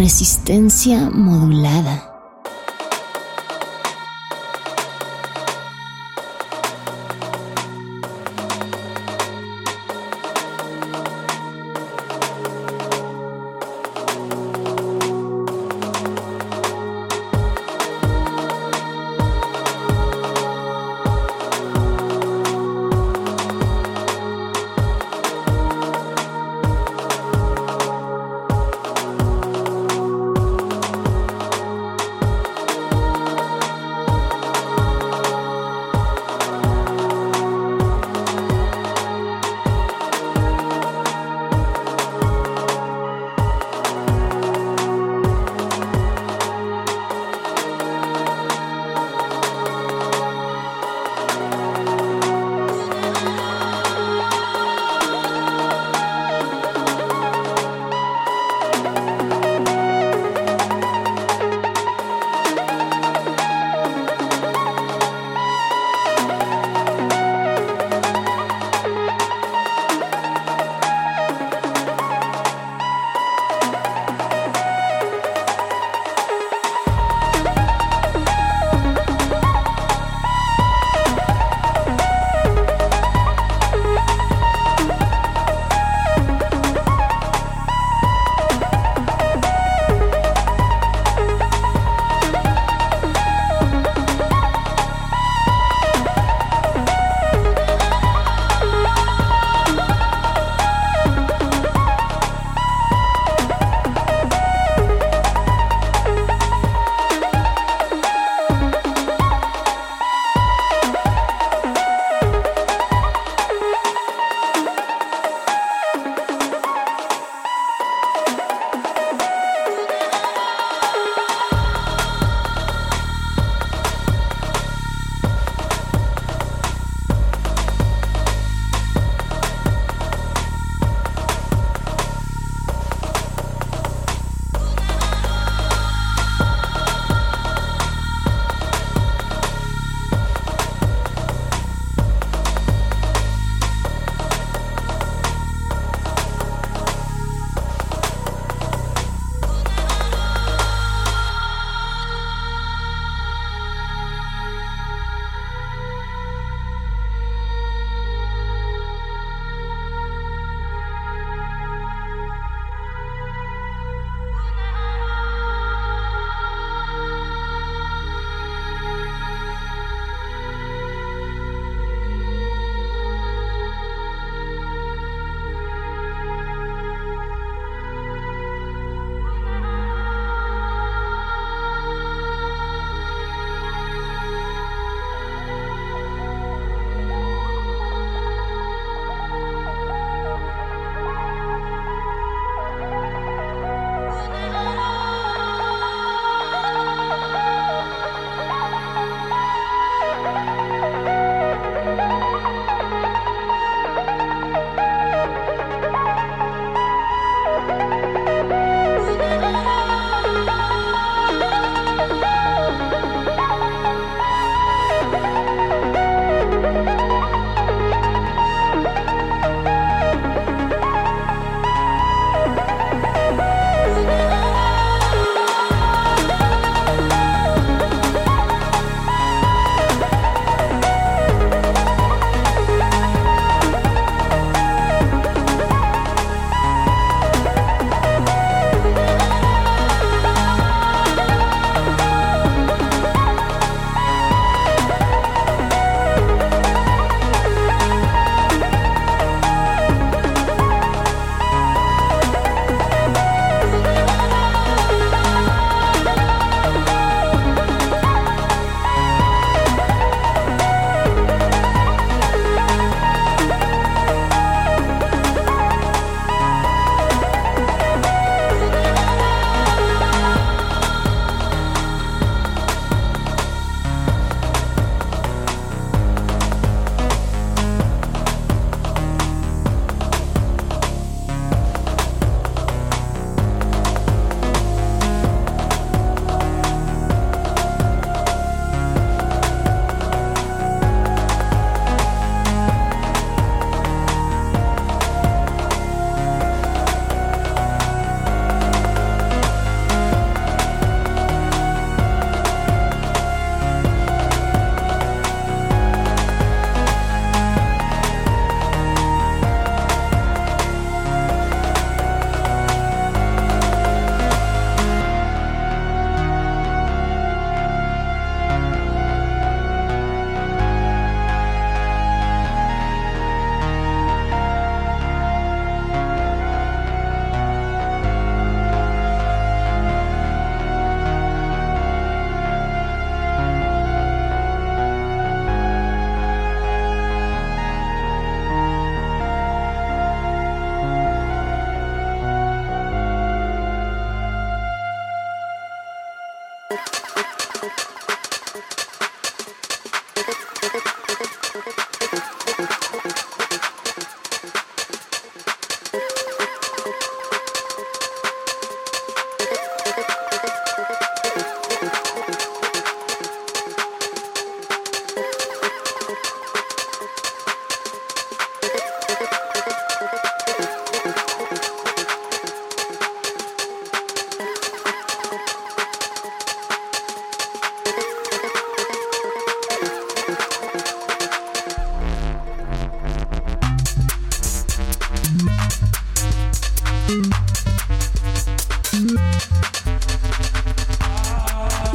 Resistencia 0.00 1.10
modulada. 1.10 2.09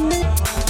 Mm-hmm. 0.08 0.65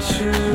是 0.00 0.47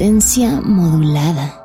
resistencia 0.00 0.62
modulada. 0.62 1.59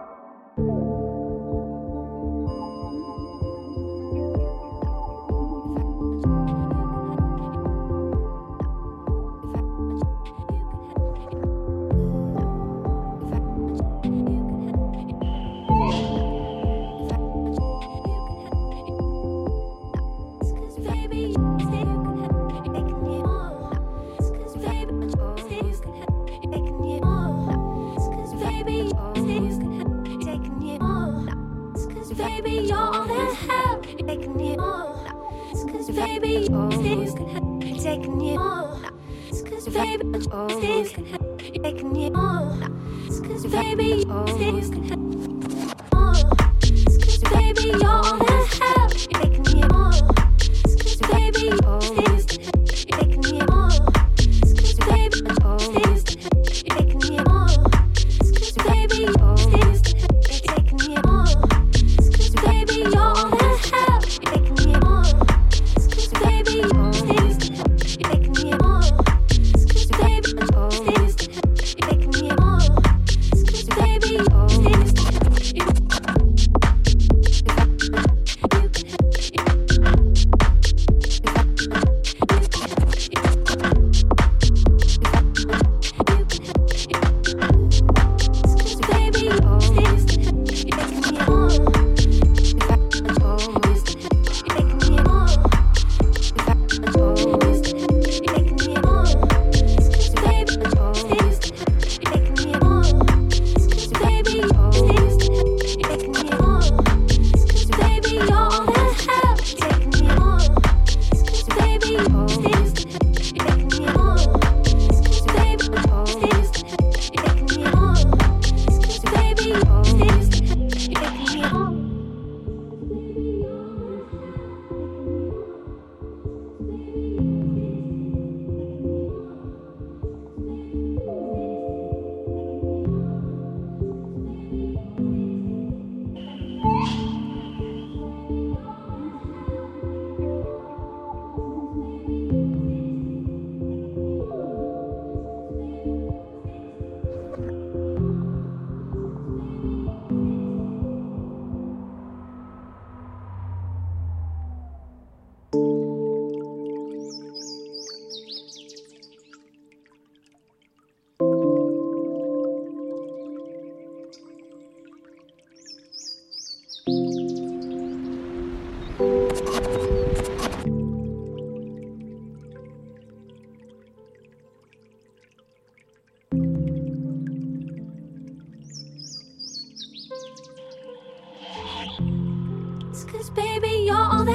Cause 183.15 183.29
baby, 183.29 183.85
you're 183.85 183.95
all 183.95 184.25
that 184.25 184.34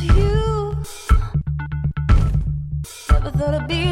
you. 0.00 0.76
Never 3.10 3.30
thought 3.30 3.54
I'd 3.54 3.68
be 3.68 3.91